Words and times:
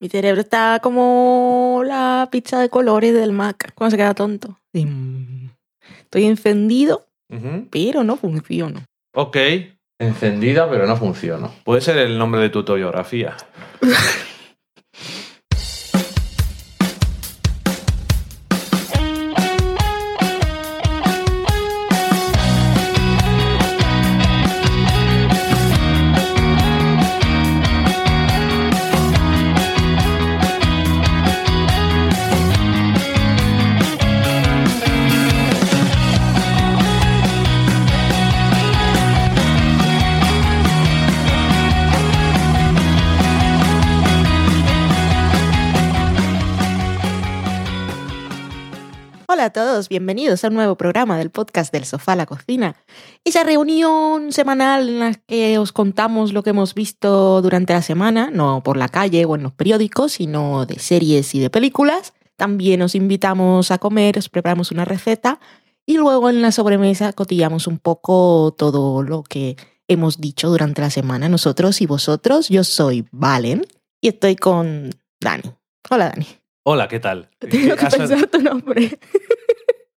Mi 0.00 0.08
cerebro 0.08 0.40
está 0.40 0.80
como 0.82 1.82
la 1.84 2.28
pizza 2.32 2.58
de 2.58 2.70
colores 2.70 3.12
del 3.12 3.32
Mac 3.32 3.72
cuando 3.74 3.90
se 3.90 3.96
queda 3.98 4.14
tonto. 4.14 4.58
Estoy 4.72 6.24
encendido, 6.24 7.06
pero 7.70 8.02
no 8.02 8.16
funciono. 8.16 8.82
Ok. 9.14 9.36
Encendida, 9.98 10.70
pero 10.70 10.86
no 10.86 10.96
funciona. 10.96 11.50
Puede 11.62 11.82
ser 11.82 11.98
el 11.98 12.16
nombre 12.16 12.40
de 12.40 12.48
tu 12.48 12.60
autobiografía. 12.60 13.36
todos, 49.80 49.88
bienvenidos 49.88 50.44
a 50.44 50.48
un 50.48 50.54
nuevo 50.54 50.74
programa 50.76 51.16
del 51.16 51.30
podcast 51.30 51.72
del 51.72 51.86
sofá 51.86 52.12
a 52.12 52.16
la 52.16 52.26
cocina. 52.26 52.76
Esa 53.24 53.44
reunión 53.44 54.30
semanal 54.30 54.88
en 54.90 54.98
la 54.98 55.14
que 55.14 55.56
os 55.56 55.72
contamos 55.72 56.34
lo 56.34 56.42
que 56.42 56.50
hemos 56.50 56.74
visto 56.74 57.40
durante 57.40 57.72
la 57.72 57.80
semana, 57.80 58.30
no 58.30 58.62
por 58.62 58.76
la 58.76 58.88
calle 58.88 59.24
o 59.24 59.36
en 59.36 59.42
los 59.42 59.52
periódicos, 59.52 60.12
sino 60.12 60.66
de 60.66 60.78
series 60.78 61.34
y 61.34 61.40
de 61.40 61.48
películas. 61.48 62.12
También 62.36 62.82
os 62.82 62.94
invitamos 62.94 63.70
a 63.70 63.78
comer, 63.78 64.18
os 64.18 64.28
preparamos 64.28 64.70
una 64.70 64.84
receta 64.84 65.40
y 65.86 65.96
luego 65.96 66.28
en 66.28 66.42
la 66.42 66.52
sobremesa 66.52 67.14
cotillamos 67.14 67.66
un 67.66 67.78
poco 67.78 68.54
todo 68.58 69.02
lo 69.02 69.22
que 69.22 69.56
hemos 69.88 70.20
dicho 70.20 70.50
durante 70.50 70.82
la 70.82 70.90
semana 70.90 71.30
nosotros 71.30 71.80
y 71.80 71.86
vosotros. 71.86 72.50
Yo 72.50 72.64
soy 72.64 73.06
Valen 73.12 73.66
y 74.02 74.08
estoy 74.08 74.36
con 74.36 74.90
Dani. 75.20 75.50
Hola 75.88 76.10
Dani. 76.10 76.26
Hola, 76.64 76.88
¿qué 76.88 77.00
tal? 77.00 77.30
Tengo 77.38 77.76
que 77.76 77.86
pensar 77.86 78.26
tu 78.26 78.40
nombre. 78.42 78.98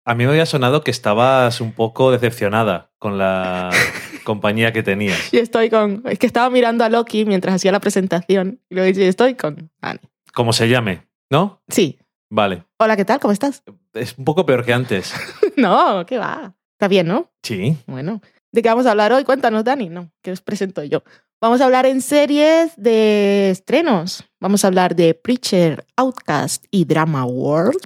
A 0.04 0.16
mí 0.16 0.24
me 0.24 0.30
había 0.30 0.46
sonado 0.46 0.82
que 0.82 0.90
estabas 0.90 1.60
un 1.60 1.72
poco 1.72 2.10
decepcionada 2.10 2.90
con 2.98 3.18
la 3.18 3.70
compañía 4.24 4.72
que 4.72 4.82
tenías. 4.82 5.32
Y 5.32 5.38
estoy 5.38 5.70
con. 5.70 6.02
Es 6.06 6.18
que 6.18 6.26
estaba 6.26 6.50
mirando 6.50 6.82
a 6.82 6.88
Loki 6.88 7.24
mientras 7.24 7.54
hacía 7.54 7.70
la 7.70 7.78
presentación. 7.78 8.60
Y 8.68 8.74
luego 8.74 8.88
dice, 8.88 9.06
estoy 9.06 9.36
con 9.36 9.70
Dani. 9.80 10.00
Como 10.34 10.52
se 10.52 10.68
llame, 10.68 11.06
¿no? 11.30 11.62
Sí. 11.68 12.00
Vale. 12.30 12.64
Hola, 12.78 12.96
¿qué 12.96 13.04
tal? 13.04 13.20
¿Cómo 13.20 13.32
estás? 13.32 13.62
Es 13.92 14.18
un 14.18 14.24
poco 14.24 14.44
peor 14.44 14.64
que 14.64 14.72
antes. 14.72 15.14
no, 15.56 16.04
¿qué 16.04 16.18
va? 16.18 16.54
Está 16.72 16.88
bien, 16.88 17.06
¿no? 17.06 17.30
Sí. 17.42 17.76
Bueno. 17.86 18.20
¿De 18.50 18.60
qué 18.60 18.68
vamos 18.68 18.86
a 18.86 18.90
hablar 18.90 19.12
hoy? 19.12 19.22
Cuéntanos, 19.22 19.62
Dani. 19.62 19.88
No, 19.88 20.10
que 20.20 20.32
os 20.32 20.40
presento 20.40 20.82
yo. 20.82 21.04
Vamos 21.40 21.60
a 21.60 21.66
hablar 21.66 21.86
en 21.86 22.02
series 22.02 22.72
de 22.76 23.50
estrenos. 23.50 24.24
Vamos 24.40 24.64
a 24.64 24.68
hablar 24.68 24.96
de 24.96 25.14
Preacher, 25.14 25.86
Outcast 25.96 26.64
y 26.72 26.86
Drama 26.86 27.24
World. 27.24 27.82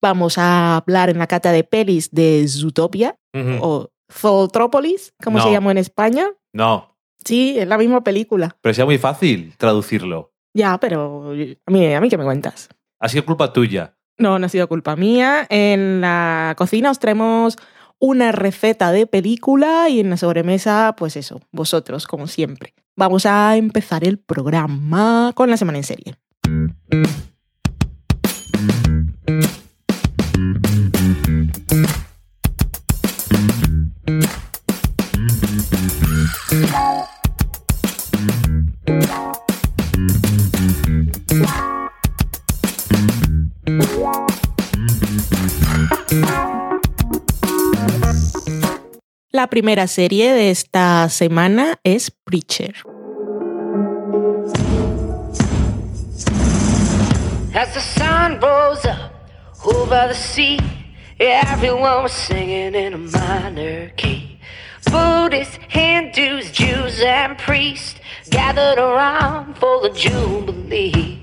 Vamos 0.00 0.38
a 0.38 0.76
hablar 0.76 1.10
en 1.10 1.18
la 1.18 1.26
cata 1.26 1.50
de 1.52 1.64
pelis 1.64 2.10
de 2.12 2.46
Zootopia 2.48 3.16
o 3.60 3.88
Zootropolis, 4.12 5.12
como 5.22 5.40
se 5.40 5.50
llamó 5.50 5.70
en 5.70 5.78
España. 5.78 6.26
No, 6.52 6.94
Sí, 7.24 7.58
es 7.58 7.66
la 7.66 7.76
misma 7.76 8.02
película. 8.04 8.56
pero 8.60 8.72
sea 8.74 8.84
muy 8.84 8.96
fácil 8.96 9.52
traducirlo. 9.58 10.32
Ya, 10.54 10.78
pero 10.78 11.32
a 11.66 11.70
mí, 11.70 11.92
a 11.94 12.00
mí 12.00 12.08
que 12.08 12.16
me 12.16 12.24
cuentas. 12.24 12.68
Ha 13.00 13.08
sido 13.08 13.26
culpa 13.26 13.52
tuya. 13.52 13.96
No, 14.18 14.38
no 14.38 14.46
ha 14.46 14.48
sido 14.48 14.68
culpa 14.68 14.96
mía. 14.96 15.46
En 15.50 16.00
la 16.00 16.54
cocina 16.56 16.90
os 16.90 16.98
traemos 16.98 17.56
una 17.98 18.32
receta 18.32 18.92
de 18.92 19.06
película 19.06 19.88
y 19.88 20.00
en 20.00 20.10
la 20.10 20.16
sobremesa, 20.16 20.94
pues 20.96 21.16
eso, 21.16 21.40
vosotros, 21.52 22.06
como 22.06 22.28
siempre. 22.28 22.74
Vamos 22.96 23.26
a 23.26 23.56
empezar 23.56 24.04
el 24.04 24.18
programa 24.18 25.32
con 25.34 25.50
la 25.50 25.56
semana 25.56 25.78
en 25.78 25.84
serie. 25.84 26.14
La 49.30 49.46
primera 49.48 49.86
serie 49.86 50.32
de 50.32 50.50
esta 50.50 51.08
semana 51.10 51.78
es 51.84 52.10
Preacher. 52.10 52.74
As 57.54 57.74
the 57.74 57.80
sun 57.80 58.40
rose 58.40 58.86
up 58.86 59.12
over 59.66 60.08
the 60.08 60.14
sea, 60.14 60.58
everyone 61.20 62.04
was 62.04 62.12
singing 62.12 62.74
in 62.74 62.94
a 62.94 62.98
minor 62.98 63.90
key. 63.96 64.40
Buddhists, 64.90 65.58
Hindus, 65.68 66.50
Jews, 66.50 67.02
and 67.02 67.36
priests 67.36 67.97
gathered 68.30 68.78
around 68.78 69.54
for 69.58 69.80
the 69.82 69.90
Jubilee. 69.90 71.18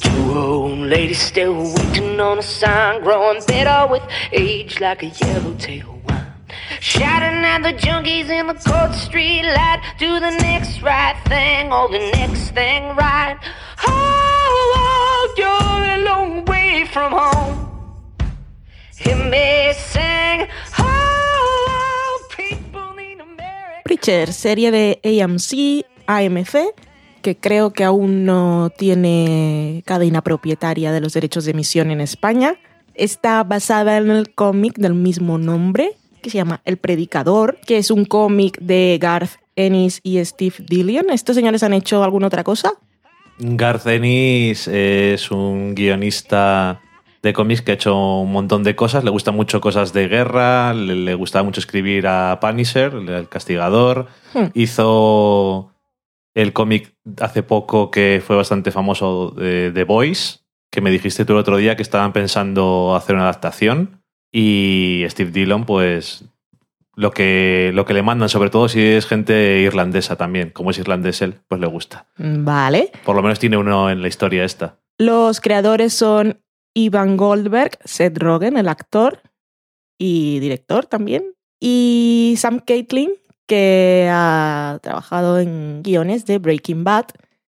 Two 0.00 0.32
old 0.34 0.78
ladies 0.78 1.20
still 1.20 1.72
waiting 1.74 2.20
on 2.20 2.38
a 2.38 2.42
sign, 2.42 3.02
growing 3.02 3.40
bitter 3.46 3.86
with 3.90 4.02
age 4.32 4.80
like 4.80 5.02
a 5.02 5.06
yellowtail 5.06 6.00
wine. 6.08 6.32
Shouting 6.80 7.44
at 7.44 7.62
the 7.62 7.72
junkies 7.72 8.28
in 8.28 8.46
the 8.48 8.54
court 8.54 8.94
street 8.94 9.44
light, 9.44 9.80
do 9.98 10.20
the 10.20 10.30
next 10.30 10.82
right 10.82 11.16
thing 11.26 11.72
or 11.72 11.88
the 11.88 12.10
next 12.12 12.50
thing 12.50 12.96
right. 12.96 13.38
Oh, 13.86 14.74
oh 14.76 15.34
you're 15.38 15.84
a 15.94 16.04
long 16.04 16.44
way 16.46 16.86
from 16.92 17.12
home. 17.12 17.70
Hear 18.96 19.16
me 19.16 19.72
sing. 19.74 20.48
Oh, 20.78 21.66
oh 21.68 22.18
America. 23.20 23.82
Preacher, 23.84 24.32
serie 24.32 24.70
de 24.70 24.98
AMC, 25.02 25.84
AMC, 26.06 26.74
que 27.22 27.36
creo 27.36 27.72
que 27.72 27.84
aún 27.84 28.24
no 28.24 28.70
tiene 28.76 29.82
cadena 29.86 30.22
propietaria 30.22 30.92
de 30.92 31.00
los 31.00 31.14
derechos 31.14 31.44
de 31.44 31.52
emisión 31.52 31.90
en 31.90 32.00
España. 32.00 32.56
Está 32.94 33.42
basada 33.44 33.96
en 33.96 34.10
el 34.10 34.34
cómic 34.34 34.76
del 34.76 34.94
mismo 34.94 35.38
nombre, 35.38 35.92
que 36.22 36.30
se 36.30 36.38
llama 36.38 36.60
El 36.64 36.76
Predicador, 36.76 37.58
que 37.66 37.78
es 37.78 37.90
un 37.90 38.04
cómic 38.04 38.58
de 38.60 38.98
Garth 39.00 39.40
Ennis 39.56 40.00
y 40.02 40.24
Steve 40.24 40.56
Dillon. 40.58 41.10
¿Estos 41.10 41.36
señores 41.36 41.62
han 41.62 41.72
hecho 41.72 42.04
alguna 42.04 42.26
otra 42.26 42.44
cosa? 42.44 42.72
Garth 43.38 43.86
Ennis 43.86 44.68
es 44.68 45.30
un 45.30 45.74
guionista 45.74 46.80
de 47.22 47.32
cómics 47.32 47.62
que 47.62 47.72
ha 47.72 47.74
hecho 47.74 48.20
un 48.20 48.32
montón 48.32 48.62
de 48.62 48.76
cosas. 48.76 49.02
Le 49.02 49.10
gustan 49.10 49.34
mucho 49.34 49.60
cosas 49.60 49.92
de 49.92 50.08
guerra, 50.08 50.74
le, 50.74 50.94
le 50.94 51.14
gustaba 51.14 51.42
mucho 51.42 51.60
escribir 51.60 52.06
a 52.06 52.38
Punisher, 52.40 52.92
el 52.94 53.28
castigador. 53.28 54.08
Hmm. 54.34 54.48
Hizo 54.54 55.73
el 56.34 56.52
cómic 56.52 56.94
hace 57.20 57.42
poco 57.42 57.90
que 57.90 58.22
fue 58.24 58.36
bastante 58.36 58.70
famoso 58.70 59.30
de 59.30 59.70
The 59.72 59.84
Voice, 59.84 60.40
que 60.70 60.80
me 60.80 60.90
dijiste 60.90 61.24
tú 61.24 61.34
el 61.34 61.38
otro 61.38 61.56
día 61.56 61.76
que 61.76 61.82
estaban 61.82 62.12
pensando 62.12 62.94
hacer 62.96 63.14
una 63.14 63.24
adaptación. 63.24 64.02
Y 64.32 65.04
Steve 65.08 65.30
Dillon, 65.30 65.64
pues 65.64 66.24
lo 66.96 67.12
que, 67.12 67.70
lo 67.74 67.84
que 67.84 67.94
le 67.94 68.02
mandan, 68.02 68.28
sobre 68.28 68.50
todo 68.50 68.68
si 68.68 68.80
es 68.80 69.06
gente 69.06 69.60
irlandesa 69.60 70.16
también, 70.16 70.50
como 70.50 70.70
es 70.70 70.78
irlandés 70.78 71.22
él, 71.22 71.36
pues 71.46 71.60
le 71.60 71.68
gusta. 71.68 72.06
Vale. 72.18 72.90
Por 73.04 73.14
lo 73.14 73.22
menos 73.22 73.38
tiene 73.38 73.56
uno 73.56 73.90
en 73.90 74.02
la 74.02 74.08
historia 74.08 74.44
esta. 74.44 74.78
Los 74.98 75.40
creadores 75.40 75.92
son 75.92 76.40
Ivan 76.74 77.16
Goldberg, 77.16 77.78
Seth 77.84 78.18
Rogen, 78.18 78.56
el 78.56 78.68
actor 78.68 79.22
y 79.98 80.40
director 80.40 80.86
también, 80.86 81.34
y 81.60 82.34
Sam 82.38 82.60
Caitlin, 82.60 83.10
que 83.46 84.08
ha 84.10 84.78
trabajado 84.82 85.38
en 85.38 85.82
guiones 85.82 86.26
de 86.26 86.38
Breaking 86.38 86.84
Bad. 86.84 87.06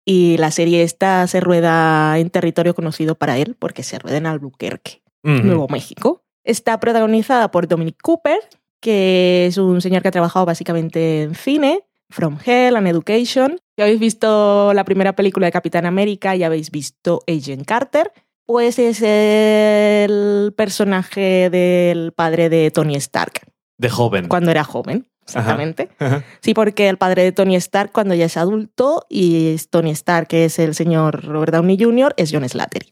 Y 0.04 0.36
la 0.38 0.50
serie 0.50 0.82
esta 0.82 1.26
se 1.26 1.40
rueda 1.40 2.18
en 2.18 2.30
territorio 2.30 2.74
conocido 2.74 3.14
para 3.14 3.38
él, 3.38 3.56
porque 3.58 3.82
se 3.82 3.98
rueda 3.98 4.16
en 4.16 4.26
Albuquerque. 4.26 5.02
Nuevo 5.22 5.68
México. 5.68 6.22
Está 6.44 6.80
protagonizada 6.80 7.50
por 7.50 7.68
Dominic 7.68 8.00
Cooper, 8.02 8.38
que 8.80 9.46
es 9.46 9.58
un 9.58 9.80
señor 9.82 10.00
que 10.02 10.08
ha 10.08 10.12
trabajado 10.12 10.46
básicamente 10.46 11.22
en 11.22 11.34
cine, 11.34 11.84
From 12.08 12.38
Hell 12.44 12.76
and 12.76 12.88
Education. 12.88 13.60
Si 13.76 13.82
habéis 13.82 14.00
visto 14.00 14.72
la 14.72 14.84
primera 14.84 15.14
película 15.14 15.46
de 15.46 15.52
Capitán 15.52 15.84
América 15.86 16.34
y 16.34 16.42
habéis 16.42 16.70
visto 16.70 17.20
Agent 17.28 17.66
Carter, 17.66 18.10
pues 18.46 18.78
es 18.78 19.02
el 19.02 20.52
personaje 20.56 21.50
del 21.50 22.12
padre 22.12 22.48
de 22.48 22.70
Tony 22.70 22.96
Stark 22.96 23.42
De 23.78 23.88
joven. 23.88 24.28
cuando 24.28 24.50
era 24.50 24.64
joven. 24.64 25.06
Exactamente. 25.30 25.88
Ajá. 25.98 26.24
Sí, 26.40 26.54
porque 26.54 26.88
el 26.88 26.96
padre 26.96 27.22
de 27.24 27.32
Tony 27.32 27.56
Stark, 27.56 27.92
cuando 27.92 28.14
ya 28.14 28.26
es 28.26 28.36
adulto, 28.36 29.06
y 29.08 29.56
Tony 29.70 29.90
Stark, 29.90 30.28
que 30.28 30.44
es 30.44 30.58
el 30.58 30.74
señor 30.74 31.24
Robert 31.24 31.52
Downey 31.52 31.78
Jr., 31.80 32.14
es 32.16 32.30
John 32.32 32.48
Slattery. 32.48 32.88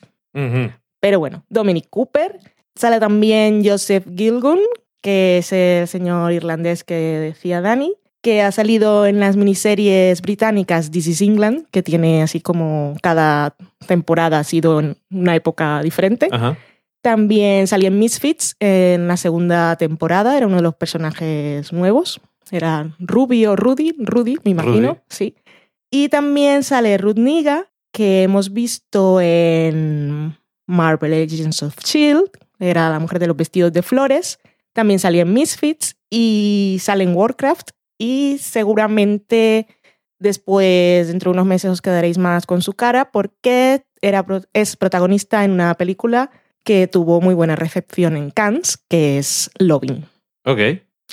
Pero 1.00 1.18
bueno, 1.18 1.44
Dominic 1.48 1.88
Cooper. 1.90 2.38
Sale 2.74 3.00
también 3.00 3.62
Joseph 3.64 4.06
Gilgun, 4.16 4.60
que 5.00 5.38
es 5.38 5.52
el 5.52 5.88
señor 5.88 6.32
irlandés 6.32 6.84
que 6.84 6.94
decía 6.94 7.60
Dani, 7.60 7.94
que 8.22 8.42
ha 8.42 8.52
salido 8.52 9.06
en 9.06 9.20
las 9.20 9.36
miniseries 9.36 10.22
británicas 10.22 10.90
This 10.90 11.06
is 11.06 11.22
England, 11.22 11.66
que 11.70 11.82
tiene 11.82 12.22
así 12.22 12.40
como 12.40 12.96
cada 13.02 13.56
temporada 13.86 14.38
ha 14.38 14.44
sido 14.44 14.80
en 14.80 14.96
una 15.10 15.34
época 15.34 15.82
diferente. 15.82 16.28
Ajá. 16.30 16.56
También 17.00 17.68
salía 17.68 17.88
en 17.88 17.98
Misfits 17.98 18.56
en 18.58 19.06
la 19.06 19.16
segunda 19.16 19.76
temporada, 19.76 20.36
era 20.36 20.46
uno 20.46 20.56
de 20.56 20.62
los 20.62 20.74
personajes 20.74 21.72
nuevos. 21.72 22.20
Era 22.50 22.94
Ruby 22.98 23.46
o 23.46 23.56
Rudy, 23.56 23.94
Rudy, 23.98 24.38
me 24.44 24.52
imagino, 24.52 24.88
Rudy. 24.88 25.00
sí. 25.08 25.34
Y 25.90 26.08
también 26.08 26.62
sale 26.64 26.98
Ruth 26.98 27.16
Niga, 27.16 27.70
que 27.92 28.22
hemos 28.22 28.52
visto 28.52 29.20
en 29.20 30.36
Marvel 30.66 31.14
Agents 31.14 31.62
of 31.62 31.76
Shield, 31.82 32.30
era 32.58 32.90
la 32.90 32.98
mujer 32.98 33.18
de 33.18 33.26
los 33.26 33.36
vestidos 33.36 33.72
de 33.72 33.82
flores. 33.82 34.38
También 34.72 34.98
salía 34.98 35.22
en 35.22 35.32
Misfits 35.32 35.96
y 36.10 36.78
sale 36.80 37.04
en 37.04 37.14
Warcraft. 37.14 37.70
Y 37.98 38.38
seguramente 38.40 39.66
después, 40.18 41.08
dentro 41.08 41.30
de 41.30 41.36
unos 41.36 41.46
meses, 41.46 41.70
os 41.70 41.82
quedaréis 41.82 42.18
más 42.18 42.46
con 42.46 42.62
su 42.62 42.74
cara 42.74 43.10
porque 43.10 43.84
era, 44.00 44.24
es 44.52 44.76
protagonista 44.76 45.44
en 45.44 45.52
una 45.52 45.74
película 45.74 46.30
que 46.64 46.86
tuvo 46.86 47.20
muy 47.20 47.34
buena 47.34 47.56
recepción 47.56 48.16
en 48.16 48.30
Cannes, 48.30 48.76
que 48.88 49.18
es 49.18 49.50
Loving. 49.58 50.04
Ok. 50.44 50.60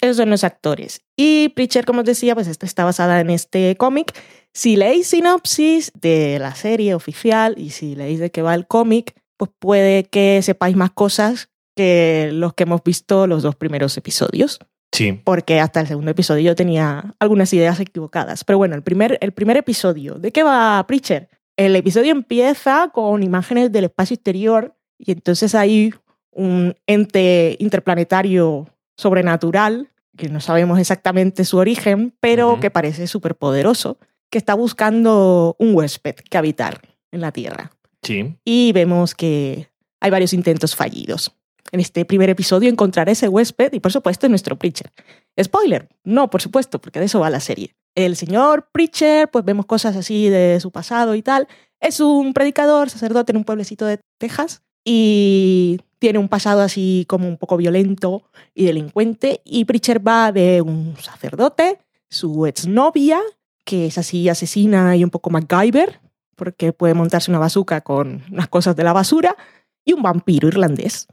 Esos 0.01 0.17
son 0.17 0.29
los 0.29 0.43
actores. 0.43 1.01
Y 1.15 1.49
Preacher, 1.49 1.85
como 1.85 1.99
os 1.99 2.05
decía, 2.05 2.35
pues 2.35 2.47
está 2.47 2.83
basada 2.83 3.19
en 3.21 3.29
este 3.29 3.75
cómic. 3.77 4.13
Si 4.53 4.75
leéis 4.75 5.07
sinopsis 5.07 5.91
de 5.93 6.39
la 6.39 6.55
serie 6.55 6.95
oficial 6.95 7.55
y 7.57 7.71
si 7.71 7.95
leéis 7.95 8.19
de 8.19 8.31
qué 8.31 8.41
va 8.41 8.55
el 8.55 8.67
cómic, 8.67 9.15
pues 9.37 9.51
puede 9.59 10.05
que 10.05 10.41
sepáis 10.41 10.75
más 10.75 10.91
cosas 10.91 11.49
que 11.75 12.29
los 12.31 12.53
que 12.53 12.63
hemos 12.63 12.83
visto 12.83 13.27
los 13.27 13.43
dos 13.43 13.55
primeros 13.55 13.97
episodios. 13.97 14.59
Sí. 14.91 15.19
Porque 15.23 15.59
hasta 15.59 15.81
el 15.81 15.87
segundo 15.87 16.11
episodio 16.11 16.51
yo 16.51 16.55
tenía 16.55 17.13
algunas 17.19 17.51
ideas 17.53 17.79
equivocadas. 17.79 18.43
Pero 18.45 18.57
bueno, 18.57 18.75
el 18.75 18.83
primer, 18.83 19.17
el 19.21 19.33
primer 19.33 19.57
episodio. 19.57 20.15
¿De 20.15 20.31
qué 20.31 20.43
va 20.43 20.83
Preacher? 20.87 21.29
El 21.57 21.75
episodio 21.75 22.11
empieza 22.11 22.89
con 22.93 23.23
imágenes 23.23 23.71
del 23.71 23.85
espacio 23.85 24.15
exterior 24.15 24.75
y 24.97 25.11
entonces 25.11 25.55
hay 25.55 25.93
un 26.31 26.75
ente 26.85 27.55
interplanetario 27.59 28.67
sobrenatural, 28.97 29.91
que 30.17 30.29
no 30.29 30.39
sabemos 30.39 30.79
exactamente 30.79 31.45
su 31.45 31.57
origen, 31.57 32.15
pero 32.19 32.59
que 32.59 32.71
parece 32.71 33.07
súper 33.07 33.35
poderoso, 33.35 33.97
que 34.29 34.37
está 34.37 34.53
buscando 34.53 35.55
un 35.59 35.75
huésped 35.75 36.15
que 36.15 36.37
habitar 36.37 36.81
en 37.11 37.21
la 37.21 37.31
Tierra. 37.31 37.71
Sí. 38.01 38.35
Y 38.45 38.71
vemos 38.71 39.15
que 39.15 39.69
hay 39.99 40.11
varios 40.11 40.33
intentos 40.33 40.75
fallidos. 40.75 41.35
En 41.71 41.79
este 41.79 42.05
primer 42.05 42.29
episodio 42.29 42.69
encontrará 42.69 43.11
ese 43.11 43.27
huésped 43.27 43.73
y 43.73 43.79
por 43.79 43.91
supuesto 43.91 44.27
es 44.27 44.29
nuestro 44.29 44.55
Preacher. 44.55 44.91
Spoiler, 45.41 45.89
no, 46.03 46.29
por 46.29 46.41
supuesto, 46.41 46.79
porque 46.79 46.99
de 46.99 47.05
eso 47.05 47.19
va 47.19 47.29
la 47.29 47.39
serie. 47.39 47.75
El 47.95 48.15
señor 48.15 48.69
Preacher, 48.71 49.29
pues 49.29 49.43
vemos 49.43 49.65
cosas 49.65 49.95
así 49.95 50.29
de 50.29 50.59
su 50.59 50.71
pasado 50.71 51.15
y 51.15 51.21
tal. 51.21 51.47
Es 51.79 51.99
un 51.99 52.33
predicador, 52.33 52.89
sacerdote 52.89 53.31
en 53.31 53.37
un 53.37 53.43
pueblecito 53.43 53.85
de 53.85 53.99
Texas 54.17 54.61
y 54.85 55.81
tiene 55.99 56.19
un 56.19 56.29
pasado 56.29 56.61
así 56.61 57.05
como 57.09 57.27
un 57.27 57.37
poco 57.37 57.57
violento 57.57 58.23
y 58.53 58.65
delincuente. 58.65 59.41
Y 59.43 59.65
Preacher 59.65 60.07
va 60.07 60.31
de 60.31 60.61
un 60.61 60.95
sacerdote, 61.01 61.79
su 62.09 62.45
exnovia, 62.45 63.19
que 63.65 63.87
es 63.87 63.97
así 63.97 64.29
asesina 64.29 64.95
y 64.95 65.03
un 65.03 65.09
poco 65.09 65.31
MacGyver, 65.31 65.99
porque 66.35 66.71
puede 66.71 66.93
montarse 66.93 67.31
una 67.31 67.39
bazooka 67.39 67.81
con 67.81 68.23
unas 68.31 68.47
cosas 68.47 68.75
de 68.75 68.83
la 68.83 68.93
basura, 68.93 69.35
y 69.83 69.93
un 69.93 70.01
vampiro 70.01 70.47
irlandés 70.47 71.07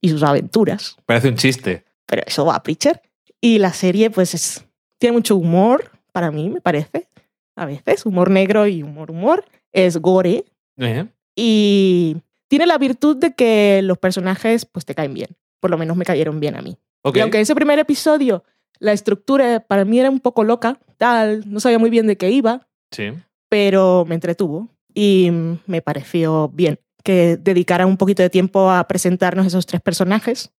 y 0.00 0.08
sus 0.08 0.22
aventuras. 0.22 0.96
Parece 1.06 1.28
un 1.28 1.36
chiste. 1.36 1.84
Pero 2.06 2.22
eso 2.26 2.44
va 2.44 2.56
a 2.56 2.62
Preacher. 2.62 3.00
Y 3.40 3.58
la 3.58 3.72
serie, 3.72 4.10
pues, 4.10 4.34
es, 4.34 4.64
tiene 4.98 5.14
mucho 5.14 5.36
humor, 5.36 5.90
para 6.12 6.30
mí, 6.30 6.48
me 6.48 6.60
parece. 6.60 7.08
A 7.56 7.66
veces, 7.66 8.06
humor 8.06 8.30
negro 8.30 8.66
y 8.66 8.82
humor 8.82 9.10
humor. 9.10 9.44
Es 9.72 9.96
gore. 9.98 10.44
Eh. 10.76 11.06
Y 11.34 12.16
tiene 12.48 12.66
la 12.66 12.78
virtud 12.78 13.16
de 13.16 13.34
que 13.34 13.80
los 13.82 13.98
personajes, 13.98 14.64
pues, 14.66 14.84
te 14.84 14.94
caen 14.94 15.14
bien. 15.14 15.30
Por 15.60 15.70
lo 15.70 15.78
menos 15.78 15.96
me 15.96 16.04
cayeron 16.04 16.40
bien 16.40 16.56
a 16.56 16.62
mí. 16.62 16.76
Ok. 17.02 17.16
Y 17.16 17.20
aunque 17.20 17.40
ese 17.40 17.54
primer 17.54 17.78
episodio, 17.78 18.44
la 18.78 18.92
estructura 18.92 19.60
para 19.60 19.84
mí 19.84 19.98
era 20.00 20.10
un 20.10 20.20
poco 20.20 20.44
loca, 20.44 20.78
tal, 20.96 21.44
no 21.50 21.60
sabía 21.60 21.78
muy 21.78 21.90
bien 21.90 22.06
de 22.06 22.16
qué 22.16 22.30
iba, 22.30 22.66
Sí. 22.92 23.12
pero 23.48 24.04
me 24.08 24.14
entretuvo 24.14 24.68
y 24.94 25.30
me 25.66 25.82
pareció 25.82 26.48
bien 26.48 26.78
que 27.04 27.36
dedicara 27.36 27.86
un 27.86 27.96
poquito 27.96 28.22
de 28.22 28.30
tiempo 28.30 28.70
a 28.70 28.86
presentarnos 28.88 29.46
esos 29.46 29.66
tres 29.66 29.80
personajes 29.80 30.50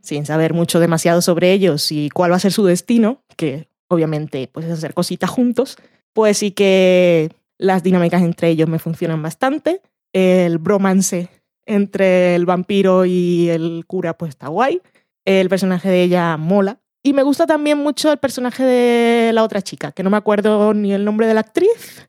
sin 0.00 0.24
saber 0.26 0.54
mucho 0.54 0.78
demasiado 0.78 1.20
sobre 1.22 1.50
ellos 1.52 1.90
y 1.90 2.08
cuál 2.10 2.30
va 2.30 2.36
a 2.36 2.40
ser 2.40 2.52
su 2.52 2.64
destino, 2.64 3.24
que 3.36 3.66
obviamente 3.88 4.48
pues 4.52 4.64
es 4.66 4.70
hacer 4.72 4.94
cositas 4.94 5.28
juntos, 5.28 5.76
pues 6.12 6.38
sí 6.38 6.52
que 6.52 7.32
las 7.58 7.82
dinámicas 7.82 8.22
entre 8.22 8.48
ellos 8.48 8.68
me 8.68 8.78
funcionan 8.78 9.20
bastante. 9.22 9.80
El 10.16 10.56
bromance 10.56 11.28
entre 11.66 12.34
el 12.34 12.46
vampiro 12.46 13.04
y 13.04 13.50
el 13.50 13.84
cura 13.86 14.16
pues 14.16 14.30
está 14.30 14.48
guay. 14.48 14.80
El 15.26 15.50
personaje 15.50 15.90
de 15.90 16.04
ella 16.04 16.38
mola. 16.38 16.80
Y 17.02 17.12
me 17.12 17.22
gusta 17.22 17.46
también 17.46 17.76
mucho 17.76 18.10
el 18.10 18.16
personaje 18.16 18.64
de 18.64 19.32
la 19.34 19.44
otra 19.44 19.60
chica, 19.60 19.92
que 19.92 20.02
no 20.02 20.08
me 20.08 20.16
acuerdo 20.16 20.72
ni 20.72 20.94
el 20.94 21.04
nombre 21.04 21.26
de 21.26 21.34
la 21.34 21.40
actriz, 21.40 22.08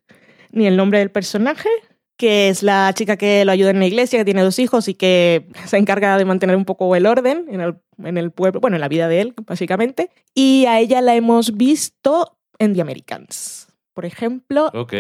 ni 0.51 0.67
el 0.67 0.77
nombre 0.77 0.99
del 0.99 1.11
personaje, 1.11 1.67
que 2.15 2.47
es 2.47 2.63
la 2.63 2.93
chica 2.95 3.17
que 3.17 3.43
lo 3.43 3.51
ayuda 3.51 3.71
en 3.71 3.79
la 3.79 3.85
iglesia, 3.87 4.17
que 4.17 4.25
tiene 4.25 4.41
dos 4.41 4.57
hijos 4.57 4.87
y 4.87 4.93
que 4.93 5.49
se 5.65 5.75
encarga 5.75 6.17
de 6.17 6.23
mantener 6.23 6.55
un 6.55 6.63
poco 6.63 6.95
el 6.95 7.05
orden 7.05 7.45
en 7.49 8.17
el, 8.17 8.31
pueblo, 8.31 8.61
bueno, 8.61 8.77
en 8.77 8.81
la 8.81 8.87
vida 8.87 9.09
de 9.09 9.19
él, 9.19 9.33
básicamente. 9.45 10.11
Y 10.33 10.65
a 10.65 10.79
ella 10.79 11.01
la 11.01 11.13
hemos 11.13 11.57
visto 11.57 12.37
en 12.57 12.73
The 12.73 12.81
Americans. 12.81 13.67
Por 13.93 14.05
ejemplo, 14.05 14.71
Ok. 14.73 14.93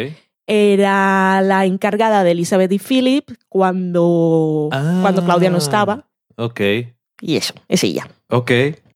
Era 0.47 1.41
la 1.41 1.65
encargada 1.65 2.23
de 2.23 2.31
Elizabeth 2.31 2.71
y 2.71 2.79
Philip 2.79 3.29
cuando, 3.49 4.69
cuando 5.01 5.23
Claudia 5.23 5.49
no 5.49 5.57
Ah. 5.57 5.59
estaba. 5.59 6.07
Ok. 6.37 6.61
Y 7.21 7.35
eso, 7.35 7.53
es 7.67 7.83
ella. 7.83 8.07
Ok. 8.29 8.51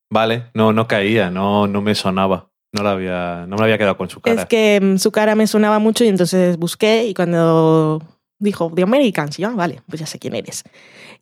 Vale. 0.09 0.45
No, 0.53 0.73
no 0.73 0.87
caía. 0.87 1.29
No, 1.29 1.67
no 1.67 1.81
me 1.81 1.93
sonaba. 1.95 2.49
No, 2.73 2.83
la 2.83 2.91
había, 2.91 3.45
no 3.47 3.57
me 3.57 3.63
había 3.63 3.77
quedado 3.77 3.97
con 3.97 4.09
su 4.09 4.21
cara. 4.21 4.41
Es 4.43 4.47
que 4.47 4.79
mm, 4.81 4.97
su 4.97 5.11
cara 5.11 5.35
me 5.35 5.45
sonaba 5.47 5.79
mucho 5.79 6.03
y 6.05 6.07
entonces 6.07 6.57
busqué 6.57 7.05
y 7.07 7.13
cuando 7.13 8.01
dijo 8.39 8.71
The 8.73 8.83
Americans, 8.83 9.37
yo, 9.37 9.49
"Ah, 9.49 9.53
vale, 9.55 9.81
pues 9.89 9.99
ya 9.99 10.05
sé 10.05 10.19
quién 10.19 10.35
eres. 10.35 10.63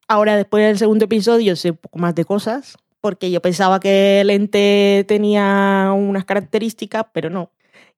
Ahora, 0.08 0.38
después 0.38 0.64
del 0.66 0.78
segundo 0.78 1.06
episodio, 1.06 1.56
sé 1.56 1.72
un 1.72 1.78
poco 1.78 1.98
más 2.00 2.14
de 2.16 2.24
cosas, 2.26 2.78
porque 3.02 3.32
yo 3.32 3.42
pensaba 3.42 3.80
que 3.80 4.22
el 4.22 4.30
ente 4.30 5.06
tenía 5.08 5.92
unas 5.96 6.26
características, 6.26 7.06
pero 7.14 7.30
no. 7.30 7.52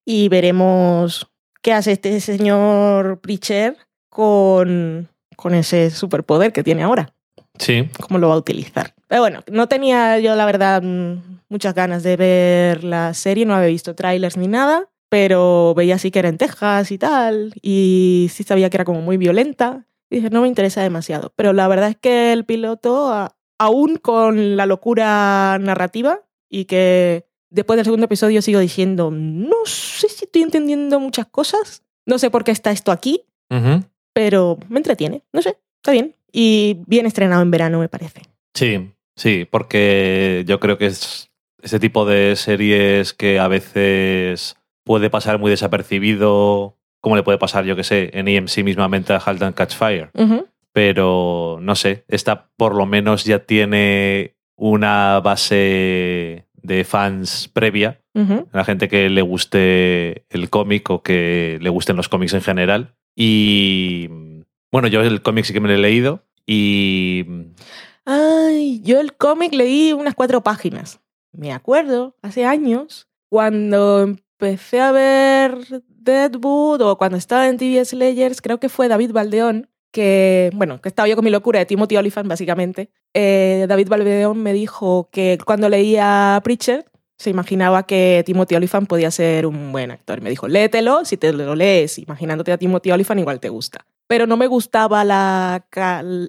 Y 0.06 0.30
veremos 0.30 1.28
qué 1.62 1.74
hace 1.74 1.94
este 1.94 2.20
señor 2.20 3.20
Preacher 3.22 3.78
con, 4.10 5.08
con 5.36 5.54
ese 5.56 5.90
superpoder 5.90 6.52
que 6.54 6.64
tiene 6.64 6.84
ahora 6.84 7.14
Sí. 7.60 7.90
cómo 8.00 8.18
lo 8.18 8.30
va 8.30 8.36
a 8.36 8.38
utilizar. 8.38 8.94
Pero 9.08 9.22
bueno, 9.22 9.44
no 9.52 9.68
tenía 9.68 10.18
yo, 10.20 10.36
la 10.36 10.46
verdad, 10.46 10.82
mm, 10.82 11.40
muchas 11.50 11.74
ganas 11.76 12.02
de 12.04 12.16
ver 12.18 12.84
la 12.84 13.14
serie, 13.14 13.46
no 13.46 13.54
había 13.54 13.68
visto 13.68 13.94
trailers 13.94 14.38
ni 14.38 14.48
nada, 14.48 14.90
pero 15.10 15.74
veía 15.76 15.96
así 15.96 16.10
que 16.12 16.20
era 16.20 16.30
en 16.30 16.38
Texas 16.38 16.92
y 16.92 16.98
tal, 16.98 17.54
y 17.62 18.30
sí 18.34 18.44
sabía 18.44 18.70
que 18.70 18.78
era 18.78 18.86
como 18.86 19.02
muy 19.02 19.18
violenta, 19.18 19.86
y 20.10 20.16
dije, 20.18 20.30
no 20.30 20.42
me 20.42 20.48
interesa 20.48 20.82
demasiado. 20.82 21.34
Pero 21.36 21.54
la 21.54 21.68
verdad 21.68 21.90
es 21.90 21.98
que 21.98 22.32
el 22.34 22.46
piloto, 22.46 23.30
aún 23.60 23.98
con 23.98 24.56
la 24.56 24.66
locura 24.66 25.58
narrativa, 25.60 26.22
y 26.50 26.66
que 26.66 27.26
después 27.52 27.78
del 27.78 27.86
segundo 27.86 28.06
episodio 28.06 28.42
sigo 28.42 28.60
diciendo, 28.60 29.12
no 29.12 29.66
sé 29.66 30.10
si 30.10 30.26
estoy 30.26 30.42
entendiendo 30.42 31.00
muchas 31.00 31.28
cosas, 31.28 31.84
no 32.06 32.18
sé 32.18 32.32
por 32.32 32.44
qué 32.44 32.52
está 32.52 32.72
esto 32.72 32.92
aquí, 32.92 33.26
pero 34.14 34.58
me 34.70 34.80
entretiene, 34.80 35.24
no 35.32 35.42
sé, 35.42 35.58
está 35.78 35.92
bien. 35.92 36.16
Y 36.32 36.78
bien 36.88 37.06
estrenado 37.06 37.42
en 37.42 37.52
verano, 37.52 37.80
me 37.80 37.90
parece. 37.90 38.22
Sí, 38.54 38.92
sí, 39.16 39.46
porque 39.50 40.44
yo 40.48 40.62
creo 40.62 40.78
que 40.78 40.86
es 40.86 41.30
ese 41.62 41.80
tipo 41.80 42.06
de 42.06 42.36
series 42.38 43.14
que 43.14 43.38
a 43.38 43.50
veces 43.50 44.56
puede 44.86 45.10
pasar 45.10 45.40
muy 45.40 45.52
desapercibido, 45.52 46.78
como 47.02 47.18
le 47.18 47.24
puede 47.24 47.38
pasar, 47.38 47.66
yo 47.66 47.76
que 47.76 47.84
sé, 47.84 48.12
en 48.14 48.30
EMC 48.30 48.64
mismamente 48.64 49.12
a 49.14 49.18
Halt 49.18 49.42
and 49.42 49.56
Catch 49.56 49.76
Fire. 49.76 50.10
Pero 50.72 51.60
no 51.62 51.76
sé, 51.76 52.06
esta 52.08 52.50
por 52.56 52.76
lo 52.76 52.86
menos 52.86 53.26
ya 53.26 53.40
tiene 53.40 54.36
una 54.56 55.20
base 55.20 56.46
de 56.64 56.84
fans 56.84 57.50
previa, 57.54 58.02
Ujú. 58.14 58.48
la 58.52 58.64
gente 58.66 58.88
que 58.88 59.10
le 59.10 59.22
guste 59.22 60.26
el 60.30 60.50
cómic 60.50 60.90
o 60.90 61.02
que 61.04 61.58
le 61.62 61.70
gusten 61.70 61.96
los 61.96 62.10
cómics 62.10 62.34
en 62.34 62.42
general. 62.42 62.96
Y 63.16 64.08
bueno, 64.72 64.88
yo 64.88 65.02
el 65.02 65.22
cómic 65.22 65.46
sí 65.46 65.54
que 65.54 65.60
me 65.60 65.68
lo 65.70 65.76
he 65.76 65.78
leído 65.78 66.24
y 66.46 67.26
Ay, 68.06 68.82
yo 68.84 69.00
el 69.00 69.14
cómic 69.16 69.54
leí 69.54 69.94
unas 69.94 70.16
cuatro 70.16 70.42
páginas. 70.42 71.02
Me 71.34 71.54
acuerdo, 71.54 72.16
hace 72.22 72.46
años, 72.46 73.08
cuando 73.30 74.02
empecé 74.02 74.82
a 74.82 74.92
ver 74.92 75.58
Deadwood 75.88 76.82
o 76.82 76.98
cuando 76.98 77.18
estaba 77.18 77.48
en 77.48 77.58
TV 77.58 77.84
Slayers, 77.86 78.42
creo 78.42 78.60
que 78.60 78.70
fue 78.70 78.88
David 78.88 79.12
Baldeón, 79.12 79.70
que, 79.92 80.50
bueno, 80.54 80.82
que 80.82 80.90
estaba 80.90 81.08
yo 81.08 81.16
con 81.16 81.26
mi 81.26 81.32
locura 81.32 81.60
de 81.60 81.66
Timothy 81.66 81.98
Olyphant, 81.98 82.28
básicamente. 82.28 82.90
Eh, 83.14 83.66
David 83.68 83.90
Baldeón 83.90 84.42
me 84.42 84.54
dijo 84.54 85.10
que 85.12 85.38
cuando 85.46 85.70
leía 85.70 86.40
Preacher, 86.44 86.86
se 87.18 87.30
imaginaba 87.30 87.84
que 87.84 88.24
Timothy 88.26 88.56
Olyphant 88.56 88.88
podía 88.88 89.12
ser 89.12 89.46
un 89.46 89.72
buen 89.72 89.92
actor. 89.92 90.22
Me 90.22 90.30
dijo, 90.30 90.48
léetelo, 90.48 91.06
si 91.06 91.18
te 91.18 91.32
lo 91.32 91.56
lees 91.56 92.00
imaginándote 92.00 92.52
a 92.52 92.58
Timothy 92.58 92.92
Olyphant, 92.92 93.20
igual 93.20 93.40
te 93.40 93.50
gusta. 93.50 93.86
Pero 94.08 94.26
no 94.26 94.38
me 94.38 94.48
gustaba 94.48 95.04
la, 95.04 95.66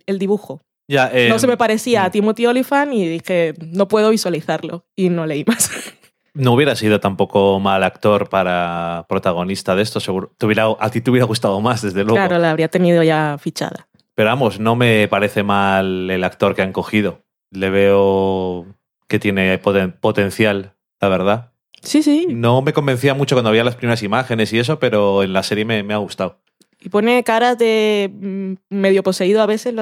el 0.06 0.18
dibujo. 0.18 0.60
Ya, 0.88 1.10
eh, 1.12 1.28
no 1.30 1.38
se 1.38 1.46
me 1.46 1.56
parecía 1.56 2.04
a 2.04 2.08
mm. 2.08 2.12
Timothy 2.12 2.46
Olyphant 2.46 2.92
y 2.92 3.08
dije, 3.08 3.54
no 3.60 3.88
puedo 3.88 4.10
visualizarlo. 4.10 4.84
Y 4.94 5.08
no 5.08 5.26
leí 5.26 5.44
más. 5.46 5.70
No 6.34 6.52
hubiera 6.52 6.74
sido 6.76 6.98
tampoco 7.00 7.60
mal 7.60 7.82
actor 7.84 8.28
para 8.28 9.04
protagonista 9.08 9.74
de 9.76 9.82
esto, 9.82 10.00
seguro. 10.00 10.32
Te 10.38 10.46
hubiera- 10.46 10.66
a 10.78 10.90
ti 10.90 11.00
te 11.00 11.10
hubiera 11.10 11.26
gustado 11.26 11.60
más, 11.60 11.82
desde 11.82 12.04
luego. 12.04 12.14
Claro, 12.16 12.38
la 12.38 12.50
habría 12.50 12.68
tenido 12.68 13.02
ya 13.02 13.36
fichada. 13.38 13.88
Pero 14.14 14.28
vamos, 14.30 14.58
no 14.60 14.74
me 14.76 15.08
parece 15.08 15.42
mal 15.42 16.10
el 16.10 16.24
actor 16.24 16.54
que 16.54 16.62
han 16.62 16.72
cogido. 16.72 17.20
Le 17.50 17.68
veo 17.70 18.66
que 19.08 19.18
tiene 19.18 19.60
poten- 19.60 19.92
potencial, 19.98 20.74
la 21.00 21.08
verdad. 21.08 21.52
Sí, 21.82 22.02
sí. 22.02 22.26
No 22.30 22.62
me 22.62 22.72
convencía 22.72 23.12
mucho 23.14 23.34
cuando 23.34 23.50
había 23.50 23.64
las 23.64 23.76
primeras 23.76 24.02
imágenes 24.02 24.52
y 24.52 24.58
eso, 24.58 24.78
pero 24.78 25.22
en 25.22 25.32
la 25.32 25.42
serie 25.42 25.64
me, 25.64 25.82
me 25.82 25.92
ha 25.94 25.98
gustado. 25.98 26.38
Y 26.80 26.88
pone 26.88 27.22
caras 27.24 27.58
de 27.58 28.10
mm, 28.12 28.52
medio 28.70 29.02
poseído 29.02 29.42
a 29.42 29.46
veces. 29.46 29.74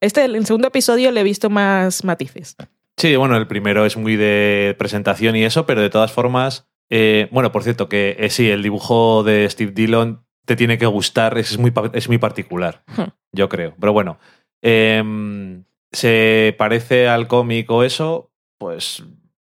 Este, 0.00 0.24
en 0.24 0.34
el 0.34 0.46
segundo 0.46 0.68
episodio 0.68 1.10
le 1.12 1.20
he 1.20 1.24
visto 1.24 1.48
más 1.50 2.04
matices. 2.04 2.56
Sí, 2.96 3.16
bueno, 3.16 3.36
el 3.36 3.46
primero 3.46 3.84
es 3.86 3.96
muy 3.96 4.16
de 4.16 4.74
presentación 4.78 5.34
y 5.36 5.44
eso, 5.44 5.66
pero 5.66 5.80
de 5.80 5.90
todas 5.90 6.12
formas, 6.12 6.68
eh, 6.90 7.28
bueno, 7.32 7.50
por 7.52 7.62
cierto, 7.62 7.88
que 7.88 8.16
eh, 8.18 8.30
sí, 8.30 8.50
el 8.50 8.62
dibujo 8.62 9.22
de 9.24 9.48
Steve 9.48 9.72
Dillon 9.72 10.24
te 10.44 10.56
tiene 10.56 10.78
que 10.78 10.86
gustar, 10.86 11.38
es 11.38 11.58
muy, 11.58 11.72
es 11.94 12.08
muy 12.08 12.18
particular, 12.18 12.82
Hmm. 12.96 13.10
yo 13.32 13.48
creo. 13.48 13.74
Pero 13.80 13.92
bueno, 13.92 14.18
em, 14.62 15.64
¿se 15.92 16.54
parece 16.58 17.08
al 17.08 17.28
cómic 17.28 17.70
o 17.70 17.82
eso? 17.82 18.30
Pues 18.58 19.02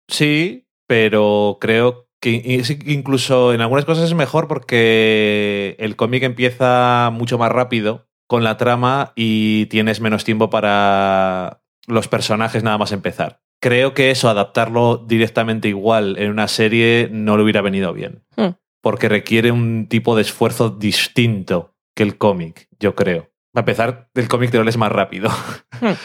sí, 0.08 0.66
pero 0.86 1.58
creo 1.60 2.08
que 2.20 2.62
incluso 2.86 3.52
en 3.52 3.60
algunas 3.60 3.84
cosas 3.84 4.04
es 4.04 4.14
mejor 4.14 4.48
porque 4.48 5.76
el 5.78 5.96
cómic 5.96 6.22
empieza 6.22 7.10
mucho 7.12 7.38
más 7.38 7.52
rápido 7.52 8.08
con 8.26 8.42
la 8.42 8.56
trama 8.56 9.12
y 9.14 9.66
tienes 9.66 10.00
menos 10.00 10.24
tiempo 10.24 10.50
para 10.50 11.62
los 11.86 12.08
personajes 12.08 12.62
nada 12.62 12.78
más 12.78 12.92
empezar. 12.92 13.40
Creo 13.60 13.94
que 13.94 14.10
eso, 14.10 14.28
adaptarlo 14.28 14.98
directamente 14.98 15.68
igual 15.68 16.16
en 16.18 16.30
una 16.30 16.48
serie, 16.48 17.08
no 17.10 17.36
le 17.36 17.42
hubiera 17.42 17.62
venido 17.62 17.92
bien. 17.92 18.22
Hmm. 18.36 18.50
Porque 18.82 19.08
requiere 19.08 19.50
un 19.50 19.88
tipo 19.88 20.14
de 20.14 20.22
esfuerzo 20.22 20.70
distinto 20.70 21.74
que 21.94 22.02
el 22.02 22.18
cómic, 22.18 22.68
yo 22.78 22.94
creo. 22.94 23.30
A 23.54 23.60
empezar, 23.60 24.10
el 24.14 24.28
cómic 24.28 24.50
te 24.50 24.58
lo 24.58 24.64
lees 24.64 24.76
más 24.76 24.92
rápido. 24.92 25.30
Hmm. 25.80 25.92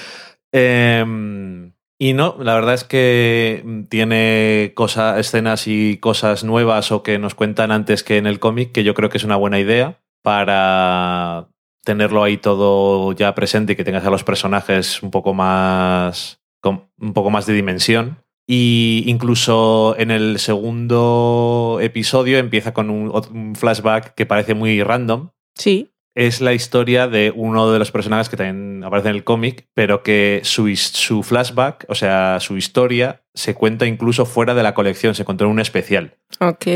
Em, 0.54 1.72
y 1.98 2.12
no, 2.12 2.36
la 2.40 2.56
verdad 2.56 2.74
es 2.74 2.84
que 2.84 3.86
tiene 3.90 4.74
cosas, 4.76 5.18
escenas 5.18 5.66
y 5.68 5.98
cosas 5.98 6.44
nuevas 6.44 6.92
o 6.92 7.04
que 7.04 7.20
nos 7.20 7.36
cuentan 7.36 7.72
antes 7.72 8.04
que 8.04 8.18
en 8.18 8.28
el 8.28 8.40
cómic, 8.40 8.74
que 8.74 8.84
yo 8.84 8.94
creo 8.94 9.10
que 9.10 9.18
es 9.18 9.24
una 9.24 9.38
buena 9.38 9.60
idea 9.60 10.02
para 10.24 11.48
tenerlo 11.84 12.24
ahí 12.24 12.38
todo 12.38 13.12
ya 13.14 13.34
presente 13.36 13.74
y 13.74 13.76
que 13.76 13.84
tengas 13.84 14.06
a 14.06 14.10
los 14.12 14.24
personajes 14.24 15.02
un 15.04 15.12
poco 15.12 15.34
más 15.34 16.40
con 16.62 16.90
un 17.00 17.14
poco 17.14 17.30
más 17.32 17.46
de 17.46 17.54
dimensión. 17.54 18.18
Y 18.48 19.04
incluso 19.08 19.96
en 19.98 20.12
el 20.12 20.40
segundo 20.40 21.80
episodio 21.82 22.38
empieza 22.38 22.74
con 22.74 22.90
un, 22.90 23.12
un 23.32 23.56
flashback 23.56 24.14
que 24.16 24.26
parece 24.26 24.54
muy 24.54 24.82
random, 24.84 25.30
Sí. 25.56 25.90
es 26.16 26.42
la 26.42 26.54
historia 26.54 27.08
de 27.08 27.32
uno 27.36 27.72
de 27.72 27.80
los 27.80 27.92
personajes 27.92 28.30
que 28.30 28.38
también 28.38 28.84
aparece 28.84 29.10
en 29.10 29.16
el 29.16 29.24
cómic, 29.24 29.68
pero 29.74 30.04
que 30.04 30.42
su, 30.44 30.76
su 30.76 31.24
flashback, 31.24 31.86
o 31.88 31.96
sea, 31.96 32.40
su 32.42 32.58
historia, 32.58 33.24
se 33.34 33.54
cuenta 33.56 33.86
incluso 33.86 34.26
fuera 34.26 34.54
de 34.54 34.64
la 34.64 34.74
colección, 34.74 35.16
se 35.16 35.24
contó 35.26 35.46
en 35.46 35.52
un 35.52 35.60
especial. 35.60 36.18
Ok. 36.40 36.68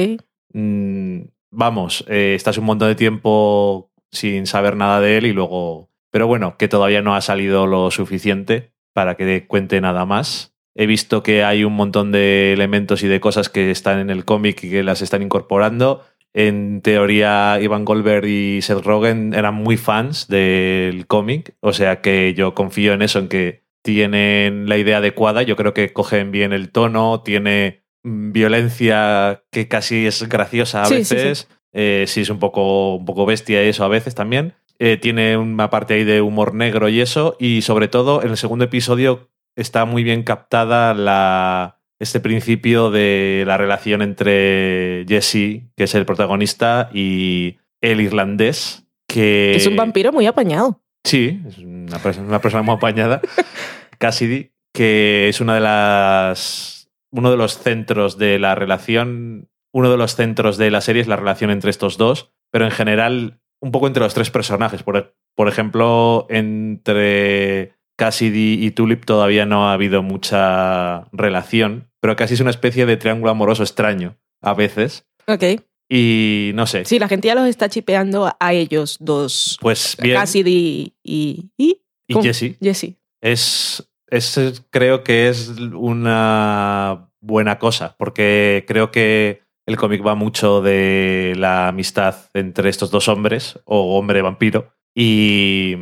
Mm, 0.53 1.21
vamos, 1.51 2.05
eh, 2.07 2.33
estás 2.35 2.57
un 2.57 2.65
montón 2.65 2.87
de 2.87 2.95
tiempo 2.95 3.91
sin 4.15 4.47
saber 4.47 4.75
nada 4.75 4.99
de 4.99 5.17
él 5.17 5.25
y 5.25 5.33
luego... 5.33 5.89
Pero 6.11 6.27
bueno, 6.27 6.55
que 6.57 6.67
todavía 6.67 7.01
no 7.01 7.15
ha 7.15 7.21
salido 7.21 7.67
lo 7.67 7.91
suficiente 7.91 8.71
para 8.93 9.15
que 9.15 9.45
cuente 9.47 9.81
nada 9.81 10.05
más. 10.05 10.55
He 10.73 10.87
visto 10.87 11.23
que 11.23 11.43
hay 11.43 11.63
un 11.63 11.73
montón 11.73 12.11
de 12.11 12.53
elementos 12.53 13.03
y 13.03 13.07
de 13.07 13.19
cosas 13.19 13.49
que 13.49 13.71
están 13.71 13.99
en 13.99 14.09
el 14.09 14.25
cómic 14.25 14.63
y 14.63 14.69
que 14.69 14.83
las 14.83 15.01
están 15.01 15.21
incorporando. 15.21 16.03
En 16.33 16.81
teoría, 16.81 17.59
Ivan 17.61 17.85
Goldberg 17.85 18.25
y 18.25 18.61
Seth 18.61 18.83
Rogen 18.83 19.33
eran 19.33 19.55
muy 19.55 19.77
fans 19.77 20.27
del 20.27 21.07
cómic, 21.07 21.55
o 21.61 21.71
sea 21.71 22.01
que 22.01 22.33
yo 22.33 22.53
confío 22.53 22.93
en 22.93 23.01
eso, 23.01 23.19
en 23.19 23.29
que 23.29 23.63
tienen 23.81 24.67
la 24.67 24.77
idea 24.77 24.97
adecuada. 24.97 25.43
Yo 25.43 25.55
creo 25.55 25.73
que 25.73 25.93
cogen 25.93 26.31
bien 26.31 26.51
el 26.51 26.71
tono, 26.71 27.21
tiene 27.21 27.83
mm, 28.03 28.33
violencia 28.33 29.43
que 29.49 29.69
casi 29.69 30.05
es 30.07 30.27
graciosa 30.27 30.83
a 30.83 30.85
Sí, 30.87 31.05
sí, 31.05 31.15
veces. 31.15 31.47
Eh, 31.77 32.05
sí, 32.07 32.21
es 32.21 32.29
un 32.29 32.39
poco, 32.39 32.95
un 32.95 33.05
poco 33.05 33.25
bestia 33.25 33.61
eso 33.61 33.83
a 33.83 33.89
veces 33.89 34.15
también. 34.15 34.53
Eh, 34.79 34.97
tiene 34.97 35.37
una 35.37 35.69
parte 35.69 35.93
ahí 35.93 36.03
de 36.05 36.21
humor 36.21 36.53
negro 36.55 36.87
y 36.89 37.01
eso. 37.01 37.35
Y 37.39 37.61
sobre 37.61 37.87
todo, 37.89 38.23
en 38.23 38.29
el 38.31 38.37
segundo 38.37 38.65
episodio 38.65 39.29
está 39.57 39.85
muy 39.85 40.03
bien 40.03 40.23
captada 40.23 40.93
la, 40.93 41.79
este 41.99 42.19
principio 42.19 42.91
de 42.91 43.43
la 43.45 43.57
relación 43.57 44.01
entre 44.01 45.05
Jesse, 45.07 45.63
que 45.75 45.83
es 45.83 45.95
el 45.95 46.05
protagonista, 46.05 46.89
y 46.93 47.57
el 47.81 48.01
irlandés, 48.01 48.85
que... 49.07 49.55
Es 49.55 49.67
un 49.67 49.75
vampiro 49.75 50.11
muy 50.11 50.25
apañado. 50.27 50.81
Sí, 51.05 51.39
es 51.47 51.57
una, 51.59 51.99
persona- 51.99 52.27
una 52.27 52.41
persona 52.41 52.63
muy 52.63 52.75
apañada, 52.75 53.21
Cassidy, 53.99 54.51
que 54.73 55.29
es 55.29 55.39
una 55.39 55.55
de 55.55 55.61
las. 55.61 56.89
uno 57.11 57.31
de 57.31 57.37
los 57.37 57.59
centros 57.59 58.17
de 58.17 58.39
la 58.39 58.55
relación. 58.55 59.47
Uno 59.75 59.91
de 59.91 59.97
los 59.97 60.15
centros 60.15 60.55
de 60.55 60.71
la 60.71 60.79
serie 60.79 61.01
es 61.01 61.09
la 61.09 61.17
relación 61.17 61.51
entre 61.51 61.69
estos 61.69 61.97
dos, 61.97 62.31
pero 62.49 62.63
en 62.63 62.71
general, 62.71 63.41
un 63.59 63.71
poco 63.73 63.87
entre 63.87 64.03
los 64.03 64.13
tres 64.13 64.29
personajes. 64.29 64.83
Por, 64.83 65.17
por 65.35 65.49
ejemplo, 65.49 66.27
entre 66.29 67.73
Cassidy 67.97 68.65
y 68.65 68.71
Tulip 68.71 69.03
todavía 69.03 69.45
no 69.45 69.67
ha 69.67 69.73
habido 69.73 70.01
mucha 70.01 71.09
relación, 71.11 71.91
pero 71.99 72.15
casi 72.15 72.35
es 72.35 72.39
una 72.39 72.51
especie 72.51 72.85
de 72.85 72.95
triángulo 72.95 73.31
amoroso 73.31 73.63
extraño 73.63 74.15
a 74.41 74.53
veces. 74.53 75.07
Ok. 75.27 75.43
Y 75.89 76.51
no 76.55 76.67
sé. 76.67 76.85
Sí, 76.85 76.97
la 76.97 77.09
gente 77.09 77.27
ya 77.27 77.35
los 77.35 77.49
está 77.49 77.67
chipeando 77.67 78.33
a 78.39 78.53
ellos 78.53 78.95
dos. 79.01 79.57
Pues 79.59 79.97
bien. 80.01 80.15
Cassidy 80.15 80.93
y, 81.03 81.51
y, 81.57 81.81
y. 82.07 82.21
Jesse. 82.21 82.57
Jesse. 82.61 82.95
es, 83.19 83.91
es 84.07 84.63
creo 84.69 85.03
que 85.03 85.27
es 85.27 85.49
una 85.49 87.11
buena 87.19 87.59
cosa, 87.59 87.97
porque 87.97 88.63
creo 88.67 88.89
que 88.91 89.44
el 89.65 89.77
cómic 89.77 90.05
va 90.05 90.15
mucho 90.15 90.61
de 90.61 91.33
la 91.37 91.67
amistad 91.69 92.15
entre 92.33 92.69
estos 92.69 92.91
dos 92.91 93.07
hombres, 93.07 93.59
o 93.65 93.97
hombre 93.97 94.21
vampiro, 94.21 94.73
y, 94.93 95.75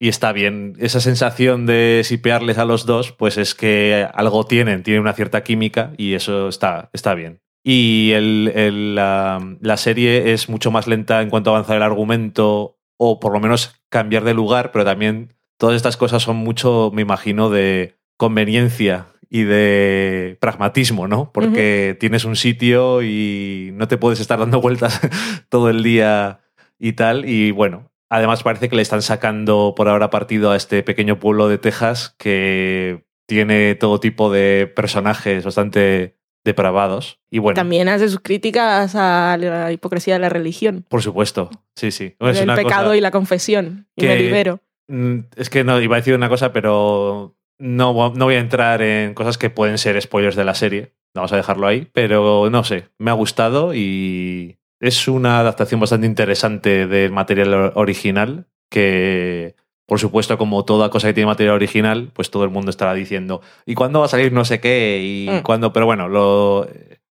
y 0.00 0.08
está 0.08 0.32
bien. 0.32 0.74
Esa 0.78 1.00
sensación 1.00 1.66
de 1.66 2.02
sipearles 2.04 2.58
a 2.58 2.64
los 2.64 2.86
dos, 2.86 3.12
pues 3.12 3.38
es 3.38 3.54
que 3.54 4.06
algo 4.14 4.44
tienen, 4.44 4.82
tienen 4.82 5.02
una 5.02 5.12
cierta 5.14 5.44
química, 5.44 5.92
y 5.96 6.14
eso 6.14 6.48
está, 6.48 6.90
está 6.92 7.14
bien. 7.14 7.40
Y 7.64 8.10
el- 8.12 8.52
el, 8.54 8.94
la, 8.94 9.56
la 9.60 9.76
serie 9.78 10.32
es 10.32 10.48
mucho 10.50 10.70
más 10.70 10.86
lenta 10.86 11.22
en 11.22 11.30
cuanto 11.30 11.50
a 11.50 11.54
avanzar 11.54 11.76
el 11.76 11.82
argumento, 11.82 12.78
o 12.98 13.20
por 13.20 13.32
lo 13.32 13.40
menos 13.40 13.74
cambiar 13.88 14.24
de 14.24 14.34
lugar, 14.34 14.70
pero 14.72 14.84
también 14.84 15.34
todas 15.58 15.76
estas 15.76 15.96
cosas 15.96 16.22
son 16.22 16.36
mucho, 16.36 16.90
me 16.92 17.02
imagino, 17.02 17.48
de 17.48 17.96
conveniencia 18.16 19.06
y 19.34 19.42
de 19.42 20.36
pragmatismo, 20.40 21.08
¿no? 21.08 21.32
Porque 21.32 21.96
tienes 21.98 22.24
un 22.24 22.36
sitio 22.36 23.02
y 23.02 23.70
no 23.74 23.88
te 23.88 23.96
puedes 23.98 24.20
estar 24.20 24.38
dando 24.38 24.60
vueltas 24.60 25.00
todo 25.48 25.70
el 25.70 25.82
día 25.82 26.38
y 26.78 26.92
tal. 26.92 27.28
Y 27.28 27.50
bueno, 27.50 27.90
además 28.08 28.44
parece 28.44 28.68
que 28.68 28.76
le 28.76 28.82
están 28.82 29.02
sacando 29.02 29.74
por 29.76 29.88
ahora 29.88 30.08
partido 30.10 30.52
a 30.52 30.56
este 30.56 30.84
pequeño 30.84 31.18
pueblo 31.18 31.48
de 31.48 31.58
Texas 31.58 32.14
que 32.16 33.06
tiene 33.26 33.74
todo 33.74 33.98
tipo 33.98 34.30
de 34.30 34.72
personajes 34.74 35.44
bastante 35.44 36.16
depravados. 36.44 37.18
Y 37.28 37.40
bueno, 37.40 37.56
También 37.56 37.88
hace 37.88 38.08
sus 38.08 38.20
críticas 38.20 38.94
a 38.94 39.36
la 39.40 39.72
hipocresía 39.72 40.14
de 40.14 40.20
la 40.20 40.28
religión. 40.28 40.84
por 40.88 41.02
supuesto, 41.02 41.50
sí, 41.74 41.90
sí. 41.90 42.14
Es 42.20 42.38
el 42.38 42.44
una 42.44 42.54
pecado 42.54 42.84
cosa- 42.84 42.96
y 42.96 43.00
la 43.00 43.10
confesión. 43.10 43.88
Y 43.96 44.02
que- 44.02 44.08
me 44.08 44.16
libero. 44.16 44.60
Mm, 44.86 45.20
Es 45.36 45.50
que 45.50 45.64
no, 45.64 45.80
iba 45.80 45.96
a 45.96 45.98
decir 46.00 46.14
una 46.14 46.28
cosa, 46.28 46.52
pero 46.52 47.34
no, 47.58 47.92
no 48.14 48.24
voy 48.24 48.34
a 48.34 48.40
entrar 48.40 48.82
en 48.82 49.14
cosas 49.14 49.38
que 49.38 49.50
pueden 49.50 49.78
ser 49.78 50.00
spoilers 50.00 50.36
de 50.36 50.44
la 50.44 50.54
serie. 50.54 50.94
Vamos 51.14 51.32
a 51.32 51.36
dejarlo 51.36 51.66
ahí. 51.66 51.88
Pero 51.92 52.48
no 52.50 52.64
sé, 52.64 52.88
me 52.98 53.10
ha 53.10 53.14
gustado 53.14 53.74
y 53.74 54.58
es 54.80 55.06
una 55.08 55.38
adaptación 55.40 55.80
bastante 55.80 56.06
interesante 56.06 56.86
del 56.86 57.12
material 57.12 57.72
original 57.74 58.46
que, 58.70 59.54
por 59.86 60.00
supuesto, 60.00 60.36
como 60.38 60.64
toda 60.64 60.90
cosa 60.90 61.08
que 61.08 61.14
tiene 61.14 61.26
material 61.28 61.54
original, 61.54 62.10
pues 62.12 62.30
todo 62.30 62.44
el 62.44 62.50
mundo 62.50 62.70
estará 62.70 62.92
diciendo 62.94 63.40
¿y 63.66 63.74
cuándo 63.74 64.00
va 64.00 64.06
a 64.06 64.08
salir 64.08 64.32
no 64.32 64.44
sé 64.44 64.60
qué? 64.60 65.00
¿Y 65.02 65.30
Mm. 65.30 65.42
cuándo? 65.42 65.72
Pero 65.72 65.86
bueno, 65.86 66.08
lo, 66.08 66.66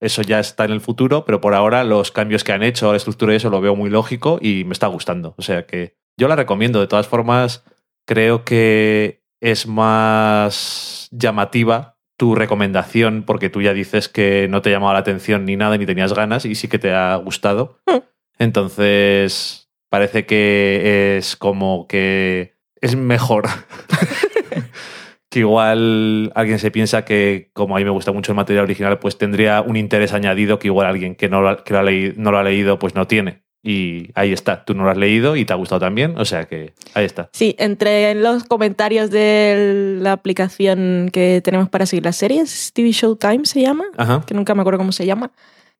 eso 0.00 0.23
ya 0.23 0.41
está 0.41 0.64
en 0.64 0.73
el 0.73 0.81
futuro, 0.81 1.25
pero 1.25 1.41
por 1.41 1.55
ahora 1.55 1.85
los 1.85 2.11
cambios 2.11 2.43
que 2.45 2.53
han 2.53 2.62
hecho, 2.64 2.91
la 2.91 2.97
estructura 2.97 3.33
y 3.33 3.37
eso 3.37 3.50
lo 3.50 3.61
veo 3.61 3.76
muy 3.76 3.88
lógico 3.91 4.38
y 4.43 4.64
me 4.64 4.73
está 4.73 4.88
gustando. 4.88 5.35
O 5.38 5.43
sea 5.43 5.64
que 5.67 5.97
yo 6.19 6.26
la 6.29 6.37
recomiendo. 6.37 6.81
De 6.81 6.87
todas 6.88 7.07
formas, 7.09 7.64
creo 8.07 8.45
que 8.45 9.23
es 9.44 9.66
más 9.66 11.08
llamativa 11.12 11.98
tu 12.16 12.34
recomendación 12.34 13.24
porque 13.26 13.50
tú 13.50 13.60
ya 13.60 13.74
dices 13.74 14.08
que 14.08 14.48
no 14.48 14.62
te 14.62 14.70
llamaba 14.70 14.94
la 14.94 15.00
atención 15.00 15.44
ni 15.44 15.56
nada, 15.56 15.76
ni 15.76 15.84
tenías 15.84 16.14
ganas 16.14 16.46
y 16.46 16.54
sí 16.54 16.66
que 16.68 16.78
te 16.78 16.94
ha 16.94 17.14
gustado. 17.16 17.78
Mm. 17.86 17.98
Entonces, 18.38 19.68
parece 19.90 20.24
que 20.24 21.16
es 21.18 21.36
como 21.36 21.86
que 21.86 22.54
es 22.80 22.96
mejor. 22.96 23.44
que 25.30 25.40
igual 25.40 26.32
alguien 26.34 26.58
se 26.58 26.70
piensa 26.70 27.04
que, 27.04 27.50
como 27.52 27.76
a 27.76 27.78
mí 27.80 27.84
me 27.84 27.90
gusta 27.90 28.12
mucho 28.12 28.32
el 28.32 28.36
material 28.36 28.64
original, 28.64 28.98
pues 28.98 29.18
tendría 29.18 29.60
un 29.60 29.76
interés 29.76 30.12
añadido 30.14 30.58
que 30.58 30.68
igual 30.68 30.86
alguien 30.86 31.16
que 31.16 31.28
no 31.28 31.42
lo, 31.42 31.48
ha- 31.50 31.64
que 31.64 31.74
lo 31.74 31.80
ha, 31.80 31.82
leído, 31.82 32.14
no 32.16 32.30
lo 32.30 32.38
ha 32.38 32.44
leído, 32.44 32.78
pues 32.78 32.94
no 32.94 33.06
tiene. 33.06 33.43
Y 33.66 34.11
ahí 34.14 34.35
está, 34.35 34.62
tú 34.66 34.75
no 34.75 34.85
lo 34.85 34.90
has 34.90 34.99
leído 34.99 35.37
y 35.37 35.47
te 35.47 35.54
ha 35.54 35.56
gustado 35.56 35.80
también, 35.80 36.18
o 36.18 36.26
sea 36.26 36.44
que 36.44 36.75
ahí 36.92 37.06
está. 37.06 37.30
Sí, 37.33 37.56
entre 37.59 38.11
en 38.11 38.23
los 38.23 38.44
comentarios 38.44 39.11
de 39.11 39.97
la 40.00 40.12
aplicación 40.12 41.09
que 41.11 41.40
tenemos 41.42 41.71
para 41.71 41.87
seguir 41.87 42.04
las 42.04 42.16
series, 42.16 42.73
TV 42.75 42.90
Showtime 42.92 43.47
se 43.47 43.62
llama, 43.62 43.85
Ajá. 43.97 44.23
que 44.26 44.35
nunca 44.35 44.54
me 44.54 44.61
acuerdo 44.61 44.78
cómo 44.78 44.92
se 44.92 45.06
llama. 45.06 45.33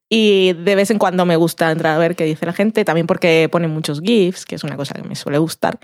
Y 0.09 0.53
de 0.53 0.75
vez 0.75 0.89
en 0.89 0.97
cuando 0.97 1.27
me 1.27 1.35
gusta 1.35 1.71
entrar 1.71 1.95
a 1.95 1.99
ver 1.99 2.15
qué 2.15 2.25
dice 2.25 2.47
la 2.47 2.53
gente, 2.53 2.85
también 2.85 3.05
porque 3.05 3.49
ponen 3.51 3.69
muchos 3.69 4.01
GIFs, 4.01 4.45
que 4.45 4.55
es 4.55 4.63
una 4.63 4.77
cosa 4.77 4.95
que 4.95 5.07
me 5.07 5.15
suele 5.15 5.37
gustar. 5.37 5.79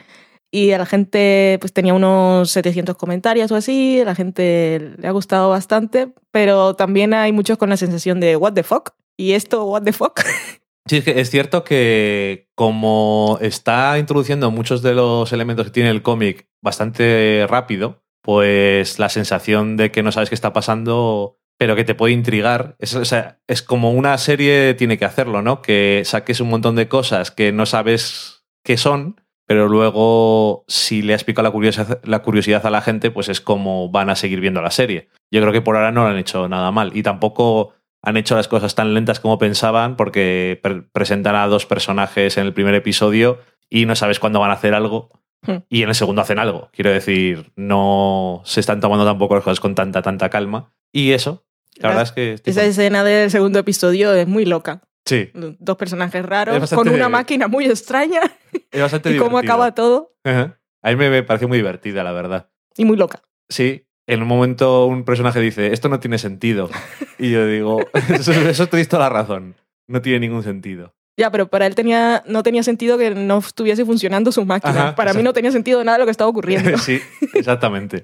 Y 0.51 0.72
a 0.72 0.79
la 0.79 0.88
gente, 0.88 1.58
pues 1.62 1.72
tenía 1.72 1.93
unos 1.93 2.50
700 2.50 2.98
comentarios 2.98 3.51
o 3.51 3.55
así, 3.55 4.01
a 4.01 4.05
la 4.05 4.15
gente 4.15 4.96
le 4.98 5.08
ha 5.08 5.12
gustado 5.12 5.50
bastante, 5.51 6.10
pero 6.31 6.75
también 6.75 7.13
hay 7.13 7.31
muchos 7.31 7.60
con 7.60 7.70
la 7.70 7.77
sensación 7.77 8.20
de, 8.20 8.36
¿what 8.36 8.53
the 8.53 8.63
fuck? 8.63 8.89
¿Y 9.17 9.34
esto, 9.34 9.65
what 9.65 9.84
the 9.84 9.93
fuck? 9.93 10.20
Sí, 10.91 11.01
es, 11.05 11.29
cierto 11.29 11.63
que 11.63 12.50
como 12.53 13.38
está 13.39 13.98
introduciendo 13.98 14.51
muchos 14.51 14.81
de 14.81 14.93
los 14.93 15.31
elementos 15.31 15.67
que 15.67 15.71
tiene 15.71 15.89
el 15.89 16.01
cómic 16.01 16.50
bastante 16.62 17.48
rápido, 17.48 18.03
pues 18.21 19.00
la 19.00 19.07
sensación 19.07 19.77
de 19.77 19.89
que 19.89 20.03
no 20.03 20.12
sabes 20.12 20.27
qué 20.27 20.36
está 20.36 20.51
pasando, 20.51 21.39
pero 21.57 21.77
que 21.77 21.86
te 21.86 21.95
puede 21.95 22.13
intrigar, 22.13 22.75
es, 22.77 23.62
como 23.62 23.93
una 23.93 24.17
serie 24.17 24.74
tiene 24.74 24.98
que 24.98 25.05
hacerlo, 25.05 25.41
¿no? 25.41 25.62
Que 25.62 26.01
saques 26.03 26.41
un 26.41 26.50
montón 26.50 26.75
de 26.75 26.89
cosas 26.89 27.31
que 27.31 27.53
no 27.53 27.65
sabes 27.65 28.43
qué 28.62 28.75
son, 28.75 29.21
pero 29.48 29.69
luego 29.69 30.65
si 30.67 31.03
le 31.03 31.17
picado 31.19 31.43
la 31.43 31.51
curiosidad, 31.51 32.01
la 32.03 32.21
curiosidad 32.21 32.65
a 32.65 32.69
la 32.69 32.81
gente, 32.81 33.12
pues 33.12 33.29
es 33.29 33.39
como 33.39 33.89
van 33.91 34.10
a 34.10 34.17
seguir 34.17 34.41
viendo 34.41 34.62
la 34.62 34.71
serie. 34.71 35.07
Yo 35.31 35.39
creo 35.39 35.53
que 35.53 35.62
por 35.62 35.77
ahora 35.77 35.93
no 35.93 36.03
lo 36.03 36.10
han 36.10 36.17
hecho 36.17 36.50
nada 36.50 36.69
mal 36.71 36.91
y 36.93 37.01
tampoco 37.01 37.75
han 38.03 38.17
hecho 38.17 38.36
las 38.36 38.48
cosas 38.48 38.75
tan 38.75 38.93
lentas 38.93 39.20
como 39.20 39.38
pensaban 39.38 39.96
porque 39.96 40.60
pre- 40.63 40.81
presentan 40.81 41.36
a 41.36 41.48
dos 41.48 41.65
personajes 41.65 42.38
en 42.38 42.46
el 42.46 42.53
primer 42.53 42.74
episodio 42.75 43.39
y 43.70 43.86
no 43.86 43.96
sabes 43.96 44.20
cuándo 44.20 44.39
van 44.39 44.51
a 44.51 44.55
hacer 44.55 44.74
algo 44.74 45.10
Hmm. 45.43 45.63
y 45.70 45.81
en 45.81 45.89
el 45.89 45.96
segundo 45.96 46.22
hacen 46.22 46.38
algo. 46.38 46.70
Quiero 46.72 46.91
decir, 46.91 47.51
no 47.55 48.43
se 48.46 48.60
están 48.60 48.79
tomando 48.79 49.05
tampoco 49.05 49.34
las 49.34 49.43
cosas 49.43 49.60
con 49.60 49.74
tanta, 49.74 50.03
tanta 50.03 50.29
calma. 50.29 50.72
Y 50.93 51.13
eso, 51.13 51.48
la 51.77 51.89
verdad 51.89 52.03
es 52.03 52.12
que... 52.12 52.36
Esa 52.46 52.63
escena 52.63 53.03
del 53.03 53.31
segundo 53.31 53.58
episodio 53.58 54.13
es 54.13 54.27
muy 54.27 54.46
loca. 54.46 54.81
Sí, 55.03 55.31
Dos 55.34 55.77
personajes 55.77 56.24
raros, 56.24 56.60
bastante- 56.60 56.86
con 56.86 56.93
una 56.93 57.10
máquina 57.10 57.48
muy 57.48 57.65
extraña, 57.65 58.22
es 58.70 58.81
bastante 58.81 59.12
y 59.15 59.17
cómo 59.17 59.39
acaba 59.39 59.74
todo, 59.74 60.13
Ajá. 60.24 60.60
A 60.84 60.89
mí 60.91 60.96
me, 60.96 61.10
me 61.10 61.24
pareció 61.24 61.48
muy 61.48 61.58
divertida, 61.58 62.03
la 62.03 62.12
verdad. 62.12 62.51
y 62.77 62.86
muy 62.86 62.96
loca. 62.98 63.24
Sí, 63.50 63.88
en 64.12 64.22
un 64.22 64.27
momento 64.27 64.88
un 64.88 65.06
personaje 65.06 65.39
dice, 65.39 65.72
esto 65.72 65.88
no 65.88 66.01
tiene 66.01 66.18
sentido. 66.18 66.70
Y 67.18 67.32
yo 67.32 67.48
digo, 67.48 67.80
eso, 68.10 68.34
eso 68.34 68.68
tenéis 68.68 68.89
toda 68.89 69.03
la 69.03 69.10
razón. 69.10 69.56
No 69.88 70.01
tiene 70.01 70.20
ningún 70.20 70.44
sentido. 70.44 70.94
Ya, 71.18 71.32
pero 71.32 71.48
para 71.48 71.65
él 71.65 71.75
tenía, 71.75 72.22
no 72.27 72.44
tenía 72.44 72.62
sentido 72.63 72.98
que 72.98 73.12
no 73.12 73.38
estuviese 73.38 73.86
funcionando 73.86 74.34
su 74.34 74.46
máquina. 74.46 74.88
Ajá, 74.88 74.96
para 74.96 75.13
mí 75.13 75.24
no 75.24 75.32
tenía 75.32 75.51
sentido 75.51 75.82
nada 75.86 75.98
de 75.98 76.01
lo 76.01 76.06
que 76.06 76.12
estaba 76.12 76.30
ocurriendo. 76.30 76.77
sí, 76.77 77.00
exactamente. 77.34 78.03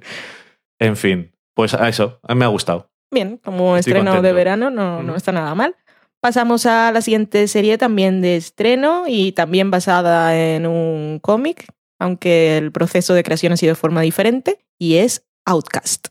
En 0.79 0.95
fin, 0.95 1.33
pues 1.53 1.73
a 1.73 1.89
eso, 1.89 2.19
a 2.23 2.33
mí 2.33 2.39
me 2.39 2.45
ha 2.45 2.49
gustado. 2.49 2.89
Bien, 3.11 3.37
como 3.43 3.75
Estoy 3.75 3.91
estreno 3.91 4.21
de 4.21 4.33
verano 4.33 4.69
no, 4.69 5.03
no 5.03 5.15
está 5.15 5.33
nada 5.33 5.55
mal. 5.55 5.75
Pasamos 6.21 6.65
a 6.65 6.91
la 6.93 7.01
siguiente 7.01 7.47
serie 7.49 7.77
también 7.77 8.21
de 8.21 8.37
estreno 8.37 9.05
y 9.07 9.33
también 9.33 9.71
basada 9.71 10.37
en 10.37 10.67
un 10.67 11.19
cómic, 11.19 11.65
aunque 11.99 12.57
el 12.57 12.71
proceso 12.71 13.13
de 13.13 13.23
creación 13.23 13.51
ha 13.51 13.57
sido 13.57 13.71
de 13.71 13.75
forma 13.75 14.01
diferente, 14.01 14.59
y 14.79 14.97
es 14.97 15.26
Outcast. 15.49 16.07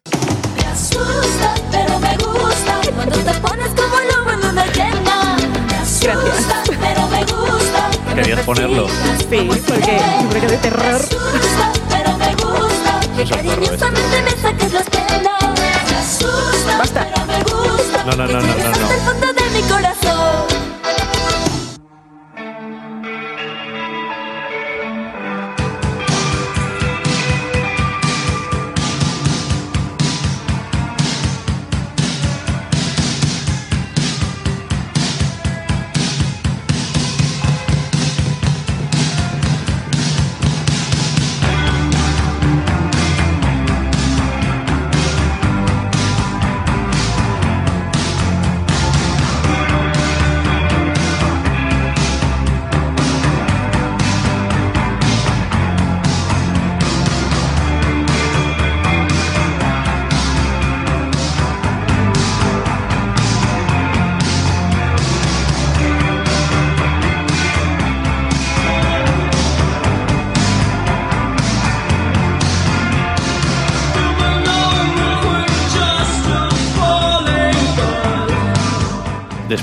Me 0.57 0.65
asusta, 0.67 1.55
pero 1.71 1.99
me 2.01 2.17
gusta 2.17 2.81
cuando 2.95 3.19
te 3.19 3.35
pones 3.35 3.69
como 3.69 3.97
lobo 4.11 4.31
en 4.31 4.45
una. 4.49 4.65
Me 4.65 5.77
asusta, 5.77 6.63
pero 6.81 7.07
me 7.09 7.23
gusta. 7.25 7.91
¿Querías 8.15 8.41
ponerlo? 8.47 8.89
Sí, 9.29 9.51
porque 9.69 9.83
siempre. 9.85 10.41
que 10.41 10.47
de 10.47 10.53
Me 10.57 10.63
terror. 10.63 10.95
asusta, 10.95 11.73
pero 11.91 12.17
me 12.17 12.35
gusta 12.35 13.01
que 13.15 13.23
Es 13.25 13.31
un 13.31 13.37
perro 13.37 13.55
cariñosamente 13.55 14.23
me 14.23 14.31
saques 14.41 14.73
las 14.73 14.89
penas. 14.89 15.61
Me 15.61 15.95
asusta, 15.99 16.79
Basta. 16.79 17.07
pero 17.13 17.27
me 17.27 17.43
gusta. 17.45 18.05
No, 18.07 18.13
no, 18.17 18.27
no, 18.27 18.41
no, 18.41 18.41
no, 18.41 19.33
de 19.35 19.51
mi 19.51 19.63
corazón. 19.69 20.56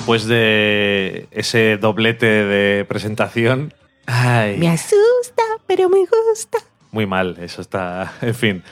Después 0.04 0.28
de 0.28 1.30
ese 1.32 1.78
doblete 1.78 2.26
de 2.26 2.84
presentación, 2.84 3.74
ay, 4.06 4.58
Me 4.58 4.68
asusta, 4.68 5.44
pero 5.66 5.88
me 5.88 6.00
gusta. 6.00 6.58
muy 6.92 7.06
mal, 7.06 7.38
eso 7.40 7.62
está, 7.62 8.12
en 8.22 8.36
fin. 8.36 8.64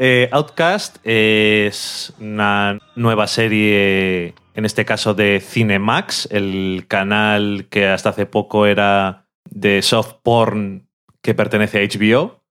Eh, 0.00 0.28
Outcast 0.32 0.96
es 1.04 2.12
una 2.18 2.76
nueva 2.96 3.28
serie, 3.28 4.34
en 4.54 4.64
este 4.64 4.84
caso 4.84 5.14
de 5.14 5.38
Cinemax, 5.38 6.26
el 6.32 6.86
canal 6.88 7.68
que 7.70 7.86
hasta 7.86 8.08
hace 8.08 8.26
poco 8.26 8.66
era 8.66 9.26
de 9.48 9.82
soft 9.82 10.14
porn 10.24 10.88
que 11.22 11.34
pertenece 11.34 11.78
a 11.78 11.82
HBO. 11.86 12.42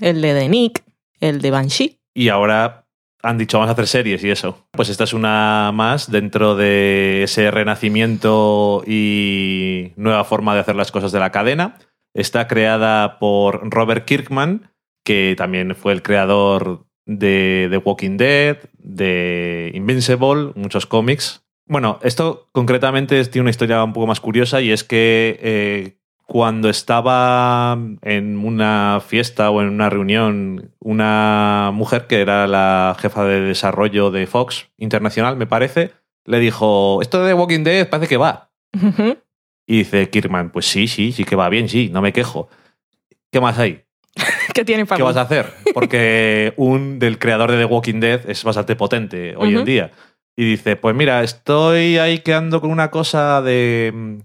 El 0.00 0.20
de 0.20 0.34
The 0.34 0.48
Nick, 0.48 0.82
el 1.20 1.40
de 1.40 1.52
Banshee. 1.52 2.00
y 2.12 2.28
ahora 2.30 2.87
han 3.22 3.38
dicho 3.38 3.58
vamos 3.58 3.70
a 3.70 3.72
hacer 3.72 3.86
series 3.86 4.24
y 4.24 4.30
eso. 4.30 4.66
Pues 4.72 4.88
esta 4.88 5.04
es 5.04 5.12
una 5.12 5.70
más 5.74 6.10
dentro 6.10 6.56
de 6.56 7.22
ese 7.24 7.50
renacimiento 7.50 8.82
y 8.86 9.92
nueva 9.96 10.24
forma 10.24 10.54
de 10.54 10.60
hacer 10.60 10.76
las 10.76 10.92
cosas 10.92 11.12
de 11.12 11.20
la 11.20 11.32
cadena. 11.32 11.78
Está 12.14 12.48
creada 12.48 13.18
por 13.18 13.68
Robert 13.70 14.04
Kirkman, 14.04 14.70
que 15.04 15.34
también 15.36 15.74
fue 15.74 15.92
el 15.92 16.02
creador 16.02 16.86
de 17.06 17.68
The 17.70 17.78
Walking 17.78 18.16
Dead, 18.16 18.58
de 18.78 19.70
Invincible, 19.74 20.52
muchos 20.54 20.86
cómics. 20.86 21.44
Bueno, 21.66 21.98
esto 22.02 22.48
concretamente 22.52 23.22
tiene 23.26 23.42
una 23.42 23.50
historia 23.50 23.84
un 23.84 23.92
poco 23.92 24.06
más 24.06 24.20
curiosa 24.20 24.60
y 24.60 24.70
es 24.70 24.84
que 24.84 25.38
eh, 25.42 25.97
cuando 26.28 26.68
estaba 26.68 27.78
en 28.02 28.36
una 28.36 29.00
fiesta 29.04 29.48
o 29.48 29.62
en 29.62 29.68
una 29.68 29.88
reunión, 29.88 30.72
una 30.78 31.70
mujer 31.72 32.06
que 32.06 32.20
era 32.20 32.46
la 32.46 32.94
jefa 33.00 33.24
de 33.24 33.40
desarrollo 33.40 34.10
de 34.10 34.26
Fox 34.26 34.68
Internacional, 34.76 35.38
me 35.38 35.46
parece, 35.46 35.92
le 36.26 36.38
dijo, 36.38 37.00
esto 37.00 37.22
de 37.22 37.30
The 37.30 37.34
Walking 37.34 37.64
Dead 37.64 37.88
parece 37.88 38.10
que 38.10 38.18
va. 38.18 38.50
Y 39.66 39.78
dice 39.78 40.10
Kirkman, 40.10 40.50
pues 40.50 40.66
sí, 40.66 40.86
sí, 40.86 41.12
sí 41.12 41.24
que 41.24 41.34
va 41.34 41.48
bien, 41.48 41.66
sí, 41.66 41.88
no 41.90 42.02
me 42.02 42.12
quejo. 42.12 42.50
¿Qué 43.32 43.40
más 43.40 43.58
hay? 43.58 43.84
¿Qué 44.52 44.66
tiene 44.66 44.84
para 44.84 44.98
¿Qué 44.98 45.04
mí? 45.04 45.06
vas 45.06 45.16
a 45.16 45.22
hacer? 45.22 45.50
Porque 45.72 46.52
un 46.58 46.98
del 46.98 47.18
creador 47.18 47.50
de 47.52 47.56
The 47.56 47.64
Walking 47.64 48.00
Dead 48.00 48.28
es 48.28 48.44
bastante 48.44 48.76
potente 48.76 49.34
hoy 49.34 49.56
en 49.56 49.64
día. 49.64 49.92
y 50.36 50.44
dice, 50.44 50.76
pues 50.76 50.94
mira, 50.94 51.22
estoy 51.22 51.96
ahí 51.96 52.18
quedando 52.18 52.60
con 52.60 52.70
una 52.70 52.90
cosa 52.90 53.40
de 53.40 54.18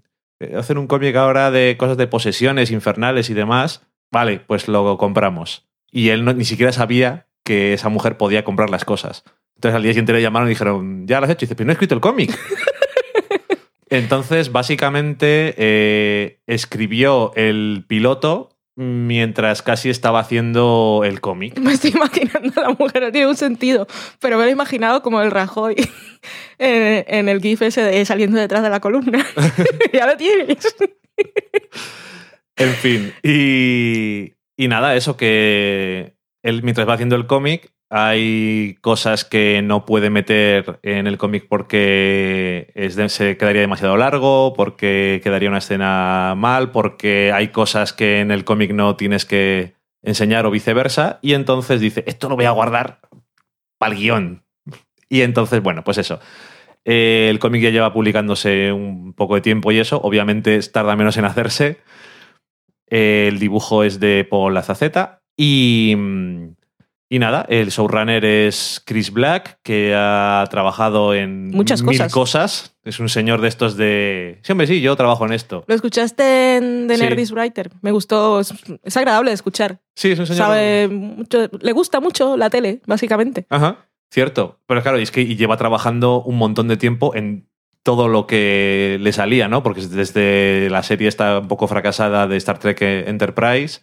eh, 0.43 0.56
hacer 0.58 0.77
un 0.77 0.88
cómic 0.88 1.15
ahora 1.15 1.51
de 1.51 1.75
cosas 1.77 1.97
de 1.97 2.08
posesiones 2.08 2.71
infernales 2.71 3.29
y 3.29 3.34
demás. 3.34 3.82
Vale, 4.12 4.39
pues 4.39 4.67
lo 4.67 4.97
compramos. 4.97 5.67
Y 5.91 6.10
él 6.10 6.23
no- 6.25 6.34
ni 6.34 6.45
siquiera 6.45 6.71
sabía 6.71 7.27
que 7.43 7.73
esa 7.73 7.89
mujer 7.89 8.17
podía 8.17 8.43
comprar 8.43 8.69
las 8.69 8.86
cosas. 8.86 9.23
Entonces 9.56 9.75
al 9.75 9.84
día 9.84 9.91
siguiente 9.91 10.13
le 10.13 10.21
llamaron 10.21 10.47
y 10.47 10.51
dijeron, 10.51 11.08
ya 11.08 11.19
lo 11.19 11.25
has 11.25 11.32
hecho. 11.32 11.45
Y 11.45 11.47
dice, 11.47 11.56
pero 11.56 11.65
no 11.67 11.71
he 11.71 11.73
escrito 11.73 11.95
el 11.95 12.01
cómic. 12.01 12.38
Entonces, 13.89 14.51
básicamente, 14.51 15.53
eh, 15.58 16.39
escribió 16.47 17.32
el 17.36 17.86
piloto 17.88 18.52
mientras 18.75 19.62
casi 19.62 19.89
estaba 19.89 20.19
haciendo 20.19 21.01
el 21.05 21.21
cómic. 21.21 21.59
Me 21.59 21.73
estoy 21.73 21.91
imaginando 21.91 22.59
a 22.59 22.69
la 22.69 22.75
mujer, 22.77 23.03
no 23.03 23.12
tiene 23.12 23.27
un 23.27 23.38
sentido, 23.38 23.88
pero 24.19 24.38
me 24.38 24.43
lo 24.43 24.49
he 24.49 24.53
imaginado 24.53 25.01
como 25.01 25.21
el 25.21 25.31
Rajoy 25.31 25.75
en, 26.57 27.05
en 27.07 27.29
el 27.29 27.41
gif 27.41 27.62
ese 27.62 27.81
de 27.81 28.05
saliendo 28.05 28.39
detrás 28.39 28.63
de 28.63 28.69
la 28.69 28.79
columna. 28.79 29.25
ya 29.93 30.07
lo 30.07 30.17
tienes. 30.17 30.75
En 32.55 32.69
fin, 32.69 33.13
y, 33.23 34.33
y 34.57 34.67
nada, 34.67 34.95
eso 34.95 35.17
que 35.17 36.15
él 36.43 36.63
mientras 36.63 36.88
va 36.88 36.93
haciendo 36.93 37.15
el 37.15 37.25
cómic 37.25 37.73
hay 37.95 38.75
cosas 38.82 39.23
que 39.23 39.62
no 39.62 39.86
puede 39.86 40.10
meter 40.10 40.79
en 40.82 41.06
el 41.06 41.19
cómic 41.19 41.45
porque 41.47 42.73
se 43.08 43.38
quedaría 43.38 43.62
demasiado 43.62 43.97
largo, 43.97 44.53
porque 44.56 45.21
quedaría 45.23 45.49
una 45.49 45.60
escena 45.60 46.34
mal, 46.36 46.71
porque 46.71 47.32
hay 47.32 47.49
cosas 47.49 47.93
que 47.93 48.19
en 48.21 48.32
el 48.32 48.45
cómic 48.45 48.71
no 48.73 48.95
tienes 48.95 49.25
que 49.25 49.75
enseñar 50.01 50.47
o 50.47 50.51
viceversa, 50.51 51.19
y 51.21 51.36
entonces 51.36 51.82
dice, 51.82 52.03
esto 52.08 52.29
lo 52.29 52.36
voy 52.36 52.45
a 52.45 52.51
guardar 52.51 52.99
para 53.77 53.93
el 53.93 53.99
guion. 53.99 54.43
Y 55.08 55.21
entonces, 55.21 55.62
bueno, 55.62 55.84
pues 55.84 55.99
eso. 55.99 56.19
Eh, 56.86 57.27
el 57.29 57.38
cómic 57.38 57.62
ya 57.62 57.69
lleva 57.69 57.93
publicándose 57.93 58.71
un 58.71 59.13
poco 59.13 59.36
de 59.36 59.41
tiempo 59.41 59.71
y 59.71 59.77
eso, 59.77 60.01
obviamente 60.01 60.60
tarda 60.62 60.95
menos 60.95 61.17
en 61.17 61.25
hacerse. 61.25 61.77
Eh, 62.89 63.27
el 63.27 63.38
dibujo 63.38 63.84
es 63.84 63.99
de 63.99 64.25
Paul 64.27 64.58
Azaceta 64.58 65.21
y, 65.38 65.93
mm, 65.95 66.56
y 67.15 67.19
nada, 67.19 67.45
el 67.47 67.69
showrunner 67.69 68.26
es 68.26 68.82
Chris 68.86 69.12
Black, 69.12 69.60
que 69.62 69.93
ha 69.95 70.45
trabajado 70.49 71.13
en 71.13 71.49
Muchas 71.52 71.84
mil 71.84 71.91
cosas. 71.97 72.12
cosas. 72.12 72.76
Es 72.84 72.99
un 72.99 73.08
señor 73.08 73.39
de 73.41 73.49
estos 73.49 73.78
de... 73.78 74.39
Sí, 74.41 74.52
hombre, 74.52 74.65
sí, 74.67 74.82
yo 74.82 74.95
trabajo 74.95 75.26
en 75.26 75.34
esto. 75.34 75.63
¿Lo 75.67 75.76
escuchaste 75.76 76.58
en 76.58 76.88
The 76.88 76.97
Sí. 76.97 77.04
Nerdist 77.04 77.32
Writer? 77.34 77.69
Me 77.82 77.91
gustó, 77.91 78.39
es, 78.39 78.54
es 78.84 78.97
agradable 78.97 79.30
de 79.30 79.36
escuchar. 79.36 79.80
Sí, 79.95 80.12
es 80.12 80.19
un 80.19 80.26
señor... 80.26 80.39
Sabe 80.47 80.88
mucho, 80.88 81.49
le 81.62 81.71
gusta 81.71 81.99
mucho 81.99 82.36
la 82.36 82.49
tele, 82.49 82.82
básicamente. 82.88 83.45
Ajá, 83.49 83.86
cierto. 84.12 84.60
Pero 84.65 84.82
claro, 84.82 84.99
y 84.99 85.04
es 85.04 85.12
que 85.12 85.26
lleva 85.36 85.56
trabajando 85.58 86.23
un 86.23 86.38
montón 86.38 86.67
de 86.67 86.78
tiempo 86.78 87.13
en 87.15 87.47
todo 87.84 88.08
lo 88.08 88.26
que 88.28 88.97
le 89.02 89.12
salía, 89.13 89.47
¿no? 89.47 89.62
Porque 89.62 89.82
desde 89.86 90.69
la 90.71 90.82
serie 90.84 91.08
está 91.10 91.39
un 91.39 91.47
poco 91.47 91.67
fracasada 91.67 92.28
de 92.28 92.38
Star 92.38 92.58
Trek 92.58 92.82
Enterprise. 92.82 93.82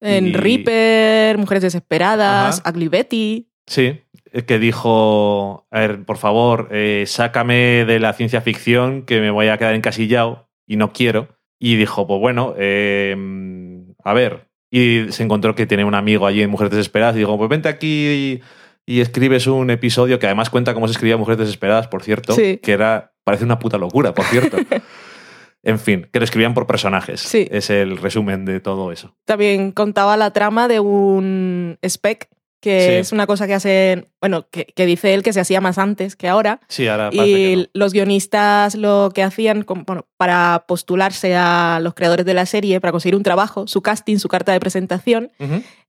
En 0.00 0.28
Y- 0.28 0.32
Reaper, 0.32 1.38
Mujeres 1.38 1.62
Desesperadas, 1.62 2.60
Ajá. 2.60 2.70
Ugly 2.70 2.88
Betty. 2.88 3.48
Sí, 3.66 4.00
que 4.46 4.58
dijo, 4.58 5.66
a 5.70 5.80
ver, 5.80 6.04
por 6.04 6.16
favor, 6.18 6.68
eh, 6.70 7.04
sácame 7.06 7.84
de 7.84 7.98
la 8.00 8.12
ciencia 8.12 8.40
ficción 8.40 9.02
que 9.02 9.20
me 9.20 9.30
voy 9.30 9.48
a 9.48 9.58
quedar 9.58 9.74
encasillado 9.74 10.48
y 10.66 10.76
no 10.76 10.92
quiero. 10.92 11.28
Y 11.60 11.76
dijo, 11.76 12.06
pues 12.06 12.20
bueno, 12.20 12.54
eh, 12.56 13.16
a 14.04 14.12
ver. 14.14 14.48
Y 14.70 15.06
se 15.10 15.22
encontró 15.22 15.54
que 15.54 15.66
tiene 15.66 15.84
un 15.84 15.94
amigo 15.94 16.26
allí 16.26 16.42
en 16.42 16.50
Mujeres 16.50 16.70
Desesperadas 16.70 17.16
y 17.16 17.20
dijo, 17.20 17.36
pues 17.38 17.48
vente 17.50 17.68
aquí 17.68 18.40
y, 18.86 18.94
y 18.94 19.00
escribes 19.00 19.46
un 19.46 19.70
episodio 19.70 20.18
que 20.18 20.26
además 20.26 20.50
cuenta 20.50 20.74
cómo 20.74 20.86
se 20.88 20.92
escribía 20.92 21.16
Mujeres 21.16 21.38
Desesperadas, 21.38 21.88
por 21.88 22.02
cierto, 22.02 22.34
Sí. 22.34 22.58
que 22.62 22.72
era, 22.72 23.12
parece 23.24 23.44
una 23.44 23.58
puta 23.58 23.78
locura, 23.78 24.14
por 24.14 24.24
cierto. 24.26 24.56
en 25.62 25.78
fin, 25.78 26.08
que 26.12 26.18
lo 26.20 26.24
escribían 26.24 26.54
por 26.54 26.66
personajes. 26.66 27.20
Sí. 27.20 27.48
Es 27.50 27.70
el 27.70 27.96
resumen 27.98 28.44
de 28.44 28.60
todo 28.60 28.92
eso. 28.92 29.14
También 29.24 29.72
contaba 29.72 30.16
la 30.16 30.32
trama 30.32 30.68
de 30.68 30.80
un 30.80 31.78
spec, 31.82 32.28
que 32.60 32.80
Sí. 32.80 32.92
es 32.94 33.12
una 33.12 33.28
cosa 33.28 33.46
que 33.46 33.54
hacen, 33.54 34.08
bueno, 34.20 34.48
que, 34.50 34.64
que 34.66 34.84
dice 34.84 35.14
él 35.14 35.22
que 35.22 35.32
se 35.32 35.38
hacía 35.38 35.60
más 35.60 35.78
antes 35.78 36.16
que 36.16 36.26
ahora. 36.26 36.58
Sí, 36.68 36.88
ahora 36.88 37.10
Y 37.12 37.54
no. 37.56 37.64
los 37.72 37.92
guionistas 37.92 38.74
lo 38.74 39.12
que 39.14 39.22
hacían 39.22 39.64
bueno, 39.86 40.06
para 40.16 40.64
postularse 40.66 41.36
a 41.36 41.78
los 41.80 41.94
creadores 41.94 42.26
de 42.26 42.34
la 42.34 42.46
serie, 42.46 42.80
para 42.80 42.90
conseguir 42.90 43.14
un 43.14 43.22
trabajo, 43.22 43.68
su 43.68 43.80
casting, 43.80 44.16
su 44.18 44.26
carta 44.28 44.50
de 44.52 44.58
presentación, 44.58 45.30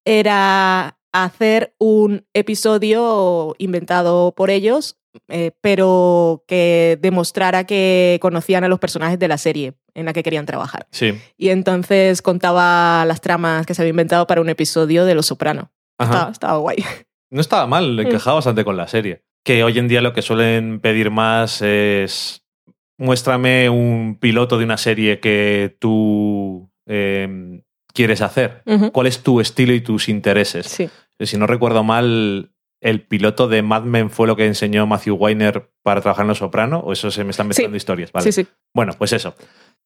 era 0.06 0.98
hacer 1.12 1.74
un 1.80 2.26
episodio 2.36 3.56
inventado 3.58 4.34
por 4.36 4.52
ellos, 4.52 4.99
eh, 5.28 5.52
pero 5.62 6.44
que 6.48 6.98
demostrara 7.02 7.66
que 7.66 8.20
conocían 8.22 8.64
a 8.64 8.68
los 8.68 8.80
personajes 8.80 9.20
de 9.20 9.28
la 9.28 9.38
serie 9.38 9.74
en 9.94 10.06
la 10.06 10.14
que 10.14 10.24
querían 10.24 10.46
trabajar. 10.46 10.88
Sí. 10.92 11.20
Y 11.38 11.50
entonces 11.50 12.22
contaba 12.22 13.04
las 13.06 13.22
tramas 13.22 13.66
que 13.66 13.74
se 13.74 13.82
había 13.82 13.92
inventado 13.92 14.28
para 14.28 14.42
un 14.42 14.50
episodio 14.50 15.06
de 15.06 15.16
Los 15.16 15.28
Soprano. 15.28 15.72
Estaba, 15.98 16.32
estaba 16.32 16.58
guay. 16.58 16.78
No 17.32 17.42
estaba 17.42 17.68
mal, 17.68 18.00
encajaba 18.00 18.36
bastante 18.36 18.64
con 18.64 18.78
la 18.78 18.88
serie. 18.88 19.24
Que 19.44 19.64
hoy 19.64 19.78
en 19.78 19.88
día 19.88 20.02
lo 20.02 20.14
que 20.14 20.22
suelen 20.22 20.80
pedir 20.80 21.12
más 21.12 21.62
es 21.62 22.44
muéstrame 22.98 23.70
un 23.70 24.18
piloto 24.20 24.58
de 24.58 24.66
una 24.66 24.78
serie 24.78 25.20
que 25.20 25.76
tú 25.80 26.72
eh, 26.86 27.62
quieres 27.94 28.22
hacer. 28.22 28.64
¿Cuál 28.92 29.08
es 29.08 29.24
tu 29.24 29.42
estilo 29.42 29.74
y 29.74 29.82
tus 29.82 30.10
intereses? 30.10 30.68
Sí. 30.68 30.90
Si 31.20 31.38
no 31.38 31.48
recuerdo 31.48 31.84
mal, 31.84 32.52
el 32.82 33.02
piloto 33.02 33.48
de 33.48 33.62
Mad 33.62 33.84
Men 33.84 34.10
fue 34.10 34.28
lo 34.28 34.36
que 34.36 34.46
enseñó 34.46 34.88
Matthew 34.88 35.16
Weiner 35.16 35.70
para 35.84 36.02
trabajar 36.02 36.24
en 36.24 36.30
Los 36.30 36.38
Soprano, 36.38 36.80
o 36.80 36.94
eso 36.94 37.12
se 37.12 37.24
me 37.24 37.32
están 37.32 37.48
mezclando 37.48 37.76
historias, 37.76 38.12
¿vale? 38.12 38.32
sí, 38.32 38.44
sí. 38.44 38.48
Bueno, 38.74 38.94
pues 38.98 39.14
eso. 39.14 39.36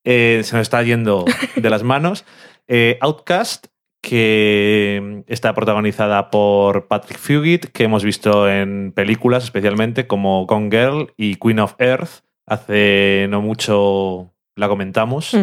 Eh, 0.03 0.41
se 0.43 0.55
nos 0.55 0.63
está 0.63 0.83
yendo 0.83 1.25
de 1.55 1.69
las 1.69 1.83
manos. 1.83 2.25
Eh, 2.67 2.97
Outcast, 3.01 3.67
que 4.01 5.23
está 5.27 5.53
protagonizada 5.53 6.29
por 6.29 6.87
Patrick 6.87 7.17
Fugit, 7.17 7.65
que 7.67 7.85
hemos 7.85 8.03
visto 8.03 8.49
en 8.49 8.91
películas 8.91 9.45
especialmente 9.45 10.07
como 10.07 10.45
Gone 10.45 10.69
Girl 10.69 11.13
y 11.15 11.35
Queen 11.35 11.59
of 11.59 11.75
Earth. 11.79 12.23
Hace 12.45 13.27
no 13.29 13.41
mucho 13.41 14.33
la 14.55 14.67
comentamos. 14.67 15.33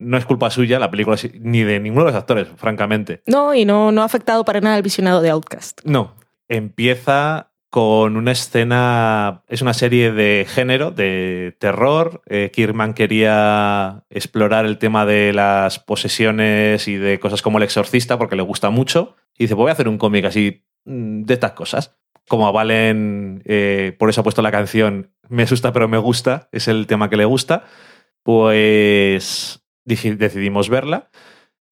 No 0.00 0.16
es 0.16 0.24
culpa 0.24 0.50
suya 0.50 0.80
la 0.80 0.90
película 0.90 1.16
ni 1.40 1.62
de 1.62 1.78
ninguno 1.78 2.04
de 2.06 2.10
los 2.10 2.20
actores, 2.20 2.48
francamente. 2.56 3.22
No, 3.26 3.54
y 3.54 3.64
no, 3.64 3.92
no 3.92 4.02
ha 4.02 4.04
afectado 4.04 4.44
para 4.44 4.60
nada 4.60 4.76
el 4.76 4.82
visionado 4.82 5.22
de 5.22 5.30
Outcast. 5.30 5.80
No. 5.84 6.16
Empieza 6.52 7.50
con 7.70 8.18
una 8.18 8.32
escena. 8.32 9.42
Es 9.48 9.62
una 9.62 9.72
serie 9.72 10.12
de 10.12 10.44
género, 10.46 10.90
de 10.90 11.56
terror. 11.58 12.20
Eh, 12.26 12.50
quería 12.94 14.04
explorar 14.10 14.66
el 14.66 14.76
tema 14.76 15.06
de 15.06 15.32
las 15.32 15.78
posesiones 15.78 16.88
y 16.88 16.96
de 16.96 17.18
cosas 17.18 17.40
como 17.40 17.56
El 17.56 17.64
Exorcista 17.64 18.18
porque 18.18 18.36
le 18.36 18.42
gusta 18.42 18.68
mucho. 18.68 19.16
Y 19.38 19.44
dice: 19.44 19.54
pues 19.54 19.62
Voy 19.62 19.70
a 19.70 19.72
hacer 19.72 19.88
un 19.88 19.96
cómic 19.96 20.26
así 20.26 20.66
mm, 20.84 21.22
de 21.22 21.32
estas 21.32 21.52
cosas. 21.52 21.96
Como 22.28 22.46
a 22.46 22.52
Valen, 22.52 23.42
eh, 23.46 23.96
por 23.98 24.10
eso 24.10 24.20
ha 24.20 24.24
puesto 24.24 24.42
la 24.42 24.52
canción 24.52 25.10
Me 25.30 25.44
asusta, 25.44 25.72
pero 25.72 25.88
me 25.88 25.96
gusta. 25.96 26.50
Es 26.52 26.68
el 26.68 26.86
tema 26.86 27.08
que 27.08 27.16
le 27.16 27.24
gusta. 27.24 27.64
Pues 28.22 29.64
decidimos 29.86 30.68
verla. 30.68 31.08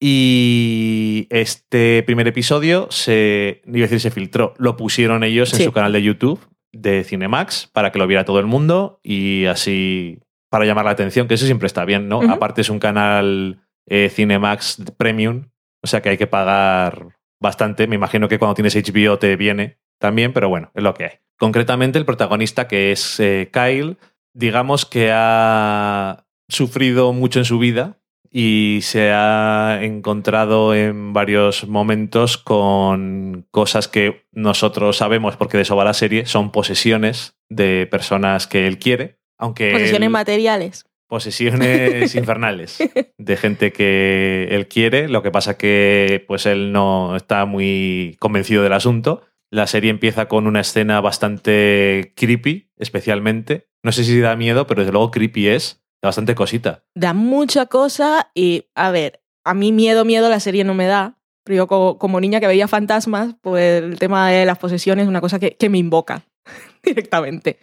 Y 0.03 1.27
este 1.29 2.03
primer 2.05 2.27
episodio 2.27 2.89
se, 2.91 3.61
iba 3.67 3.79
a 3.79 3.83
decir, 3.83 4.01
se 4.01 4.11
filtró. 4.11 4.55
Lo 4.59 4.77
pusieron 4.77 5.23
ellos 5.25 5.53
en 5.53 5.59
Sí. 5.59 5.65
su 5.65 5.73
canal 5.73 5.93
de 5.93 6.03
YouTube 6.03 6.41
de 6.73 7.05
Cinemax 7.05 7.67
para 7.73 7.93
que 7.93 7.99
lo 7.99 8.07
viera 8.07 8.25
todo 8.25 8.41
el 8.41 8.47
mundo 8.47 8.99
y 9.03 9.45
así 9.45 10.21
para 10.51 10.65
llamar 10.65 10.87
la 10.87 10.93
atención, 10.93 11.29
que 11.29 11.35
eso 11.35 11.47
siempre 11.47 11.67
está 11.67 11.85
bien, 11.85 12.09
¿no? 12.09 12.23
Aparte 12.31 12.63
es 12.63 12.71
un 12.71 12.79
canal 12.81 13.61
eh, 13.89 14.09
Cinemax 14.11 14.83
Premium, 14.97 15.51
o 15.83 15.87
sea 15.87 16.01
que 16.01 16.09
hay 16.09 16.17
que 16.19 16.27
pagar 16.27 17.19
bastante. 17.41 17.87
Me 17.87 17.95
imagino 17.97 18.29
que 18.29 18.39
cuando 18.39 18.55
tienes 18.55 18.75
HBO 18.75 19.19
te 19.19 19.37
viene 19.37 19.79
también, 20.01 20.33
pero 20.33 20.49
bueno, 20.49 20.71
es 20.75 20.83
lo 20.83 20.95
que 20.95 21.05
hay. 21.05 21.11
Concretamente 21.39 21.99
el 21.99 22.05
protagonista 22.05 22.67
que 22.67 22.91
es 22.91 23.21
eh, 23.21 23.51
Kyle, 23.53 23.97
digamos 24.35 24.87
que 24.87 25.11
ha 25.13 26.27
sufrido 26.49 27.13
mucho 27.13 27.39
en 27.39 27.45
su 27.45 27.59
vida 27.59 28.00
y 28.31 28.79
se 28.83 29.11
ha 29.12 29.81
encontrado 29.83 30.75
en 30.75 31.12
varios 31.12 31.66
momentos 31.66 32.38
con 32.38 33.47
cosas 33.51 33.88
que 33.88 34.25
nosotros 34.33 34.97
sabemos, 34.99 35.37
porque 35.37 35.57
de 35.57 35.64
eso 35.64 35.77
va 35.77 35.85
la 35.85 35.95
serie, 35.95 36.27
son 36.27 36.53
posesiones 36.53 37.37
de 37.49 37.88
personas 37.90 38.47
que 38.47 38.66
él 38.66 38.79
quiere, 38.79 39.19
aunque... 39.38 39.73
Posesiones 39.73 40.07
él- 40.07 40.11
materiales. 40.12 40.85
posesiones 41.09 42.14
infernales 42.14 42.79
de 43.19 43.37
gente 43.37 43.73
que 43.73 44.47
él 44.51 44.69
quiere. 44.69 45.09
Lo 45.09 45.23
que 45.23 45.31
pasa 45.33 45.57
que 45.59 46.25
pues 46.29 46.47
él 46.47 46.71
no 46.73 47.16
está 47.16 47.45
muy 47.47 48.16
convencido 48.21 48.62
del 48.62 48.73
asunto. 48.75 49.23
La 49.51 49.66
serie 49.66 49.90
empieza 49.90 50.27
con 50.29 50.47
una 50.47 50.61
escena 50.61 51.01
bastante 51.01 52.12
creepy, 52.14 52.71
especialmente. 52.79 53.66
No 53.83 53.90
sé 53.90 54.05
si 54.05 54.21
da 54.21 54.37
miedo, 54.37 54.69
pero 54.69 54.83
desde 54.83 54.93
luego 54.93 55.11
creepy 55.11 55.49
es. 55.49 55.80
Da 56.03 56.09
bastante 56.09 56.35
cosita. 56.35 56.83
Da 56.95 57.13
mucha 57.13 57.67
cosa 57.67 58.31
y, 58.35 58.67
a 58.75 58.91
ver, 58.91 59.21
a 59.45 59.55
mí 59.55 59.73
miedo, 59.73 60.05
miedo 60.05 60.29
la 60.29 60.41
serie 60.41 60.65
no 60.65 60.75
me 60.75 60.87
da. 60.87 61.17
Pero 61.45 61.57
yo 61.57 61.67
como, 61.67 61.99
como 61.99 62.21
niña 62.21 62.41
que 62.41 62.47
veía 62.47 62.69
fantasmas, 62.69 63.35
pues 63.41 63.83
el 63.83 63.99
tema 63.99 64.31
de 64.31 64.45
las 64.47 64.59
posesiones 64.59 65.05
es 65.05 65.09
una 65.09 65.21
cosa 65.21 65.39
que, 65.39 65.57
que 65.57 65.69
me 65.69 65.79
invoca. 65.79 66.23
directamente. 66.83 67.59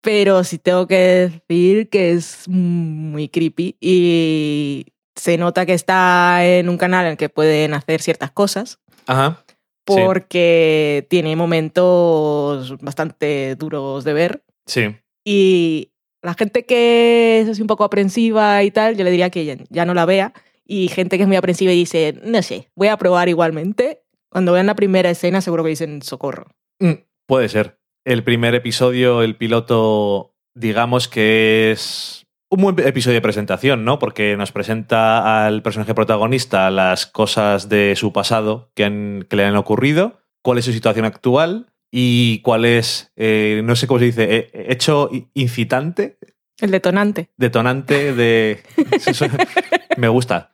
Pero 0.00 0.44
sí 0.44 0.58
tengo 0.58 0.86
que 0.86 1.30
decir 1.48 1.88
que 1.90 2.12
es 2.12 2.48
muy 2.48 3.28
creepy 3.28 3.76
y 3.80 4.86
se 5.14 5.36
nota 5.36 5.66
que 5.66 5.74
está 5.74 6.46
en 6.46 6.68
un 6.70 6.78
canal 6.78 7.04
en 7.04 7.12
el 7.12 7.16
que 7.18 7.28
pueden 7.28 7.74
hacer 7.74 8.00
ciertas 8.00 8.30
cosas 8.30 8.78
Ajá. 9.06 9.44
Sí. 9.46 9.52
porque 9.86 11.06
tiene 11.10 11.36
momentos 11.36 12.78
bastante 12.80 13.54
duros 13.56 14.04
de 14.04 14.12
ver 14.14 14.42
Sí. 14.66 14.96
y 15.26 15.90
la 16.22 16.34
gente 16.34 16.64
que 16.66 17.40
es 17.40 17.48
así 17.48 17.60
un 17.62 17.66
poco 17.68 17.84
aprensiva 17.84 18.62
y 18.62 18.70
tal, 18.70 18.96
yo 18.96 19.04
le 19.04 19.10
diría 19.10 19.30
que 19.30 19.64
ya, 19.70 19.84
no 19.84 19.94
la 19.94 20.04
vea 20.06 20.32
y 20.66 20.88
gente 20.88 21.16
que 21.16 21.22
es 21.22 21.28
muy 21.28 21.36
aprensiva 21.36 21.72
y 21.72 21.76
dice, 21.76 22.20
no 22.24 22.42
sé, 22.42 22.68
voy 22.76 22.88
a 22.88 22.96
probar 22.96 23.28
igualmente. 23.28 24.02
Cuando 24.30 24.52
vean 24.52 24.66
la 24.66 24.76
primera 24.76 25.10
escena 25.10 25.40
seguro 25.40 25.64
que 25.64 25.70
dicen 25.70 26.02
socorro. 26.02 26.46
Mm, 26.78 26.92
Puede 27.26 27.48
ser. 27.48 27.78
El 28.04 28.22
primer 28.22 28.54
episodio, 28.54 29.22
el 29.22 29.36
piloto, 29.36 30.34
digamos 30.54 31.08
que 31.08 31.70
es 31.72 32.26
un 32.50 32.62
buen 32.62 32.78
episodio 32.86 33.14
de 33.16 33.20
presentación, 33.22 33.84
¿no? 33.84 33.98
Porque 33.98 34.36
nos 34.36 34.52
presenta 34.52 35.46
al 35.46 35.62
personaje 35.62 35.94
protagonista 35.94 36.70
las 36.70 37.06
cosas 37.06 37.68
de 37.68 37.94
su 37.96 38.12
pasado 38.12 38.70
que, 38.74 38.84
han- 38.84 39.26
que 39.28 39.36
le 39.36 39.44
han 39.44 39.56
ocurrido, 39.56 40.20
cuál 40.42 40.58
es 40.58 40.64
su 40.64 40.72
situación 40.72 41.04
actual 41.04 41.69
y 41.90 42.40
cuál 42.40 42.64
es, 42.64 43.12
eh, 43.16 43.62
no 43.64 43.74
sé 43.76 43.86
cómo 43.86 43.98
se 44.00 44.06
dice, 44.06 44.36
eh, 44.36 44.66
hecho 44.68 45.08
i- 45.12 45.26
incitante, 45.34 46.18
El 46.60 46.70
detonante. 46.70 47.30
detonante 47.36 48.14
de... 48.14 48.60
Me 49.96 50.08
gusta. 50.08 50.52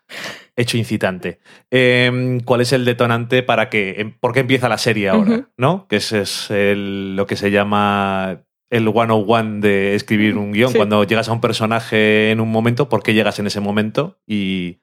Hecho 0.57 0.79
incitante. 0.79 1.41
Eh, 1.71 2.39
¿Cuál 2.47 2.63
es 2.63 2.73
el 2.73 2.85
detonante 2.87 3.43
para 3.43 3.69
que... 3.69 3.97
em- 3.99 4.15
¿Por 4.19 4.33
qué 4.33 4.41
empieza 4.41 4.69
la 4.71 4.79
serie 4.79 5.09
ahora? 5.11 5.51
¿No? 5.59 5.87
Que 5.89 5.97
ese 5.97 6.23
es 6.23 6.51
el- 6.51 7.15
lo 7.17 7.27
que 7.27 7.37
se 7.37 7.51
llama 7.51 8.43
el 8.71 8.85
101 8.91 9.61
de 9.61 9.95
escribir 9.95 10.39
un 10.39 10.53
guion. 10.53 10.71
Sí. 10.73 10.77
Cuando 10.79 11.05
llegas 11.05 11.29
a 11.29 11.33
un 11.33 11.41
personaje 11.43 12.31
en 12.31 12.41
un 12.41 12.51
momento, 12.51 12.89
¿por 12.89 13.03
qué 13.03 13.13
llegas 13.13 13.39
en 13.39 13.47
ese 13.47 13.61
momento? 13.61 14.19
Y 14.27 14.81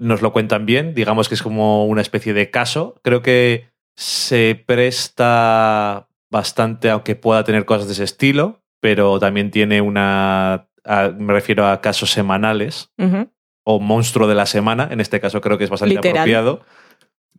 nos 0.00 0.20
lo 0.22 0.32
cuentan 0.32 0.66
bien. 0.66 0.94
Digamos 0.94 1.28
que 1.28 1.36
es 1.36 1.42
como 1.42 1.86
una 1.86 2.02
especie 2.02 2.34
de 2.34 2.50
caso. 2.50 3.00
Creo 3.04 3.22
que 3.22 3.68
se 3.96 4.62
presta 4.66 6.08
bastante, 6.30 6.90
aunque 6.90 7.14
pueda 7.16 7.44
tener 7.44 7.64
cosas 7.64 7.86
de 7.86 7.92
ese 7.92 8.04
estilo, 8.04 8.62
pero 8.80 9.18
también 9.18 9.50
tiene 9.50 9.80
una... 9.80 10.68
a- 10.84 11.08
me 11.16 11.32
refiero 11.32 11.66
a 11.66 11.80
casos 11.80 12.10
semanales 12.10 12.90
o 13.64 13.80
monstruo 13.80 14.26
de 14.28 14.34
la 14.34 14.46
semana, 14.46 14.88
en 14.90 15.00
este 15.00 15.20
caso 15.20 15.40
creo 15.40 15.56
que 15.58 15.64
es 15.64 15.70
bastante 15.70 15.94
Literal. 15.94 16.18
apropiado. 16.18 16.62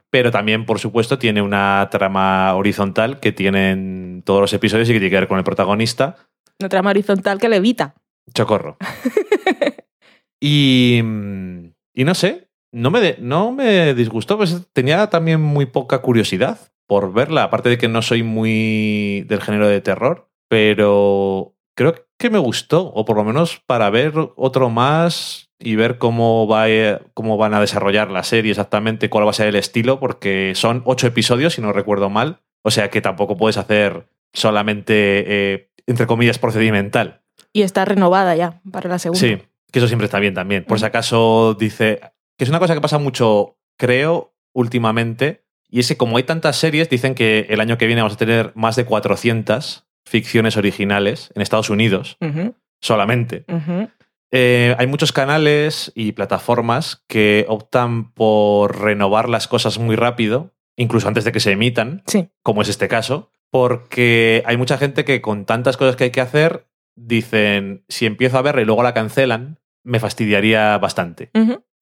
Pero 0.10 0.32
también, 0.32 0.65
por 0.65 0.80
supuesto, 0.80 1.18
tiene 1.20 1.41
una 1.41 1.88
trama 1.91 2.54
horizontal 2.56 3.20
que 3.20 3.32
tienen 3.34 4.24
todos 4.26 4.39
los 4.41 4.54
episodios 4.54 4.88
y 4.89 4.94
que 4.94 5.00
tiene 5.00 5.10
que 5.10 5.20
ver 5.20 5.28
con 5.28 5.38
el 5.39 5.44
protagonista. 5.44 6.15
Una 6.60 6.70
trama 6.70 6.91
horizontal 6.91 7.38
que 7.38 7.50
levita. 7.50 7.96
Chocorro. 8.34 8.78
y, 10.39 11.02
mm, 11.04 11.65
y 11.96 12.04
no 12.06 12.15
sé, 12.15 12.45
no 12.76 12.92
me, 12.92 13.00
de- 13.00 13.18
no 13.20 13.52
me 13.52 13.94
disgustó, 13.94 14.38
pues 14.38 14.68
tenía 14.74 15.08
también 15.08 15.42
muy 15.42 15.66
poca 15.66 16.00
curiosidad 16.00 16.60
por 16.88 17.14
verla, 17.14 17.44
aparte 17.44 17.70
de 17.70 17.78
que 17.78 17.88
no 17.88 18.02
soy 18.02 18.22
muy 18.22 19.26
del 19.28 19.42
género 19.42 19.68
de 19.68 19.82
terror, 19.82 20.28
pero 20.50 21.56
creo 21.76 21.96
que 22.18 22.30
me 22.30 22.38
gustó, 22.40 22.92
o 22.94 23.06
por 23.06 23.16
lo 23.18 23.24
menos 23.24 23.62
para 23.66 23.90
ver 23.90 24.14
otro 24.36 24.70
más 24.70 25.50
y 25.60 25.76
ver 25.76 25.98
cómo, 25.98 26.48
va, 26.48 26.66
a- 26.66 27.02
cómo 27.14 27.38
van 27.38 27.54
a 27.54 27.62
desarrollar 27.62 28.12
la 28.12 28.24
serie 28.24 28.52
exactamente, 28.52 29.10
cuál 29.10 29.26
va 29.26 29.30
a 29.32 29.34
ser 29.34 29.48
el 29.48 29.56
estilo, 29.56 30.00
porque 30.00 30.52
son 30.56 30.82
ocho 30.86 31.08
episodios, 31.08 31.54
si 31.54 31.62
no 31.62 31.72
recuerdo 31.74 32.10
mal, 32.10 32.42
o 32.62 32.72
sea 32.72 32.90
que 32.90 33.02
tampoco 33.02 33.38
puedes 33.38 33.58
hacer 33.58 34.08
solamente, 34.34 35.24
eh, 35.54 35.70
entre 35.88 36.08
comillas, 36.08 36.40
procedimental. 36.40 37.22
Y 37.54 37.62
está 37.62 37.86
renovada 37.86 38.36
ya 38.36 38.62
para 38.72 38.90
la 38.90 39.00
segunda. 39.00 39.20
Sí, 39.20 39.38
que 39.72 39.80
eso 39.80 39.88
siempre 39.88 40.06
está 40.06 40.20
bien 40.20 40.34
también. 40.34 40.66
Por 40.66 40.78
si 40.78 40.84
Mm. 40.84 40.88
acaso 40.88 41.56
dice. 41.58 42.02
Que 42.38 42.43
es 42.43 42.50
una 42.50 42.60
cosa 42.60 42.74
que 42.74 42.82
pasa 42.82 42.98
mucho, 42.98 43.58
creo, 43.78 44.34
últimamente. 44.54 45.45
Y 45.69 45.80
es 45.80 45.88
que 45.88 45.98
como 45.98 46.17
hay 46.17 46.24
tantas 46.24 46.58
series, 46.58 46.89
dicen 46.89 47.15
que 47.15 47.48
el 47.50 47.60
año 47.60 47.78
que 47.78 47.88
viene 47.88 48.02
vamos 48.02 48.13
a 48.15 48.17
tener 48.17 48.52
más 48.56 48.76
de 48.76 48.86
400 48.86 49.86
ficciones 50.06 50.58
originales 50.58 51.32
en 51.36 51.41
Estados 51.41 51.69
Unidos, 51.69 52.17
solamente. 52.82 53.45
Eh, 54.32 54.76
hay 54.78 54.88
muchos 54.88 55.12
canales 55.12 55.91
y 55.95 56.12
plataformas 56.12 57.04
que 57.08 57.45
optan 57.48 58.12
por 58.13 58.80
renovar 58.82 59.30
las 59.30 59.48
cosas 59.48 59.80
muy 59.80 59.95
rápido, 59.95 60.54
incluso 60.76 61.08
antes 61.08 61.24
de 61.24 61.32
que 61.32 61.39
se 61.39 61.52
emitan 61.54 62.04
Sí. 62.06 62.30
como 62.43 62.62
es 62.62 62.69
este 62.69 62.88
caso, 62.88 63.32
porque 63.50 64.43
hay 64.45 64.58
mucha 64.58 64.78
gente 64.78 65.06
que 65.06 65.21
con 65.21 65.45
tantas 65.45 65.78
cosas 65.78 65.95
que 65.95 66.06
hay 66.06 66.12
que 66.12 66.21
hacer 66.21 66.67
dicen, 66.95 67.84
si 67.88 68.06
empiezo 68.06 68.38
a 68.38 68.41
verla 68.41 68.62
y 68.62 68.65
luego 68.65 68.84
la 68.84 68.93
cancelan, 68.93 69.60
me 69.84 70.00
fastidiaría 70.00 70.78
bastante. 70.78 71.30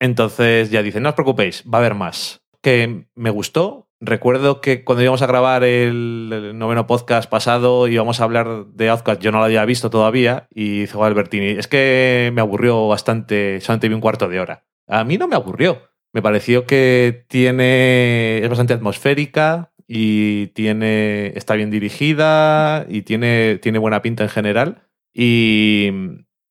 Entonces 0.03 0.69
ya 0.69 0.83
dicen, 0.83 1.01
no 1.01 1.09
os 1.09 1.15
preocupéis, 1.15 1.63
va 1.63 1.77
a 1.77 1.79
haber 1.79 1.95
más. 1.95 2.41
Que 2.61 3.05
me 3.15 3.29
gustó. 3.29 3.87
Recuerdo 4.01 4.59
que 4.59 4.83
cuando 4.83 5.01
íbamos 5.01 5.21
a 5.21 5.27
grabar 5.27 5.63
el, 5.63 6.29
el 6.29 6.57
noveno 6.57 6.87
podcast 6.87 7.29
pasado 7.29 7.87
íbamos 7.87 8.19
a 8.19 8.25
hablar 8.25 8.65
de 8.65 8.89
Outcast, 8.89 9.21
yo 9.21 9.31
no 9.31 9.37
lo 9.37 9.45
había 9.45 9.63
visto 9.63 9.89
todavía, 9.89 10.49
y 10.53 10.81
dijo 10.81 11.05
Albertini, 11.05 11.51
es 11.51 11.69
que 11.69 12.31
me 12.33 12.41
aburrió 12.41 12.89
bastante, 12.89 13.61
solamente 13.61 13.87
vi 13.87 13.95
un 13.95 14.01
cuarto 14.01 14.27
de 14.27 14.41
hora. 14.41 14.65
A 14.89 15.05
mí 15.05 15.17
no 15.17 15.29
me 15.29 15.37
aburrió. 15.37 15.83
Me 16.11 16.21
pareció 16.21 16.65
que 16.65 17.23
tiene. 17.29 18.39
es 18.39 18.49
bastante 18.49 18.73
atmosférica 18.73 19.71
y 19.87 20.47
tiene. 20.47 21.27
está 21.37 21.55
bien 21.55 21.71
dirigida 21.71 22.85
y 22.89 23.03
tiene, 23.03 23.57
tiene 23.61 23.79
buena 23.79 24.01
pinta 24.01 24.23
en 24.23 24.29
general. 24.29 24.83
Y, 25.13 25.91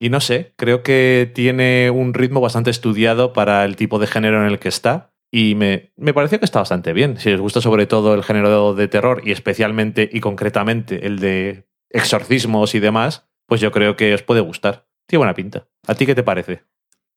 y 0.03 0.11
no 0.11 0.21
sé, 0.21 0.53
creo 0.57 0.83
que 0.83 1.31
tiene 1.33 1.89
un 1.89 2.13
ritmo 2.13 2.41
bastante 2.41 2.71
estudiado 2.71 3.33
para 3.33 3.65
el 3.65 3.77
tipo 3.77 4.01
de 4.01 4.09
género 4.09 4.45
en 4.45 4.51
el 4.51 4.59
que 4.59 4.69
está. 4.69 5.15
Y 5.31 5.55
me, 5.55 5.93
me 5.97 6.13
pareció 6.13 6.41
que 6.41 6.45
está 6.45 6.59
bastante 6.59 6.93
bien. 6.93 7.21
Si 7.21 7.31
les 7.31 7.39
gusta 7.39 7.61
sobre 7.61 7.87
todo 7.87 8.13
el 8.13 8.25
género 8.25 8.75
de 8.75 8.89
terror 8.89 9.23
y 9.25 9.31
especialmente 9.31 10.11
y 10.13 10.19
concretamente 10.19 11.07
el 11.07 11.21
de 11.21 11.69
exorcismos 11.89 12.75
y 12.75 12.81
demás, 12.81 13.29
pues 13.47 13.61
yo 13.61 13.71
creo 13.71 13.95
que 13.95 14.13
os 14.13 14.25
puede 14.25 14.41
gustar. 14.41 14.89
Tiene 15.07 15.21
buena 15.21 15.35
pinta. 15.35 15.69
¿A 15.87 15.95
ti 15.95 16.05
qué 16.05 16.17
te 16.17 16.25
parece? 16.25 16.65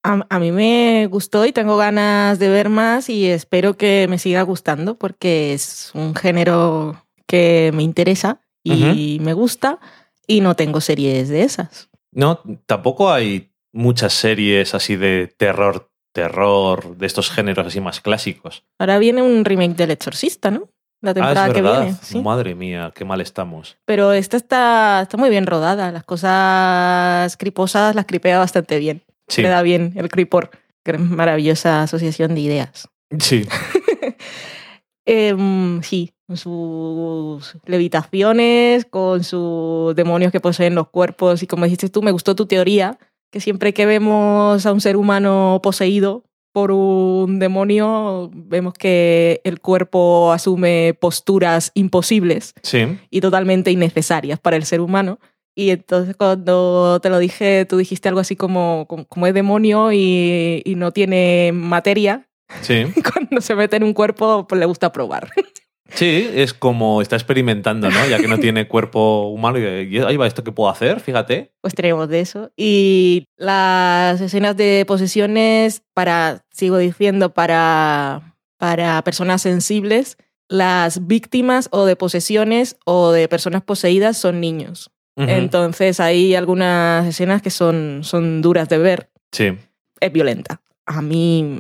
A, 0.04 0.24
a 0.30 0.38
mí 0.38 0.52
me 0.52 1.08
gustó 1.08 1.44
y 1.48 1.54
tengo 1.54 1.78
ganas 1.78 2.38
de 2.38 2.50
ver 2.50 2.70
más 2.70 3.10
y 3.10 3.26
espero 3.26 3.78
que 3.78 4.06
me 4.08 4.20
siga 4.20 4.44
gustando 4.44 5.00
porque 5.00 5.54
es 5.54 5.90
un 5.96 6.14
género 6.14 7.04
que 7.26 7.72
me 7.74 7.82
interesa 7.82 8.42
y 8.64 9.18
me 9.22 9.34
gusta 9.34 9.80
y 10.28 10.42
no 10.42 10.56
tengo 10.56 10.82
series 10.82 11.30
de 11.30 11.42
esas. 11.42 11.90
No, 12.16 12.42
tampoco 12.66 13.12
hay 13.12 13.52
muchas 13.74 14.14
series 14.14 14.74
así 14.74 14.96
de 14.96 15.28
terror, 15.38 15.92
terror, 16.14 16.96
de 16.98 17.06
estos 17.06 17.30
géneros 17.30 17.68
así 17.68 17.82
más 17.82 18.00
clásicos. 18.00 18.64
Ahora 18.80 18.98
viene 18.98 19.22
un 19.22 19.44
remake 19.44 19.76
del 19.76 19.92
Exorcista, 19.92 20.50
¿no? 20.50 20.70
La 21.02 21.14
temporada 21.14 21.44
ah, 21.44 21.48
es 21.50 21.54
que 21.54 21.62
viene. 21.62 21.96
Sí. 22.02 22.22
Madre 22.22 22.56
mía, 22.56 22.92
qué 22.96 23.04
mal 23.04 23.20
estamos. 23.20 23.78
Pero 23.86 24.14
esta 24.14 24.38
está, 24.38 25.02
está 25.04 25.18
muy 25.18 25.30
bien 25.30 25.46
rodada. 25.46 25.92
Las 25.92 26.06
cosas 26.06 27.36
criposas 27.38 27.94
las 27.96 28.06
cripea 28.06 28.40
bastante 28.40 28.80
bien. 28.80 29.04
Sí, 29.28 29.42
Le 29.42 29.50
da 29.50 29.62
bien 29.62 29.94
el 29.96 30.10
cripor. 30.10 30.52
Qué 30.84 30.98
Maravillosa 30.98 31.84
asociación 31.84 32.34
de 32.34 32.42
ideas. 32.42 32.90
sí. 33.20 33.46
Em, 35.08 35.84
sí, 35.84 36.15
con 36.28 36.38
sus 36.38 37.56
levitaciones, 37.66 38.86
con 38.86 39.24
sus 39.24 39.96
demonios 39.96 40.32
que 40.32 40.40
poseen 40.40 40.76
los 40.76 40.90
cuerpos. 40.90 41.44
Y 41.44 41.48
como 41.48 41.66
dijiste 41.66 41.90
tú, 41.90 42.02
me 42.02 42.12
gustó 42.12 42.36
tu 42.36 42.46
teoría, 42.46 42.98
que 43.32 43.40
siempre 43.40 43.74
que 43.74 43.86
vemos 43.86 44.66
a 44.66 44.74
un 44.74 44.82
ser 44.82 44.98
humano 44.98 45.60
poseído 45.62 46.24
por 46.52 46.72
un 46.72 47.38
demonio, 47.38 48.32
vemos 48.34 48.74
que 48.76 49.42
el 49.44 49.60
cuerpo 49.60 50.32
asume 50.32 50.98
posturas 50.98 51.72
imposibles 51.74 52.54
Sí, 52.62 52.98
y 53.10 53.20
totalmente 53.20 53.72
innecesarias 53.72 54.40
para 54.40 54.56
el 54.56 54.64
ser 54.64 54.80
humano. 54.80 55.20
Y 55.54 55.72
entonces 55.72 56.16
cuando 56.16 57.02
te 57.02 57.10
lo 57.10 57.20
dije, 57.20 57.66
tú 57.66 57.76
dijiste 57.76 58.08
algo 58.08 58.22
así 58.22 58.38
como, 58.38 58.88
como, 58.88 59.28
es 59.28 59.34
demonio 59.34 59.92
y, 59.92 60.62
y 60.64 60.76
no 60.76 60.92
tiene 60.92 61.52
materia, 61.54 62.30
sí. 62.62 62.86
cuando 63.14 63.42
se 63.42 63.56
mete 63.56 63.76
en 63.76 63.84
un 63.84 63.94
cuerpo, 63.94 64.48
pues 64.48 64.58
le 64.58 64.66
gusta 64.66 64.94
probar. 64.94 65.32
Sí, 65.90 66.30
es 66.34 66.54
como 66.54 67.02
está 67.02 67.16
experimentando, 67.16 67.90
¿no? 67.90 68.08
Ya 68.08 68.18
que 68.18 68.28
no 68.28 68.40
tiene 68.40 68.68
cuerpo 68.68 69.28
humano 69.30 69.60
y, 69.60 70.00
ahí 70.00 70.18
va 70.18 70.28
esto 70.28 70.44
que 70.44 70.52
puedo 70.52 70.70
hacer, 70.70 71.00
fíjate. 71.00 71.54
Pues 71.62 71.76
tenemos 71.76 72.10
de 72.10 72.22
eso. 72.22 72.52
Y 72.58 73.26
las 73.38 74.20
escenas 74.20 74.58
de 74.58 74.84
posesiones, 74.88 75.84
para, 75.94 76.44
sigo 76.52 76.78
diciendo, 76.78 77.34
para, 77.34 78.36
para 78.58 79.02
personas 79.04 79.42
sensibles, 79.44 80.18
las 80.48 81.08
víctimas 81.08 81.70
o 81.72 81.86
de 81.86 81.96
posesiones 81.96 82.78
o 82.86 83.12
de 83.12 83.28
personas 83.28 83.62
poseídas 83.62 84.18
son 84.18 84.40
niños. 84.42 84.92
Entonces 85.18 86.02
hay 86.02 86.36
algunas 86.36 87.08
escenas 87.08 87.42
que 87.42 87.50
son, 87.50 88.02
son 88.04 88.42
duras 88.42 88.68
de 88.68 88.78
ver. 88.78 89.10
Sí. 89.32 89.58
Es 90.02 90.12
violenta. 90.12 90.62
A 90.86 91.02
mí, 91.02 91.60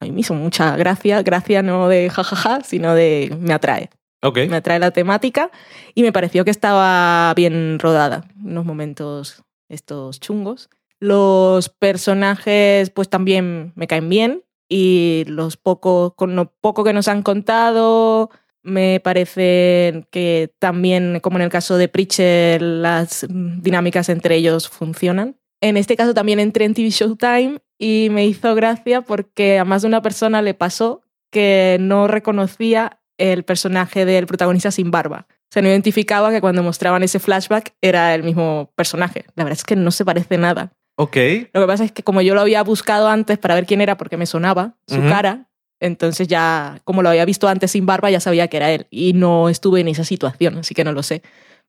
a 0.00 0.06
mí 0.06 0.12
me 0.12 0.20
hizo 0.20 0.34
mucha 0.34 0.76
gracia. 0.76 1.22
Gracia 1.22 1.62
no 1.62 1.88
de 1.88 2.10
jajaja, 2.10 2.62
sino 2.62 2.94
de 2.94 3.36
me 3.38 3.52
atrae. 3.52 3.90
Me 4.22 4.56
atrae 4.56 4.78
la 4.78 4.90
temática 4.90 5.50
y 5.94 6.02
me 6.02 6.12
pareció 6.12 6.44
que 6.44 6.50
estaba 6.50 7.32
bien 7.34 7.78
rodada. 7.78 8.24
Unos 8.42 8.64
momentos 8.64 9.42
estos 9.68 10.20
chungos. 10.20 10.68
Los 10.98 11.68
personajes, 11.70 12.90
pues 12.90 13.08
también 13.08 13.72
me 13.76 13.86
caen 13.86 14.08
bien. 14.08 14.44
Y 14.68 15.24
los 15.26 15.56
pocos, 15.56 16.14
con 16.14 16.36
lo 16.36 16.52
poco 16.60 16.84
que 16.84 16.92
nos 16.92 17.08
han 17.08 17.22
contado, 17.22 18.30
me 18.62 19.00
parece 19.00 20.06
que 20.10 20.52
también, 20.58 21.18
como 21.20 21.38
en 21.38 21.42
el 21.42 21.50
caso 21.50 21.76
de 21.76 21.88
Preacher, 21.88 22.62
las 22.62 23.26
dinámicas 23.28 24.08
entre 24.10 24.36
ellos 24.36 24.68
funcionan. 24.68 25.39
En 25.60 25.76
este 25.76 25.96
caso 25.96 26.14
también 26.14 26.40
entré 26.40 26.64
en 26.64 26.74
TV 26.74 26.90
Showtime 26.90 27.60
y 27.78 28.08
me 28.10 28.26
hizo 28.26 28.54
gracia 28.54 29.02
porque 29.02 29.58
a 29.58 29.64
más 29.64 29.82
de 29.82 29.88
una 29.88 30.02
persona 30.02 30.42
le 30.42 30.54
pasó 30.54 31.02
que 31.30 31.76
no 31.80 32.08
reconocía 32.08 33.00
el 33.18 33.44
personaje 33.44 34.04
del 34.04 34.26
protagonista 34.26 34.70
sin 34.70 34.90
barba. 34.90 35.26
O 35.28 35.52
sea, 35.52 35.62
no 35.62 35.68
identificaba 35.68 36.30
que 36.30 36.40
cuando 36.40 36.62
mostraban 36.62 37.02
ese 37.02 37.18
flashback 37.18 37.74
era 37.80 38.14
el 38.14 38.22
mismo 38.22 38.72
personaje. 38.74 39.26
La 39.34 39.44
verdad 39.44 39.58
es 39.58 39.64
que 39.64 39.76
no 39.76 39.90
se 39.90 40.04
parece 40.04 40.38
nada. 40.38 40.72
Ok. 40.96 41.16
Lo 41.52 41.60
que 41.60 41.66
pasa 41.66 41.84
es 41.84 41.92
que 41.92 42.02
como 42.02 42.22
yo 42.22 42.34
lo 42.34 42.40
había 42.40 42.62
buscado 42.62 43.08
antes 43.08 43.38
para 43.38 43.54
ver 43.54 43.66
quién 43.66 43.80
era 43.80 43.96
porque 43.96 44.16
me 44.16 44.26
sonaba 44.26 44.76
su 44.86 45.00
cara, 45.00 45.48
entonces 45.80 46.28
ya, 46.28 46.80
como 46.84 47.02
lo 47.02 47.08
había 47.08 47.24
visto 47.24 47.48
antes 47.48 47.72
sin 47.72 47.86
barba, 47.86 48.10
ya 48.10 48.20
sabía 48.20 48.48
que 48.48 48.58
era 48.58 48.70
él. 48.70 48.86
Y 48.90 49.14
no 49.14 49.48
estuve 49.48 49.80
en 49.80 49.88
esa 49.88 50.04
situación, 50.04 50.58
así 50.58 50.74
que 50.74 50.84
no 50.84 50.92
lo 50.92 51.02
sé. 51.02 51.22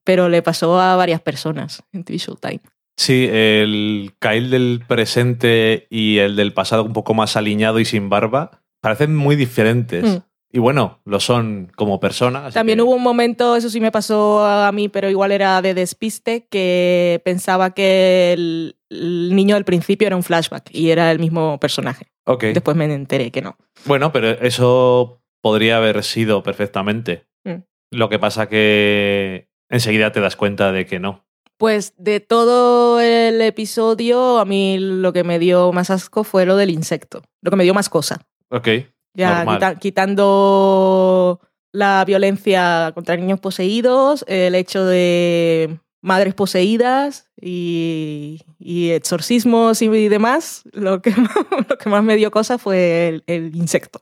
Pero 0.04 0.30
le 0.30 0.42
pasó 0.42 0.80
a 0.80 0.96
varias 0.96 1.22
personas 1.22 1.84
en 1.92 2.04
TV 2.04 2.18
Showtime. 2.18 2.62
Sí, 3.02 3.28
el 3.32 4.14
Kyle 4.20 4.52
del 4.52 4.84
presente 4.88 5.88
y 5.90 6.20
el 6.20 6.36
del 6.36 6.54
pasado 6.54 6.84
un 6.84 6.94
poco 6.94 7.16
más 7.16 7.36
aliñado 7.36 7.80
y 7.80 7.86
sin 7.86 8.10
barba 8.10 8.62
parecen 8.80 9.16
muy 9.16 9.36
diferentes. 9.36 10.04
Mm. 10.04 10.18
Y 10.54 10.60
bueno, 10.60 11.00
lo 11.06 11.20
son 11.20 11.72
como 11.76 12.00
personas. 12.00 12.54
También 12.54 12.78
que- 12.78 12.84
hubo 12.84 12.94
un 12.94 13.02
momento, 13.02 13.56
eso 13.56 13.72
sí 13.72 13.82
me 13.82 13.92
pasó 13.92 14.46
a 14.46 14.72
mí, 14.72 14.88
pero 14.88 15.10
igual 15.10 15.32
era 15.32 15.64
de 15.64 15.74
despiste, 15.74 16.46
que 16.48 17.20
pensaba 17.26 17.74
que 17.74 18.34
el, 18.34 18.76
el 18.92 19.36
niño 19.36 19.56
del 19.56 19.66
principio 19.66 20.06
era 20.06 20.16
un 20.16 20.22
flashback 20.22 20.70
y 20.72 20.92
era 20.92 21.10
el 21.10 21.18
mismo 21.18 21.60
personaje. 21.60 22.12
Ok. 22.28 22.44
Después 22.54 22.78
me 22.78 22.86
enteré 22.86 23.32
que 23.32 23.42
no. 23.42 23.58
Bueno, 23.86 24.12
pero 24.12 24.30
eso 24.30 25.24
podría 25.42 25.78
haber 25.78 26.04
sido 26.04 26.44
perfectamente. 26.44 27.26
Mm. 27.46 27.64
Lo 27.90 28.10
que 28.10 28.20
pasa 28.20 28.48
que 28.48 29.48
enseguida 29.72 30.12
te 30.12 30.20
das 30.20 30.36
cuenta 30.36 30.72
de 30.72 30.86
que 30.86 31.00
no. 31.00 31.26
Pues 31.62 31.94
de 31.98 32.20
todo 32.20 33.00
el 33.00 33.40
episodio, 33.40 34.40
a 34.40 34.46
mí 34.46 34.80
lo 34.80 35.14
que 35.14 35.24
me 35.24 35.38
dio 35.38 35.72
más 35.72 35.92
asco 35.92 36.24
fue 36.24 36.48
lo 36.48 36.56
del 36.56 36.72
insecto. 36.72 37.22
Lo 37.44 37.52
que 37.52 37.56
me 37.58 37.64
dio 37.64 37.76
más 37.76 37.88
cosa. 37.88 38.20
Ok. 38.50 38.68
Ya 39.14 39.46
quita- 39.46 39.76
quitando 39.78 41.40
la 41.72 42.04
violencia 42.06 42.92
contra 42.96 43.16
niños 43.16 43.40
poseídos, 43.40 44.26
el 44.28 44.56
hecho 44.56 44.86
de 44.86 45.78
madres 46.02 46.34
poseídas 46.34 47.30
y, 47.40 48.42
y 48.58 48.90
exorcismos 48.90 49.84
y 49.84 49.88
demás, 50.10 50.64
lo 50.74 51.02
que, 51.04 51.14
lo 51.70 51.78
que 51.78 51.90
más 51.90 52.04
me 52.04 52.16
dio 52.16 52.32
cosa 52.32 52.58
fue 52.58 53.08
el, 53.08 53.24
el 53.28 53.56
insecto. 53.56 54.02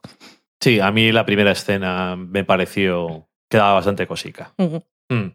Sí, 0.62 0.80
a 0.80 0.90
mí 0.92 1.12
la 1.12 1.26
primera 1.26 1.52
escena 1.52 2.16
me 2.16 2.42
pareció 2.42 3.28
que 3.50 3.58
daba 3.58 3.74
bastante 3.74 4.06
cosica. 4.06 4.54
Mm. 4.56 5.26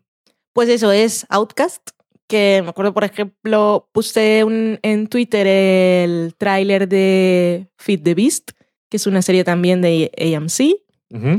Pues 0.53 0.69
eso 0.69 0.91
es 0.91 1.25
Outcast, 1.29 1.89
que 2.27 2.61
me 2.63 2.69
acuerdo, 2.69 2.93
por 2.93 3.03
ejemplo, 3.03 3.87
puse 3.91 4.43
un- 4.43 4.79
en 4.81 5.07
Twitter 5.07 5.45
el 5.47 6.33
tráiler 6.37 6.87
de 6.87 7.67
Feed 7.77 8.01
the 8.03 8.13
Beast, 8.15 8.51
que 8.89 8.97
es 8.97 9.07
una 9.07 9.21
serie 9.21 9.43
también 9.43 9.81
de 9.81 10.11
AMC, 10.17 10.81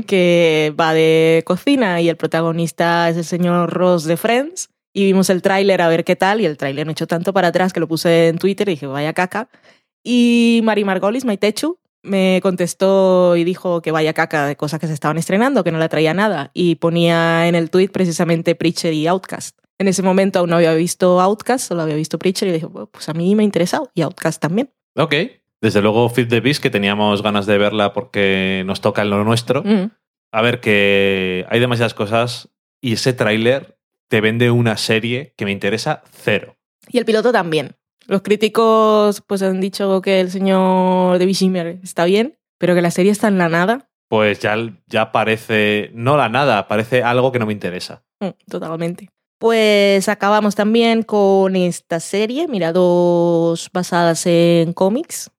que 0.07 0.73
va 0.79 0.93
de 0.93 1.43
cocina 1.45 2.01
y 2.01 2.09
el 2.09 2.15
protagonista 2.17 3.09
es 3.09 3.17
el 3.17 3.25
señor 3.25 3.69
Ross 3.71 4.05
de 4.05 4.17
Friends. 4.17 4.69
Y 4.93 5.03
vimos 5.05 5.29
el 5.29 5.41
tráiler 5.43 5.81
a 5.81 5.89
ver 5.89 6.03
qué 6.03 6.15
tal, 6.15 6.41
y 6.41 6.45
el 6.45 6.57
tráiler 6.57 6.85
me 6.87 6.93
echó 6.93 7.05
tanto 7.05 7.31
para 7.33 7.49
atrás 7.49 7.71
que 7.73 7.79
lo 7.79 7.87
puse 7.87 8.29
en 8.29 8.39
Twitter 8.39 8.67
y 8.69 8.71
dije, 8.71 8.87
vaya 8.87 9.13
caca. 9.13 9.49
Y 10.03 10.61
Mari 10.63 10.83
Margolis, 10.85 11.25
Maitechu, 11.25 11.77
me 12.01 12.39
contestó 12.41 13.35
y 13.35 13.43
dijo 13.43 13.81
que 13.81 13.91
vaya 13.91 14.13
caca 14.13 14.47
de 14.47 14.55
cosas 14.55 14.79
que 14.79 14.87
se 14.87 14.93
estaban 14.93 15.17
estrenando, 15.17 15.63
que 15.63 15.71
no 15.71 15.77
le 15.79 15.89
traía 15.89 16.13
nada. 16.15 16.49
Y 16.53 16.75
ponía 16.75 17.47
en 17.47 17.53
el 17.55 17.69
tweet 17.69 17.89
precisamente 17.89 18.55
Preacher 18.55 18.93
y 18.93 19.05
Outcast. 19.07 19.57
En 19.79 19.87
ese 19.87 20.01
momento 20.01 20.39
aún 20.39 20.49
no 20.49 20.55
había 20.55 20.73
visto 20.73 21.21
Outcast, 21.21 21.67
solo 21.67 21.83
había 21.83 21.95
visto 21.95 22.17
Preacher 22.17 22.47
y 22.47 22.51
dije, 22.51 22.65
"Bueno, 22.65 22.87
pues 22.91 23.07
a 23.09 23.13
mí 23.13 23.35
me 23.35 23.43
ha 23.43 23.45
interesado 23.45 23.91
y 23.93 24.01
Outcast 24.01 24.41
también. 24.41 24.71
Ok. 24.95 25.13
Desde 25.61 25.81
luego, 25.81 26.07
Fit 26.09 26.29
the 26.29 26.39
Beast, 26.39 26.61
que 26.61 26.69
teníamos 26.69 27.23
ganas 27.23 27.45
de 27.45 27.57
verla 27.57 27.93
porque 27.93 28.63
nos 28.65 28.81
toca 28.81 29.01
en 29.01 29.09
lo 29.09 29.23
nuestro. 29.23 29.63
Mm. 29.63 29.91
A 30.31 30.41
ver, 30.41 30.59
que 30.59 31.45
hay 31.49 31.59
demasiadas 31.59 31.93
cosas 31.93 32.49
y 32.79 32.93
ese 32.93 33.13
tráiler 33.13 33.77
te 34.07 34.21
vende 34.21 34.51
una 34.51 34.77
serie 34.77 35.33
que 35.35 35.45
me 35.45 35.51
interesa 35.51 36.03
cero. 36.11 36.57
Y 36.89 36.99
el 36.99 37.05
piloto 37.05 37.31
también. 37.31 37.75
Los 38.05 38.21
críticos 38.21 39.21
pues 39.21 39.41
han 39.41 39.59
dicho 39.59 40.01
que 40.01 40.21
el 40.21 40.31
señor 40.31 41.19
David 41.19 41.33
Schimmer 41.33 41.79
está 41.83 42.05
bien, 42.05 42.37
pero 42.57 42.73
que 42.73 42.81
la 42.81 42.91
serie 42.91 43.11
está 43.11 43.27
en 43.27 43.37
la 43.37 43.49
nada. 43.49 43.89
Pues 44.09 44.39
ya, 44.39 44.55
ya 44.85 45.11
parece, 45.11 45.91
no 45.93 46.15
la 46.15 46.29
nada, 46.29 46.67
parece 46.67 47.03
algo 47.03 47.31
que 47.31 47.39
no 47.39 47.45
me 47.45 47.53
interesa. 47.53 48.05
Mm, 48.21 48.29
Totalmente. 48.49 49.09
Pues 49.39 50.09
acabamos 50.09 50.55
también 50.55 51.03
con 51.03 51.55
esta 51.55 51.99
serie, 51.99 52.47
mira, 52.47 52.73
dos 52.73 53.69
basadas 53.71 54.25
en 54.25 54.73
cómics 54.73 55.29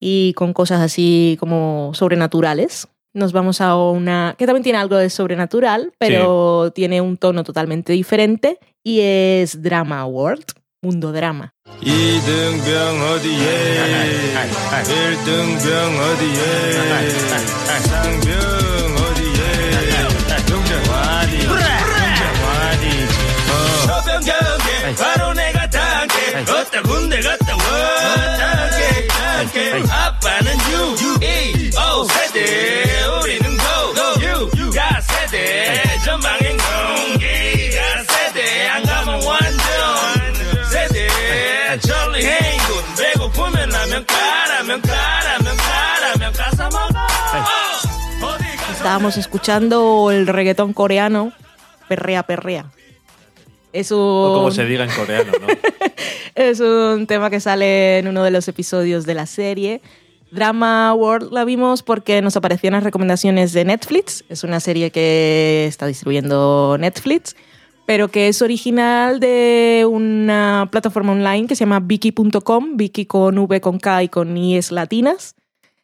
y 0.00 0.32
con 0.34 0.52
cosas 0.52 0.80
así 0.80 1.36
como 1.38 1.92
sobrenaturales. 1.94 2.88
Nos 3.14 3.32
vamos 3.32 3.60
a 3.60 3.76
una 3.76 4.34
que 4.36 4.46
también 4.46 4.64
tiene 4.64 4.78
algo 4.78 4.96
de 4.96 5.08
sobrenatural, 5.08 5.92
pero 5.98 6.72
tiene 6.74 7.00
un 7.00 7.16
tono 7.16 7.44
totalmente 7.44 7.92
diferente 7.92 8.58
y 8.82 9.00
es 9.00 9.62
Drama 9.62 10.04
World, 10.04 10.44
mundo 10.82 11.12
drama. 11.12 11.54
단계 26.75 26.75
어따 26.75 26.81
군대 26.81 27.21
갔다 27.21 27.55
와 27.55 28.37
단계 28.37 29.07
단계 29.07 29.91
아빠는 29.91 30.53
U-E-O 31.01 32.03
세대 32.05 33.05
우리는 33.21 33.57
Go 33.57 34.49
U가 34.57 35.01
세대 35.01 35.81
전방엔 36.03 36.57
공기가 36.57 38.03
세대 38.03 38.67
안 38.67 38.83
가면 38.83 39.23
완전 39.23 40.65
세대 40.69 41.07
천리 41.79 42.25
행군 42.25 42.83
배고프면 42.97 43.69
라면 43.69 44.05
까라면 44.05 44.81
까라면 44.81 45.57
까라면 45.57 46.33
까서 46.33 46.63
먹어 46.69 46.99
어, 46.99 48.27
어디 48.27 48.57
가서 48.57 48.71
Estábamos 48.73 49.17
escuchando 49.17 50.11
el 50.11 50.27
reggaetón 50.27 50.73
coreano, 50.73 51.31
perrea, 51.87 52.23
perrea. 52.23 52.65
Es 53.72 53.90
un, 53.90 53.98
O 53.98 54.34
como 54.34 54.50
se 54.50 54.64
diga 54.64 54.84
en 54.84 54.90
coreano, 54.90 55.32
¿no? 55.40 55.46
es 56.34 56.60
un 56.60 57.06
tema 57.06 57.30
que 57.30 57.40
sale 57.40 57.98
en 57.98 58.08
uno 58.08 58.22
de 58.22 58.30
los 58.30 58.48
episodios 58.48 59.06
de 59.06 59.14
la 59.14 59.26
serie. 59.26 59.82
Drama 60.30 60.92
World 60.94 61.32
la 61.32 61.44
vimos 61.44 61.82
porque 61.82 62.20
nos 62.20 62.36
aparecían 62.36 62.72
las 62.72 62.82
recomendaciones 62.82 63.52
de 63.52 63.64
Netflix. 63.64 64.24
Es 64.28 64.44
una 64.44 64.60
serie 64.60 64.90
que 64.90 65.66
está 65.68 65.86
distribuyendo 65.86 66.76
Netflix, 66.78 67.36
pero 67.86 68.08
que 68.08 68.28
es 68.28 68.42
original 68.42 69.20
de 69.20 69.86
una 69.88 70.68
plataforma 70.70 71.12
online 71.12 71.46
que 71.46 71.54
se 71.54 71.60
llama 71.60 71.80
Viki.com, 71.80 72.76
Viki 72.76 73.06
con 73.06 73.38
V, 73.38 73.60
con 73.60 73.78
K 73.78 74.02
y 74.02 74.08
con 74.08 74.36
IES 74.36 74.72
latinas, 74.72 75.36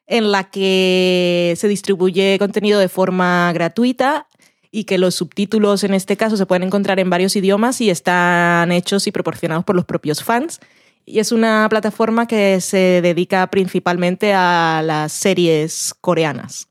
en 0.07 0.33
la 0.33 0.45
que 0.51 1.55
se 1.57 1.68
distribuye 1.68 2.37
contenido 2.38 2.81
de 2.81 2.88
forma 2.88 3.53
gratuita 3.53 4.27
y 4.75 4.85
que 4.85 4.97
los 4.99 5.15
subtítulos 5.15 5.85
en 5.85 5.93
este 5.93 6.17
caso 6.17 6.37
se 6.39 6.47
pueden 6.47 6.63
encontrar 6.65 6.99
en 6.99 7.11
varios 7.11 7.37
idiomas 7.37 7.81
y 7.83 7.91
están 7.91 8.73
hechos 8.73 9.07
y 9.07 9.13
proporcionados 9.13 9.65
por 9.65 9.77
los 9.77 9.85
propios 9.85 10.25
fans. 10.25 10.61
Y 11.05 11.19
es 11.19 11.31
una 11.31 11.67
plataforma 11.69 12.27
que 12.27 12.61
se 12.61 13.01
dedica 13.03 13.47
principalmente 13.49 14.33
a 14.33 14.83
las 14.83 15.12
series 15.12 15.95
coreanas. 16.01 16.68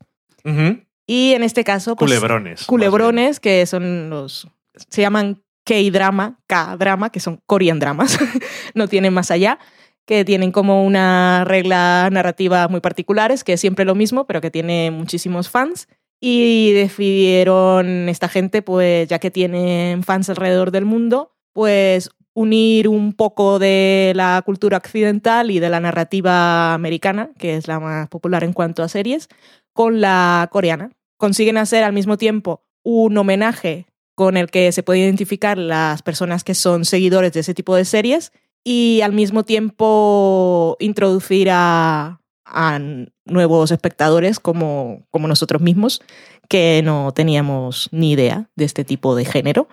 Y 1.06 1.34
en 1.34 1.44
este 1.44 1.64
caso, 1.64 1.96
pues, 1.96 2.10
Culebrones. 2.10 2.66
culebrones, 2.66 3.40
que 3.40 3.66
son 3.68 4.10
los. 4.10 4.48
se 4.90 5.02
llaman 5.02 5.44
K-drama, 5.64 6.40
K-drama, 6.48 7.12
que 7.12 7.20
son 7.20 7.40
Korean 7.46 7.78
dramas, 7.78 8.18
no 8.74 8.88
tienen 8.88 9.14
más 9.14 9.30
allá, 9.30 9.60
que 10.06 10.26
tienen 10.26 10.52
como 10.52 10.84
una 10.84 11.44
regla 11.46 12.10
narrativa 12.12 12.68
muy 12.68 12.80
particulares, 12.80 13.44
que 13.44 13.54
es 13.54 13.62
siempre 13.62 13.86
lo 13.86 13.94
mismo, 13.94 14.26
pero 14.26 14.42
que 14.42 14.50
tiene 14.50 14.90
muchísimos 14.90 15.50
fans. 15.50 15.88
Y 16.24 16.72
decidieron 16.74 18.08
esta 18.08 18.30
gente, 18.30 18.62
pues 18.62 19.10
ya 19.10 19.18
que 19.18 19.32
tienen 19.32 20.04
fans 20.04 20.30
alrededor 20.30 20.70
del 20.70 20.86
mundo, 20.86 21.36
pues 21.52 22.12
unir 22.34 22.88
un 22.88 23.14
poco 23.14 23.58
de 23.58 24.14
la 24.16 24.42
cultura 24.46 24.78
occidental 24.78 25.50
y 25.50 25.60
de 25.60 25.70
la 25.70 25.80
narrativa 25.80 26.76
americana, 26.76 27.32
que 27.40 27.58
es 27.58 27.68
la 27.68 27.80
más 27.80 28.08
popular 28.08 28.44
en 28.44 28.54
cuanto 28.54 28.84
a 28.84 28.88
series, 28.88 29.30
con 29.74 30.00
la 30.00 30.48
coreana. 30.52 30.92
Consiguen 31.18 31.58
hacer 31.58 31.84
al 31.84 31.94
mismo 31.94 32.18
tiempo 32.18 32.64
un 32.84 33.18
homenaje 33.18 33.88
con 34.16 34.38
el 34.38 34.52
que 34.52 34.72
se 34.72 34.84
puede 34.84 35.00
identificar 35.00 35.58
las 35.58 36.04
personas 36.04 36.44
que 36.44 36.54
son 36.54 36.86
seguidores 36.86 37.34
de 37.34 37.40
ese 37.40 37.56
tipo 37.56 37.76
de 37.76 37.86
series 37.86 38.32
y 38.64 39.02
al 39.02 39.14
mismo 39.14 39.44
tiempo 39.44 40.78
introducir 40.80 41.50
a, 41.52 42.21
a 42.52 42.80
nuevos 43.26 43.72
espectadores 43.72 44.40
como, 44.40 45.06
como 45.10 45.28
nosotros 45.28 45.62
mismos 45.62 46.02
que 46.50 46.82
no 46.84 47.14
teníamos 47.14 47.88
ni 47.92 48.12
idea 48.12 48.50
de 48.56 48.66
este 48.66 48.84
tipo 48.84 49.16
de 49.16 49.26
género. 49.26 49.68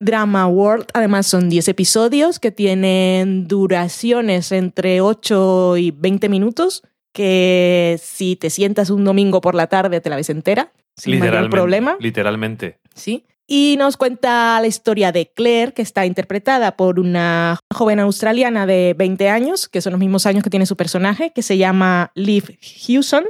Drama 0.00 0.46
World, 0.46 0.86
además 0.94 1.26
son 1.26 1.48
10 1.48 1.68
episodios 1.68 2.38
que 2.38 2.50
tienen 2.50 3.46
duraciones 3.46 4.52
entre 4.52 5.00
8 5.00 5.76
y 5.76 5.90
20 5.90 6.28
minutos, 6.28 6.82
que 7.12 7.98
si 8.02 8.36
te 8.36 8.50
sientas 8.50 8.90
un 8.90 9.04
domingo 9.04 9.40
por 9.40 9.54
la 9.54 9.66
tarde 9.66 10.00
te 10.00 10.10
la 10.10 10.16
ves 10.16 10.30
entera, 10.30 10.72
sin 10.96 11.18
mayor 11.18 11.50
problema. 11.50 11.96
Literalmente. 12.00 12.78
¿sí? 12.94 13.24
Y 13.46 13.76
nos 13.78 13.96
cuenta 13.96 14.60
la 14.60 14.66
historia 14.66 15.12
de 15.12 15.30
Claire, 15.30 15.72
que 15.72 15.82
está 15.82 16.06
interpretada 16.06 16.76
por 16.76 16.98
una 16.98 17.58
joven 17.72 18.00
australiana 18.00 18.66
de 18.66 18.94
20 18.96 19.28
años, 19.28 19.68
que 19.68 19.80
son 19.80 19.92
los 19.92 20.00
mismos 20.00 20.26
años 20.26 20.42
que 20.42 20.50
tiene 20.50 20.66
su 20.66 20.76
personaje, 20.76 21.32
que 21.32 21.42
se 21.42 21.58
llama 21.58 22.12
Liv 22.14 22.58
Hewson, 22.60 23.24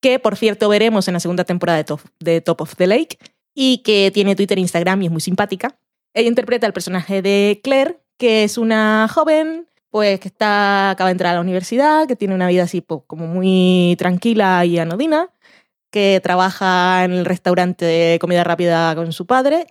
que 0.00 0.18
por 0.18 0.36
cierto 0.36 0.68
veremos 0.68 1.08
en 1.08 1.14
la 1.14 1.20
segunda 1.20 1.44
temporada 1.44 1.78
de 1.78 1.84
Top, 1.84 2.00
Top 2.44 2.60
of 2.60 2.76
the 2.76 2.86
Lake, 2.86 3.18
y 3.54 3.78
que 3.78 4.10
tiene 4.12 4.36
Twitter 4.36 4.58
e 4.58 4.60
Instagram 4.60 5.02
y 5.02 5.06
es 5.06 5.12
muy 5.12 5.20
simpática. 5.20 5.78
Ella 6.14 6.28
interpreta 6.28 6.66
el 6.66 6.72
personaje 6.72 7.22
de 7.22 7.60
Claire, 7.62 8.00
que 8.16 8.44
es 8.44 8.58
una 8.58 9.08
joven 9.12 9.66
pues 9.90 10.20
que 10.20 10.28
está 10.28 10.90
acaba 10.90 11.08
de 11.08 11.12
entrar 11.12 11.32
a 11.32 11.34
la 11.34 11.40
universidad, 11.40 12.06
que 12.06 12.16
tiene 12.16 12.34
una 12.34 12.48
vida 12.48 12.64
así 12.64 12.80
pues, 12.80 13.00
como 13.06 13.26
muy 13.26 13.96
tranquila 13.98 14.64
y 14.64 14.78
anodina, 14.78 15.30
que 15.90 16.20
trabaja 16.22 17.04
en 17.04 17.12
el 17.12 17.24
restaurante 17.24 17.84
de 17.84 18.18
comida 18.18 18.44
rápida 18.44 18.94
con 18.94 19.12
su 19.12 19.26
padre 19.26 19.66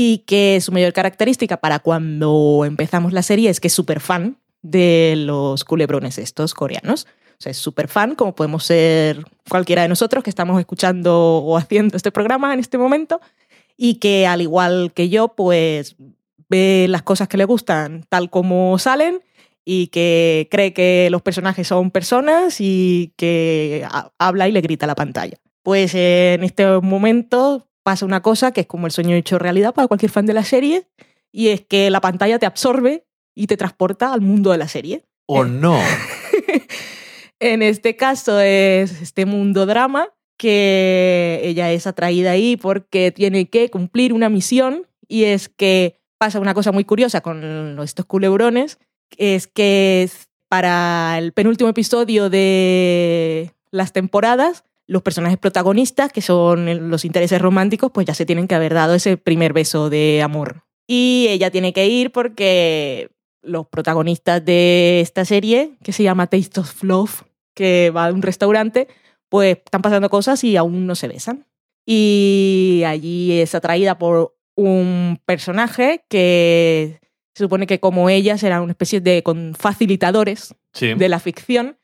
y 0.00 0.18
que 0.18 0.60
su 0.60 0.70
mayor 0.70 0.92
característica 0.92 1.56
para 1.56 1.80
cuando 1.80 2.62
empezamos 2.64 3.12
la 3.12 3.22
serie 3.22 3.50
es 3.50 3.58
que 3.58 3.66
es 3.66 3.72
súper 3.74 3.98
fan 3.98 4.36
de 4.62 5.14
los 5.16 5.64
culebrones 5.64 6.18
estos 6.18 6.54
coreanos. 6.54 7.08
O 7.32 7.40
sea, 7.40 7.50
es 7.50 7.58
súper 7.58 7.88
fan, 7.88 8.14
como 8.14 8.32
podemos 8.36 8.62
ser 8.64 9.24
cualquiera 9.48 9.82
de 9.82 9.88
nosotros 9.88 10.22
que 10.22 10.30
estamos 10.30 10.60
escuchando 10.60 11.38
o 11.38 11.56
haciendo 11.56 11.96
este 11.96 12.12
programa 12.12 12.54
en 12.54 12.60
este 12.60 12.78
momento, 12.78 13.20
y 13.76 13.94
que 13.94 14.28
al 14.28 14.40
igual 14.40 14.92
que 14.94 15.08
yo, 15.08 15.34
pues 15.34 15.96
ve 16.48 16.86
las 16.88 17.02
cosas 17.02 17.26
que 17.26 17.36
le 17.36 17.44
gustan 17.44 18.04
tal 18.08 18.30
como 18.30 18.78
salen 18.78 19.20
y 19.64 19.88
que 19.88 20.46
cree 20.48 20.72
que 20.72 21.08
los 21.10 21.22
personajes 21.22 21.66
son 21.66 21.90
personas 21.90 22.60
y 22.60 23.14
que 23.16 23.84
ha- 23.90 24.12
habla 24.18 24.46
y 24.46 24.52
le 24.52 24.60
grita 24.60 24.86
a 24.86 24.88
la 24.88 24.94
pantalla. 24.94 25.38
Pues 25.64 25.92
en 25.96 26.44
este 26.44 26.66
momento 26.82 27.67
pasa 27.88 28.04
una 28.04 28.20
cosa 28.20 28.52
que 28.52 28.60
es 28.60 28.66
como 28.66 28.84
el 28.84 28.92
sueño 28.92 29.16
hecho 29.16 29.38
realidad 29.38 29.72
para 29.72 29.88
cualquier 29.88 30.10
fan 30.10 30.26
de 30.26 30.34
la 30.34 30.44
serie, 30.44 30.86
y 31.32 31.48
es 31.48 31.62
que 31.62 31.88
la 31.88 32.02
pantalla 32.02 32.38
te 32.38 32.44
absorbe 32.44 33.06
y 33.34 33.46
te 33.46 33.56
transporta 33.56 34.12
al 34.12 34.20
mundo 34.20 34.50
de 34.50 34.58
la 34.58 34.68
serie. 34.68 35.06
¿O 35.24 35.46
no? 35.46 35.80
En 37.40 37.62
este 37.62 37.96
caso 37.96 38.40
es 38.40 39.00
este 39.00 39.24
mundo 39.24 39.64
drama 39.64 40.10
que 40.36 41.40
ella 41.44 41.72
es 41.72 41.86
atraída 41.86 42.32
ahí 42.32 42.58
porque 42.58 43.10
tiene 43.10 43.48
que 43.48 43.70
cumplir 43.70 44.12
una 44.12 44.28
misión 44.28 44.86
y 45.06 45.24
es 45.24 45.48
que 45.48 45.98
pasa 46.18 46.40
una 46.40 46.52
cosa 46.52 46.72
muy 46.72 46.84
curiosa 46.84 47.22
con 47.22 47.78
estos 47.82 48.04
culebrones, 48.04 48.78
es 49.16 49.46
que 49.46 50.10
para 50.50 51.16
el 51.16 51.32
penúltimo 51.32 51.70
episodio 51.70 52.28
de 52.28 53.54
las 53.70 53.94
temporadas, 53.94 54.64
los 54.88 55.02
personajes 55.02 55.38
protagonistas, 55.38 56.10
que 56.12 56.22
son 56.22 56.90
los 56.90 57.04
intereses 57.04 57.40
románticos, 57.40 57.92
pues 57.92 58.06
ya 58.06 58.14
se 58.14 58.26
tienen 58.26 58.48
que 58.48 58.54
haber 58.54 58.74
dado 58.74 58.94
ese 58.94 59.16
primer 59.18 59.52
beso 59.52 59.90
de 59.90 60.22
amor. 60.22 60.64
Y 60.88 61.26
ella 61.28 61.50
tiene 61.50 61.72
que 61.74 61.86
ir 61.86 62.10
porque 62.10 63.10
los 63.42 63.66
protagonistas 63.68 64.42
de 64.44 65.00
esta 65.00 65.24
serie, 65.24 65.72
que 65.84 65.92
se 65.92 66.02
llama 66.02 66.26
Taste 66.26 66.60
of 66.60 66.82
Love, 66.82 67.22
que 67.54 67.90
va 67.94 68.06
a 68.06 68.12
un 68.12 68.22
restaurante, 68.22 68.88
pues 69.28 69.58
están 69.58 69.82
pasando 69.82 70.08
cosas 70.08 70.42
y 70.42 70.56
aún 70.56 70.86
no 70.86 70.94
se 70.94 71.08
besan. 71.08 71.46
Y 71.86 72.82
allí 72.86 73.40
es 73.40 73.54
atraída 73.54 73.98
por 73.98 74.36
un 74.56 75.20
personaje 75.26 76.04
que 76.08 77.00
se 77.34 77.44
supone 77.44 77.66
que 77.66 77.78
como 77.80 78.08
ella 78.10 78.36
será 78.38 78.60
una 78.62 78.72
especie 78.72 79.00
de 79.00 79.22
con 79.22 79.54
facilitadores 79.54 80.54
Sí. 80.72 80.94
de 80.94 81.08
la 81.08 81.20
ficción. 81.20 81.78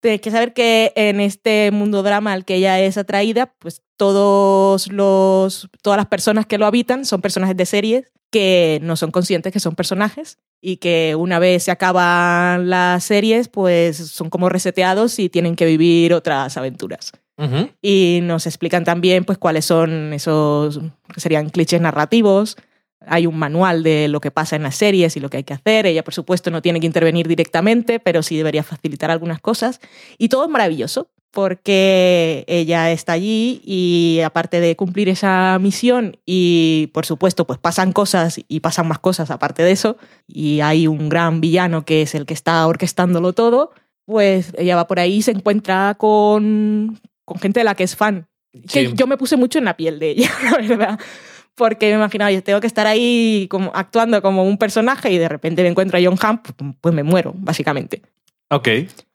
Tienes 0.00 0.20
que 0.20 0.30
saber 0.30 0.54
que 0.54 0.92
en 0.96 1.20
este 1.20 1.70
mundo 1.70 2.02
drama 2.02 2.32
al 2.32 2.44
que 2.44 2.56
ella 2.56 2.80
es 2.80 2.96
atraída, 2.96 3.52
pues 3.58 3.82
todos 3.96 4.90
los, 4.90 5.68
todas 5.82 5.98
las 5.98 6.06
personas 6.06 6.46
que 6.46 6.58
lo 6.58 6.66
habitan 6.66 7.04
son 7.04 7.20
personajes 7.20 7.56
de 7.56 7.66
series 7.66 8.12
que 8.30 8.78
no 8.82 8.96
son 8.96 9.10
conscientes 9.10 9.52
que 9.52 9.60
son 9.60 9.74
personajes 9.74 10.38
y 10.60 10.76
que 10.76 11.14
una 11.16 11.38
vez 11.38 11.64
se 11.64 11.70
acaban 11.70 12.70
las 12.70 13.04
series, 13.04 13.48
pues 13.48 13.96
son 13.96 14.30
como 14.30 14.48
reseteados 14.48 15.18
y 15.18 15.28
tienen 15.28 15.56
que 15.56 15.66
vivir 15.66 16.14
otras 16.14 16.56
aventuras. 16.56 17.12
Ujú. 17.38 17.70
Y 17.82 18.20
nos 18.22 18.46
explican 18.46 18.84
también 18.84 19.24
pues 19.24 19.38
cuáles 19.38 19.64
son 19.64 20.12
esos 20.12 20.80
que 21.12 21.20
serían 21.20 21.48
clichés 21.48 21.80
narrativos. 21.80 22.56
Hay 23.06 23.26
un 23.26 23.38
manual 23.38 23.82
de 23.82 24.08
lo 24.08 24.20
que 24.20 24.30
pasa 24.30 24.56
en 24.56 24.62
las 24.62 24.76
series 24.76 25.16
y 25.16 25.20
lo 25.20 25.30
que 25.30 25.38
hay 25.38 25.44
que 25.44 25.54
hacer. 25.54 25.86
Ella, 25.86 26.04
por 26.04 26.14
supuesto, 26.14 26.50
no 26.50 26.62
tiene 26.62 26.80
que 26.80 26.86
intervenir 26.86 27.28
directamente, 27.28 27.98
pero 27.98 28.22
sí 28.22 28.36
debería 28.36 28.62
facilitar 28.62 29.10
algunas 29.10 29.40
cosas. 29.40 29.80
Y 30.18 30.28
todo 30.28 30.44
es 30.44 30.50
maravilloso, 30.50 31.08
porque 31.30 32.44
ella 32.48 32.90
está 32.90 33.12
allí 33.12 33.62
y 33.64 34.20
aparte 34.24 34.60
de 34.60 34.76
cumplir 34.76 35.08
esa 35.08 35.58
misión 35.60 36.18
y, 36.26 36.90
por 36.92 37.06
supuesto, 37.06 37.46
pues 37.46 37.58
pasan 37.58 37.92
cosas 37.92 38.40
y 38.48 38.60
pasan 38.60 38.88
más 38.88 38.98
cosas 38.98 39.30
aparte 39.30 39.62
de 39.62 39.72
eso, 39.72 39.96
y 40.26 40.60
hay 40.60 40.86
un 40.86 41.08
gran 41.08 41.40
villano 41.40 41.84
que 41.84 42.02
es 42.02 42.14
el 42.14 42.26
que 42.26 42.34
está 42.34 42.66
orquestándolo 42.66 43.32
todo, 43.32 43.72
pues 44.04 44.52
ella 44.58 44.76
va 44.76 44.88
por 44.88 44.98
ahí 44.98 45.16
y 45.16 45.22
se 45.22 45.30
encuentra 45.30 45.94
con, 45.96 47.00
con 47.24 47.38
gente 47.38 47.60
de 47.60 47.64
la 47.64 47.74
que 47.74 47.84
es 47.84 47.94
fan. 47.94 48.26
Que 48.68 48.92
yo 48.94 49.06
me 49.06 49.16
puse 49.16 49.36
mucho 49.36 49.60
en 49.60 49.64
la 49.64 49.76
piel 49.76 50.00
de 50.00 50.10
ella, 50.10 50.30
la 50.44 50.58
verdad. 50.58 51.00
Porque 51.54 51.88
me 51.90 51.96
imaginaba, 51.96 52.30
yo 52.30 52.42
tengo 52.42 52.60
que 52.60 52.66
estar 52.66 52.86
ahí 52.86 53.46
como, 53.50 53.70
actuando 53.74 54.22
como 54.22 54.44
un 54.44 54.56
personaje 54.56 55.12
y 55.12 55.18
de 55.18 55.28
repente 55.28 55.62
me 55.62 55.68
encuentro 55.68 55.98
a 55.98 56.02
John 56.02 56.18
Hamm, 56.20 56.38
pues, 56.42 56.74
pues 56.80 56.94
me 56.94 57.02
muero, 57.02 57.34
básicamente. 57.36 58.02
Ok. 58.50 58.68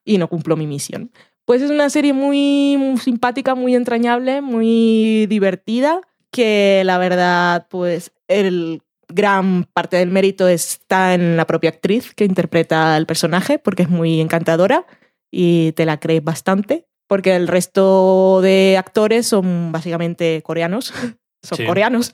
Y 0.04 0.18
no 0.18 0.28
cumplo 0.28 0.56
mi 0.56 0.68
misión. 0.68 1.12
Pues 1.46 1.62
es 1.62 1.70
una 1.70 1.90
serie 1.90 2.14
muy, 2.14 2.76
muy 2.78 2.98
simpática, 2.98 3.56
muy 3.56 3.76
entrañable, 3.76 4.42
muy 4.42 5.28
divertida, 5.28 6.02
que 6.32 6.84
la 6.86 6.98
verdad, 6.98 7.68
pues 7.70 8.12
el 8.28 8.82
gran 9.08 9.66
parte 9.66 9.98
del 9.98 10.10
mérito 10.10 10.48
está 10.48 11.14
en 11.14 11.38
la 11.38 11.46
propia 11.46 11.70
actriz 11.70 12.14
que 12.16 12.26
interpreta 12.26 12.98
el 12.98 13.06
personaje, 13.06 13.60
porque 13.60 13.84
es 13.84 13.90
muy 13.90 14.20
encantadora 14.22 14.86
y 15.32 15.74
te 15.74 15.86
la 15.86 16.00
crees 16.00 16.24
bastante, 16.24 16.88
porque 17.08 17.36
el 17.36 17.48
resto 17.48 18.42
de 18.42 18.78
actores 18.78 19.28
son 19.28 19.72
básicamente 19.72 20.42
coreanos, 20.44 20.94
son 21.46 21.58
Sí. 21.58 21.66
coreanos. 21.66 22.14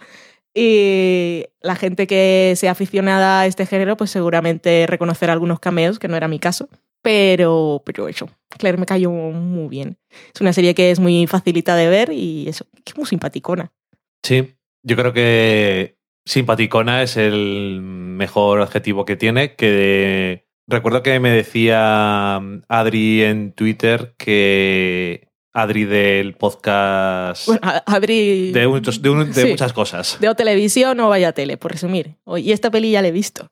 Y 0.53 1.45
la 1.61 1.75
gente 1.75 2.07
que 2.07 2.53
sea 2.57 2.71
aficionada 2.71 3.41
a 3.41 3.45
este 3.45 3.65
género, 3.65 3.95
pues 3.97 4.11
seguramente 4.11 4.86
reconocerá 4.88 5.34
algunos 5.34 5.59
cameos, 5.59 5.97
que 5.97 6.07
no 6.09 6.17
era 6.17 6.27
mi 6.27 6.39
caso. 6.39 6.67
Pero, 7.01 7.82
pero 7.86 8.07
eso, 8.07 8.29
Claire 8.59 8.77
me 8.77 8.86
cayó 8.86 9.09
muy 9.11 9.69
bien. 9.69 9.97
Es 10.36 10.41
una 10.41 10.53
serie 10.53 10.75
que 10.75 10.91
es 10.91 10.99
muy 10.99 11.25
facilita 11.25 11.75
de 11.75 11.88
ver 11.89 12.11
y 12.11 12.47
eso, 12.47 12.65
que 12.84 12.91
es 12.91 12.97
muy 12.97 13.07
simpaticona. 13.07 13.71
Sí. 14.23 14.53
Yo 14.84 14.95
creo 14.95 15.13
que 15.13 15.95
simpaticona 16.25 17.01
es 17.01 17.17
el 17.17 17.79
mejor 17.82 18.61
adjetivo 18.61 19.05
que 19.05 19.15
tiene. 19.15 19.55
Que 19.55 20.45
recuerdo 20.67 21.01
que 21.01 21.19
me 21.19 21.32
decía 21.32 22.39
Adri 22.67 23.23
en 23.23 23.53
Twitter 23.53 24.13
que 24.17 25.27
Adri 25.53 25.85
del 25.85 26.33
podcast 26.35 27.47
Bueno, 27.47 27.61
Adri 27.85 28.51
de, 28.51 28.67
muchos- 28.67 29.01
de 29.01 29.09
un- 29.09 29.31
de 29.31 29.41
Sí. 29.41 29.47
muchas 29.49 29.73
cosas. 29.73 30.17
de 30.19 30.29
o 30.29 30.35
televisión 30.35 30.99
o 30.99 31.09
vaya 31.09 31.33
tele, 31.33 31.57
por 31.57 31.71
resumir. 31.71 32.15
Y 32.37 32.51
esta 32.51 32.71
peli 32.71 32.91
ya 32.91 33.01
la 33.01 33.09
he 33.09 33.11
visto. 33.11 33.47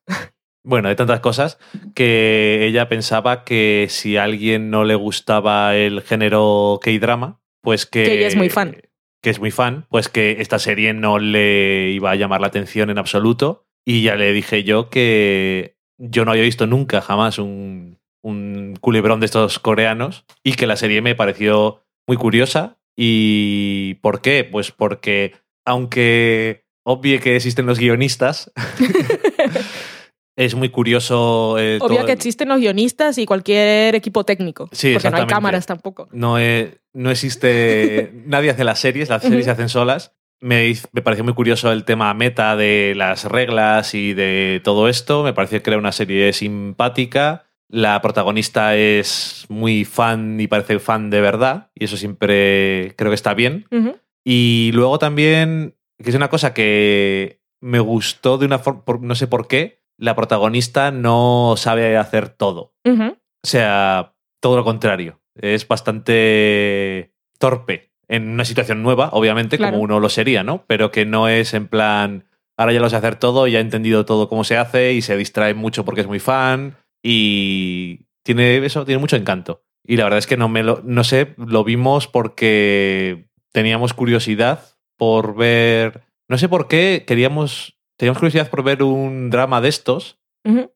Bueno, 0.63 0.89
de 0.89 0.95
tantas 0.95 1.19
cosas 1.21 1.57
que 1.95 2.65
ella 2.67 2.89
pensaba 2.89 3.43
que 3.43 3.87
si 3.89 4.17
a 4.17 4.23
alguien 4.23 4.69
no 4.69 4.83
le 4.83 4.95
gustaba 4.95 5.75
el 5.75 6.01
género 6.01 6.79
K-drama, 6.81 7.39
pues 7.61 7.85
que. 7.85 8.03
Que 8.03 8.13
ella 8.19 8.27
es 8.27 8.35
muy 8.35 8.49
fan. 8.49 8.77
Que 9.21 9.29
es 9.31 9.39
muy 9.39 9.51
fan, 9.51 9.85
pues 9.89 10.07
que 10.09 10.37
esta 10.39 10.59
serie 10.59 10.93
no 10.93 11.19
le 11.19 11.89
iba 11.91 12.11
a 12.11 12.15
llamar 12.15 12.39
la 12.41 12.47
atención 12.47 12.89
en 12.89 12.97
absoluto. 12.97 13.65
Y 13.85 14.03
ya 14.03 14.15
le 14.15 14.31
dije 14.33 14.63
yo 14.63 14.89
que 14.89 15.75
yo 15.97 16.23
no 16.23 16.31
había 16.31 16.43
visto 16.43 16.67
nunca, 16.67 17.01
jamás, 17.01 17.39
un, 17.39 17.97
un 18.21 18.77
culebrón 18.79 19.19
de 19.19 19.25
estos 19.25 19.59
coreanos 19.59 20.25
y 20.43 20.53
que 20.53 20.67
la 20.67 20.75
serie 20.77 21.01
me 21.01 21.15
pareció 21.15 21.81
muy 22.10 22.18
curiosa. 22.18 22.78
¿Y 22.97 23.93
por 24.01 24.20
qué? 24.22 24.43
Pues 24.43 24.72
porque, 24.72 25.34
aunque 25.64 26.66
obvie 26.84 27.20
que 27.20 27.36
existen 27.36 27.68
los 27.68 27.78
guionistas, 27.78 28.51
es 30.36 30.55
muy 30.55 30.70
curioso. 30.70 31.57
eh, 31.60 31.78
Obvio 31.82 31.97
todo 31.97 32.05
que 32.07 32.12
existen 32.14 32.49
los 32.49 32.60
guionistas 32.60 33.18
y 33.20 33.26
cualquier 33.26 33.93
equipo 33.95 34.24
técnico. 34.24 34.70
Sí, 34.72 34.93
porque 34.93 35.10
no 35.12 35.18
hay 35.18 35.28
cámaras 35.28 35.66
tampoco. 35.66 36.07
no, 36.12 36.39
eh, 36.39 36.80
no 36.93 37.12
existe. 37.12 38.12
nadie 38.26 38.49
hace 38.49 38.64
las 38.64 38.80
series, 38.80 39.07
las 39.10 39.22
series 39.22 39.45
se 39.45 39.51
hacen 39.51 39.70
solas. 39.70 40.16
me, 40.41 40.74
me 40.91 41.01
pareció 41.01 41.24
muy 41.24 41.34
curioso 41.36 41.72
el 41.72 41.84
tema 41.86 42.12
meta 42.16 42.55
de 42.55 42.93
las 42.95 43.26
reglas 43.26 43.93
y 43.93 44.14
de 44.14 44.62
todo 44.64 44.89
esto. 44.89 45.24
Me 45.24 45.34
pareció 45.34 45.62
que 45.62 45.70
era 45.70 45.78
una 45.78 45.91
serie 45.91 46.34
simpática. 46.34 47.45
La 47.72 48.01
protagonista 48.01 48.76
es 48.76 49.45
muy 49.47 49.86
fan 49.86 50.39
y 50.39 50.47
parece 50.47 50.80
fan 50.80 51.09
de 51.11 51.22
verdad. 51.22 51.70
Y 51.76 51.86
eso 51.86 51.97
siempre 51.97 52.95
creo 52.97 53.11
que 53.11 53.15
está 53.15 53.34
bien. 53.36 53.67
Y 54.26 54.72
luego 54.74 54.97
también, 54.99 55.76
que 56.03 56.09
es 56.09 56.15
una 56.15 56.30
cosa 56.30 56.53
que 56.53 57.41
me 57.61 57.80
gustó 57.80 58.38
de 58.39 58.45
una 58.47 58.57
forma, 58.59 58.84
no 59.01 59.13
sé 59.15 59.28
por 59.28 59.47
qué, 59.47 59.84
la 59.97 60.15
protagonista 60.15 60.91
no 60.91 61.55
sabe 61.57 61.95
hacer 61.97 62.30
todo. 62.30 62.74
O 62.86 63.47
sea, 63.47 64.15
todo 64.41 64.57
lo 64.57 64.63
contrario. 64.63 65.22
Es 65.36 65.67
bastante 65.67 67.13
torpe 67.38 67.91
en 68.07 68.30
una 68.30 68.45
situación 68.45 68.82
nueva, 68.82 69.09
obviamente, 69.13 69.57
Claro. 69.57 69.74
como 69.74 69.84
uno 69.84 69.99
lo 69.99 70.09
sería, 70.09 70.43
¿no? 70.43 70.63
Pero 70.67 70.89
que 70.91 71.05
no 71.05 71.28
es 71.30 71.53
en 71.53 71.67
plan, 71.67 72.26
ahora 72.57 72.74
ya 72.74 72.80
lo 72.80 72.89
sé 72.89 72.95
hacer 72.95 73.15
todo, 73.17 73.45
ya 73.47 73.59
he 73.59 73.61
entendido 73.61 74.05
todo 74.05 74.28
cómo 74.28 74.43
se 74.43 74.57
hace 74.57 74.93
y 74.93 75.01
se 75.03 75.15
distrae 75.15 75.53
mucho 75.53 75.86
porque 75.86 76.01
es 76.01 76.07
muy 76.07 76.20
fan 76.20 76.76
y 77.03 78.07
tiene 78.23 78.57
eso, 78.65 78.85
tiene 78.85 78.99
mucho 78.99 79.15
encanto. 79.15 79.63
Y 79.83 79.97
la 79.97 80.03
verdad 80.03 80.19
es 80.19 80.27
que 80.27 80.37
no 80.37 80.49
me 80.49 80.63
lo, 80.63 80.81
no 80.83 81.03
sé, 81.03 81.33
lo 81.37 81.63
vimos 81.63 82.07
porque 82.07 83.29
teníamos 83.51 83.93
curiosidad 83.93 84.77
por 84.97 85.35
ver, 85.35 86.03
no 86.27 86.37
sé 86.37 86.49
por 86.49 86.67
qué, 86.67 87.05
queríamos, 87.07 87.79
teníamos 87.97 88.19
curiosidad 88.19 88.49
por 88.49 88.63
ver 88.63 88.83
un 88.83 89.29
drama 89.29 89.61
de 89.61 89.69
estos 89.69 90.19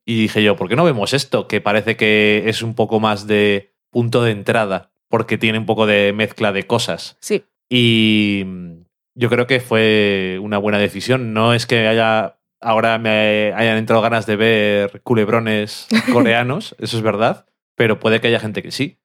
y 0.05 0.21
dije 0.21 0.43
yo, 0.43 0.55
¿por 0.55 0.69
qué 0.69 0.76
no 0.76 0.84
vemos 0.84 1.13
esto? 1.13 1.47
Que 1.47 1.61
parece 1.61 1.95
que 1.95 2.43
es 2.47 2.61
un 2.61 2.76
poco 2.76 2.99
más 2.99 3.28
de 3.28 3.74
punto 3.89 4.24
de 4.24 4.32
entrada, 4.32 4.91
porque 5.07 5.38
tiene 5.38 5.57
un 5.57 5.65
poco 5.65 5.86
de 5.86 6.13
mezcla 6.13 6.51
de 6.51 6.67
cosas. 6.67 7.17
Sí. 7.21 7.45
Y 7.69 8.45
yo 9.15 9.30
creo 9.30 9.47
que 9.47 9.59
fue 9.59 10.38
una 10.41 10.57
buena 10.57 10.80
decisión. 10.80 11.34
No 11.34 11.53
es 11.53 11.65
que 11.65 11.88
haya 11.88 12.39
ahora 12.64 12.97
me 12.97 13.53
hayan 13.55 13.78
entrado 13.78 14.01
ganas 14.01 14.26
de 14.26 14.36
ver 14.36 15.01
culebrones 15.03 15.88
coreanos, 16.11 16.76
eso 16.80 16.97
es 16.97 17.03
verdad, 17.03 17.45
pero 17.76 17.99
puede 17.99 18.22
que 18.22 18.28
haya 18.28 18.39
gente 18.39 18.64
que 18.64 18.72
sí. 18.72 18.97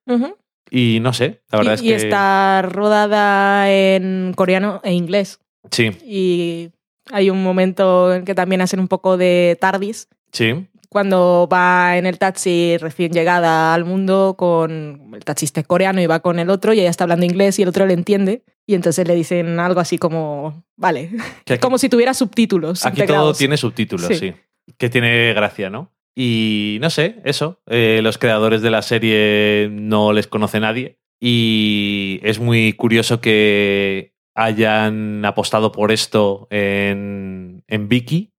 Y 0.71 0.99
no 1.01 1.13
sé, 1.13 1.43
la 1.51 1.59
verdad 1.59 1.73
y, 1.73 1.75
es 1.75 1.83
y 1.83 1.89
que 1.89 1.95
está 1.95 2.63
rodada 2.63 3.71
en 3.71 4.33
coreano 4.37 4.81
e 4.85 4.93
inglés. 4.93 5.41
sí, 5.71 5.91
Y 6.05 6.71
hay 7.11 7.31
un 7.31 7.43
momento 7.43 8.15
en 8.15 8.25
que 8.25 8.35
también 8.35 8.61
hacen 8.61 8.81
un 8.81 8.89
poco 8.89 9.17
de 9.17 9.57
tardis, 9.61 10.09
sí, 10.31 10.69
cuando 10.89 11.49
va 11.53 11.97
en 11.99 12.07
el 12.07 12.19
taxi 12.19 12.77
recién 12.79 13.13
llegada 13.13 13.75
al 13.75 13.85
mundo 13.85 14.37
con 14.39 15.11
el 15.15 15.25
taxista 15.25 15.61
es 15.61 15.67
coreano 15.67 16.01
y 16.01 16.07
va 16.07 16.21
con 16.21 16.39
el 16.39 16.51
otro 16.51 16.73
y 16.73 16.81
ella 16.81 16.91
está 16.91 17.05
hablando 17.05 17.27
inglés 17.27 17.59
y 17.59 17.63
el 17.63 17.69
otro 17.69 17.87
le 17.87 17.95
entiende 17.95 18.43
y 18.69 18.75
entonces 18.75 19.09
le 19.09 19.15
dicen 19.15 19.59
algo 19.59 19.81
así 19.81 19.97
como, 19.99 20.63
vale, 20.77 21.11
que 21.47 21.55
aquí- 21.55 21.61
como 21.61 21.79
si 21.79 21.89
tuviera 21.89 22.13
subtítulos. 22.15 22.85
Aquí 22.85 23.03
todo 23.07 23.33
tiene 23.33 23.57
subtítulos, 23.57 24.07
Sí. 24.07 24.15
sí. 24.17 24.35
Que 24.77 24.91
tiene 24.91 25.33
gracia, 25.33 25.71
¿no? 25.71 25.91
Y 26.15 26.77
no 26.83 26.91
sé, 26.91 27.17
eso. 27.25 27.61
eh, 27.67 28.01
los 28.03 28.19
creadores 28.19 28.61
de 28.61 28.71
la 28.71 28.83
serie 28.83 29.69
no 29.73 30.13
les 30.13 30.27
conoce 30.27 30.61
nadie. 30.61 30.99
Y 31.21 32.21
es 32.23 32.39
muy 32.41 32.75
curioso 32.75 33.21
que 33.21 34.13
hayan 34.37 35.25
apostado 35.25 35.73
por 35.73 35.91
esto 35.91 36.47
en, 36.51 37.65
en 37.67 37.89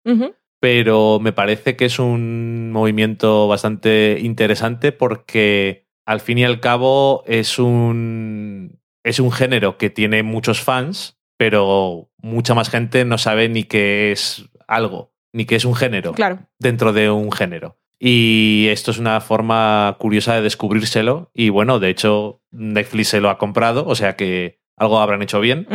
Ujú, 0.05 0.35
pero 0.61 1.19
me 1.21 1.33
parece 1.33 1.75
que 1.77 1.87
es 1.87 1.99
un 1.99 2.71
movimiento 2.71 3.49
bastante 3.49 4.19
interesante 4.21 4.93
porque 4.93 5.87
al 6.07 6.21
fin 6.21 6.39
y 6.39 6.45
al 6.45 6.61
cabo 6.61 7.25
es 7.27 7.59
un, 7.59 8.78
es 9.09 9.19
un 9.21 9.33
género 9.33 9.77
que 9.79 9.91
tiene 9.91 10.23
muchos 10.23 10.61
fans, 10.61 11.19
pero 11.37 12.11
mucha 12.19 12.55
más 12.55 12.71
gente 12.71 13.05
no 13.05 13.19
sabe 13.19 13.49
ni 13.49 13.65
qué 13.65 14.13
es 14.13 14.45
algo, 14.67 15.13
ni 15.33 15.45
qué 15.45 15.57
es 15.57 15.65
un 15.65 15.75
género 15.75 16.13
Claro. 16.13 16.41
dentro 16.59 16.93
de 16.93 17.11
un 17.11 17.31
género. 17.33 17.79
Y 18.01 18.67
esto 18.71 18.91
es 18.93 18.99
una 18.99 19.21
forma 19.21 19.97
curiosa 19.99 20.35
de 20.37 20.43
descubrírselo. 20.43 21.31
Y 21.35 21.49
bueno, 21.49 21.81
de 21.81 21.91
hecho, 21.91 22.43
Netflix 22.53 23.09
se 23.09 23.21
lo 23.21 23.29
ha 23.29 23.39
comprado, 23.39 23.85
o 23.87 23.95
sea 23.97 24.15
que 24.15 24.61
algo 24.77 25.01
habrán 25.01 25.23
hecho 25.23 25.41
bien. 25.41 25.67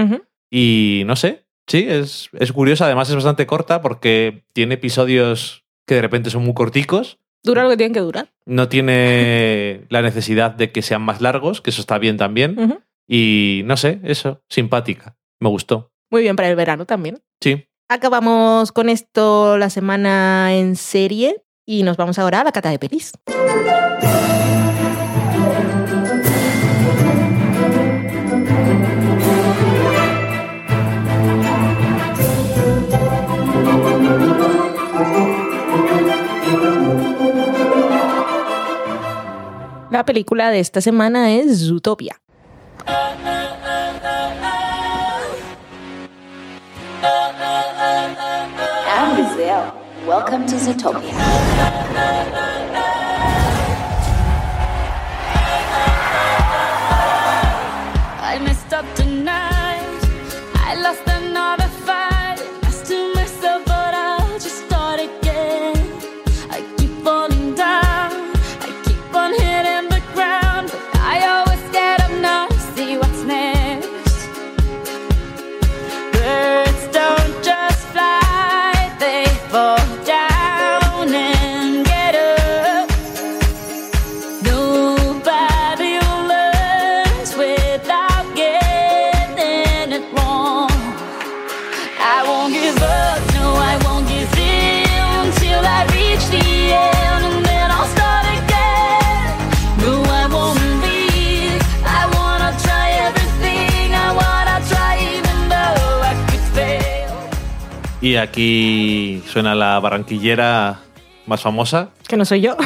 Y 0.50 1.04
no 1.06 1.16
sé, 1.18 1.46
sí, 1.68 1.86
es, 1.90 2.30
es 2.40 2.54
curiosa. 2.54 2.86
Además, 2.86 3.10
es 3.10 3.16
bastante 3.16 3.46
corta 3.46 3.82
porque 3.82 4.46
tiene 4.54 4.76
episodios 4.76 5.66
que 5.86 5.96
de 5.96 6.02
repente 6.02 6.30
son 6.30 6.44
muy 6.46 6.54
corticos. 6.54 7.20
Dura 7.44 7.64
lo 7.64 7.70
que 7.72 7.78
tienen 7.78 7.94
que 7.94 8.00
durar. 8.00 8.30
No 8.46 8.70
tiene 8.70 9.86
la 9.90 10.02
necesidad 10.02 10.52
de 10.52 10.72
que 10.72 10.82
sean 10.82 11.02
más 11.02 11.20
largos, 11.20 11.60
que 11.60 11.72
eso 11.72 11.82
está 11.82 11.98
bien 11.98 12.16
también. 12.16 12.82
Y 13.08 13.62
no 13.66 13.78
sé, 13.78 14.00
eso, 14.04 14.42
simpática. 14.50 15.18
Me 15.40 15.50
gustó. 15.50 15.92
Muy 16.10 16.22
bien 16.22 16.36
para 16.36 16.50
el 16.50 16.56
verano 16.56 16.86
también. 16.86 17.22
Sí. 17.42 17.68
Acabamos 17.90 18.72
con 18.72 18.90
esto 18.90 19.58
la 19.58 19.70
semana 19.70 20.54
en 20.54 20.76
serie 20.76 21.44
y 21.66 21.84
nos 21.84 21.98
vamos 21.98 22.18
ahora 22.20 22.42
a 22.42 22.44
la 22.44 22.52
cata 22.52 22.70
de 22.70 22.80
pelis. 22.80 23.12
La 39.92 40.06
película 40.06 40.50
de 40.50 40.60
esta 40.60 40.82
semana 40.82 41.34
es 41.34 41.68
Zootopia. 41.68 42.23
Welcome 50.06 50.46
to 50.48 50.56
Zootopia. 50.56 52.53
Aquí 108.24 109.22
suena 109.28 109.56
la 109.56 109.80
barranquillera 109.80 110.80
más 111.26 111.42
famosa. 111.42 111.90
Que 112.08 112.18
no 112.18 112.26
soy 112.26 112.42
yo. 112.42 112.58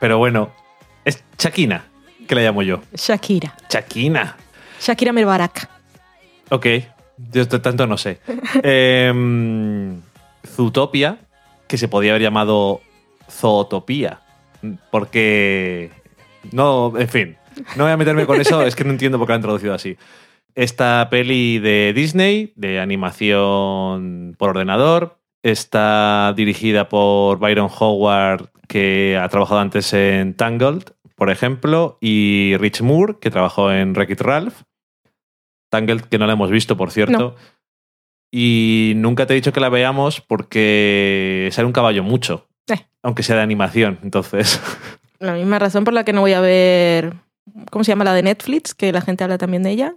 Pero 0.00 0.18
bueno, 0.18 0.50
es 1.04 1.22
Chaquina, 1.36 1.84
que 2.26 2.34
la 2.34 2.42
llamo 2.42 2.62
yo. 2.62 2.80
Shakira. 2.94 3.54
Chaquina. 3.68 4.36
Shakira 4.80 5.12
Merbarak. 5.12 5.68
Ok, 6.50 6.66
yo 7.32 7.46
tanto 7.48 7.86
no 7.86 7.98
sé. 7.98 8.20
Em, 8.62 10.00
Zootopia, 10.46 11.18
que 11.66 11.76
se 11.76 11.88
podía 11.88 12.12
haber 12.12 12.22
llamado 12.22 12.80
Zootopía, 13.30 14.20
porque... 14.90 15.90
No, 16.52 16.94
en 16.98 17.08
fin, 17.08 17.36
no 17.76 17.84
voy 17.84 17.92
a 17.92 17.96
meterme 17.98 18.24
con 18.24 18.40
eso, 18.40 18.62
es 18.62 18.74
que 18.74 18.84
no 18.84 18.90
entiendo 18.90 19.18
por 19.18 19.26
qué 19.26 19.32
la 19.32 19.36
han 19.36 19.42
traducido 19.42 19.74
así. 19.74 19.96
Esta 20.54 21.08
peli 21.10 21.58
de 21.58 21.92
Disney, 21.94 22.52
de 22.56 22.80
animación 22.80 24.34
por 24.38 24.50
ordenador, 24.50 25.18
está 25.42 26.32
dirigida 26.36 26.88
por 26.88 27.38
Byron 27.38 27.70
Howard, 27.78 28.50
que 28.68 29.18
ha 29.20 29.28
trabajado 29.28 29.60
antes 29.60 29.92
en 29.92 30.34
Tangled, 30.34 30.84
por 31.14 31.30
ejemplo, 31.30 31.98
y 32.00 32.56
Rich 32.58 32.82
Moore, 32.82 33.16
que 33.20 33.30
trabajó 33.30 33.72
en 33.72 33.92
Wreck-It 33.92 34.20
Ralph. 34.20 34.62
Tangled, 35.70 36.02
que 36.02 36.18
no 36.18 36.26
la 36.26 36.32
hemos 36.32 36.50
visto, 36.50 36.76
por 36.76 36.90
cierto. 36.90 37.18
No. 37.18 37.34
Y 38.32 38.92
nunca 38.96 39.26
te 39.26 39.34
he 39.34 39.36
dicho 39.36 39.52
que 39.52 39.60
la 39.60 39.68
veamos 39.68 40.20
porque 40.20 41.48
sale 41.52 41.66
un 41.66 41.72
caballo 41.72 42.02
mucho. 42.02 42.48
Eh. 42.68 42.86
Aunque 43.02 43.22
sea 43.22 43.36
de 43.36 43.42
animación, 43.42 43.98
entonces. 44.02 44.60
La 45.18 45.34
misma 45.34 45.58
razón 45.58 45.84
por 45.84 45.94
la 45.94 46.04
que 46.04 46.12
no 46.12 46.22
voy 46.22 46.32
a 46.32 46.40
ver. 46.40 47.14
¿Cómo 47.70 47.84
se 47.84 47.92
llama 47.92 48.04
la 48.04 48.14
de 48.14 48.22
Netflix? 48.22 48.74
Que 48.74 48.92
la 48.92 49.00
gente 49.00 49.24
habla 49.24 49.38
también 49.38 49.62
de 49.62 49.70
ella. 49.70 49.96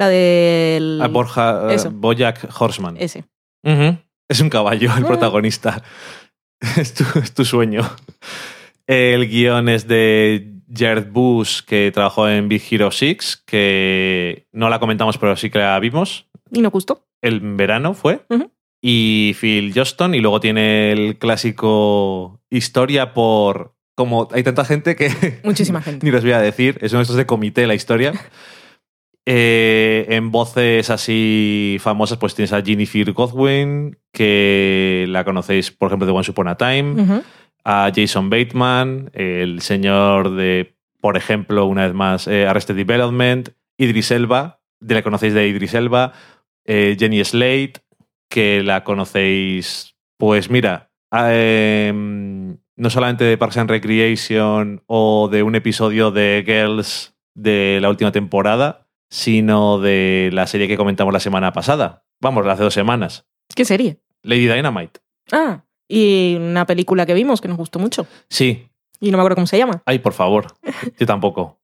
La 0.00 0.08
del... 0.08 0.98
A 1.02 1.08
Borja, 1.08 1.66
eh, 1.70 1.74
Eso. 1.74 1.90
Bojack 1.92 2.48
Horseman. 2.58 2.96
Ese. 2.98 3.24
Ujú. 3.62 3.98
Es 4.30 4.40
un 4.40 4.48
caballo 4.48 4.90
el 4.96 5.04
Ah. 5.04 5.06
protagonista. 5.06 5.82
es, 6.78 6.94
tu, 6.94 7.04
es 7.18 7.34
tu 7.34 7.44
sueño. 7.44 7.82
El 8.86 9.28
guion 9.28 9.68
es 9.68 9.86
de 9.86 10.54
Jared 10.74 11.08
Bush, 11.10 11.60
que 11.66 11.90
trabajó 11.92 12.28
en 12.30 12.48
Big 12.48 12.62
Hero 12.70 12.90
6, 12.90 13.42
que 13.46 14.46
no 14.52 14.70
la 14.70 14.78
comentamos, 14.80 15.18
pero 15.18 15.36
sí 15.36 15.50
que 15.50 15.58
la 15.58 15.78
vimos. 15.78 16.26
Y 16.50 16.62
nos 16.62 16.72
gustó. 16.72 17.06
El 17.20 17.40
verano 17.40 17.92
fue. 17.92 18.24
Ujú. 18.30 18.50
Y 18.82 19.36
Phil 19.38 19.72
Johnston. 19.74 20.14
Y 20.14 20.20
luego 20.20 20.40
tiene 20.40 20.92
el 20.92 21.18
clásico 21.18 22.40
historia 22.48 23.12
por. 23.12 23.74
Como 23.94 24.28
hay 24.32 24.42
tanta 24.42 24.64
gente 24.64 24.96
que. 24.96 25.40
Muchísima 25.44 25.82
gente. 25.82 26.06
Ni 26.06 26.10
les 26.10 26.22
voy 26.22 26.32
a 26.32 26.40
decir. 26.40 26.78
Es 26.80 26.92
uno 26.92 27.00
de 27.00 27.02
estos 27.02 27.16
de 27.16 27.26
comité 27.26 27.66
la 27.66 27.74
historia. 27.74 28.12
Eh, 29.26 30.06
en 30.08 30.30
voces 30.30 30.90
así 30.90 31.76
famosas, 31.80 32.18
pues 32.18 32.34
tienes 32.34 32.52
a 32.52 32.62
Jennifer 32.62 33.12
Godwin, 33.12 33.98
que 34.12 35.04
la 35.08 35.24
conocéis, 35.24 35.70
por 35.70 35.88
ejemplo, 35.88 36.06
de 36.06 36.12
Once 36.12 36.30
Upon 36.30 36.48
a 36.48 36.56
Time, 36.56 37.22
a 37.64 37.92
Jason 37.94 38.30
Bateman, 38.30 39.10
el 39.12 39.60
señor 39.60 40.34
de, 40.34 40.74
por 41.00 41.16
ejemplo, 41.16 41.66
una 41.66 41.84
vez 41.84 41.94
más, 41.94 42.26
eh, 42.28 42.46
Arrested 42.46 42.76
Development, 42.76 43.50
Idris 43.76 44.10
Elba, 44.10 44.60
de 44.80 44.94
la 44.94 45.02
conocéis 45.02 45.34
de 45.34 45.46
Idris 45.46 45.74
Elba, 45.74 46.12
eh, 46.64 46.96
Jenny 46.98 47.22
Slate, 47.24 47.74
que 48.28 48.62
la 48.62 48.84
conocéis, 48.84 49.96
pues 50.16 50.50
mira, 50.50 50.90
eh, 51.12 51.92
no 51.94 52.90
solamente 52.90 53.24
de 53.24 53.36
Parks 53.36 53.58
and 53.58 53.70
Recreation 53.70 54.82
o 54.86 55.28
de 55.30 55.42
un 55.42 55.54
episodio 55.54 56.10
de 56.10 56.42
Girls 56.46 57.14
de 57.34 57.78
la 57.80 57.90
última 57.90 58.12
temporada, 58.12 58.88
sino 59.10 59.78
de 59.80 60.30
la 60.32 60.46
serie 60.46 60.68
que 60.68 60.76
comentamos 60.76 61.12
la 61.12 61.20
semana 61.20 61.52
pasada. 61.52 62.04
Vamos, 62.20 62.46
hace 62.46 62.62
dos 62.62 62.74
semanas. 62.74 63.26
¿Qué 63.54 63.64
serie? 63.64 63.98
Lady 64.22 64.46
Dynamite. 64.46 65.00
Ah, 65.32 65.64
y 65.88 66.36
una 66.38 66.66
película 66.66 67.04
que 67.06 67.14
vimos 67.14 67.40
que 67.40 67.48
nos 67.48 67.56
gustó 67.56 67.78
mucho. 67.78 68.06
Sí. 68.28 68.68
Y 69.00 69.10
no 69.10 69.16
me 69.16 69.22
acuerdo 69.22 69.36
cómo 69.36 69.46
se 69.46 69.58
llama. 69.58 69.82
Ay, 69.86 69.98
por 69.98 70.12
favor. 70.12 70.46
Yo 70.98 71.06
tampoco. 71.06 71.58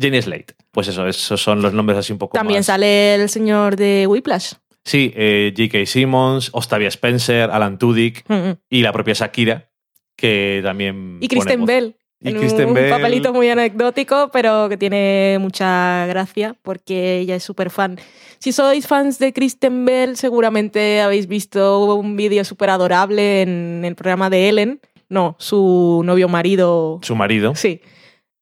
Jenny 0.00 0.22
Slate. 0.22 0.54
Pues 0.70 0.88
eso, 0.88 1.06
esos 1.06 1.42
son 1.42 1.60
los 1.60 1.72
nombres 1.72 1.98
así 1.98 2.12
un 2.12 2.18
poco 2.18 2.34
También 2.38 2.60
más. 2.60 2.66
sale 2.66 3.16
el 3.16 3.28
señor 3.28 3.76
de 3.76 4.06
Whiplash. 4.06 4.52
Sí, 4.84 5.12
eh, 5.16 5.52
J.K. 5.56 5.84
Simmons, 5.86 6.50
Octavia 6.52 6.88
Spencer, 6.88 7.50
Alan 7.50 7.78
Tudyk 7.78 8.24
Mm, 8.28 8.34
mm. 8.34 8.56
y 8.70 8.80
la 8.82 8.92
propia 8.92 9.12
Shakira, 9.14 9.68
que 10.16 10.60
también. 10.62 11.18
Y 11.20 11.28
Kristen. 11.28 11.66
Bell. 11.66 11.96
Y 12.20 12.30
en 12.30 12.38
Kristen 12.38 12.68
un 12.68 12.74
Bell. 12.74 12.90
papelito 12.90 13.32
muy 13.32 13.48
anecdótico, 13.48 14.30
pero 14.32 14.68
que 14.68 14.76
tiene 14.76 15.38
mucha 15.40 16.04
gracia 16.06 16.56
porque 16.62 17.18
ella 17.18 17.36
es 17.36 17.44
súper 17.44 17.70
fan. 17.70 17.98
Si 18.38 18.52
sois 18.52 18.86
fans 18.86 19.18
de 19.18 19.32
Kristen 19.32 19.84
Bell, 19.84 20.16
seguramente 20.16 21.00
habéis 21.00 21.28
visto 21.28 21.94
un 21.94 22.16
vídeo 22.16 22.44
súper 22.44 22.70
adorable 22.70 23.42
en 23.42 23.84
el 23.84 23.94
programa 23.94 24.30
de 24.30 24.48
Ellen. 24.48 24.80
No, 25.08 25.36
su 25.38 26.02
novio 26.04 26.28
marido. 26.28 26.98
Su 27.02 27.14
marido. 27.14 27.54
Sí. 27.54 27.80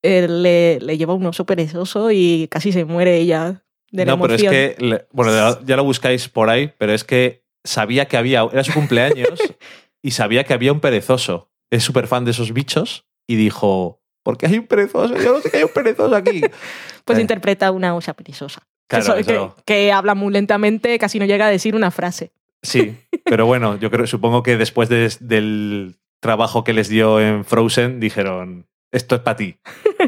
Él 0.03 0.43
le, 0.43 0.81
le 0.81 0.97
lleva 0.97 1.14
un 1.14 1.27
oso 1.27 1.45
perezoso 1.45 2.11
y 2.11 2.49
casi 2.51 2.72
se 2.72 2.85
muere 2.85 3.18
ella 3.18 3.62
de 3.91 4.07
la 4.07 4.12
no, 4.12 4.22
pero 4.22 4.35
es 4.35 4.43
que. 4.43 5.07
Bueno, 5.12 5.33
ya 5.64 5.77
lo 5.77 5.85
buscáis 5.85 6.29
por 6.29 6.49
ahí, 6.49 6.72
pero 6.79 6.95
es 6.95 7.05
que 7.05 7.45
sabía 7.62 8.07
que 8.07 8.16
había. 8.16 8.47
Era 8.51 8.64
su 8.64 8.72
cumpleaños 8.72 9.39
y 10.03 10.12
sabía 10.12 10.45
que 10.45 10.55
había 10.55 10.72
un 10.72 10.81
perezoso. 10.81 11.51
Es 11.70 11.83
súper 11.85 12.07
fan 12.07 12.24
de 12.24 12.31
esos 12.31 12.53
bichos 12.53 13.05
y 13.27 13.37
dijo: 13.37 14.01
¿Por 14.22 14.37
qué 14.39 14.47
hay 14.47 14.59
un 14.59 14.66
perezoso? 14.66 15.16
Yo 15.16 15.33
no 15.35 15.41
sé 15.41 15.51
que 15.51 15.59
hay 15.59 15.62
un 15.64 15.72
perezoso 15.74 16.14
aquí. 16.14 16.43
Pues 17.05 17.18
Eh, 17.18 17.22
interpreta 17.22 17.70
una 17.70 17.95
osa 17.95 18.14
perezosa. 18.14 18.62
Claro, 18.89 19.14
eso. 19.14 19.55
que, 19.59 19.62
que 19.64 19.93
habla 19.93 20.14
muy 20.16 20.33
lentamente, 20.33 20.99
casi 20.99 21.18
no 21.20 21.24
llega 21.24 21.47
a 21.47 21.51
decir 21.51 21.77
una 21.77 21.93
frase. 21.93 22.33
Sí, 22.62 22.97
pero 23.24 23.47
bueno, 23.47 23.79
yo 23.79 23.91
creo, 23.93 24.07
supongo 24.09 24.43
que 24.43 24.57
después 24.57 24.89
de- 24.89 25.14
del 25.20 25.97
trabajo 26.20 26.64
que 26.64 26.72
les 26.72 26.89
dio 26.89 27.20
en 27.20 27.45
Frozen, 27.45 28.01
dijeron, 28.01 28.66
esto 28.91 29.14
es 29.14 29.20
para 29.20 29.37
ti. 29.37 29.57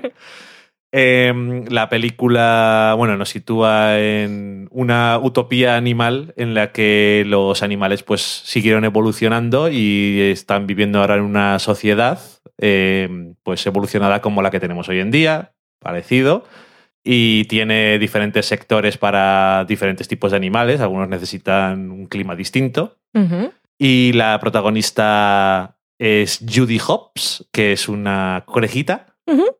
Em, 0.90 1.66
la 1.66 1.90
película, 1.90 2.94
bueno, 2.96 3.18
nos 3.18 3.28
sitúa 3.28 3.98
en 4.00 4.68
una 4.70 5.18
utopía 5.18 5.76
animal 5.76 6.32
en 6.36 6.54
la 6.54 6.72
que 6.72 7.24
los 7.26 7.62
animales 7.62 8.02
pues 8.02 8.22
siguieron 8.22 8.84
evolucionando 8.84 9.68
y 9.68 10.18
están 10.32 10.66
viviendo 10.66 11.00
ahora 11.00 11.16
en 11.16 11.22
una 11.22 11.58
sociedad 11.58 12.18
em, 12.56 13.34
pues 13.42 13.66
evolucionada 13.66 14.22
como 14.22 14.40
la 14.40 14.50
que 14.50 14.60
tenemos 14.60 14.88
hoy 14.88 15.00
en 15.00 15.10
día, 15.10 15.52
parecido, 15.78 16.44
y 17.04 17.44
tiene 17.44 17.98
diferentes 17.98 18.46
sectores 18.46 18.96
para 18.96 19.66
diferentes 19.66 20.08
tipos 20.08 20.30
de 20.30 20.38
animales, 20.38 20.80
algunos 20.80 21.08
necesitan 21.08 21.90
un 21.90 22.06
clima 22.06 22.34
distinto. 22.34 22.96
Y 23.78 24.12
la 24.12 24.38
protagonista 24.40 25.76
es 25.98 26.40
Judy 26.40 26.80
Hopps, 26.86 27.48
que 27.52 27.72
es 27.72 27.88
una 27.88 28.44
conejita. 28.46 29.16
Pequeñita. 29.26 29.57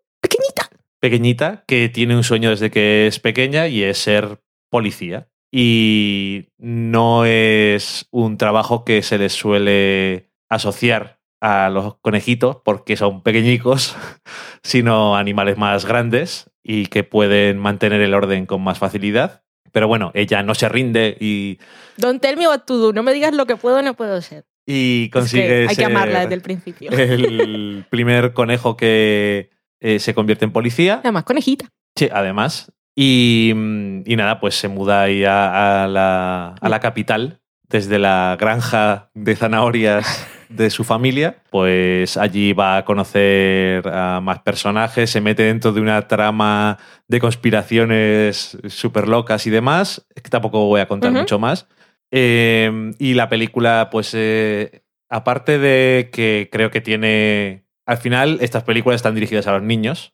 Pequeñita 1.01 1.65
que 1.67 1.89
tiene 1.89 2.17
un 2.17 2.25
sueño 2.25 2.51
desde 2.51 2.71
que 2.71 3.07
es 3.07 3.21
pequeña 3.21 3.69
y 3.69 3.83
es 3.83 3.99
ser 3.99 4.41
policía. 4.71 5.29
Y 5.51 6.49
no 6.59 7.25
es 7.25 8.07
un 8.11 8.37
trabajo 8.37 8.85
que 8.85 9.03
se 9.03 9.19
les 9.19 9.33
suele 9.33 10.31
asociar 10.49 11.21
a 11.41 11.71
los 11.71 11.97
conejitos 12.01 12.59
porque 12.65 12.97
son 12.97 13.23
pequeñicos, 13.23 13.97
sino 14.63 15.17
animales 15.17 15.57
más 15.57 15.87
grandes 15.87 16.51
y 16.63 16.87
que 16.87 17.05
pueden 17.05 17.59
mantener 17.59 18.01
el 18.01 18.15
orden 18.15 18.47
con 18.47 18.63
más 18.63 18.79
facilidad. 18.79 19.43
Pero 19.73 19.87
bueno, 19.89 20.11
ella 20.15 20.43
no 20.43 20.55
se 20.55 20.69
rinde 20.69 21.17
y, 21.21 21.59
Don't 21.97 22.23
tell 22.23 22.37
me 22.37 22.47
what 22.47 22.61
to 22.61 22.77
do. 22.79 22.93
No 22.93 23.03
me 23.03 23.13
digas 23.13 23.35
lo 23.35 23.47
que 23.47 23.57
puedo 23.57 23.79
o 23.79 23.83
no 23.83 23.95
puedo 23.95 24.21
ser. 24.23 24.47
y 24.67 25.05
Es 25.05 25.09
que 25.09 25.11
consigue 25.11 25.67
hay 25.69 25.77
que 25.77 25.85
amarla 25.85 26.21
desde 26.21 26.35
el 26.35 26.43
principio. 26.43 26.91
el 26.91 27.85
primer 27.91 28.33
conejo 28.33 28.77
que 28.77 29.51
eh, 29.81 29.99
se 29.99 30.15
convierte 30.15 30.45
en 30.45 30.53
policía. 30.53 31.01
Además, 31.03 31.25
conejita. 31.25 31.69
Sí, 31.97 32.09
además. 32.13 32.73
Y, 32.97 33.53
mm, 33.55 34.03
y 34.07 34.17
nada, 34.17 34.41
pues 34.41 34.55
se 34.55 34.69
muda 34.69 35.03
ahí 35.03 35.25
a, 35.25 35.85
a 35.85 35.89
la, 35.89 36.55
a 36.61 36.69
la 36.69 36.81
capital, 36.81 37.41
desde 37.69 37.99
la 37.99 38.37
granja 38.39 39.11
de 39.15 39.37
zanahorias 39.37 40.27
de 40.49 40.71
su 40.71 40.85
familia. 40.85 41.43
Pues 41.51 42.17
allí 42.17 42.53
va 42.53 42.79
a 42.79 42.85
conocer 42.85 43.87
a 43.89 44.21
más 44.21 44.41
personajes, 44.41 45.11
se 45.11 45.21
mete 45.21 45.45
dentro 45.45 45.73
de 45.73 45.81
una 45.81 46.09
trama 46.09 46.79
de 47.07 47.21
conspiraciones 47.21 48.59
súper 48.69 49.09
locas 49.09 49.47
y 49.47 49.51
demás. 49.51 50.07
Es 50.15 50.23
que 50.23 50.31
tampoco 50.31 50.67
voy 50.67 50.81
a 50.81 50.89
contar 50.89 51.13
mucho 51.13 51.39
más. 51.39 51.69
Eh, 52.11 52.93
y 52.99 53.15
la 53.15 53.29
película, 53.29 53.89
pues, 53.91 54.13
eh, 54.15 54.83
aparte 55.09 55.59
de 55.59 56.11
que 56.13 56.49
creo 56.51 56.71
que 56.71 56.81
tiene. 56.81 57.65
Al 57.89 57.97
final, 57.97 58.39
estas 58.43 58.65
películas 58.65 58.97
están 58.97 59.15
dirigidas 59.15 59.47
a 59.47 59.53
los 59.53 59.63
niños 59.63 60.13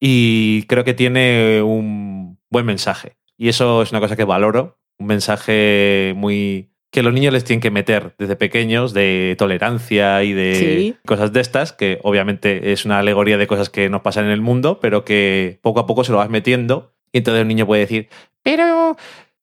y 0.00 0.62
creo 0.68 0.84
que 0.84 0.94
tiene 0.94 1.60
un 1.60 2.38
buen 2.50 2.64
mensaje. 2.64 3.16
Y 3.36 3.48
eso 3.48 3.82
es 3.82 3.90
una 3.90 4.00
cosa 4.00 4.14
que 4.14 4.22
valoro, 4.24 4.78
un 4.98 5.08
mensaje 5.08 6.12
muy 6.16 6.70
que 6.92 7.02
los 7.02 7.12
niños 7.12 7.32
les 7.32 7.44
tienen 7.44 7.60
que 7.60 7.70
meter 7.70 8.14
desde 8.18 8.34
pequeños 8.36 8.92
de 8.92 9.34
tolerancia 9.38 10.22
y 10.24 10.32
de 10.32 10.54
Sí. 10.54 10.96
cosas 11.06 11.32
de 11.32 11.40
estas, 11.40 11.72
que 11.72 11.98
obviamente 12.02 12.72
es 12.72 12.84
una 12.84 12.98
alegoría 13.00 13.38
de 13.38 13.46
cosas 13.46 13.70
que 13.70 13.88
nos 13.88 14.02
pasan 14.02 14.24
en 14.26 14.30
el 14.32 14.40
mundo, 14.40 14.78
pero 14.80 15.04
que 15.04 15.58
poco 15.62 15.80
a 15.80 15.86
poco 15.86 16.02
se 16.04 16.10
lo 16.12 16.18
vas 16.18 16.30
metiendo 16.30 16.92
y 17.12 17.18
entonces 17.18 17.42
el 17.42 17.48
niño 17.48 17.66
puede 17.66 17.82
decir, 17.82 18.08
pero 18.42 18.96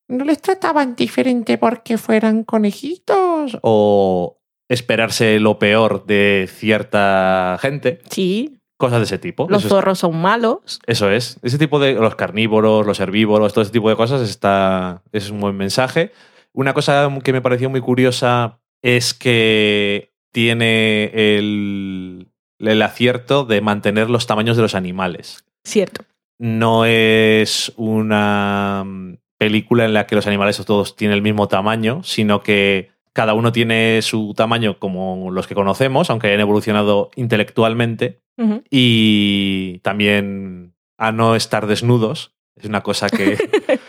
no 0.09 0.23
les 0.25 0.41
trataban 0.41 0.95
diferente 0.95 1.57
porque 1.57 1.97
fueran 1.97 2.43
conejitos 2.43 3.57
o 3.61 4.37
esperarse 4.69 5.39
lo 5.39 5.59
peor 5.59 6.05
de 6.05 6.49
cierta 6.51 7.57
gente, 7.61 7.99
Sí. 8.09 8.59
cosas 8.77 8.99
de 8.99 9.05
ese 9.05 9.17
tipo. 9.17 9.47
Los 9.49 9.59
Eso 9.59 9.67
es- 9.67 9.71
zorros 9.73 9.99
son 9.99 10.17
malos. 10.21 10.79
eso 10.85 11.09
es. 11.09 11.39
Ese 11.41 11.57
tipo 11.57 11.79
de. 11.79 11.93
Los 11.93 12.15
carnívoros, 12.15 12.85
los 12.85 12.99
herbívoros, 12.99 13.53
todo 13.53 13.61
ese 13.63 13.71
tipo 13.71 13.89
de 13.89 13.95
cosas 13.95 14.21
está, 14.21 15.01
es 15.11 15.29
un 15.29 15.39
buen 15.39 15.55
mensaje. 15.57 16.11
Una 16.53 16.73
cosa 16.73 17.09
que 17.23 17.33
me 17.33 17.41
pareció 17.41 17.69
muy 17.69 17.81
curiosa 17.81 18.59
es 18.81 19.13
que 19.13 20.11
tiene 20.31 21.11
el, 21.37 22.27
el 22.59 22.81
acierto 22.81 23.45
de 23.45 23.61
mantener 23.61 24.09
los 24.09 24.27
tamaños 24.27 24.55
de 24.57 24.63
los 24.63 24.75
animales. 24.75 25.43
Cierto. 25.63 26.03
No 26.39 26.85
es 26.85 27.73
una 27.77 28.83
mm, 28.85 29.15
película 29.39 29.85
en 29.85 29.93
la 29.93 30.05
que 30.05 30.15
los 30.15 30.27
animales 30.27 30.63
todos 30.65 30.95
tienen 30.95 31.15
el 31.15 31.23
mismo 31.23 31.47
tamaño, 31.47 32.03
sino 32.03 32.41
que 32.43 32.91
cada 33.17 33.33
uno 33.33 33.51
tiene 33.51 34.03
su 34.03 34.35
tamaño 34.37 34.77
como 34.77 35.31
los 35.31 35.47
que 35.47 35.55
conocemos, 35.55 36.11
aunque 36.11 36.27
hayan 36.27 36.41
evolucionado 36.41 37.09
intelectualmente 37.15 38.21
y 38.69 39.79
también 39.79 40.75
a 40.99 41.11
no 41.11 41.35
estar 41.35 41.65
desnudos. 41.65 42.35
Es 42.55 42.65
una 42.65 42.81
cosa 42.81 43.09
que 43.09 43.35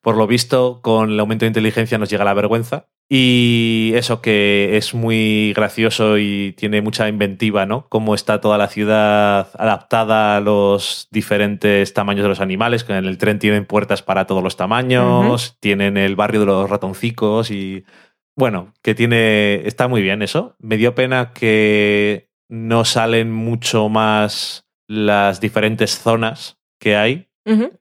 por 0.00 0.16
lo 0.16 0.26
visto, 0.26 0.80
con 0.80 1.10
el 1.10 1.20
aumento 1.20 1.44
de 1.44 1.48
inteligencia 1.48 1.98
nos 1.98 2.08
llega 2.08 2.24
la 2.24 2.32
vergüenza. 2.32 2.88
Y 3.06 3.92
eso 3.96 4.22
que 4.22 4.78
es 4.78 4.94
muy 4.94 5.52
gracioso 5.52 6.16
y 6.16 6.54
tiene 6.56 6.80
mucha 6.80 7.06
inventiva, 7.06 7.66
¿no? 7.66 7.86
Cómo 7.90 8.14
está 8.14 8.40
toda 8.40 8.56
la 8.56 8.68
ciudad 8.68 9.50
adaptada 9.58 10.38
a 10.38 10.40
los 10.40 11.08
diferentes 11.10 11.92
tamaños 11.92 12.22
de 12.22 12.30
los 12.30 12.40
animales, 12.40 12.82
que 12.82 12.94
en 12.94 13.04
el 13.04 13.18
tren 13.18 13.38
tienen 13.38 13.66
puertas 13.66 14.00
para 14.00 14.26
todos 14.26 14.42
los 14.42 14.56
tamaños, 14.56 15.58
tienen 15.60 15.98
el 15.98 16.16
barrio 16.16 16.40
de 16.40 16.46
los 16.46 16.70
ratoncicos 16.70 17.50
y 17.50 17.84
bueno, 18.36 18.74
que 18.82 18.94
tiene 18.94 19.66
está 19.66 19.88
muy 19.88 20.02
bien 20.02 20.22
eso. 20.22 20.56
Me 20.58 20.76
dio 20.76 20.94
pena 20.94 21.32
que 21.32 22.30
no 22.48 22.84
salen 22.84 23.32
mucho 23.32 23.88
más 23.88 24.66
las 24.86 25.40
diferentes 25.40 25.98
zonas 25.98 26.58
que 26.78 26.96
hay, 26.96 27.28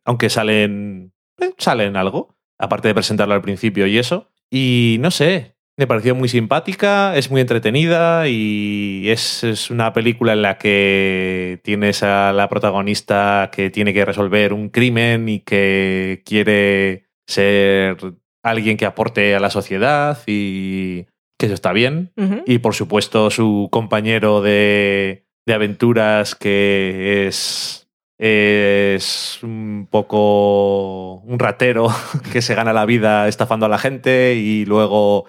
aunque 0.06 0.30
salen 0.30 1.14
eh, 1.40 1.54
salen 1.58 1.96
algo, 1.96 2.36
aparte 2.58 2.88
de 2.88 2.94
presentarlo 2.94 3.34
al 3.34 3.42
principio 3.42 3.88
y 3.88 3.98
eso. 3.98 4.30
Y 4.50 4.98
no 5.00 5.12
sé, 5.12 5.56
me 5.78 5.88
pareció 5.88 6.16
muy 6.16 6.30
simpática, 6.30 7.16
es 7.18 7.32
muy 7.32 7.42
entretenida 7.42 8.28
y 8.28 9.10
es, 9.10 9.44
es 9.44 9.72
una 9.72 9.92
película 9.94 10.34
en 10.34 10.44
la 10.44 10.58
que 10.58 11.60
tienes 11.64 12.04
a 12.04 12.32
la 12.34 12.50
protagonista 12.50 13.50
que 13.52 13.70
tiene 13.70 13.94
que 13.94 14.06
resolver 14.06 14.54
un 14.54 14.70
crimen 14.70 15.28
y 15.30 15.40
que 15.40 16.22
quiere 16.26 17.08
ser 17.26 17.98
alguien 18.44 18.78
que 18.78 18.86
aporte 18.86 19.36
a 19.36 19.40
la 19.40 19.50
sociedad 19.50 20.20
y 20.28 21.06
que 21.40 21.48
eso 21.48 21.56
está 21.56 21.74
bien. 21.74 22.12
Y 22.46 22.60
por 22.60 22.76
supuesto 22.76 23.32
su 23.32 23.70
compañero 23.72 24.42
de, 24.42 25.26
de 25.46 25.54
aventuras 25.54 26.36
que 26.36 27.26
es, 27.28 27.88
es 28.20 29.40
un 29.42 29.88
poco 29.90 31.16
un 31.16 31.40
ratero 31.40 31.88
que 32.32 32.42
se 32.42 32.56
gana 32.56 32.74
la 32.74 32.86
vida 32.86 33.28
estafando 33.28 33.66
a 33.66 33.70
la 33.70 33.80
gente 33.80 34.36
y 34.36 34.66
luego 34.66 35.26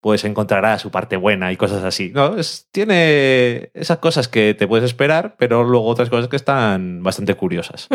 pues 0.00 0.24
encontrará 0.24 0.80
su 0.80 0.90
parte 0.90 1.16
buena 1.16 1.52
y 1.52 1.56
cosas 1.56 1.84
así. 1.84 2.10
No, 2.12 2.36
es, 2.36 2.66
tiene 2.72 3.70
esas 3.72 3.98
cosas 3.98 4.26
que 4.26 4.52
te 4.54 4.66
puedes 4.66 4.84
esperar, 4.84 5.36
pero 5.38 5.62
luego 5.62 5.86
otras 5.86 6.10
cosas 6.10 6.28
que 6.28 6.34
están 6.34 7.04
bastante 7.04 7.34
curiosas. 7.34 7.88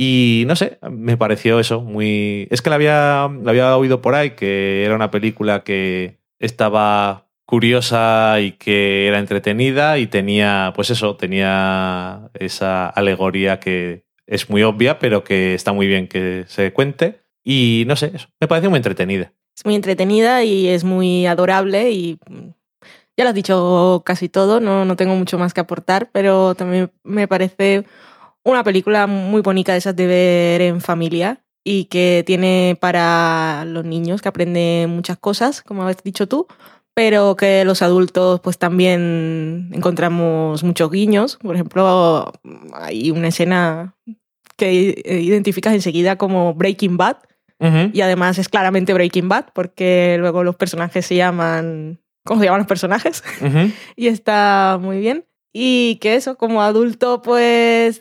Y 0.00 0.44
no 0.46 0.54
sé, 0.54 0.78
me 0.88 1.16
pareció 1.16 1.58
eso 1.58 1.80
muy... 1.80 2.46
Es 2.52 2.62
que 2.62 2.70
la 2.70 2.76
había, 2.76 3.28
la 3.42 3.50
había 3.50 3.76
oído 3.76 4.00
por 4.00 4.14
ahí, 4.14 4.30
que 4.30 4.84
era 4.84 4.94
una 4.94 5.10
película 5.10 5.64
que 5.64 6.20
estaba 6.38 7.26
curiosa 7.44 8.36
y 8.40 8.52
que 8.52 9.08
era 9.08 9.18
entretenida 9.18 9.98
y 9.98 10.06
tenía, 10.06 10.72
pues 10.76 10.90
eso, 10.90 11.16
tenía 11.16 12.30
esa 12.34 12.88
alegoría 12.88 13.58
que 13.58 14.04
es 14.24 14.48
muy 14.48 14.62
obvia, 14.62 15.00
pero 15.00 15.24
que 15.24 15.54
está 15.54 15.72
muy 15.72 15.88
bien 15.88 16.06
que 16.06 16.44
se 16.46 16.72
cuente. 16.72 17.22
Y 17.42 17.82
no 17.88 17.96
sé, 17.96 18.12
eso, 18.14 18.28
me 18.40 18.46
pareció 18.46 18.70
muy 18.70 18.76
entretenida. 18.76 19.32
Es 19.56 19.64
muy 19.64 19.74
entretenida 19.74 20.44
y 20.44 20.68
es 20.68 20.84
muy 20.84 21.26
adorable 21.26 21.90
y 21.90 22.20
ya 23.16 23.24
lo 23.24 23.30
has 23.30 23.34
dicho 23.34 24.04
casi 24.06 24.28
todo, 24.28 24.60
no, 24.60 24.84
no 24.84 24.94
tengo 24.94 25.16
mucho 25.16 25.38
más 25.40 25.54
que 25.54 25.60
aportar, 25.60 26.08
pero 26.12 26.54
también 26.54 26.92
me 27.02 27.26
parece 27.26 27.84
una 28.52 28.64
película 28.64 29.06
muy 29.06 29.42
bonita 29.42 29.72
de 29.72 29.78
esas 29.78 29.96
de 29.96 30.06
ver 30.06 30.60
en 30.62 30.80
familia 30.80 31.42
y 31.64 31.84
que 31.84 32.22
tiene 32.26 32.76
para 32.80 33.64
los 33.66 33.84
niños 33.84 34.22
que 34.22 34.28
aprenden 34.28 34.90
muchas 34.90 35.18
cosas, 35.18 35.62
como 35.62 35.86
has 35.86 36.02
dicho 36.02 36.26
tú, 36.26 36.46
pero 36.94 37.36
que 37.36 37.64
los 37.64 37.82
adultos 37.82 38.40
pues 38.40 38.58
también 38.58 39.70
encontramos 39.72 40.64
muchos 40.64 40.90
guiños. 40.90 41.36
Por 41.36 41.54
ejemplo, 41.54 42.32
hay 42.72 43.10
una 43.10 43.28
escena 43.28 43.94
que 44.56 45.02
identificas 45.04 45.74
enseguida 45.74 46.16
como 46.16 46.54
Breaking 46.54 46.96
Bad, 46.96 47.18
y 47.92 48.00
además 48.02 48.38
es 48.38 48.48
claramente 48.48 48.94
Breaking 48.94 49.28
Bad, 49.28 49.46
porque 49.52 50.16
luego 50.18 50.44
los 50.44 50.56
personajes 50.56 51.04
se 51.06 51.16
llaman. 51.16 52.00
¿Cómo 52.24 52.40
se 52.40 52.46
llaman 52.46 52.60
los 52.60 52.68
personajes? 52.68 53.24
Y 53.96 54.06
está 54.06 54.78
muy 54.80 55.00
bien. 55.00 55.24
Y 55.52 55.96
que 55.96 56.14
eso, 56.14 56.36
como 56.36 56.62
adulto, 56.62 57.20
pues 57.22 58.00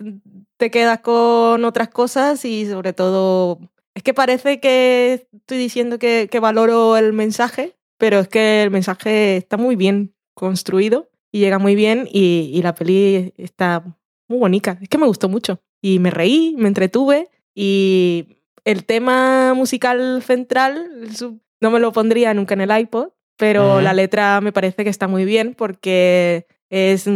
te 0.57 0.71
quedas 0.71 0.99
con 0.99 1.63
otras 1.65 1.89
cosas 1.89 2.43
y 2.45 2.65
sobre 2.65 2.93
todo. 2.93 3.59
Es 3.93 4.03
que 4.03 4.13
parece 4.13 4.59
que 4.59 5.27
estoy 5.33 5.57
diciendo 5.57 5.97
que, 5.97 6.27
que 6.29 6.39
valoro 6.39 6.97
el 6.97 7.13
mensaje, 7.13 7.75
pero 7.97 8.19
es 8.19 8.27
que 8.27 8.63
el 8.63 8.71
mensaje 8.71 9.37
está 9.37 9.57
muy 9.57 9.75
bien 9.75 10.13
construido 10.35 11.09
y 11.31 11.39
llega 11.39 11.57
muy 11.57 11.75
bien 11.75 12.07
y, 12.11 12.51
y 12.53 12.61
la 12.61 12.75
peli 12.75 13.33
está 13.37 13.83
muy 14.27 14.39
bonita. 14.39 14.77
Es 14.81 14.89
que 14.89 14.97
me 14.97 15.07
gustó 15.07 15.29
mucho. 15.29 15.61
Y 15.81 15.99
me 15.99 16.11
reí, 16.11 16.55
me 16.57 16.67
entretuve 16.67 17.29
y 17.55 18.43
el 18.65 18.85
tema 18.85 19.53
musical 19.53 20.21
central 20.21 20.89
no 21.61 21.71
me 21.71 21.79
lo 21.79 21.91
pondría 21.91 22.33
nunca 22.33 22.53
en 22.53 22.61
el 22.61 22.77
iPod, 22.77 23.09
pero 23.37 23.81
la 23.81 23.93
letra 23.93 24.41
me 24.41 24.51
parece 24.51 24.83
que 24.83 24.89
está 24.89 25.07
muy 25.07 25.25
bien 25.25 25.55
porque 25.55 26.47
es... 26.69 27.07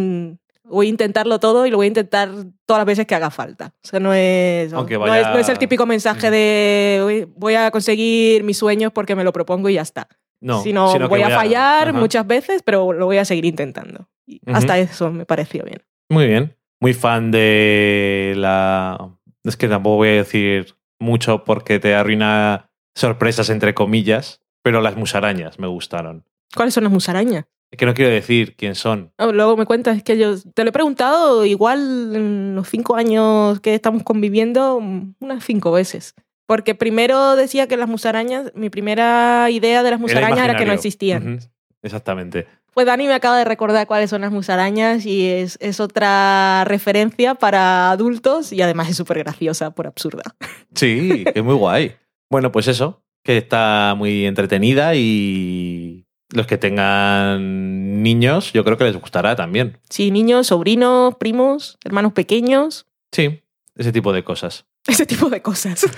mm, 0.72 0.76
Voy 0.76 0.88
a 0.88 0.90
intentarlo 0.90 1.40
todo 1.40 1.66
y 1.66 1.70
lo 1.72 1.78
voy 1.78 1.86
a 1.86 1.88
intentar 1.88 2.30
todas 2.66 2.80
las 2.80 2.86
veces 2.86 3.06
que 3.06 3.16
haga 3.16 3.30
falta. 3.30 3.74
O 3.84 3.88
sea, 3.88 4.00
no 4.00 4.14
es, 4.14 4.72
no 4.72 4.82
es, 4.88 5.28
no 5.28 5.38
es 5.38 5.50
el 5.50 5.58
típico 5.60 5.86
mensaje 5.86 6.28
Ujú. 6.28 6.32
de 6.36 7.28
"Voy- 7.36 7.56
a 7.56 7.72
conseguir 7.72 8.44
mis 8.44 8.58
sueños 8.58 8.92
porque 8.94 9.16
me 9.16 9.24
lo 9.24 9.34
propongo 9.34 9.70
y 9.70 9.76
ya 9.76 9.82
está. 9.82 10.08
No, 10.40 10.64
sino, 10.64 11.08
voy, 11.08 11.22
a 11.22 11.30
fallar 11.30 11.94
muchas 11.94 12.26
veces, 12.26 12.64
pero 12.64 12.94
lo 12.94 13.06
voy 13.06 13.18
a 13.18 13.26
seguir 13.26 13.46
intentando. 13.46 14.10
Y. 14.26 14.42
Hasta 14.48 14.80
eso 14.80 15.12
me 15.12 15.26
pareció 15.26 15.64
bien. 15.64 15.84
Muy 16.10 16.26
bien. 16.26 16.58
Muy 16.80 16.94
fan 16.96 17.30
de 17.30 18.34
la. 18.38 19.12
Es 19.44 19.56
que 19.56 19.68
tampoco 19.68 19.98
voy 19.98 20.10
a 20.10 20.14
decir 20.14 20.76
mucho 21.00 21.44
porque 21.44 21.80
te 21.80 21.94
arruina 21.94 22.72
sorpresas 22.96 23.50
entre 23.52 23.74
comillas, 23.76 24.42
pero 24.64 24.82
las 24.82 24.96
musarañas 24.96 25.60
me 25.60 25.68
gustaron. 25.68 26.26
¿Cuáles 26.56 26.74
son 26.74 26.84
las 26.86 26.94
musarañas? 26.94 27.46
Es 27.72 27.78
que 27.78 27.86
no 27.86 27.94
quiero 27.94 28.12
decir 28.12 28.56
quién 28.58 28.76
son. 28.76 29.14
Luego 29.18 29.56
me 29.56 29.66
cuentas, 29.66 29.96
es 29.96 30.04
que 30.04 30.18
yo 30.18 30.36
te 30.54 30.64
lo 30.64 30.70
he 30.70 30.74
preguntado 30.74 31.46
igual 31.46 32.14
en 32.14 32.54
los 32.54 32.68
cinco 32.70 32.98
años 32.98 33.62
que 33.62 33.74
estamos 33.74 34.04
conviviendo 34.04 34.82
mm, 34.82 35.16
unas 35.22 35.44
cinco 35.46 35.72
veces. 35.72 36.14
Porque 36.46 36.76
primero 36.76 37.38
decía 37.38 37.68
que 37.68 37.78
las 37.78 37.88
musarañas, 37.88 38.52
mi 38.56 38.70
primera 38.70 39.50
idea 39.50 39.84
de 39.84 39.92
las 39.92 40.02
musarañas 40.02 40.40
era, 40.40 40.58
que 40.58 40.66
no 40.66 40.74
existían. 40.74 41.40
Exactamente. 41.82 42.46
Pues 42.74 42.86
Dani 42.86 43.08
me 43.08 43.14
acaba 43.14 43.38
de 43.38 43.46
recordar 43.46 43.88
cuáles 43.88 44.10
son 44.10 44.22
las 44.22 44.32
musarañas 44.32 45.06
y 45.06 45.28
es, 45.28 45.58
es 45.62 45.80
otra 45.80 46.64
referencia 46.66 47.36
para 47.36 47.92
adultos 47.92 48.52
y 48.52 48.62
además 48.62 48.90
es 48.90 48.98
súper 48.98 49.20
graciosa 49.20 49.72
por 49.72 49.88
absurda. 49.88 50.24
Sí, 50.76 51.26
es 51.36 51.44
muy 51.44 51.56
guay. 51.56 51.96
Bueno, 52.30 52.54
pues 52.54 52.70
eso, 52.70 53.04
que 53.24 53.38
está 53.38 53.94
muy 53.98 54.26
entretenida 54.26 54.96
y 54.96 56.06
los 56.32 56.48
que 56.48 56.58
tengan 56.58 58.02
niños, 58.04 58.54
yo 58.54 58.64
creo 58.64 58.78
que 58.78 58.86
les 58.86 58.98
gustará 58.98 59.36
también. 59.36 59.78
Sí, 59.90 60.12
niños, 60.12 60.48
sobrinos, 60.48 61.16
primos, 61.16 61.78
hermanos 61.84 62.14
pequeños, 62.14 62.88
Sí, 63.12 63.44
ese 63.76 63.92
tipo 63.92 64.14
de 64.14 64.24
cosas. 64.24 64.66
ese 64.88 65.06
tipo 65.06 65.30
de 65.30 65.42
cosas. 65.42 65.86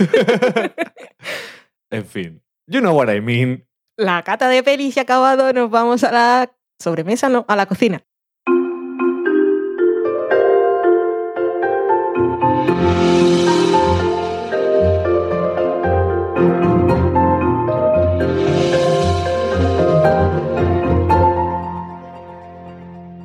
En 1.90 2.08
fin, 2.08 2.42
you 2.66 2.80
know 2.80 2.96
what 2.98 3.14
I 3.14 3.22
mean. 3.22 3.68
La 3.98 4.24
cata 4.24 4.50
de 4.50 4.64
pelis 4.64 4.96
se 4.96 5.00
ha 5.00 5.04
acabado, 5.04 5.54
nos 5.54 5.70
vamos 5.70 6.04
a 6.04 6.12
la 6.12 6.52
sobremesa, 6.80 7.30
no, 7.30 7.46
a 7.48 7.56
la 7.56 7.68
cocina. 7.68 8.04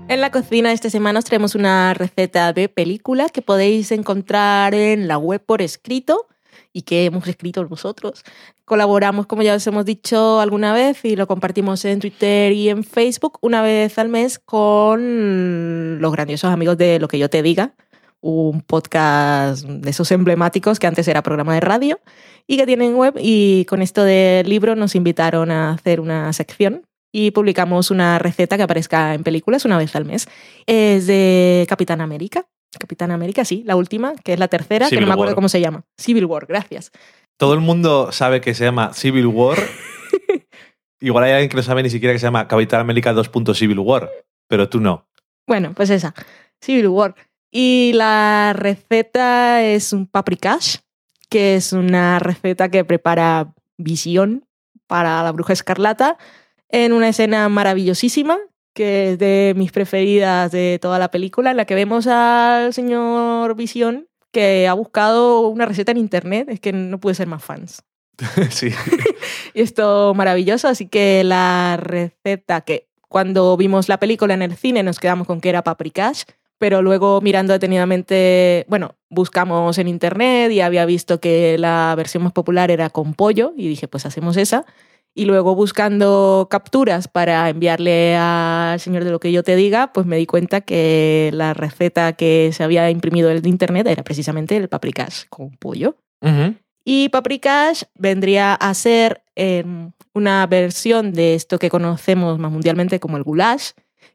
En 0.09 0.23
la 0.23 0.31
cocina 0.31 0.73
esta 0.73 0.89
semana 0.89 1.19
os 1.19 1.27
traemos 1.27 1.55
una 1.55 1.93
receta 1.93 2.55
de 2.55 2.71
película 2.71 3.29
que 3.29 3.43
podéis 3.43 3.93
encontrar 3.93 4.75
en 4.75 5.07
la 5.07 5.19
web 5.19 5.45
por 5.45 5.61
escrito 5.61 6.29
y 6.73 6.83
que 6.83 7.05
hemos 7.05 7.29
escrito 7.29 7.63
nosotros. 7.67 8.25
Colaboramos, 8.65 9.27
como 9.27 9.43
ya 9.43 9.55
os 9.55 9.67
hemos 9.67 9.85
dicho 9.85 10.41
alguna 10.41 10.73
vez, 10.73 11.05
y 11.05 11.15
lo 11.15 11.27
compartimos 11.27 11.85
en 11.85 12.01
Twitter 12.01 12.53
y 12.53 12.71
en 12.71 12.85
Facebook 12.85 13.37
una 13.43 13.61
vez 13.61 13.99
al 13.99 14.09
mes 14.09 14.39
con 14.39 16.01
los 16.01 16.13
grandiosos 16.13 16.51
amigos 16.51 16.79
de 16.79 16.99
Lo 16.99 17.09
que 17.09 17.19
yo 17.19 17.29
te 17.29 17.43
diga, 17.43 17.75
un 18.21 18.63
podcast 18.63 19.65
de 19.67 19.91
esos 19.91 20.11
emblemáticos 20.11 20.79
que 20.79 20.87
antes 20.87 21.07
era 21.07 21.23
programa 21.23 21.53
de 21.53 21.61
radio 21.61 22.01
y 22.47 22.57
que 22.57 22.65
tienen 22.65 22.95
web. 22.95 23.15
Y 23.21 23.67
con 23.67 23.83
esto 23.83 24.05
del 24.05 24.49
libro 24.49 24.75
nos 24.75 24.95
invitaron 24.95 25.51
a 25.51 25.73
hacer 25.73 26.01
una 26.01 26.33
sección 26.33 26.87
y 27.13 27.31
publicamos 27.31 27.91
una 27.91 28.19
receta 28.19 28.57
que 28.57 28.63
aparezca 28.63 29.15
en 29.15 29.23
películas 29.23 29.65
una 29.65 29.79
vez 29.79 29.95
al 29.97 30.05
mes. 30.05 30.29
Es 30.67 31.07
de 31.07 31.67
Capitán 31.69 32.01
América. 32.01 32.47
Capitán 32.79 33.11
América, 33.11 33.45
sí, 33.45 33.63
la 33.65 33.77
última, 33.77 34.15
que 34.17 34.35
es 34.35 34.39
la 34.39 34.49
tercera, 34.49 34.91
que 34.91 35.01
no 35.01 35.07
me 35.07 35.13
acuerdo 35.13 35.31
War. 35.31 35.37
cómo 35.37 35.49
se 35.49 35.61
llama. 35.61 35.85
Civil 35.97 36.27
War, 36.27 36.47
gracias. 36.47 36.93
Todo 37.39 37.55
el 37.55 37.61
mundo 37.61 38.13
sabe 38.13 38.41
que 38.41 38.55
se 38.55 38.65
llama 38.65 38.93
Civil 38.93 39.27
War. 39.27 39.59
Igual 41.01 41.25
hay 41.25 41.33
alguien 41.33 41.49
que 41.49 41.57
no 41.57 41.63
sabe 41.63 41.83
ni 41.83 41.91
siquiera 41.91 42.13
que 42.13 42.19
se 42.19 42.27
llama 42.27 42.47
Capitán 42.47 42.81
América 42.81 43.13
2. 43.13 43.31
Civil 43.55 43.79
War, 43.79 44.11
pero 44.49 44.69
tú 44.69 44.81
no. 44.81 45.07
Bueno, 45.47 45.73
pues 45.75 45.89
esa, 45.91 46.15
Civil 46.61 46.89
War. 46.89 47.15
Y 47.51 47.93
la 47.95 48.53
receta 48.55 49.65
es 49.65 49.95
un 49.95 50.07
paprikash, 50.07 50.77
que 51.31 51.55
es 51.55 51.73
una 51.73 52.19
receta 52.19 52.69
que 52.69 52.85
prepara 52.85 53.55
Visión 53.79 54.45
para 54.89 55.23
la 55.23 55.31
bruja 55.33 55.53
escarlata 55.53 56.19
en 56.71 56.93
una 56.93 57.09
escena 57.09 57.49
maravillosísima 57.49 58.39
que 58.79 59.11
es 59.11 59.19
de 59.19 59.55
mis 59.57 59.73
preferidas 59.73 60.53
de 60.53 60.79
toda 60.81 61.01
la 61.01 61.11
película, 61.11 61.51
en 61.51 61.57
la 61.57 61.65
que 61.65 61.75
vemos 61.75 62.07
al 62.07 62.73
señor 62.73 63.57
Visión 63.57 64.07
que 64.31 64.69
ha 64.69 64.75
buscado 64.75 65.49
una 65.49 65.67
receta 65.67 65.91
en 65.91 65.99
internet, 65.99 66.49
es 66.49 66.61
que 66.61 66.73
no 66.73 67.01
puede 67.01 67.17
ser 67.17 67.27
más 67.27 67.43
fans. 67.43 67.83
sí. 68.51 68.71
Y 69.55 69.63
esto 69.63 70.15
maravilloso, 70.15 70.69
así 70.69 70.87
que 70.87 71.25
la 71.25 71.77
receta 71.81 72.61
que 72.61 72.87
cuando 73.09 73.57
vimos 73.57 73.89
la 73.89 73.99
película 73.99 74.35
en 74.35 74.43
el 74.43 74.55
cine 74.55 74.85
nos 74.85 75.01
quedamos 75.01 75.27
con 75.27 75.41
que 75.41 75.49
era 75.49 75.65
paprikash, 75.65 76.23
pero 76.59 76.81
luego 76.81 77.21
mirando 77.21 77.53
detenidamente, 77.53 78.65
bueno, 78.69 78.95
buscamos 79.09 79.79
en 79.79 79.89
internet 79.89 80.53
y 80.53 80.61
había 80.61 80.85
visto 80.85 81.19
que 81.19 81.59
la 81.59 81.95
versión 81.97 82.23
más 82.23 82.33
popular 82.33 82.71
era 82.71 82.91
con 82.91 83.15
pollo 83.15 83.55
y 83.57 83.69
dije, 83.69 83.89
pues 83.89 84.07
hacemos 84.07 84.37
esa. 84.37 84.67
Y 85.19 85.25
luego 85.25 85.57
buscando 85.57 86.47
capturas 86.49 87.09
para 87.09 87.49
enviarle 87.49 88.15
al 88.17 88.79
señor 88.79 89.03
de 89.03 89.11
lo 89.11 89.19
que 89.19 89.33
yo 89.33 89.43
te 89.43 89.57
diga, 89.57 89.93
pues 89.93 90.07
me 90.07 90.17
di 90.17 90.27
cuenta 90.27 90.61
que 90.61 91.31
la 91.35 91.55
receta 91.55 92.13
que 92.13 92.51
se 92.53 92.63
había 92.63 92.89
imprimido 92.89 93.29
en 93.29 93.45
internet 93.45 93.89
era 93.89 94.05
precisamente 94.05 94.57
el 94.57 94.69
paprikash 94.69 95.25
con 95.29 95.51
pollo. 95.57 95.97
Ujú. 96.21 96.55
Y 96.85 97.09
paprikash 97.09 97.83
vendría 97.97 98.55
a 98.55 98.73
ser 98.75 99.25
eh, 99.35 99.65
una 100.15 100.47
versión 100.47 101.13
de 101.13 101.35
esto 101.35 101.59
que 101.59 101.69
conocemos 101.69 102.39
más 102.39 102.53
mundialmente 102.53 103.01
como 103.01 103.17
el 103.17 103.25
goulash, 103.25 103.71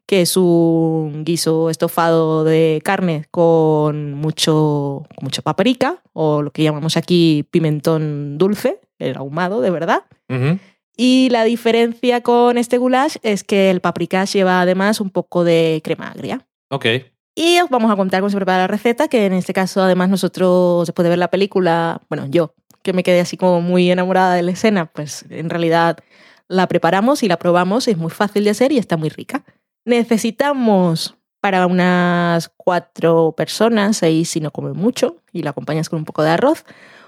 que 0.06 0.22
es 0.22 0.38
un 0.38 1.22
guiso 1.26 1.68
estofado 1.68 2.44
de 2.44 2.80
carne 2.82 3.26
con 3.30 4.14
mucho, 4.14 5.04
con 5.14 5.24
mucha 5.24 5.42
paprika, 5.42 6.02
o 6.14 6.40
lo 6.40 6.50
que 6.50 6.62
llamamos 6.62 6.96
aquí 6.96 7.46
pimentón 7.50 8.38
dulce, 8.38 8.80
el 8.98 9.18
ahumado 9.18 9.60
de 9.60 9.68
verdad. 9.68 10.04
Ujú. 10.30 10.58
Y 10.96 11.28
la 11.30 11.44
diferencia 11.44 12.22
con 12.22 12.56
este 12.56 12.78
goulash 12.78 13.16
es 13.22 13.42
que 13.42 13.70
el 13.70 13.80
paprikash 13.80 14.32
lleva 14.32 14.60
además 14.60 15.00
un 15.00 15.10
poco 15.10 15.44
de 15.44 15.80
crema 15.82 16.10
agria. 16.10 16.46
Ok. 16.70 16.86
Y 17.34 17.58
os 17.58 17.68
vamos 17.68 17.90
a 17.90 17.96
contar 17.96 18.20
cómo 18.20 18.30
se 18.30 18.36
prepara 18.36 18.58
la 18.58 18.66
receta, 18.68 19.08
que 19.08 19.26
en 19.26 19.32
este 19.32 19.52
caso 19.52 19.82
además 19.82 20.08
nosotros, 20.08 20.86
después 20.86 21.04
de 21.04 21.10
ver 21.10 21.18
la 21.18 21.30
película, 21.30 22.00
bueno, 22.08 22.26
yo, 22.26 22.54
que 22.82 22.92
me 22.92 23.02
quedé 23.02 23.20
así 23.20 23.36
como 23.36 23.60
muy 23.60 23.90
enamorada 23.90 24.34
de 24.34 24.42
la 24.42 24.52
escena, 24.52 24.86
pues 24.86 25.24
en 25.30 25.50
realidad 25.50 25.98
la 26.46 26.68
preparamos 26.68 27.24
y 27.24 27.28
la 27.28 27.38
probamos, 27.38 27.88
es 27.88 27.96
muy 27.96 28.10
fácil 28.10 28.44
de 28.44 28.50
hacer 28.50 28.70
y 28.70 28.78
está 28.78 28.96
muy 28.96 29.08
rica. 29.08 29.44
Necesitamos 29.84 31.16
para 31.40 31.66
unas 31.66 32.50
cuatro 32.56 33.34
personas, 33.36 33.96
seis 33.96 34.30
si 34.30 34.40
no 34.40 34.52
comen 34.52 34.76
mucho, 34.76 35.16
y 35.32 35.42
la 35.42 35.50
acompañas 35.50 35.88
con 35.88 35.98
un 35.98 36.04
poco 36.04 36.22
de 36.22 36.30
arroz, 36.30 36.64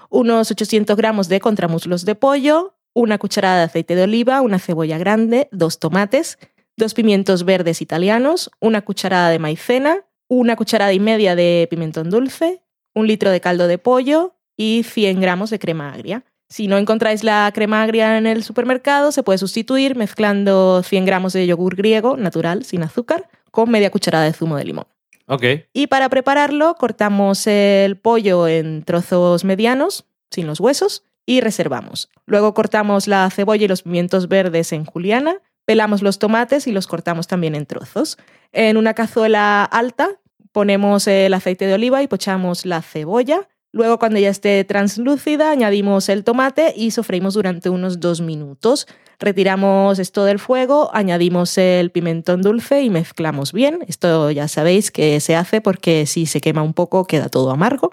unos 0.09 0.51
800 0.51 0.95
gramos 0.97 1.29
de 1.29 1.39
contramuslos 1.39 2.05
de 2.05 2.15
pollo, 2.15 2.76
una 2.97 3.19
cucharada 3.19 3.59
de 3.59 3.63
aceite 3.65 3.95
de 3.95 4.03
oliva, 4.03 4.41
una 4.41 4.57
cebolla 4.57 4.97
grande, 4.97 5.49
dos 5.51 5.77
tomates, 5.77 6.39
dos 6.77 6.95
pimientos 6.95 7.45
verdes 7.45 7.79
italianos, 7.79 8.49
una 8.59 8.81
cucharada 8.81 9.29
de 9.29 9.37
maicena, 9.37 10.05
una 10.27 10.55
cucharada 10.55 10.93
y 10.93 10.99
media 10.99 11.35
de 11.35 11.67
pimentón 11.69 12.09
dulce, 12.09 12.63
un 12.95 13.05
litro 13.05 13.29
de 13.29 13.39
caldo 13.39 13.67
de 13.67 13.77
pollo 13.77 14.33
y 14.57 14.81
100 14.83 15.21
gramos 15.21 15.51
de 15.51 15.59
crema 15.59 15.93
agria. 15.93 16.25
Si 16.49 16.67
no 16.67 16.79
encontráis 16.79 17.23
la 17.23 17.51
crema 17.53 17.83
agria 17.83 18.17
en 18.17 18.25
el 18.25 18.43
supermercado, 18.43 19.11
se 19.11 19.21
puede 19.21 19.37
sustituir 19.37 19.95
mezclando 19.95 20.81
100 20.81 21.05
gramos 21.05 21.33
de 21.33 21.45
yogur 21.45 21.75
griego 21.75 22.17
natural 22.17 22.63
sin 22.65 22.81
azúcar 22.81 23.29
con 23.51 23.69
media 23.69 23.91
cucharada 23.91 24.25
de 24.25 24.33
zumo 24.33 24.57
de 24.57 24.65
limón. 24.65 24.87
Ok. 25.27 25.43
Y 25.71 25.85
para 25.85 26.09
prepararlo, 26.09 26.73
cortamos 26.73 27.45
el 27.45 27.97
pollo 27.97 28.47
en 28.47 28.81
trozos 28.81 29.43
medianos, 29.43 30.05
sin 30.31 30.47
los 30.47 30.59
huesos, 30.59 31.03
y 31.27 31.41
reservamos. 31.41 32.09
Luego 32.25 32.55
cortamos 32.55 33.07
la 33.07 33.29
cebolla 33.29 33.65
y 33.65 33.67
los 33.67 33.83
pimientos 33.83 34.27
verdes 34.27 34.71
en 34.71 34.85
juliana, 34.85 35.41
pelamos 35.65 36.01
los 36.01 36.17
tomates 36.17 36.65
y 36.65 36.71
los 36.71 36.87
cortamos 36.87 37.27
también 37.27 37.53
en 37.53 37.67
trozos. 37.67 38.17
En 38.53 38.77
una 38.77 38.95
cazuela 38.95 39.63
alta 39.65 40.19
ponemos 40.53 41.05
el 41.05 41.33
aceite 41.35 41.67
de 41.67 41.75
oliva 41.75 42.01
y 42.01 42.07
pochamos 42.07 42.65
la 42.65 42.81
cebolla. 42.81 43.47
Luego, 43.73 43.99
cuando 43.99 44.17
ya 44.17 44.29
esté 44.29 44.63
translúcida, 44.63 45.51
añadimos 45.51 46.07
el 46.07 46.23
tomate 46.23 46.73
y 46.75 46.91
sofreímos 46.91 47.33
durante 47.33 47.69
unos 47.69 47.99
dos 47.99 48.21
minutos. 48.21 48.87
Retiramos 49.19 49.99
esto 49.99 50.23
del 50.23 50.39
fuego, 50.39 50.89
añadimos 50.93 51.57
el 51.57 51.91
pimentón 51.91 52.41
dulce 52.41 52.81
y 52.81 52.89
mezclamos 52.89 53.51
bien. 53.51 53.79
Esto 53.87 54.31
ya 54.31 54.47
sabéis 54.47 54.89
que 54.89 55.19
se 55.19 55.35
hace 55.35 55.59
porque 55.59 56.05
si 56.05 56.25
se 56.25 56.39
quema 56.39 56.63
un 56.63 56.73
poco 56.73 57.05
queda 57.05 57.27
todo 57.27 57.51
amargo. 57.51 57.91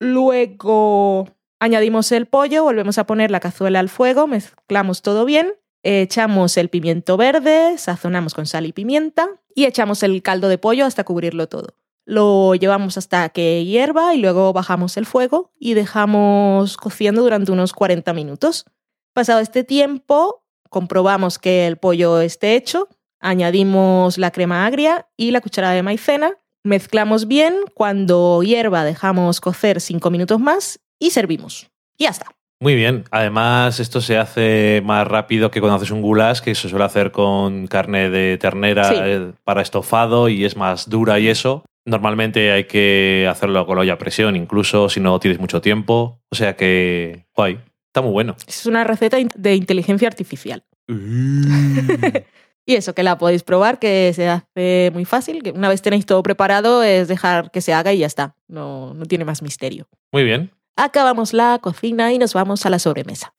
Luego 0.00 1.28
añadimos 1.62 2.10
el 2.10 2.26
pollo, 2.26 2.64
volvemos 2.64 2.98
a 2.98 3.06
poner 3.06 3.30
la 3.30 3.38
cazuela 3.38 3.78
al 3.78 3.88
fuego, 3.88 4.26
mezclamos 4.26 5.00
todo 5.00 5.24
bien, 5.24 5.54
echamos 5.84 6.56
el 6.56 6.68
pimiento 6.68 7.16
verde, 7.16 7.78
sazonamos 7.78 8.34
con 8.34 8.46
sal 8.46 8.66
y 8.66 8.72
pimienta 8.72 9.28
y 9.54 9.66
echamos 9.66 10.02
el 10.02 10.22
caldo 10.22 10.48
de 10.48 10.58
pollo 10.58 10.86
hasta 10.86 11.04
cubrirlo 11.04 11.46
todo. 11.48 11.76
Lo 12.04 12.56
llevamos 12.56 12.98
hasta 12.98 13.28
que 13.28 13.64
hierva 13.64 14.12
y 14.12 14.18
luego 14.18 14.52
bajamos 14.52 14.96
el 14.96 15.06
fuego 15.06 15.52
y 15.56 15.74
dejamos 15.74 16.76
cociendo 16.76 17.22
durante 17.22 17.52
unos 17.52 17.72
40 17.72 18.12
minutos. 18.12 18.64
Pasado 19.12 19.38
este 19.38 19.62
tiempo, 19.62 20.42
comprobamos 20.68 21.38
que 21.38 21.68
el 21.68 21.76
pollo 21.76 22.20
esté 22.20 22.56
hecho, 22.56 22.88
añadimos 23.20 24.18
la 24.18 24.32
crema 24.32 24.66
agria 24.66 25.06
y 25.16 25.30
la 25.30 25.40
cucharada 25.40 25.74
de 25.74 25.84
maicena, 25.84 26.32
mezclamos 26.64 27.28
bien, 27.28 27.54
cuando 27.72 28.42
hierva 28.42 28.82
dejamos 28.82 29.40
cocer 29.40 29.80
5 29.80 30.10
minutos 30.10 30.40
más 30.40 30.80
y 31.06 31.10
servimos. 31.10 31.68
Y 31.98 32.04
ya 32.04 32.10
está. 32.10 32.26
Muy 32.60 32.76
bien. 32.76 33.04
Además, 33.10 33.80
esto 33.80 34.00
se 34.00 34.16
hace 34.18 34.80
más 34.84 35.06
rápido 35.06 35.50
que 35.50 35.60
cuando 35.60 35.76
haces 35.76 35.90
un 35.90 36.00
goulash, 36.00 36.40
que 36.40 36.54
se 36.54 36.68
suele 36.68 36.84
hacer 36.84 37.10
con 37.10 37.66
carne 37.66 38.08
de 38.08 38.38
ternera 38.38 38.84
Sí. 38.84 38.94
eh, 38.98 39.32
para 39.42 39.62
estofado 39.62 40.28
y 40.28 40.44
es 40.44 40.56
más 40.56 40.88
dura 40.88 41.18
y 41.18 41.28
eso. 41.28 41.64
Normalmente 41.84 42.52
hay 42.52 42.64
que 42.64 43.26
hacerlo 43.28 43.66
con 43.66 43.74
la 43.76 43.82
olla 43.82 43.94
a 43.94 43.98
presión, 43.98 44.36
incluso 44.36 44.88
si 44.88 45.00
no 45.00 45.18
tienes 45.18 45.40
mucho 45.40 45.60
tiempo. 45.60 46.20
O 46.30 46.36
sea 46.36 46.54
que, 46.54 47.26
guay. 47.34 47.58
Está 47.88 48.00
muy 48.00 48.12
bueno. 48.12 48.36
Es 48.46 48.64
una 48.64 48.84
receta 48.84 49.18
de 49.34 49.54
inteligencia 49.56 50.06
artificial. 50.08 50.62
Y 52.64 52.76
eso, 52.76 52.94
que 52.94 53.02
la 53.02 53.18
podéis 53.18 53.42
probar, 53.42 53.80
que 53.80 54.12
se 54.14 54.28
hace 54.28 54.92
muy 54.94 55.04
fácil, 55.04 55.42
que 55.42 55.50
una 55.50 55.68
vez 55.68 55.82
tenéis 55.82 56.06
todo 56.06 56.22
preparado 56.22 56.84
es 56.84 57.08
dejar 57.08 57.50
que 57.50 57.60
se 57.60 57.72
haga 57.72 57.92
y 57.92 57.98
ya 57.98 58.06
está. 58.06 58.36
No, 58.46 58.94
no 58.94 59.04
tiene 59.06 59.24
más 59.24 59.42
misterio. 59.42 59.88
Muy 60.12 60.22
bien. 60.22 60.52
Acabamos 60.76 61.32
la 61.32 61.58
cocina 61.58 62.12
y 62.12 62.18
nos 62.18 62.32
vamos 62.32 62.64
a 62.64 62.70
la 62.70 62.78
sobremesa. 62.78 63.32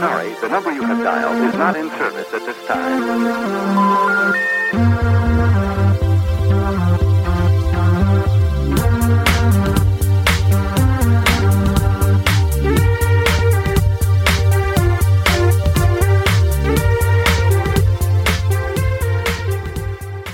Sorry, 0.00 0.34
the 0.40 0.48
number 0.48 0.72
you 0.72 0.82
have 0.82 1.02
dialed 1.02 1.48
is 1.48 1.54
not 1.54 1.76
in 1.76 1.88
service 1.90 2.26
at 2.34 2.44
this 2.44 2.56
time. 2.66 3.92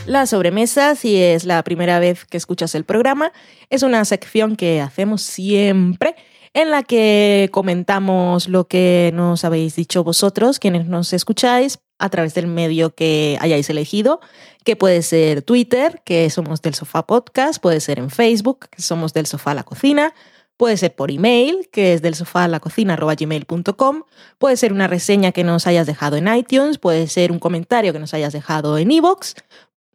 La 0.09 0.25
sobremesa, 0.25 0.95
si 0.95 1.17
es 1.17 1.45
la 1.45 1.63
primera 1.63 1.99
vez 1.99 2.25
que 2.25 2.39
escuchas 2.39 2.75
el 2.75 2.85
programa, 2.85 3.31
es 3.69 3.83
una 3.83 4.03
sección 4.07 4.57
que 4.57 4.81
hacemos 4.81 5.21
siempre 5.21 6.17
en 6.55 6.71
la 6.71 6.83
que 6.83 7.51
comentamos 7.53 8.49
lo 8.49 8.69
que 8.69 9.11
nos 9.13 9.45
habéis 9.45 9.77
dicho 9.77 10.05
vosotros, 10.05 10.61
quienes 10.61 10.87
nos 10.87 11.13
escucháis, 11.13 11.81
a 11.99 12.09
través 12.09 12.33
del 12.33 12.47
medio 12.47 12.95
que 12.95 13.37
hayáis 13.43 13.69
elegido, 13.69 14.21
que 14.65 14.77
puede 14.77 15.03
ser 15.03 15.43
Twitter, 15.43 16.01
que 16.07 16.31
somos 16.31 16.63
del 16.63 16.73
Sofá 16.73 17.07
Podcast, 17.07 17.61
puede 17.61 17.81
ser 17.81 17.99
en 17.99 18.09
Facebook, 18.09 18.71
que 18.71 18.81
somos 18.81 19.13
del 19.13 19.27
Sofá 19.27 19.51
a 19.51 19.57
la 19.57 19.65
Cocina, 19.65 20.15
puede 20.59 20.77
ser 20.77 20.95
por 20.95 21.11
email, 21.11 21.69
que 21.73 21.95
es 21.95 22.03
del 22.03 22.17
sofá 22.17 22.49
la 22.49 22.61
cocina 22.61 22.97
gmail.com, 22.97 24.03
puede 24.39 24.57
ser 24.57 24.73
una 24.73 24.89
reseña 24.89 25.33
que 25.33 25.45
nos 25.45 25.67
hayas 25.67 25.87
dejado 25.87 26.17
en 26.17 26.29
iTunes, 26.29 26.79
puede 26.79 27.07
ser 27.07 27.31
un 27.33 27.39
comentario 27.39 27.93
que 27.93 28.01
nos 28.01 28.13
hayas 28.13 28.33
dejado 28.33 28.77
en 28.77 28.91
iVoox, 28.91 29.35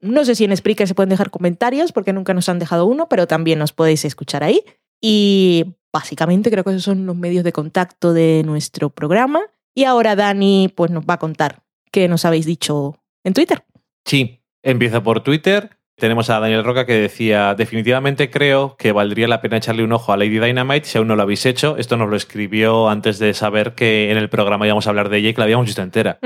no 0.04 0.26
sé 0.26 0.36
si 0.36 0.44
en 0.44 0.56
Spreaker 0.56 0.88
se 0.88 0.96
pueden 0.96 1.10
dejar 1.10 1.32
comentarios 1.32 1.92
porque 1.92 2.14
nunca 2.14 2.34
nos 2.34 2.50
han 2.50 2.60
dejado 2.60 2.86
uno, 2.86 3.08
pero 3.10 3.26
también 3.26 3.58
nos 3.58 3.72
podéis 3.72 4.06
escuchar 4.06 4.44
ahí. 4.44 4.64
Y 5.02 5.76
básicamente 5.92 6.52
creo 6.52 6.64
que 6.64 6.72
esos 6.72 6.84
son 6.84 7.06
los 7.06 7.16
medios 7.16 7.44
de 7.44 7.54
contacto 7.54 8.14
de 8.14 8.44
nuestro 8.46 8.90
programa. 8.90 9.42
Y 9.74 9.86
ahora 9.86 10.16
Dani 10.16 10.72
pues 10.76 10.92
nos 10.92 11.06
va 11.06 11.16
a 11.16 11.20
contar 11.20 11.64
qué 11.92 12.08
nos 12.08 12.26
habéis 12.26 12.46
dicho 12.46 12.98
en 13.24 13.34
Twitter. 13.34 13.64
Sí, 14.06 14.42
empieza 14.62 15.02
por 15.02 15.24
Twitter. 15.24 15.78
Tenemos 15.96 16.30
a 16.30 16.40
Daniel 16.40 16.64
Roca 16.64 16.86
que 16.86 16.94
decía, 16.94 17.54
definitivamente 17.56 18.30
creo 18.30 18.76
que 18.78 18.92
valdría 18.92 19.28
la 19.28 19.42
pena 19.42 19.58
echarle 19.58 19.84
un 19.84 19.94
ojo 19.94 20.12
a 20.12 20.18
Lady 20.18 20.40
Dynamite 20.40 20.86
si 20.86 20.98
aún 20.98 21.08
no 21.08 21.16
lo 21.16 21.22
habéis 21.22 21.46
hecho. 21.46 21.78
Esto 21.78 21.98
nos 21.98 22.10
lo 22.10 22.16
escribió 22.16 22.90
antes 22.90 23.20
de 23.20 23.34
saber 23.34 23.74
que 23.74 24.12
en 24.12 24.18
el 24.18 24.30
programa 24.30 24.66
íbamos 24.66 24.88
a 24.88 24.90
hablar 24.90 25.10
de 25.10 25.20
ella 25.20 25.30
y 25.30 25.34
que 25.34 25.40
la 25.40 25.46
habíamos 25.46 25.68
visto 25.68 25.82
entera. 25.82 26.20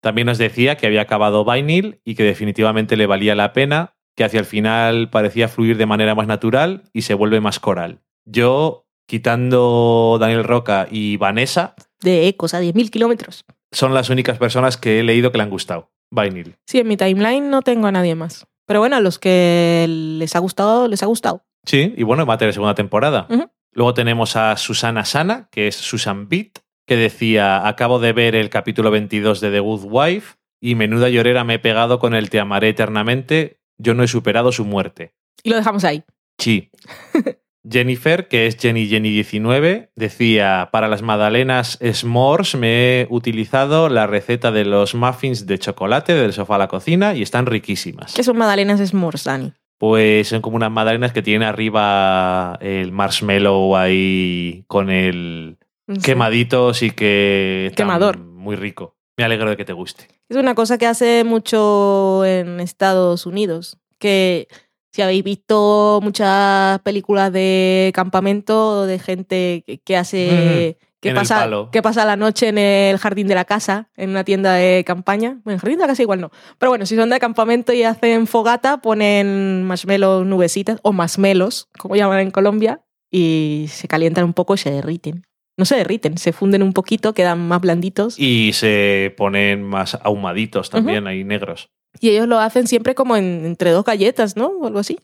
También 0.00 0.26
nos 0.26 0.38
decía 0.38 0.76
que 0.76 0.86
había 0.86 1.02
acabado 1.02 1.44
Vinyl 1.44 2.00
y 2.04 2.14
que 2.14 2.22
definitivamente 2.24 2.96
le 2.96 3.06
valía 3.06 3.34
la 3.34 3.52
pena, 3.52 3.94
que 4.16 4.24
hacia 4.24 4.40
el 4.40 4.46
final 4.46 5.10
parecía 5.10 5.48
fluir 5.48 5.76
de 5.76 5.86
manera 5.86 6.14
más 6.14 6.26
natural 6.26 6.84
y 6.92 7.02
se 7.02 7.14
vuelve 7.14 7.40
más 7.40 7.60
coral. 7.60 8.00
Yo, 8.24 8.86
quitando 9.06 10.16
Daniel 10.20 10.44
Roca 10.44 10.86
y 10.90 11.16
Vanessa, 11.16 11.74
De 12.02 12.28
Ecos 12.28 12.54
a 12.54 12.62
10.000 12.62 12.90
kilómetros. 12.90 13.44
son 13.72 13.92
las 13.94 14.08
únicas 14.10 14.38
personas 14.38 14.76
que 14.76 15.00
he 15.00 15.02
leído 15.02 15.30
que 15.32 15.38
le 15.38 15.44
han 15.44 15.50
gustado. 15.50 15.90
Vinyl. 16.10 16.56
Sí, 16.66 16.78
en 16.78 16.88
mi 16.88 16.96
timeline 16.96 17.50
no 17.50 17.62
tengo 17.62 17.86
a 17.86 17.92
nadie 17.92 18.14
más. 18.14 18.46
Pero 18.66 18.80
bueno, 18.80 18.96
a 18.96 19.00
los 19.00 19.18
que 19.18 19.86
les 19.88 20.34
ha 20.34 20.38
gustado, 20.38 20.88
les 20.88 21.02
ha 21.02 21.06
gustado. 21.06 21.44
Sí, 21.64 21.92
y 21.96 22.02
bueno, 22.02 22.24
va 22.26 22.34
a 22.34 22.38
tener 22.38 22.54
segunda 22.54 22.74
temporada. 22.74 23.28
Luego 23.72 23.94
tenemos 23.94 24.34
a 24.36 24.56
Susana 24.56 25.04
Sana, 25.04 25.48
que 25.52 25.68
es 25.68 25.76
Susan 25.76 26.28
Beat, 26.28 26.58
que 26.90 26.96
decía, 26.96 27.68
acabo 27.68 28.00
de 28.00 28.12
ver 28.12 28.34
el 28.34 28.50
capítulo 28.50 28.90
22 28.90 29.40
de 29.40 29.52
The 29.52 29.60
Good 29.60 29.84
Wife 29.84 30.38
y 30.60 30.74
menuda 30.74 31.08
llorera 31.08 31.44
me 31.44 31.54
he 31.54 31.58
pegado 31.60 32.00
con 32.00 32.16
el 32.16 32.30
Te 32.30 32.40
amaré 32.40 32.70
eternamente, 32.70 33.60
yo 33.78 33.94
no 33.94 34.02
he 34.02 34.08
superado 34.08 34.50
su 34.50 34.64
muerte. 34.64 35.14
Y 35.44 35.50
lo 35.50 35.56
dejamos 35.56 35.84
ahí. 35.84 36.02
Sí. 36.36 36.72
Jennifer, 37.70 38.26
que 38.26 38.48
es 38.48 38.56
Jenny 38.56 38.88
Jenny 38.88 39.10
19, 39.10 39.92
decía, 39.94 40.70
para 40.72 40.88
las 40.88 41.02
magdalenas 41.02 41.78
s'mores 41.80 42.56
me 42.56 43.02
he 43.02 43.06
utilizado 43.08 43.88
la 43.88 44.08
receta 44.08 44.50
de 44.50 44.64
los 44.64 44.96
muffins 44.96 45.46
de 45.46 45.60
chocolate 45.60 46.14
del 46.14 46.32
sofá 46.32 46.56
a 46.56 46.58
la 46.58 46.66
cocina 46.66 47.14
y 47.14 47.22
están 47.22 47.46
riquísimas. 47.46 48.14
Que 48.14 48.24
son 48.24 48.36
magdalenas 48.36 48.80
s'mores, 48.80 49.22
Dani. 49.22 49.52
Pues 49.78 50.26
son 50.26 50.42
como 50.42 50.56
unas 50.56 50.72
magdalenas 50.72 51.12
que 51.12 51.22
tienen 51.22 51.46
arriba 51.46 52.58
el 52.60 52.90
marshmallow 52.90 53.76
ahí 53.76 54.64
con 54.66 54.90
el 54.90 55.56
Quemaditos 56.02 56.82
y 56.82 56.90
que... 56.90 57.72
Quemador. 57.76 58.18
Muy 58.18 58.56
rico. 58.56 58.96
Me 59.16 59.24
alegro 59.24 59.50
de 59.50 59.56
que 59.56 59.64
te 59.64 59.72
guste. 59.72 60.08
Es 60.28 60.36
una 60.36 60.54
cosa 60.54 60.78
que 60.78 60.86
hace 60.86 61.24
mucho 61.24 62.24
en 62.24 62.60
Estados 62.60 63.26
Unidos. 63.26 63.78
Que 63.98 64.48
si 64.92 65.02
habéis 65.02 65.22
visto 65.22 66.00
muchas 66.02 66.80
películas 66.80 67.32
de 67.32 67.92
campamento 67.94 68.86
de 68.86 68.98
gente 68.98 69.64
que, 69.84 69.96
hace. 69.96 70.78
El 71.02 71.14
pasa, 71.14 71.40
palo. 71.40 71.70
que 71.70 71.82
pasa 71.82 72.04
la 72.04 72.16
noche 72.16 72.48
en 72.48 72.58
el 72.58 72.98
jardín 72.98 73.26
de 73.26 73.34
la 73.34 73.44
casa, 73.44 73.88
en 73.96 74.10
una 74.10 74.24
tienda 74.24 74.54
de 74.54 74.84
campaña. 74.86 75.40
Bueno, 75.44 75.52
en 75.52 75.54
el 75.54 75.60
jardín 75.60 75.78
de 75.78 75.82
la 75.84 75.88
casa 75.88 76.02
igual 76.02 76.20
no. 76.20 76.30
Pero 76.58 76.70
bueno, 76.70 76.86
si 76.86 76.96
son 76.96 77.10
de 77.10 77.18
campamento 77.18 77.72
y 77.72 77.84
hacen 77.84 78.26
fogata, 78.26 78.82
ponen 78.82 79.64
marshmallows, 79.64 80.26
nubecitas, 80.26 80.78
o 80.82 80.92
masmelos, 80.92 81.68
como 81.78 81.96
llaman 81.96 82.20
en 82.20 82.30
Colombia, 82.30 82.82
y 83.10 83.66
se 83.68 83.88
calientan 83.88 84.24
un 84.24 84.34
poco 84.34 84.54
y 84.54 84.58
se 84.58 84.70
derriten. 84.70 85.24
No 85.60 85.66
se 85.66 85.76
derriten, 85.76 86.16
se 86.16 86.32
funden 86.32 86.62
un 86.62 86.72
poquito, 86.72 87.12
quedan 87.12 87.46
más 87.46 87.60
blanditos. 87.60 88.18
Y 88.18 88.52
se 88.54 89.14
ponen 89.18 89.62
más 89.62 89.98
ahumaditos 90.02 90.70
también, 90.70 91.06
ahí 91.06 91.22
negros. 91.22 91.68
Y 92.00 92.08
ellos 92.08 92.26
lo 92.26 92.38
hacen 92.40 92.66
siempre 92.66 92.94
como 92.94 93.14
en- 93.14 93.44
entre 93.44 93.70
dos 93.72 93.84
galletas, 93.84 94.36
¿no? 94.38 94.46
O 94.46 94.66
algo 94.66 94.78
así. 94.78 94.98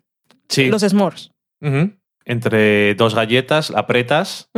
Sí. 0.48 0.68
Los 0.70 0.80
s'mores. 0.80 1.30
Entre 2.24 2.94
dos 2.94 3.14
galletas, 3.14 3.70
apretas 3.70 4.48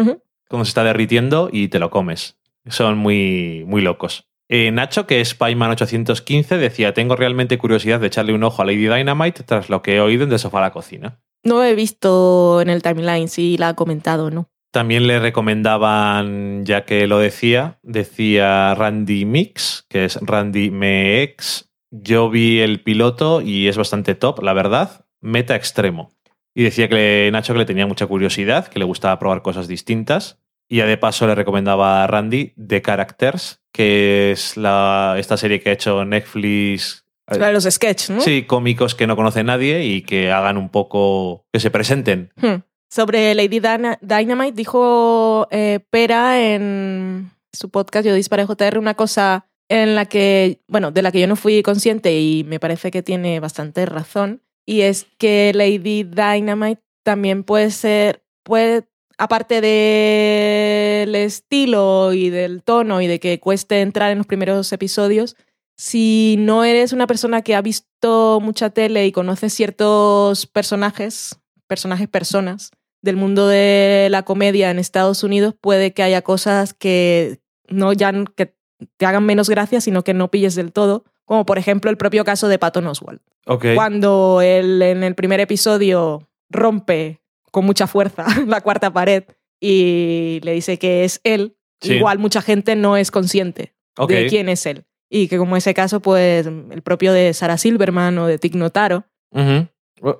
cuando 0.49 0.65
se 0.65 0.69
está 0.71 0.85
derritiendo 0.85 1.51
y 1.53 1.67
te 1.69 1.79
lo 1.81 1.91
comes. 1.91 2.39
Son 2.69 2.97
muy, 2.97 3.65
muy 3.67 3.83
locos. 3.83 4.29
Eh, 4.49 4.71
Nacho, 4.71 5.07
que 5.07 5.21
es 5.21 5.37
Payman815, 5.39 6.59
decía: 6.59 6.95
Tengo 6.95 7.17
realmente 7.17 7.59
curiosidad 7.59 7.99
de 8.01 8.07
echarle 8.07 8.33
un 8.35 8.45
ojo 8.45 8.63
a 8.63 8.65
Lady 8.65 8.87
Dynamite 8.87 9.43
tras 9.43 9.69
lo 9.69 9.83
que 9.83 9.97
he 9.97 10.01
oído 10.01 10.25
en 10.25 10.31
De 10.31 10.39
Sofá 10.39 10.59
a 10.59 10.63
la 10.63 10.73
Cocina. 10.73 11.21
No 11.45 11.63
he 11.65 11.75
visto 11.75 12.61
en 12.63 12.71
el 12.71 12.83
timeline 12.83 13.29
si 13.29 13.59
la 13.59 13.69
ha 13.71 13.75
comentado 13.75 14.27
o 14.27 14.31
no. 14.31 14.49
También 14.71 15.07
le 15.07 15.19
recomendaban, 15.19 16.65
ya 16.65 16.85
que 16.85 17.07
lo 17.07 17.19
decía, 17.19 17.79
decía 17.83 18.75
Randy 18.75 19.25
Mix, 19.25 19.87
que 19.89 20.05
es 20.05 20.19
Randy 20.21 20.71
Mex. 20.71 21.71
Yo 21.91 22.29
vi 22.29 22.61
el 22.61 22.83
piloto 22.83 23.41
y 23.41 23.69
es 23.69 23.77
bastante 23.79 24.15
top, 24.15 24.43
la 24.43 24.53
verdad. 24.53 25.07
Meta 25.21 25.57
extremo. 25.57 26.13
Y 26.55 26.65
decía 26.65 26.89
que 26.89 27.29
Nacho 27.33 27.53
que 27.55 27.61
le 27.61 27.65
tenía 27.65 27.87
mucha 27.87 28.07
curiosidad, 28.07 28.67
que 28.69 28.79
le 28.79 28.85
gustaba 28.85 29.19
probar 29.19 29.43
cosas 29.43 29.69
distintas. 29.69 30.39
Y 30.69 30.79
ya 30.79 30.87
de 30.87 30.99
paso 30.99 31.27
le 31.27 31.35
recomendaba 31.35 32.05
a 32.05 32.07
Randy 32.07 32.53
The 32.59 32.83
Characters, 32.83 33.63
que 33.73 34.33
es 34.33 34.57
la, 34.59 35.15
esta 35.19 35.39
serie 35.39 35.61
que 35.61 35.71
ha 35.71 35.73
hecho 35.73 36.05
Netflix. 36.05 37.07
eh, 37.27 37.37
Claro, 37.37 37.55
los 37.55 37.65
sketch, 37.65 38.11
¿no? 38.11 38.21
Sí, 38.21 38.43
cómicos 38.43 38.95
que 38.95 39.07
no 39.07 39.17
conoce 39.17 39.45
nadie 39.45 39.85
y 39.87 40.03
que 40.03 40.31
hagan 40.31 40.59
un 40.59 40.69
poco. 40.69 41.47
que 41.53 41.61
se 41.61 41.71
presenten. 41.71 42.33
Hmm. 42.37 42.57
Sobre 42.91 43.35
Lady 43.35 43.61
Dyna- 43.61 43.99
Dynamite 44.01 44.53
dijo 44.57 45.47
eh, 45.51 45.81
Pera 45.91 46.41
en 46.41 47.31
su 47.53 47.69
podcast 47.71 48.07
Yo 48.07 48.15
Disparé 48.15 48.47
JR 48.47 48.79
una 48.79 48.95
cosa 48.95 49.47
en 49.69 49.95
la 49.95 50.07
que, 50.07 50.63
bueno, 50.69 50.91
de 50.91 51.03
la 51.03 51.13
que 51.13 51.21
yo 51.21 51.27
no 51.27 51.37
fui 51.37 51.63
consciente 51.63 52.19
y 52.19 52.45
me 52.45 52.59
parece 52.59 52.91
que 52.91 53.03
tiene 53.03 53.39
bastante 53.41 53.85
razón, 53.85 54.43
y 54.67 54.81
es 54.83 55.07
que 55.19 55.53
Lady 55.55 56.05
Dynamite 56.05 56.83
también 57.05 57.45
puede 57.45 57.71
ser, 57.71 58.23
puede, 58.45 58.85
aparte 59.19 59.61
del 59.61 61.15
estilo 61.15 62.15
y 62.15 62.31
del 62.31 62.63
tono 62.63 63.03
y 63.03 63.07
de 63.07 63.21
que 63.21 63.41
cueste 63.41 63.83
entrar 63.83 64.11
en 64.11 64.19
los 64.19 64.27
primeros 64.27 64.73
episodios, 64.73 65.37
si 65.77 66.37
no 66.39 66.65
eres 66.65 66.95
una 66.95 67.07
persona 67.07 67.43
que 67.43 67.55
ha 67.55 67.61
visto 67.61 68.41
mucha 68.41 68.71
tele 68.71 69.07
y 69.07 69.13
conoce 69.13 69.51
ciertos 69.51 70.47
personajes, 70.47 71.39
personajes 71.67 72.09
personas 72.09 72.71
del 73.03 73.17
mundo 73.17 73.47
de 73.49 74.09
la 74.11 74.23
comedia 74.25 74.71
en 74.71 74.79
Estados 74.79 75.23
Unidos, 75.23 75.55
puede 75.61 75.93
que 75.93 76.03
haya 76.03 76.23
cosas 76.23 76.75
que 76.75 77.41
no 77.69 77.93
ya 77.93 78.13
que 78.35 78.55
te 78.97 79.07
hagan 79.07 79.25
menos 79.25 79.49
gracia, 79.49 79.81
sino 79.81 80.05
que 80.05 80.15
no 80.15 80.31
pilles 80.31 80.55
del 80.55 80.73
todo, 80.73 81.05
como 81.25 81.45
por 81.47 81.59
ejemplo 81.59 81.91
el 81.91 81.97
propio 81.97 82.25
caso 82.25 82.49
de 82.49 82.59
Patton 82.59 82.87
Oswalt. 82.87 83.23
Ok. 83.47 83.67
Cuando 83.75 84.41
él 84.43 84.81
en 84.83 85.03
el 85.05 85.15
primer 85.15 85.41
episodio 85.41 86.29
rompe 86.51 87.21
con 87.51 87.65
mucha 87.65 87.87
fuerza 87.87 88.25
la 88.47 88.61
cuarta 88.61 88.93
pared 88.93 89.25
y 89.61 90.41
le 90.43 90.53
dice 90.53 90.79
que 90.79 91.05
es 91.05 91.21
él, 91.25 91.55
Sí. 91.81 91.93
igual 91.95 92.19
mucha 92.19 92.43
gente 92.43 92.75
no 92.75 92.97
es 92.97 93.13
consciente 93.13 93.73
de 94.09 94.27
quién 94.29 94.49
es 94.49 94.67
él. 94.67 94.85
Y 95.09 95.29
que 95.29 95.39
como 95.39 95.57
ese 95.57 95.75
caso, 95.75 96.01
pues 96.01 96.45
el 96.47 96.83
propio 96.83 97.13
de 97.13 97.33
Sarah 97.35 97.57
Silverman 97.57 98.19
o 98.19 98.27
de 98.27 98.39
Tig 98.39 98.57
Notaro, 98.57 99.05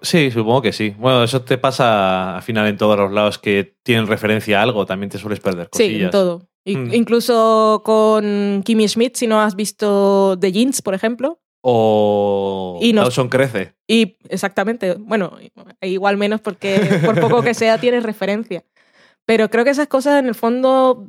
Sí, 0.03 0.31
supongo 0.31 0.63
que 0.63 0.73
sí. 0.73 0.95
Bueno, 0.99 1.25
eso 1.25 1.43
te 1.43 1.59
pasa 1.59 2.37
al 2.37 2.43
final 2.43 2.67
en 2.67 2.77
todos 2.77 2.97
los 2.99 3.13
lados 3.13 3.39
que 3.39 3.77
tienen 3.83 4.07
referencia 4.07 4.61
a 4.61 4.63
algo, 4.63 4.87
también 4.87 5.11
te 5.11 5.19
sueles 5.19 5.41
perder 5.41 5.69
cosillas. 5.71 5.97
Sí, 5.99 6.03
en 6.05 6.11
todo. 6.11 6.49
Mm. 6.65 6.93
Incluso 6.95 7.83
con 7.85 8.63
Kimmy 8.65 8.89
Schmidt, 8.89 9.17
si 9.17 9.27
no 9.27 9.41
has 9.41 9.57
visto 9.57 10.37
The 10.39 10.53
Jeans, 10.53 10.83
por 10.83 10.95
ejemplo. 10.95 11.41
O 11.63 12.79
Y 12.83 12.93
nos- 12.93 13.05
Dawson 13.07 13.29
crece. 13.29 13.75
Y 13.87 14.17
exactamente, 14.29 14.95
bueno, 14.99 15.33
igual 15.81 16.17
menos 16.17 16.41
porque 16.41 16.79
por 17.05 17.19
poco 17.21 17.43
que 17.43 17.55
sea 17.55 17.79
tienes 17.79 18.03
referencia. 18.03 18.65
Pero 19.25 19.51
creo 19.51 19.65
que 19.65 19.71
esas 19.71 19.89
cosas 19.89 20.19
en 20.21 20.27
el 20.29 20.35
fondo 20.35 21.05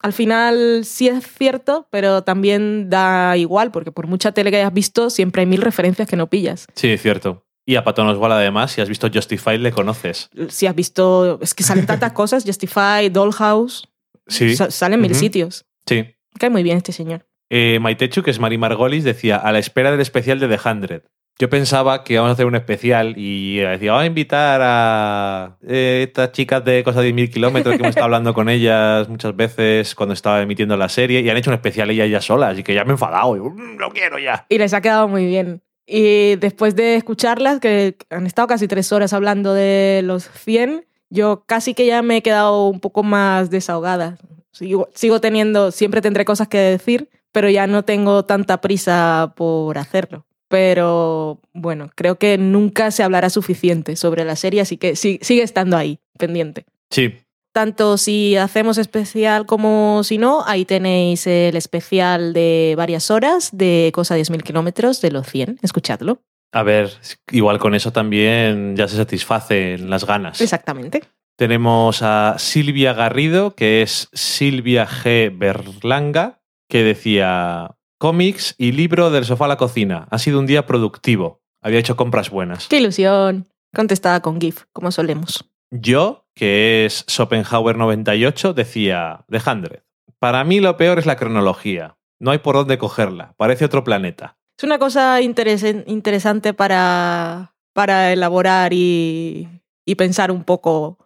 al 0.00 0.12
final 0.12 0.84
sí 0.84 1.08
es 1.08 1.26
cierto, 1.26 1.86
pero 1.90 2.22
también 2.22 2.90
da 2.90 3.36
igual, 3.38 3.70
porque 3.70 3.90
por 3.92 4.06
mucha 4.06 4.32
tele 4.32 4.50
que 4.50 4.58
hayas 4.58 4.74
visto, 4.74 5.08
siempre 5.08 5.40
hay 5.40 5.46
mil 5.46 5.62
referencias 5.62 6.06
que 6.08 6.16
no 6.16 6.28
pillas. 6.28 6.66
Sí, 6.74 6.90
es 6.90 7.00
cierto. 7.00 7.46
Y 7.66 7.76
a 7.76 7.84
Patton 7.84 8.06
Oswalt, 8.08 8.34
además, 8.34 8.72
si 8.72 8.80
has 8.80 8.88
visto 8.88 9.08
Justified, 9.12 9.60
le 9.60 9.72
conoces. 9.72 10.28
Si 10.48 10.66
has 10.66 10.74
visto, 10.74 11.38
es 11.40 11.54
que 11.54 11.62
salen 11.62 11.86
tantas 11.86 12.12
cosas, 12.20 12.44
Justify, 12.44 13.08
Dollhouse, 13.10 13.88
Sí. 14.26 14.54
sa- 14.56 14.70
salen 14.70 15.00
mil 15.00 15.14
sitios. 15.14 15.66
Sí. 15.86 16.04
Cae 16.38 16.50
muy 16.50 16.62
bien 16.62 16.76
este 16.78 16.92
señor. 16.92 17.26
Eh, 17.50 17.78
Maitechu, 17.80 18.22
que 18.22 18.30
es 18.30 18.38
Mari 18.38 18.58
Margolis, 18.58 19.04
decía, 19.04 19.36
a 19.36 19.52
la 19.52 19.58
espera 19.58 19.90
del 19.90 20.00
especial 20.00 20.40
de 20.40 20.48
The 20.48 20.68
Hundred. 20.68 21.02
Yo 21.38 21.50
pensaba 21.50 22.04
que 22.04 22.14
íbamos 22.14 22.30
a 22.30 22.32
hacer 22.34 22.46
un 22.46 22.54
especial 22.54 23.14
y 23.16 23.56
decía, 23.58 23.90
vamos 23.92 24.04
a 24.04 24.06
invitar 24.06 24.60
a 24.62 25.58
eh, 25.66 26.04
estas 26.06 26.32
chicas 26.32 26.64
de 26.64 26.84
cosas 26.84 27.02
de 27.02 27.12
10.000 27.12 27.30
kilómetros 27.32 27.74
que 27.74 27.80
hemos 27.80 27.90
estado 27.90 28.04
hablando 28.04 28.32
con 28.34 28.48
ellas 28.48 29.08
muchas 29.08 29.34
veces 29.34 29.94
cuando 29.96 30.12
estaba 30.14 30.40
emitiendo 30.42 30.76
la 30.76 30.88
serie 30.88 31.20
y 31.20 31.28
han 31.30 31.36
hecho 31.36 31.50
un 31.50 31.54
especial 31.54 31.90
ellas 31.90 32.08
ya 32.08 32.20
solas 32.20 32.56
y 32.58 32.62
que 32.62 32.72
ya 32.74 32.84
me 32.84 32.90
he 32.90 32.92
enfadado. 32.92 33.36
Y, 33.36 33.40
"Mm, 33.40 33.78
lo 33.78 33.90
quiero 33.90 34.18
ya. 34.18 34.46
Y 34.48 34.58
les 34.58 34.72
ha 34.74 34.80
quedado 34.80 35.08
muy 35.08 35.26
bien. 35.26 35.62
Y 35.86 36.36
después 36.36 36.74
de 36.76 36.96
escucharlas, 36.96 37.60
que 37.60 37.96
han 38.10 38.26
estado 38.26 38.48
casi 38.48 38.68
tres 38.68 38.90
horas 38.92 39.12
hablando 39.12 39.52
de 39.54 40.00
los 40.04 40.28
100, 40.30 40.86
yo 41.10 41.44
casi 41.46 41.74
que 41.74 41.86
ya 41.86 42.02
me 42.02 42.16
he 42.18 42.22
quedado 42.22 42.68
un 42.68 42.80
poco 42.80 43.02
más 43.02 43.50
desahogada. 43.50 44.16
Sigo, 44.52 44.88
sigo 44.94 45.20
teniendo, 45.20 45.70
siempre 45.72 46.00
tendré 46.00 46.24
cosas 46.24 46.48
que 46.48 46.58
decir, 46.58 47.10
pero 47.32 47.50
ya 47.50 47.66
no 47.66 47.84
tengo 47.84 48.24
tanta 48.24 48.60
prisa 48.60 49.34
por 49.36 49.76
hacerlo. 49.78 50.24
Pero 50.48 51.40
bueno, 51.52 51.90
creo 51.94 52.16
que 52.16 52.38
nunca 52.38 52.90
se 52.90 53.02
hablará 53.02 53.28
suficiente 53.30 53.96
sobre 53.96 54.24
la 54.24 54.36
serie, 54.36 54.60
así 54.60 54.76
que 54.76 54.94
sí- 54.96 55.18
sigue 55.22 55.42
estando 55.42 55.76
ahí, 55.76 55.98
pendiente. 56.18 56.64
Sí, 56.90 57.14
Tanto 57.54 57.98
si 57.98 58.34
hacemos 58.36 58.78
especial 58.78 59.46
como 59.46 60.02
si 60.02 60.18
no, 60.18 60.42
ahí 60.44 60.64
tenéis 60.64 61.24
el 61.28 61.54
especial 61.56 62.32
de 62.32 62.74
varias 62.76 63.12
horas 63.12 63.50
de 63.52 63.92
Cosa 63.94 64.18
10.000 64.18 64.42
kilómetros 64.42 65.00
de 65.00 65.12
los 65.12 65.24
100. 65.28 65.60
Escuchadlo. 65.62 66.18
a 66.50 66.64
ver, 66.64 66.90
igual 67.30 67.60
con 67.60 67.76
eso 67.76 67.92
también 67.92 68.74
ya 68.74 68.88
se 68.88 68.96
satisfacen 68.96 69.88
las 69.88 70.04
ganas. 70.04 70.40
Exactamente. 70.40 71.04
Tenemos 71.36 72.02
a 72.02 72.34
Silvia 72.38 72.92
Garrido, 72.92 73.54
que 73.54 73.82
es 73.82 74.08
Silvia 74.12 74.86
G. 74.88 75.32
Berlanga, 75.36 76.40
que 76.68 76.82
decía 76.82 77.76
cómics 77.98 78.56
y 78.58 78.72
libro 78.72 79.10
del 79.10 79.24
sofá 79.24 79.44
a 79.44 79.48
la 79.48 79.56
cocina. 79.56 80.08
Ha 80.10 80.18
sido 80.18 80.40
un 80.40 80.46
día 80.46 80.66
productivo. 80.66 81.40
Había 81.62 81.78
hecho 81.78 81.94
compras 81.94 82.30
buenas. 82.30 82.66
¡Qué 82.66 82.78
ilusión! 82.78 83.46
Contestada 83.72 84.20
con 84.22 84.40
GIF, 84.40 84.64
como 84.72 84.90
solemos. 84.90 85.44
Yo, 85.70 86.23
que 86.34 86.84
es 86.86 87.04
Schopenhauer 87.08 87.76
98, 87.76 88.52
decía, 88.54 89.24
de 89.28 89.40
Hundred. 89.46 89.82
Para 90.18 90.42
mí 90.44 90.60
lo 90.60 90.76
peor 90.76 90.98
es 90.98 91.06
la 91.06 91.16
cronología. 91.16 91.96
No 92.20 92.30
hay 92.30 92.38
por 92.38 92.54
dónde 92.56 92.78
cogerla. 92.78 93.34
Parece 93.36 93.64
otro 93.64 93.84
planeta. 93.84 94.36
Es 94.58 94.64
una 94.64 94.78
cosa 94.78 95.20
interesante 95.20 96.54
para, 96.54 97.54
para 97.72 98.12
elaborar 98.12 98.72
y, 98.72 99.48
y 99.84 99.94
pensar 99.96 100.30
un 100.30 100.44
poco 100.44 100.98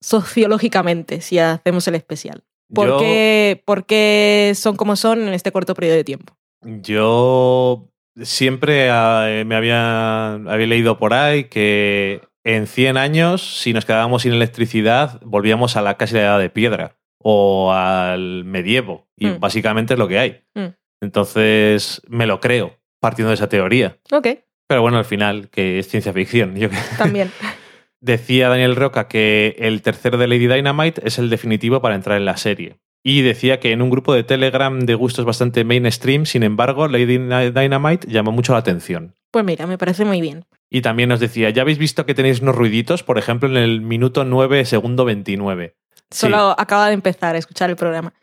sociológicamente 0.00 1.20
si 1.20 1.38
hacemos 1.38 1.86
el 1.88 1.94
especial. 1.94 2.42
¿Por, 2.74 2.88
Yo- 2.88 2.98
qué, 2.98 3.62
por 3.64 3.84
qué 3.86 4.52
son 4.54 4.76
como 4.76 4.96
son 4.96 5.22
en 5.28 5.34
este 5.34 5.52
corto 5.52 5.74
periodo 5.74 5.96
de 5.96 6.04
tiempo? 6.04 6.34
Yo 6.62 7.88
siempre 8.22 8.88
eh, 8.90 9.44
me 9.46 9.54
había, 9.56 10.34
había 10.34 10.66
leído 10.66 10.98
por 10.98 11.14
ahí 11.14 11.44
que 11.44 12.20
en 12.44 12.66
100 12.66 12.96
años, 12.96 13.58
si 13.60 13.72
nos 13.72 13.84
quedábamos 13.84 14.22
sin 14.22 14.32
electricidad, 14.32 15.20
volvíamos 15.22 15.76
a 15.76 15.82
la 15.82 15.96
casi 15.96 16.14
la 16.14 16.20
edad 16.22 16.38
de 16.38 16.50
piedra 16.50 16.96
o 17.18 17.72
al 17.72 18.44
medievo. 18.44 19.06
Y 19.16 19.26
Mm. 19.26 19.40
básicamente 19.40 19.94
es 19.94 19.98
lo 19.98 20.08
que 20.08 20.18
hay. 20.18 20.42
Mm. 20.54 20.74
Entonces, 21.00 22.02
me 22.08 22.26
lo 22.26 22.40
creo, 22.40 22.78
partiendo 23.00 23.28
de 23.30 23.34
esa 23.34 23.48
teoría. 23.48 23.98
Ok, 24.10 24.28
Pero 24.68 24.80
bueno, 24.80 24.96
al 24.98 25.04
final, 25.04 25.50
que 25.50 25.78
es 25.78 25.88
ciencia 25.88 26.12
ficción. 26.14 26.56
Yo 26.56 26.68
también. 26.96 27.30
Decía 28.00 28.48
Daniel 28.48 28.74
Roca 28.74 29.06
que 29.06 29.54
el 29.58 29.82
tercero 29.82 30.16
de 30.18 30.26
Lady 30.26 30.46
Dynamite 30.48 31.02
es 31.06 31.18
el 31.18 31.28
definitivo 31.30 31.80
para 31.82 31.94
entrar 31.94 32.16
en 32.16 32.24
la 32.24 32.36
serie. 32.38 32.78
Y 33.04 33.20
decía 33.22 33.60
que 33.60 33.72
en 33.72 33.82
un 33.82 33.90
grupo 33.90 34.14
de 34.14 34.22
Telegram 34.24 34.80
de 34.80 34.94
gustos 34.94 35.24
bastante 35.24 35.64
mainstream, 35.64 36.24
sin 36.24 36.42
embargo, 36.42 36.88
Lady 36.88 37.18
Dynamite 37.18 38.08
llamó 38.08 38.32
mucho 38.32 38.52
la 38.52 38.58
atención. 38.60 39.14
Pues 39.30 39.44
mira, 39.44 39.66
me 39.66 39.76
parece 39.76 40.04
muy 40.04 40.20
bien. 40.20 40.44
Y 40.72 40.80
también 40.80 41.10
nos 41.10 41.20
decía, 41.20 41.50
¿ya 41.50 41.62
habéis 41.62 41.76
visto 41.76 42.06
que 42.06 42.14
tenéis 42.14 42.40
unos 42.40 42.56
ruiditos? 42.56 43.02
Por 43.02 43.18
ejemplo, 43.18 43.46
en 43.48 43.58
el 43.58 43.82
minuto 43.82 44.24
9, 44.24 44.64
segundo 44.64 45.04
29. 45.04 45.76
Solo 46.10 46.54
acaba 46.58 46.88
de 46.88 46.94
empezar 46.94 47.34
a 47.34 47.38
escuchar 47.38 47.68
el 47.68 47.76
programa. 47.76 48.14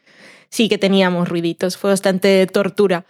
Sí 0.49 0.67
que 0.67 0.79
teníamos 0.79 1.29
ruiditos, 1.29 1.77
fue 1.77 1.91
bastante 1.91 2.47
tortura. 2.47 3.05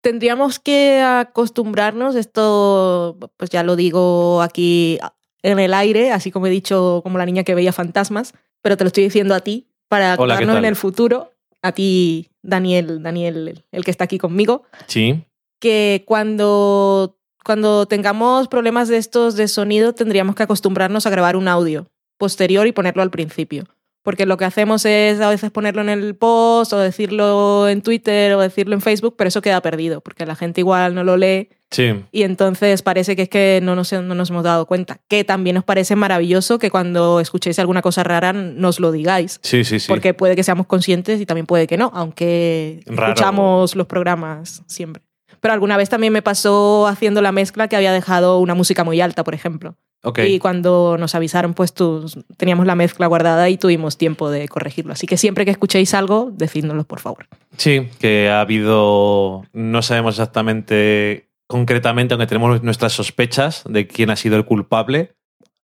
Tendríamos 0.00 0.58
que 0.58 1.02
acostumbrarnos, 1.02 2.14
esto 2.14 3.18
pues 3.36 3.50
ya 3.50 3.62
lo 3.62 3.76
digo 3.76 4.40
aquí 4.40 4.98
en 5.42 5.58
el 5.58 5.74
aire, 5.74 6.12
así 6.12 6.30
como 6.30 6.46
he 6.46 6.50
dicho 6.50 7.00
como 7.02 7.18
la 7.18 7.26
niña 7.26 7.44
que 7.44 7.54
veía 7.54 7.72
fantasmas, 7.74 8.32
pero 8.62 8.78
te 8.78 8.84
lo 8.84 8.88
estoy 8.88 9.04
diciendo 9.04 9.34
a 9.34 9.40
ti 9.40 9.68
para 9.88 10.14
Hola, 10.14 10.16
¿qué 10.16 10.22
acordarnos 10.44 10.56
en 10.56 10.64
el 10.64 10.76
futuro, 10.76 11.34
a 11.60 11.72
ti 11.72 12.30
Daniel, 12.42 13.02
Daniel, 13.02 13.64
el 13.70 13.84
que 13.84 13.90
está 13.90 14.04
aquí 14.04 14.16
conmigo, 14.18 14.62
Sí. 14.86 15.24
que 15.60 16.04
cuando, 16.06 17.17
cuando 17.48 17.86
tengamos 17.86 18.46
problemas 18.46 18.88
de 18.88 18.98
estos 18.98 19.34
de 19.34 19.48
sonido 19.48 19.94
tendríamos 19.94 20.34
que 20.34 20.42
acostumbrarnos 20.42 21.06
a 21.06 21.10
grabar 21.10 21.34
un 21.34 21.48
audio 21.48 21.86
posterior 22.18 22.66
y 22.66 22.72
ponerlo 22.72 23.00
al 23.00 23.10
principio. 23.10 23.64
Porque 24.02 24.26
lo 24.26 24.36
que 24.36 24.44
hacemos 24.44 24.84
es 24.84 25.18
a 25.22 25.30
veces 25.30 25.50
ponerlo 25.50 25.80
en 25.80 25.88
el 25.88 26.14
post 26.14 26.74
o 26.74 26.78
decirlo 26.78 27.66
en 27.68 27.80
Twitter 27.80 28.34
o 28.34 28.40
decirlo 28.40 28.74
en 28.74 28.82
Facebook, 28.82 29.14
pero 29.16 29.28
eso 29.28 29.40
queda 29.40 29.62
perdido, 29.62 30.02
porque 30.02 30.26
la 30.26 30.34
gente 30.36 30.60
igual 30.60 30.94
no 30.94 31.04
lo 31.04 31.16
lee 31.16 31.48
Sí. 31.70 32.04
y 32.12 32.22
entonces 32.22 32.80
parece 32.82 33.16
que 33.16 33.22
es 33.22 33.28
que 33.30 33.60
no 33.62 33.74
nos, 33.74 33.92
no 33.92 34.14
nos 34.14 34.28
hemos 34.30 34.44
dado 34.44 34.66
cuenta. 34.66 35.00
Que 35.08 35.24
también 35.24 35.54
nos 35.54 35.64
parece 35.64 35.96
maravilloso 35.96 36.58
que 36.58 36.70
cuando 36.70 37.18
escuchéis 37.20 37.58
alguna 37.58 37.80
cosa 37.80 38.04
rara 38.04 38.32
nos 38.34 38.78
lo 38.78 38.92
digáis. 38.92 39.40
Sí, 39.42 39.64
sí, 39.64 39.80
sí. 39.80 39.88
Porque 39.88 40.12
puede 40.12 40.36
que 40.36 40.42
seamos 40.44 40.66
conscientes 40.66 41.18
y 41.20 41.24
también 41.26 41.46
puede 41.46 41.66
que 41.66 41.78
no, 41.78 41.90
aunque 41.94 42.82
Raro. 42.86 43.12
escuchamos 43.14 43.74
los 43.74 43.86
programas 43.86 44.62
siempre. 44.66 45.02
Pero 45.40 45.54
alguna 45.54 45.76
vez 45.76 45.88
también 45.88 46.12
me 46.12 46.22
pasó 46.22 46.86
haciendo 46.86 47.22
la 47.22 47.32
mezcla 47.32 47.68
que 47.68 47.76
había 47.76 47.92
dejado 47.92 48.38
una 48.38 48.54
música 48.54 48.84
muy 48.84 49.00
alta, 49.00 49.24
por 49.24 49.34
ejemplo. 49.34 49.76
Y 50.24 50.38
cuando 50.38 50.96
nos 50.98 51.14
avisaron, 51.16 51.54
pues 51.54 51.74
tú- 51.74 52.06
teníamos 52.36 52.66
la 52.66 52.74
mezcla 52.76 53.06
guardada 53.08 53.48
y 53.50 53.56
tuvimos 53.58 53.98
tiempo 53.98 54.30
de 54.30 54.48
corregirlo. 54.48 54.92
Así 54.92 55.06
que 55.06 55.16
siempre 55.16 55.44
que 55.44 55.50
escuchéis 55.50 55.92
algo, 55.92 56.30
decídnoslo, 56.32 56.84
por 56.84 57.00
favor. 57.00 57.26
Sí, 57.56 57.88
que 57.98 58.30
ha 58.30 58.40
habido, 58.40 59.44
no 59.52 59.82
sabemos 59.82 60.14
exactamente, 60.14 61.28
concretamente, 61.46 62.14
aunque 62.14 62.26
tenemos 62.26 62.62
nuestras 62.62 62.92
sospechas 62.92 63.64
de 63.68 63.86
quién 63.88 64.10
ha 64.10 64.16
sido 64.16 64.36
el 64.36 64.44
culpable, 64.44 65.14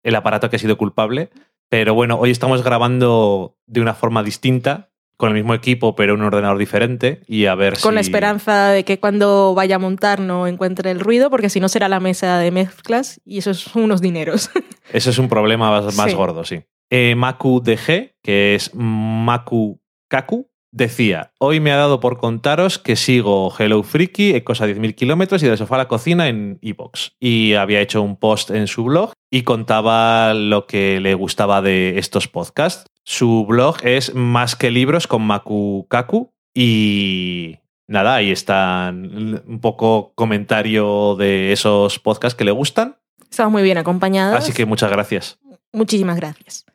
el 0.03 0.15
aparato 0.15 0.49
que 0.49 0.57
ha 0.57 0.59
sido 0.59 0.78
culpable, 0.78 1.30
pero 1.70 1.93
bueno, 1.93 2.18
hoy 2.20 2.30
estamos 2.32 2.63
grabando 2.63 3.55
de 3.65 3.82
una 3.82 3.93
forma 3.93 4.24
distinta, 4.24 4.89
con 5.18 5.30
el 5.30 5.36
mismo 5.36 5.53
equipo, 5.55 5.95
pero 5.95 6.13
un 6.13 6.22
ordenador 6.22 6.57
diferente, 6.59 7.22
y 7.28 7.47
a 7.47 7.55
ver 7.55 7.80
Con 7.82 7.95
la 7.95 8.01
esperanza 8.01 8.70
de 8.70 8.86
que 8.86 8.99
cuando 8.99 9.55
vaya 9.55 9.78
a 9.78 9.80
montar 9.80 10.20
no 10.20 10.45
encuentre 10.47 10.91
el 10.91 10.99
ruido, 10.99 11.30
porque 11.32 11.49
si 11.49 11.59
no 11.59 11.70
será 11.70 11.89
la 11.89 11.99
mesa 11.99 12.38
de 12.38 12.51
mezclas 12.51 13.20
y 13.26 13.39
eso 13.39 13.49
es 13.51 13.76
unos 13.76 13.99
dineros. 14.01 14.49
Eso 14.93 15.09
es 15.09 15.18
un 15.18 15.28
problema 15.28 15.70
más, 15.70 15.97
más 15.97 16.11
Sí. 16.11 16.15
gordo, 16.15 16.45
sí. 16.45 16.61
Eh, 16.89 17.13
Maku 17.15 17.61
DG, 17.61 18.15
que 18.24 18.55
es 18.55 18.72
Maku 18.74 19.82
Kaku, 20.07 20.49
decía: 20.72 21.34
Hoy 21.39 21.59
me 21.59 21.72
ha 21.74 21.76
dado 21.76 21.99
por 21.99 22.18
contaros 22.20 22.78
que 22.80 22.95
sigo 22.95 23.53
Hello 23.59 23.84
Freaky, 23.84 24.36
Ecos 24.36 24.61
a 24.61 24.65
10.000 24.68 24.95
kilómetros 24.95 25.43
y 25.43 25.47
del 25.47 25.57
sofá 25.57 25.76
a 25.76 25.80
la 25.80 25.88
cocina 25.89 26.30
en 26.30 26.59
Evox. 26.61 27.18
Y 27.20 27.55
había 27.55 27.82
hecho 27.82 28.01
un 28.01 28.15
post 28.15 28.49
en 28.51 28.68
su 28.68 28.86
blog 28.86 29.11
y 29.30 29.41
contaba 29.43 30.34
lo 30.34 30.68
que 30.68 31.01
le 31.01 31.13
gustaba 31.15 31.61
de 31.61 31.97
estos 31.99 32.30
podcasts. 32.30 32.86
Su 33.10 33.45
blog 33.45 33.78
es 33.84 34.14
Más 34.16 34.58
que 34.58 34.70
libros 34.70 35.08
con 35.08 35.22
Maku 35.22 35.88
Kaku 35.89 36.34
y. 36.53 37.60
Nada, 37.88 38.16
ahí 38.16 38.32
están 38.32 39.41
un 39.47 39.62
poco 39.62 40.12
comentario 40.14 41.16
de 41.16 41.53
esos 41.53 41.99
podcasts 41.99 42.38
que 42.38 42.43
le 42.43 42.51
gustan. 42.51 42.97
Estamos 43.32 43.53
muy 43.53 43.64
bien 43.64 43.78
acompañados. 43.78 44.38
Así 44.38 44.51
que 44.51 44.66
muchas 44.66 44.91
gracias. 44.91 45.39
Muchísimas 45.72 46.18
gracias. 46.18 46.66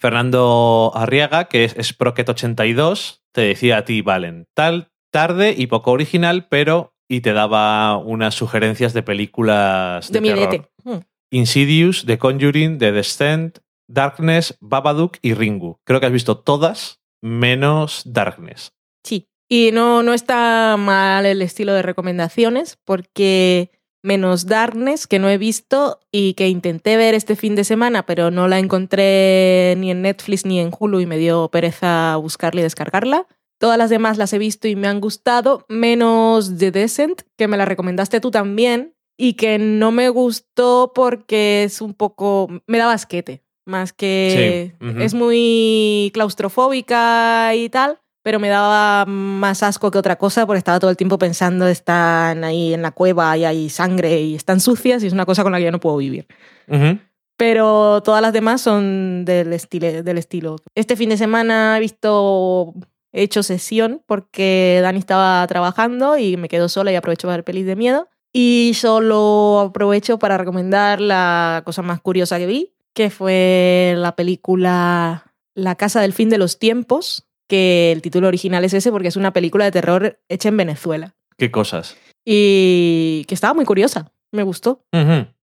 Fernando 0.00 0.90
Arriaga, 0.96 1.44
que 1.44 1.62
es 1.62 1.76
Sprocket82, 1.76 3.20
te 3.30 3.42
decía 3.42 3.76
a 3.76 3.84
ti, 3.84 4.02
Valen, 4.02 4.48
tal, 4.54 4.90
tarde 5.12 5.54
y 5.56 5.68
poco 5.68 5.92
original, 5.92 6.48
pero. 6.50 6.92
y 7.08 7.20
te 7.20 7.32
daba 7.32 7.98
unas 7.98 8.34
sugerencias 8.34 8.94
de 8.94 9.04
películas 9.04 10.10
de, 10.10 10.20
De 10.20 10.34
terror. 10.34 10.70
Mm. 10.82 10.98
Insidious, 11.30 12.04
The 12.04 12.18
Conjuring, 12.18 12.78
The 12.78 12.90
Descent, 12.90 13.60
Darkness, 13.88 14.56
Babadook 14.60 15.18
y 15.22 15.34
Ringu. 15.34 15.80
Creo 15.84 16.00
que 16.00 16.06
has 16.06 16.12
visto 16.12 16.38
todas 16.38 17.00
menos 17.20 18.02
Darkness. 18.04 18.72
Sí. 19.04 19.28
Y 19.48 19.70
no, 19.72 20.02
no 20.02 20.12
está 20.12 20.76
mal 20.78 21.24
el 21.26 21.42
estilo 21.42 21.72
de 21.72 21.82
recomendaciones, 21.82 22.78
porque 22.84 23.70
menos 24.02 24.46
Darkness, 24.46 25.06
que 25.06 25.18
no 25.18 25.28
he 25.28 25.38
visto 25.38 26.00
y 26.12 26.34
que 26.34 26.48
intenté 26.48 26.96
ver 26.96 27.14
este 27.14 27.34
fin 27.34 27.54
de 27.54 27.64
semana, 27.64 28.06
pero 28.06 28.30
no 28.30 28.46
la 28.46 28.58
encontré 28.58 29.74
ni 29.78 29.90
en 29.90 30.02
Netflix 30.02 30.44
ni 30.44 30.60
en 30.60 30.70
Hulu 30.78 31.00
y 31.00 31.06
me 31.06 31.18
dio 31.18 31.48
pereza 31.48 32.16
buscarla 32.16 32.60
y 32.60 32.64
descargarla. 32.64 33.26
Todas 33.58 33.78
las 33.78 33.90
demás 33.90 34.18
las 34.18 34.32
he 34.32 34.38
visto 34.38 34.68
y 34.68 34.76
me 34.76 34.86
han 34.86 35.00
gustado, 35.00 35.64
menos 35.68 36.58
The 36.58 36.70
Descent, 36.70 37.22
que 37.36 37.48
me 37.48 37.56
la 37.56 37.64
recomendaste 37.64 38.20
tú 38.20 38.30
también, 38.30 38.94
y 39.18 39.34
que 39.34 39.58
no 39.58 39.90
me 39.90 40.08
gustó 40.10 40.92
porque 40.94 41.64
es 41.64 41.80
un 41.80 41.92
poco... 41.92 42.48
me 42.66 42.78
da 42.78 42.86
basquete, 42.86 43.42
más 43.68 43.92
que... 43.92 44.72
Sí, 44.80 44.84
ujú. 44.84 45.00
Es 45.00 45.14
muy 45.14 46.10
claustrofóbica 46.14 47.54
y 47.54 47.68
tal, 47.68 48.00
pero 48.22 48.40
me 48.40 48.48
daba 48.48 49.04
más 49.06 49.62
asco 49.62 49.90
que 49.90 49.98
otra 49.98 50.16
cosa 50.16 50.46
porque 50.46 50.58
estaba 50.58 50.80
todo 50.80 50.90
el 50.90 50.96
tiempo 50.96 51.18
pensando, 51.18 51.68
están 51.68 52.44
ahí 52.44 52.74
en 52.74 52.82
la 52.82 52.90
cueva 52.90 53.36
y 53.36 53.44
hay 53.44 53.70
sangre 53.70 54.20
y 54.20 54.34
están 54.34 54.60
sucias 54.60 55.02
y 55.02 55.06
es 55.06 55.12
una 55.12 55.26
cosa 55.26 55.42
con 55.42 55.52
la 55.52 55.58
que 55.58 55.64
yo 55.64 55.72
no 55.72 55.80
puedo 55.80 55.98
vivir. 55.98 56.26
Ujú. 56.66 56.98
Pero 57.38 58.02
todas 58.02 58.20
las 58.20 58.32
demás 58.32 58.60
son 58.60 59.24
del, 59.24 59.52
estilo, 59.52 60.02
del 60.02 60.18
estilo. 60.18 60.56
Este 60.74 60.96
fin 60.96 61.10
de 61.10 61.16
semana 61.16 61.76
he 61.76 61.80
visto, 61.80 62.74
he 63.12 63.22
hecho 63.22 63.44
sesión 63.44 64.02
porque 64.06 64.80
Dani 64.82 64.98
estaba 64.98 65.46
trabajando 65.46 66.18
y 66.18 66.36
me 66.36 66.48
quedo 66.48 66.68
sola 66.68 66.90
y 66.90 66.96
aprovecho 66.96 67.28
para 67.28 67.36
ver 67.36 67.44
pelis 67.44 67.64
de 67.64 67.76
miedo. 67.76 68.08
Y 68.32 68.72
solo 68.74 69.60
aprovecho 69.68 70.18
para 70.18 70.36
recomendar 70.36 71.00
la 71.00 71.62
cosa 71.64 71.82
más 71.82 72.00
curiosa 72.00 72.38
que 72.38 72.46
vi, 72.46 72.74
que 72.98 73.10
fue 73.10 73.94
la 73.96 74.16
película 74.16 75.32
La 75.54 75.76
Casa 75.76 76.00
del 76.00 76.12
Fin 76.12 76.30
de 76.30 76.36
los 76.36 76.58
Tiempos, 76.58 77.28
que 77.48 77.92
el 77.92 78.02
título 78.02 78.26
original 78.26 78.64
es 78.64 78.74
ese 78.74 78.90
porque 78.90 79.06
es 79.06 79.14
una 79.14 79.32
película 79.32 79.64
de 79.64 79.70
terror 79.70 80.18
hecha 80.28 80.48
en 80.48 80.56
Venezuela. 80.56 81.14
¿Qué 81.36 81.52
cosas? 81.52 81.96
Y 82.26 83.24
que 83.28 83.36
estaba 83.36 83.54
muy 83.54 83.64
curiosa, 83.66 84.10
me 84.32 84.42
gustó. 84.42 84.82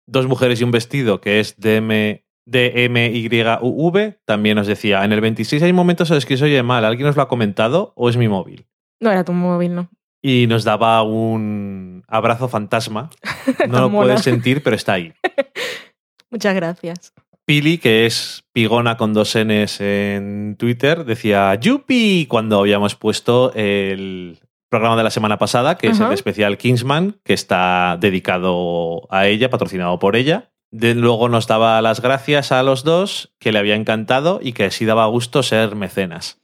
Dos 0.05 0.27
mujeres 0.27 0.59
y 0.59 0.65
un 0.65 0.71
vestido, 0.71 1.21
que 1.21 1.39
es 1.39 1.55
DM, 1.57 2.21
DMYUV, 2.45 4.17
también 4.25 4.57
nos 4.57 4.67
decía, 4.67 5.05
en 5.05 5.13
el 5.13 5.21
26 5.21 5.63
hay 5.63 5.71
momentos 5.71 6.09
en 6.09 6.15
los 6.15 6.25
que 6.25 6.35
se 6.35 6.43
oye 6.43 6.61
mal, 6.63 6.83
¿alguien 6.83 7.07
os 7.07 7.15
lo 7.15 7.21
ha 7.21 7.29
comentado 7.29 7.93
o 7.95 8.09
es 8.09 8.17
mi 8.17 8.27
móvil? 8.27 8.67
No 8.99 9.09
era 9.09 9.23
tu 9.23 9.31
móvil, 9.31 9.73
¿no? 9.73 9.89
Y 10.21 10.47
nos 10.47 10.65
daba 10.65 11.01
un 11.03 12.03
abrazo 12.09 12.49
fantasma. 12.49 13.09
No 13.69 13.79
lo 13.79 13.89
Mola. 13.89 14.07
puedes 14.07 14.23
sentir, 14.23 14.61
pero 14.63 14.75
está 14.75 14.93
ahí. 14.93 15.13
Muchas 16.29 16.53
gracias. 16.53 17.13
Pili, 17.47 17.77
que 17.77 18.05
es 18.05 18.43
Pigona 18.51 18.97
con 18.97 19.13
dos 19.13 19.33
Ns 19.37 19.79
en 19.79 20.57
Twitter, 20.59 21.05
decía 21.05 21.55
Yupi 21.55 22.25
cuando 22.27 22.59
habíamos 22.59 22.95
puesto 22.95 23.53
el, 23.55 24.37
programa 24.69 24.97
de 24.97 25.03
la 25.03 25.11
semana 25.11 25.37
pasada, 25.37 25.77
que 25.77 25.87
es 25.87 25.99
el 26.01 26.11
especial 26.11 26.57
Kingsman, 26.57 27.21
que 27.23 27.33
está 27.33 27.97
dedicado 28.01 29.07
a 29.09 29.27
ella, 29.27 29.49
patrocinado 29.49 29.97
por 29.97 30.17
ella. 30.17 30.51
De, 30.71 30.93
luego 30.93 31.29
nos 31.29 31.47
daba 31.47 31.81
las 31.81 32.01
gracias 32.01 32.51
a 32.51 32.61
los 32.63 32.83
dos, 32.83 33.33
que 33.39 33.53
le 33.53 33.59
había 33.59 33.75
encantado 33.75 34.39
y 34.43 34.51
que 34.51 34.69
sí 34.69 34.83
daba 34.83 35.05
gusto 35.05 35.41
ser 35.41 35.75
mecenas. 35.75 36.41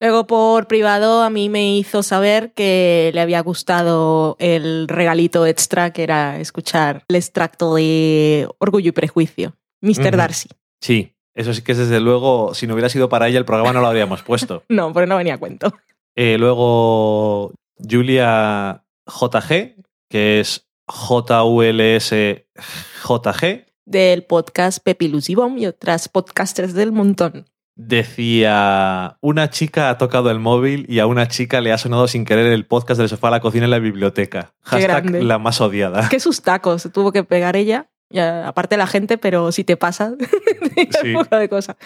Luego 0.00 0.28
por 0.28 0.68
privado 0.68 1.22
a 1.22 1.30
mí 1.30 1.48
me 1.48 1.76
hizo 1.76 2.04
saber 2.04 2.52
que 2.52 3.10
le 3.12 3.20
había 3.20 3.40
gustado 3.40 4.36
el 4.38 4.86
regalito 4.86 5.46
extra 5.46 5.92
que 5.92 6.04
era 6.04 6.38
escuchar 6.38 7.02
el 7.08 7.16
extracto 7.16 7.74
de 7.74 8.46
Orgullo 8.58 8.90
y 8.90 8.92
Prejuicio, 8.92 9.56
Mr. 9.84 10.16
Darcy. 10.16 10.48
Sí, 10.80 11.14
eso 11.34 11.52
sí 11.54 11.62
que 11.62 11.72
es 11.72 11.78
desde 11.78 12.00
luego, 12.00 12.54
si 12.54 12.66
no 12.66 12.74
hubiera 12.74 12.88
sido 12.88 13.08
para 13.08 13.28
ella, 13.28 13.38
el 13.38 13.44
programa 13.44 13.72
no 13.72 13.80
lo 13.80 13.86
habríamos 13.86 14.22
puesto. 14.22 14.62
No, 14.68 14.92
porque 14.92 15.06
no 15.06 15.16
venía 15.16 15.34
a 15.34 15.38
cuento. 15.38 15.72
Eh, 16.16 16.36
luego 16.38 17.52
Julia 17.78 18.84
JG, 19.06 19.76
que 20.08 20.40
es 20.40 20.66
J-U-L-S-J-G, 22.24 23.66
Del 23.86 24.24
podcast 24.24 24.78
Pepi 24.82 25.08
Lucy 25.08 25.34
Bomb 25.34 25.58
y 25.58 25.66
otras 25.66 26.08
podcasters 26.08 26.72
del 26.74 26.92
montón. 26.92 27.46
decía, 27.76 29.18
una 29.20 29.50
chica 29.50 29.90
ha 29.90 29.98
tocado 29.98 30.30
el 30.30 30.38
móvil 30.38 30.86
y 30.88 31.00
a 31.00 31.06
una 31.06 31.26
chica 31.28 31.60
le 31.60 31.72
ha 31.72 31.78
sonado 31.78 32.06
sin 32.08 32.24
querer 32.24 32.46
el 32.52 32.66
podcast 32.66 32.98
del 33.00 33.08
sofá 33.08 33.28
a 33.28 33.32
la 33.32 33.40
cocina 33.40 33.64
en 33.64 33.70
la 33.72 33.78
biblioteca. 33.80 34.52
Qué 34.62 34.70
Hashtag 34.70 35.02
grande. 35.02 35.22
la 35.24 35.38
más 35.38 35.60
odiada. 35.60 36.08
Que 36.08 36.20
sus 36.20 36.40
tacos 36.42 36.82
se 36.82 36.90
tuvo 36.90 37.10
que 37.12 37.24
pegar 37.24 37.56
ella. 37.56 37.90
Aparte 38.18 38.76
la 38.76 38.86
gente, 38.86 39.18
pero 39.18 39.52
si 39.52 39.64
te 39.64 39.76
pasa, 39.76 40.14
Sí. 41.02 41.14
un 41.14 41.22
poco 41.24 41.36
de 41.36 41.48
cosa. 41.48 41.76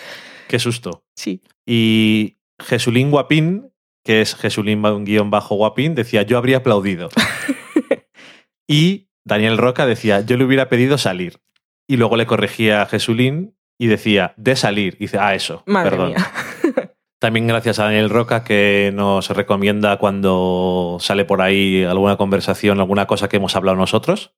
Qué 0.49 0.59
susto. 0.59 1.05
Sí. 1.17 1.43
Y 1.67 2.39
Jesulín 2.61 3.11
Guapín, 3.11 3.71
que 4.05 4.21
es 4.21 4.35
Jesulín 4.35 4.83
guion 5.05 5.31
bajo 5.31 5.55
Guapín, 5.57 5.95
decía, 5.95 6.23
yo 6.23 6.39
habría 6.39 6.59
aplaudido. 6.59 7.09
y 8.67 9.09
Daniel 9.25 9.59
Roca 9.59 9.87
decía, 9.87 10.21
yo 10.21 10.37
le 10.37 10.45
hubiera 10.45 10.69
pedido 10.69 10.99
salir. 10.99 11.41
Y 11.87 11.97
luego 11.97 12.17
le 12.17 12.27
corregía 12.27 12.83
a 12.83 12.87
Jesulín 12.87 13.57
y 13.79 13.87
decía, 13.87 14.35
de 14.37 14.57
salir. 14.57 14.95
Y 14.95 15.05
dice, 15.05 15.19
ah, 15.21 15.35
eso, 15.35 15.63
Madre 15.67 15.91
perdón. 15.91 16.09
mía. 16.11 16.33
También 17.21 17.47
gracias 17.49 17.79
a 17.81 17.85
Daniel 17.85 18.11
Roca 18.11 18.45
que 18.45 18.93
nos 18.95 19.29
recomienda 19.31 19.99
cuando 19.99 20.99
sale 21.01 21.25
por 21.25 21.43
ahí 21.43 21.83
alguna 21.83 22.17
conversación, 22.17 22.79
alguna 22.79 23.07
cosa 23.07 23.29
que 23.29 23.39
hemos 23.39 23.57
hablado 23.57 23.77
nosotros. 23.77 24.33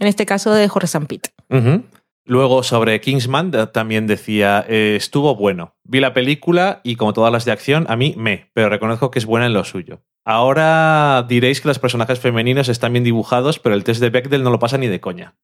En 0.00 0.06
este 0.06 0.26
caso 0.26 0.52
de 0.52 0.68
Jorge 0.68 0.86
Sampit. 0.86 1.28
Ujú. 1.50 1.84
Luego 2.24 2.62
sobre 2.62 3.00
Kingsman 3.00 3.50
da- 3.50 3.72
también 3.72 4.06
decía, 4.06 4.64
eh, 4.68 4.94
estuvo 4.96 5.34
bueno. 5.34 5.74
Vi 5.84 6.00
la 6.00 6.12
película 6.12 6.80
y 6.84 6.96
como 6.96 7.12
todas 7.14 7.32
las 7.32 7.44
de 7.46 7.52
acción, 7.52 7.86
a 7.88 7.96
mí 7.96 8.14
me, 8.18 8.50
pero 8.52 8.68
reconozco 8.68 9.10
que 9.10 9.18
es 9.18 9.24
buena 9.26 9.46
en 9.46 9.54
lo 9.54 9.64
suyo. 9.64 10.02
Ahora 10.26 11.24
diréis 11.26 11.62
que 11.62 11.68
los 11.68 11.78
personajes 11.78 12.18
femeninos 12.20 12.68
están 12.68 12.92
bien 12.92 13.02
dibujados, 13.04 13.58
pero 13.58 13.74
el 13.74 13.82
test 13.82 14.00
de 14.02 14.10
Bechdel 14.10 14.42
no 14.42 14.50
lo 14.50 14.58
pasa 14.58 14.76
ni 14.76 14.86
de 14.86 15.00
coña. 15.00 15.34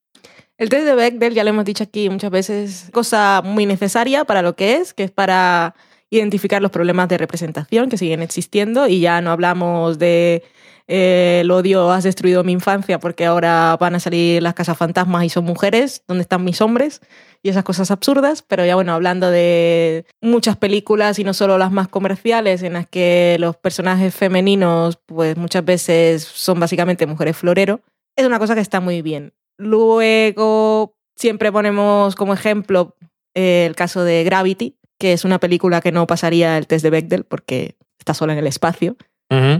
El 0.58 0.68
test 0.68 0.84
de 0.84 0.94
Bechdel, 0.94 1.32
ya 1.34 1.42
lo 1.42 1.50
hemos 1.50 1.64
dicho 1.64 1.82
aquí 1.82 2.10
muchas 2.10 2.30
veces, 2.30 2.90
cosa 2.92 3.40
muy 3.42 3.64
necesaria 3.64 4.24
para 4.26 4.42
lo 4.42 4.54
que 4.54 4.76
es, 4.76 4.92
que 4.92 5.04
es 5.04 5.10
para 5.10 5.74
identificar 6.10 6.60
los 6.62 6.70
problemas 6.70 7.08
de 7.08 7.16
representación 7.18 7.88
que 7.88 7.96
siguen 7.96 8.20
existiendo 8.22 8.86
y 8.86 9.00
ya 9.00 9.20
no 9.22 9.30
hablamos 9.32 9.98
de 9.98 10.44
eh, 10.86 11.38
el 11.40 11.50
odio 11.50 11.90
has 11.90 12.04
destruido 12.04 12.44
mi 12.44 12.52
infancia 12.52 12.98
porque 12.98 13.24
ahora 13.24 13.76
van 13.80 13.94
a 13.94 14.00
salir 14.00 14.42
las 14.42 14.54
casas 14.54 14.76
fantasmas 14.76 15.24
y 15.24 15.28
son 15.30 15.44
mujeres, 15.44 16.02
¿dónde 16.06 16.22
están 16.22 16.44
mis 16.44 16.60
hombres? 16.60 17.00
Y 17.42 17.48
esas 17.48 17.64
cosas 17.64 17.90
absurdas, 17.90 18.42
pero 18.42 18.64
ya 18.64 18.74
bueno, 18.74 18.92
hablando 18.92 19.30
de 19.30 20.06
muchas 20.20 20.56
películas 20.56 21.18
y 21.18 21.24
no 21.24 21.34
solo 21.34 21.58
las 21.58 21.72
más 21.72 21.88
comerciales 21.88 22.62
en 22.62 22.74
las 22.74 22.86
que 22.86 23.36
los 23.38 23.56
personajes 23.56 24.14
femeninos 24.14 24.98
pues 25.06 25.36
muchas 25.36 25.64
veces 25.64 26.22
son 26.22 26.60
básicamente 26.60 27.06
mujeres 27.06 27.36
florero, 27.36 27.80
es 28.16 28.26
una 28.26 28.38
cosa 28.38 28.54
que 28.54 28.60
está 28.60 28.80
muy 28.80 29.02
bien. 29.02 29.32
Luego, 29.56 30.96
siempre 31.16 31.52
ponemos 31.52 32.14
como 32.14 32.34
ejemplo 32.34 32.96
eh, 33.34 33.66
el 33.66 33.74
caso 33.74 34.04
de 34.04 34.24
Gravity, 34.24 34.76
que 34.98 35.12
es 35.12 35.24
una 35.24 35.38
película 35.38 35.80
que 35.80 35.92
no 35.92 36.06
pasaría 36.06 36.58
el 36.58 36.66
test 36.66 36.82
de 36.82 36.90
Bechdel 36.90 37.24
porque 37.24 37.76
está 37.98 38.14
sola 38.14 38.32
en 38.32 38.38
el 38.38 38.46
espacio, 38.46 38.96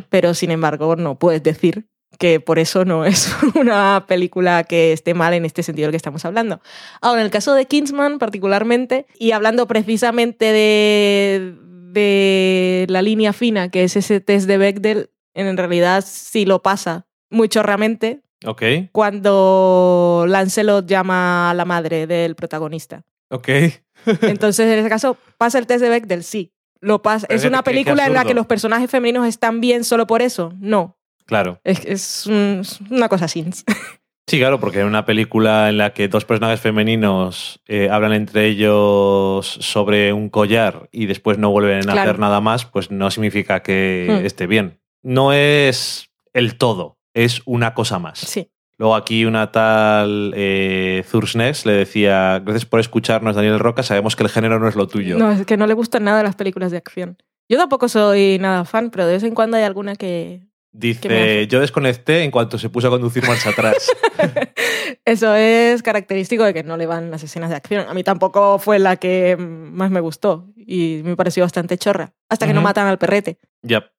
pero 0.08 0.34
sin 0.34 0.50
embargo 0.50 0.94
no 0.96 1.18
puedes 1.18 1.42
decir 1.42 1.86
que 2.18 2.38
por 2.38 2.58
eso 2.60 2.84
no 2.84 3.04
es 3.04 3.34
una 3.56 4.04
película 4.06 4.62
que 4.64 4.92
esté 4.92 5.14
mal 5.14 5.34
en 5.34 5.44
este 5.44 5.62
sentido 5.64 5.86
del 5.86 5.92
que 5.92 5.96
estamos 5.96 6.24
hablando. 6.24 6.60
Ahora, 7.00 7.20
en 7.20 7.24
el 7.26 7.32
caso 7.32 7.54
de 7.54 7.66
Kingsman 7.66 8.18
particularmente, 8.20 9.06
y 9.18 9.32
hablando 9.32 9.66
precisamente 9.66 10.44
de, 10.44 11.54
de 11.92 12.86
la 12.88 13.02
línea 13.02 13.32
fina, 13.32 13.68
que 13.68 13.82
es 13.84 13.96
ese 13.96 14.20
test 14.20 14.46
de 14.46 14.58
Bechdel, 14.58 15.10
en 15.34 15.56
realidad 15.56 16.04
sí 16.06 16.44
lo 16.44 16.62
pasa 16.62 17.06
muy 17.30 17.48
chorramente, 17.48 18.20
Ok, 18.46 18.62
cuando 18.92 20.26
Lancelot 20.28 20.86
llama 20.86 21.50
a 21.50 21.54
la 21.54 21.64
madre 21.64 22.06
del 22.06 22.34
protagonista. 22.36 23.02
ok. 23.30 23.48
Entonces, 24.22 24.70
en 24.70 24.78
ese 24.80 24.88
caso, 24.88 25.16
¿pasa 25.38 25.58
el 25.58 25.66
test 25.66 25.82
de 25.82 25.88
Bechdel? 25.88 26.22
Sí. 26.22 26.52
Lo 26.84 27.02
pasa. 27.02 27.26
¿Es 27.30 27.44
una 27.44 27.62
película 27.62 28.06
en 28.06 28.12
la 28.14 28.24
que 28.24 28.34
los 28.34 28.46
personajes 28.46 28.90
femeninos 28.90 29.26
están 29.26 29.60
bien 29.60 29.84
solo 29.84 30.06
por 30.06 30.22
eso? 30.22 30.52
No. 30.60 30.98
Claro. 31.26 31.58
Es, 31.64 31.84
es 31.86 32.26
un- 32.26 32.58
es 32.60 32.78
una 32.90 33.08
cosa 33.08 33.24
así. 33.26 33.44
Sí, 34.26 34.38
claro, 34.38 34.58
porque 34.58 34.80
en 34.80 34.86
una 34.86 35.04
película 35.04 35.68
en 35.68 35.76
la 35.76 35.92
que 35.92 36.08
dos 36.08 36.24
personajes 36.24 36.58
femeninos 36.58 37.60
eh, 37.68 37.90
hablan 37.90 38.14
entre 38.14 38.46
ellos 38.46 39.46
sobre 39.46 40.14
un 40.14 40.30
collar 40.30 40.88
y 40.92 41.04
después 41.04 41.36
no 41.36 41.50
vuelven 41.50 41.80
a 41.80 41.92
Claro. 41.92 42.00
hacer 42.00 42.18
nada 42.18 42.40
más, 42.40 42.64
pues 42.64 42.90
no 42.90 43.10
significa 43.10 43.62
que 43.62 44.06
Hmm. 44.08 44.24
esté 44.24 44.46
bien. 44.46 44.80
No 45.02 45.34
es 45.34 46.08
el 46.32 46.56
todo, 46.56 46.96
es 47.12 47.42
una 47.44 47.74
cosa 47.74 47.98
más. 47.98 48.18
Sí. 48.20 48.48
Luego 48.84 48.96
aquí 48.96 49.24
una 49.24 49.50
tal 49.50 50.34
eh, 50.36 51.02
le 51.64 51.72
decía, 51.72 52.38
gracias 52.40 52.66
por 52.66 52.80
escucharnos, 52.80 53.34
Daniel 53.34 53.58
Roca, 53.58 53.82
sabemos 53.82 54.14
que 54.14 54.24
el 54.24 54.28
género 54.28 54.60
no 54.60 54.68
es 54.68 54.74
lo 54.74 54.86
tuyo. 54.86 55.16
No, 55.16 55.32
es 55.32 55.46
que 55.46 55.56
no 55.56 55.66
le 55.66 55.72
gustan 55.72 56.04
nada 56.04 56.22
las 56.22 56.36
películas 56.36 56.70
de 56.70 56.76
acción. 56.76 57.16
Yo 57.48 57.56
tampoco 57.56 57.88
soy 57.88 58.36
nada 58.38 58.66
fan, 58.66 58.90
pero 58.90 59.06
de 59.06 59.14
vez 59.14 59.22
en 59.22 59.34
cuando 59.34 59.56
hay 59.56 59.62
alguna 59.62 59.96
que... 59.96 60.42
Dice, 60.70 61.46
yo 61.46 61.60
desconecté 61.60 62.24
en 62.24 62.30
cuanto 62.30 62.58
se 62.58 62.68
puso 62.68 62.88
a 62.88 62.90
conducir 62.90 63.26
marcha 63.26 63.48
atrás. 63.48 63.90
Eso 65.06 65.34
es 65.34 65.82
característico 65.82 66.44
de 66.44 66.52
que 66.52 66.62
no 66.62 66.76
le 66.76 66.84
van 66.84 67.10
las 67.10 67.22
escenas 67.22 67.48
de 67.48 67.56
acción. 67.56 67.86
A 67.88 67.94
mí 67.94 68.04
tampoco 68.04 68.58
fue 68.58 68.78
la 68.78 68.96
que 68.96 69.38
más 69.38 69.90
me 69.92 70.00
gustó 70.00 70.52
y 70.58 71.00
me 71.04 71.16
pareció 71.16 71.42
bastante 71.42 71.78
chorra. 71.78 72.12
Hasta 72.28 72.46
que 72.46 72.52
no 72.52 72.60
matan 72.60 72.86
al 72.86 72.98
perrete. 72.98 73.38
Ya. 73.62 73.90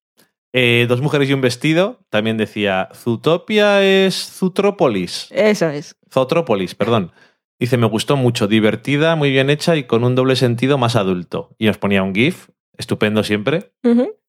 Eh, 0.57 0.85
dos 0.87 1.01
mujeres 1.01 1.29
y 1.29 1.33
un 1.33 1.41
vestido. 1.41 1.99
También 2.09 2.37
decía, 2.37 2.87
Zootopia 2.95 3.83
es 3.83 4.15
Zutrópolis. 4.15 5.27
Eso 5.31 5.67
es. 5.67 5.97
Zotrópolis, 6.09 6.75
perdón. 6.75 7.11
Dice, 7.59 7.75
me 7.75 7.87
gustó 7.87 8.15
mucho, 8.15 8.47
divertida, 8.47 9.17
muy 9.17 9.31
bien 9.31 9.49
hecha 9.49 9.75
y 9.75 9.83
con 9.83 10.05
un 10.05 10.15
doble 10.15 10.37
sentido 10.37 10.77
más 10.77 10.95
adulto. 10.95 11.53
Y 11.57 11.65
nos 11.65 11.77
ponía 11.77 12.03
un 12.03 12.15
GIF, 12.15 12.47
estupendo 12.77 13.21
siempre, 13.25 13.73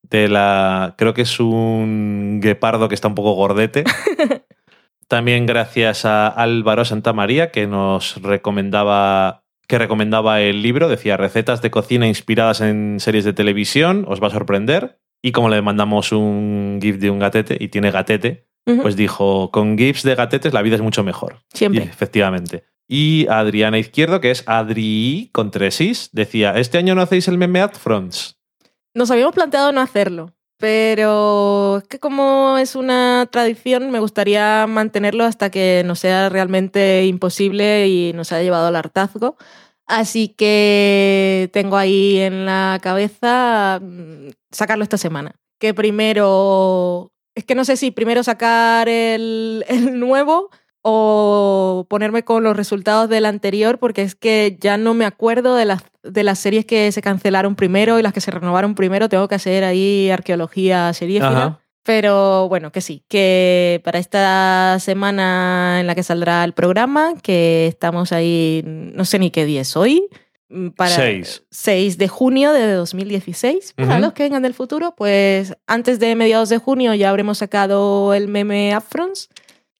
de 0.03 0.29
la. 0.29 0.97
Creo 0.99 1.15
que 1.15 1.23
es 1.23 1.39
un 1.39 2.41
guepardo 2.43 2.89
que 2.89 2.97
está 2.97 3.07
un 3.07 3.15
poco 3.15 3.35
gordete. 3.35 3.85
También 5.07 5.47
gracias 5.47 6.05
a 6.05 6.27
Álvaro 6.27 6.85
Santamaría, 6.85 7.53
que 7.53 7.69
nos 7.69 8.21
recomendaba. 8.21 9.45
Que 9.69 9.79
recomendaba 9.79 10.41
el 10.41 10.61
libro, 10.63 10.89
decía 10.89 11.17
recetas 11.17 11.63
de 11.63 11.71
cocina 11.71 12.09
inspiradas 12.09 12.61
en 12.61 12.99
series 12.99 13.25
de 13.25 13.33
televisión, 13.33 14.05
os 14.09 14.21
va 14.21 14.27
a 14.27 14.31
sorprender. 14.31 14.99
Y 15.23 15.33
como 15.33 15.49
le 15.49 15.63
mandamos 15.63 16.13
un 16.13 16.79
GIF 16.81 16.99
de 16.99 17.11
un 17.11 17.19
gatete, 17.19 17.57
y 17.59 17.69
tiene 17.69 17.91
gatete, 17.91 18.47
pues 18.83 18.97
dijo: 18.97 19.51
con 19.51 19.77
GIFs 19.79 20.03
de 20.03 20.15
gatetes 20.15 20.53
la 20.53 20.63
vida 20.63 20.77
es 20.77 20.83
mucho 20.83 21.03
mejor. 21.05 21.37
Y 21.55 21.59
Siempre. 21.59 21.85
efectivamente. 21.85 22.65
Y 22.89 23.27
Adriana 23.29 23.79
Izquierdo, 23.79 24.21
que 24.21 24.31
es 24.31 24.45
Adri 24.47 25.31
con 25.33 25.51
tres 25.51 25.81
is, 25.81 26.11
decía, 26.13 26.53
este 26.53 26.79
año 26.79 26.95
no 26.95 27.03
hacéis 27.03 27.27
el 27.27 27.39
meme 27.39 27.67
Fronts. 27.69 28.39
Nos 28.95 29.11
habíamos 29.11 29.35
planteado 29.35 29.73
no 29.73 29.81
hacerlo, 29.81 30.33
pero 30.57 31.79
es 31.79 31.89
que 31.89 31.99
como 31.99 32.57
es 32.59 32.77
una 32.77 33.29
tradición, 33.31 33.91
me 33.91 33.99
gustaría 33.99 34.67
mantenerlo 34.69 35.25
hasta 35.25 35.51
que 35.51 35.83
nos 35.85 35.99
sea 35.99 36.29
realmente 36.29 37.05
imposible 37.07 37.89
y 37.89 38.13
nos 38.13 38.31
haya 38.33 38.45
llevado 38.45 38.69
al 38.69 38.77
hartazgo. 38.77 39.37
Así 39.87 40.29
que 40.29 41.49
tengo 41.53 41.77
ahí 41.77 42.19
en 42.19 42.45
la 42.45 42.79
cabeza 42.83 43.81
mm, 43.81 44.31
sacarlo 44.51 44.83
esta 44.83 44.99
semana. 44.99 45.37
Que 45.59 45.75
primero, 45.75 47.13
es 47.35 47.45
que 47.45 47.55
no 47.55 47.65
sé 47.65 47.77
si 47.77 47.91
primero 47.91 48.23
sacar 48.25 48.89
el, 48.89 49.65
el 49.69 49.99
nuevo 49.99 50.51
o 50.83 51.87
ponerme 51.89 52.25
con 52.25 52.45
los 52.45 52.57
resultados 52.57 53.09
del 53.09 53.27
anterior, 53.27 53.79
porque 53.79 54.03
es 54.03 54.15
que 54.15 54.57
ya 54.61 54.77
no 54.77 54.95
me 54.95 55.05
acuerdo 55.05 55.57
de 55.57 55.65
las, 55.65 55.83
de 56.05 56.23
las 56.23 56.39
series 56.39 56.65
que 56.65 56.93
se 56.93 57.03
cancelaron 57.03 57.57
primero 57.57 57.99
y 57.99 58.03
las 58.03 58.13
que 58.13 58.21
se 58.21 58.31
renovaron 58.31 58.75
primero. 58.77 59.09
Tengo 59.09 59.27
que 59.27 59.35
hacer 59.35 59.65
ahí 59.65 60.11
arqueología 60.11 60.93
seriéfila. 60.93 61.61
Pero 61.87 62.49
bueno, 62.49 62.73
que 62.73 62.81
sí, 62.81 63.05
que 63.09 63.81
para 63.85 64.01
esta 64.01 64.77
semana 64.81 65.79
en 65.79 65.87
la 65.87 65.95
que 65.95 66.03
saldrá 66.03 66.43
el 66.43 66.53
programa, 66.53 67.15
que 67.23 67.69
estamos 67.69 68.11
ahí, 68.11 68.65
no 68.67 69.05
sé 69.05 69.21
ni 69.21 69.31
qué 69.31 69.45
día 69.45 69.61
es 69.61 69.77
hoy, 69.77 70.09
mm, 70.49 70.71
para 70.71 70.91
Seis. 70.91 71.45
6 71.53 71.97
de 71.97 72.09
junio 72.09 72.53
de 72.53 72.73
2016. 72.73 73.75
Para 73.75 74.01
los 74.01 74.15
que 74.15 74.25
vengan 74.25 74.43
del 74.43 74.53
futuro, 74.53 74.95
pues 74.97 75.57
antes 75.69 76.01
de 76.01 76.17
mediados 76.17 76.49
de 76.49 76.59
junio 76.59 76.93
ya 76.95 77.09
habremos 77.09 77.39
sacado 77.39 78.15
el 78.15 78.27
meme 78.27 78.77
Upfronts. 78.77 79.29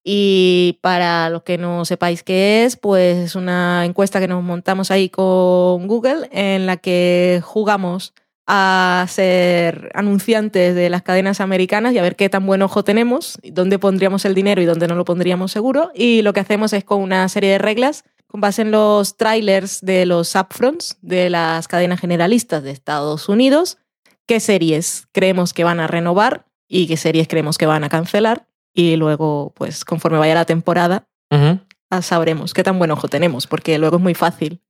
Y 0.05 0.79
para 0.83 1.29
los 1.31 1.43
que 1.43 1.59
no 1.59 1.85
sepáis 1.85 2.23
qué 2.23 2.65
es, 2.65 2.77
pues 2.77 3.17
es 3.17 3.35
una 3.35 3.85
encuesta 3.85 4.21
que 4.21 4.29
nos 4.29 4.45
montamos 4.45 4.93
ahí 4.93 5.09
con 5.09 5.89
Google 5.89 6.29
en 6.31 6.67
la 6.67 6.77
que 6.77 7.41
jugamos 7.43 8.15
a 8.47 9.07
ser 9.09 9.91
anunciantes 9.95 10.75
de 10.75 10.89
las 10.89 11.03
cadenas 11.03 11.41
americanas 11.41 11.93
y 11.93 11.99
a 11.99 12.03
ver 12.03 12.17
qué 12.17 12.29
tan 12.29 12.47
buen 12.47 12.63
ojo 12.63 12.85
tenemos, 12.85 13.39
dónde 13.43 13.79
pondríamos 13.79 14.25
el 14.25 14.35
dinero 14.35 14.63
y 14.63 14.67
dónde 14.67 14.87
no 14.87 14.95
lo 14.95 15.05
pondríamos 15.05 15.51
seguro. 15.51 15.91
Y 15.95 16.23
lo 16.23 16.33
que 16.33 16.41
hacemos 16.41 16.73
es 16.73 16.85
con 16.85 17.03
una 17.03 17.29
serie 17.29 17.51
de 17.51 17.59
reglas 17.59 18.05
con 18.27 18.41
base 18.41 18.63
en 18.63 18.71
los 18.71 19.17
trailers 19.17 19.81
de 19.81 20.05
los 20.07 20.35
upfronts 20.35 20.99
de 21.01 21.31
las 21.31 21.69
cadenas 21.69 22.01
generalistas 22.01 22.63
de 22.63 22.71
Estados 22.71 23.29
Unidos, 23.29 23.79
qué 24.27 24.41
series 24.41 25.07
creemos 25.13 25.53
que 25.53 25.65
van 25.65 25.81
a 25.81 25.87
renovar 25.87 26.47
y 26.69 26.87
qué 26.89 26.97
series 26.97 27.29
creemos 27.29 27.59
que 27.59 27.67
van 27.67 27.85
a 27.85 27.89
cancelar. 27.89 28.49
Y 28.75 28.97
luego, 28.97 29.53
pues 29.57 29.85
conforme 29.85 30.19
vaya 30.19 30.35
la 30.35 30.45
temporada, 30.45 31.09
ah, 31.31 32.03
sabremos 32.03 32.53
qué 32.53 32.63
tan 32.63 32.79
buen 32.79 32.91
ojo 32.91 33.09
tenemos, 33.09 33.47
porque 33.47 33.79
luego 33.79 33.97
es 33.97 34.03
muy 34.03 34.15
fácil, 34.15 34.61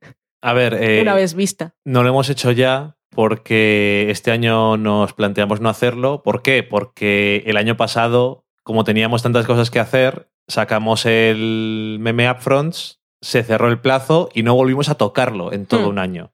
A 0.42 0.52
ver, 0.52 0.74
eh, 0.80 1.02
una 1.02 1.14
vez 1.14 1.34
vista. 1.34 1.74
no 1.84 2.02
lo 2.02 2.10
hemos 2.10 2.28
hecho 2.28 2.52
ya 2.52 2.95
porque 3.16 4.06
este 4.10 4.30
año 4.30 4.76
nos 4.76 5.12
planteamos 5.14 5.60
no 5.60 5.68
hacerlo. 5.68 6.22
¿Por 6.22 6.42
qué? 6.42 6.62
Porque 6.62 7.42
el 7.46 7.56
año 7.56 7.76
pasado, 7.76 8.44
como 8.62 8.84
teníamos 8.84 9.22
tantas 9.24 9.46
cosas 9.46 9.70
que 9.72 9.80
hacer, 9.80 10.28
sacamos 10.46 11.06
el 11.06 11.96
meme 11.98 12.30
Upfronts, 12.30 13.00
se 13.20 13.42
cerró 13.42 13.68
el 13.68 13.80
plazo 13.80 14.28
y 14.34 14.42
no 14.44 14.54
volvimos 14.54 14.88
a 14.88 14.94
tocarlo 14.94 15.52
en 15.52 15.66
todo 15.66 15.86
Hmm. 15.86 15.88
un 15.90 15.98
año. 15.98 16.32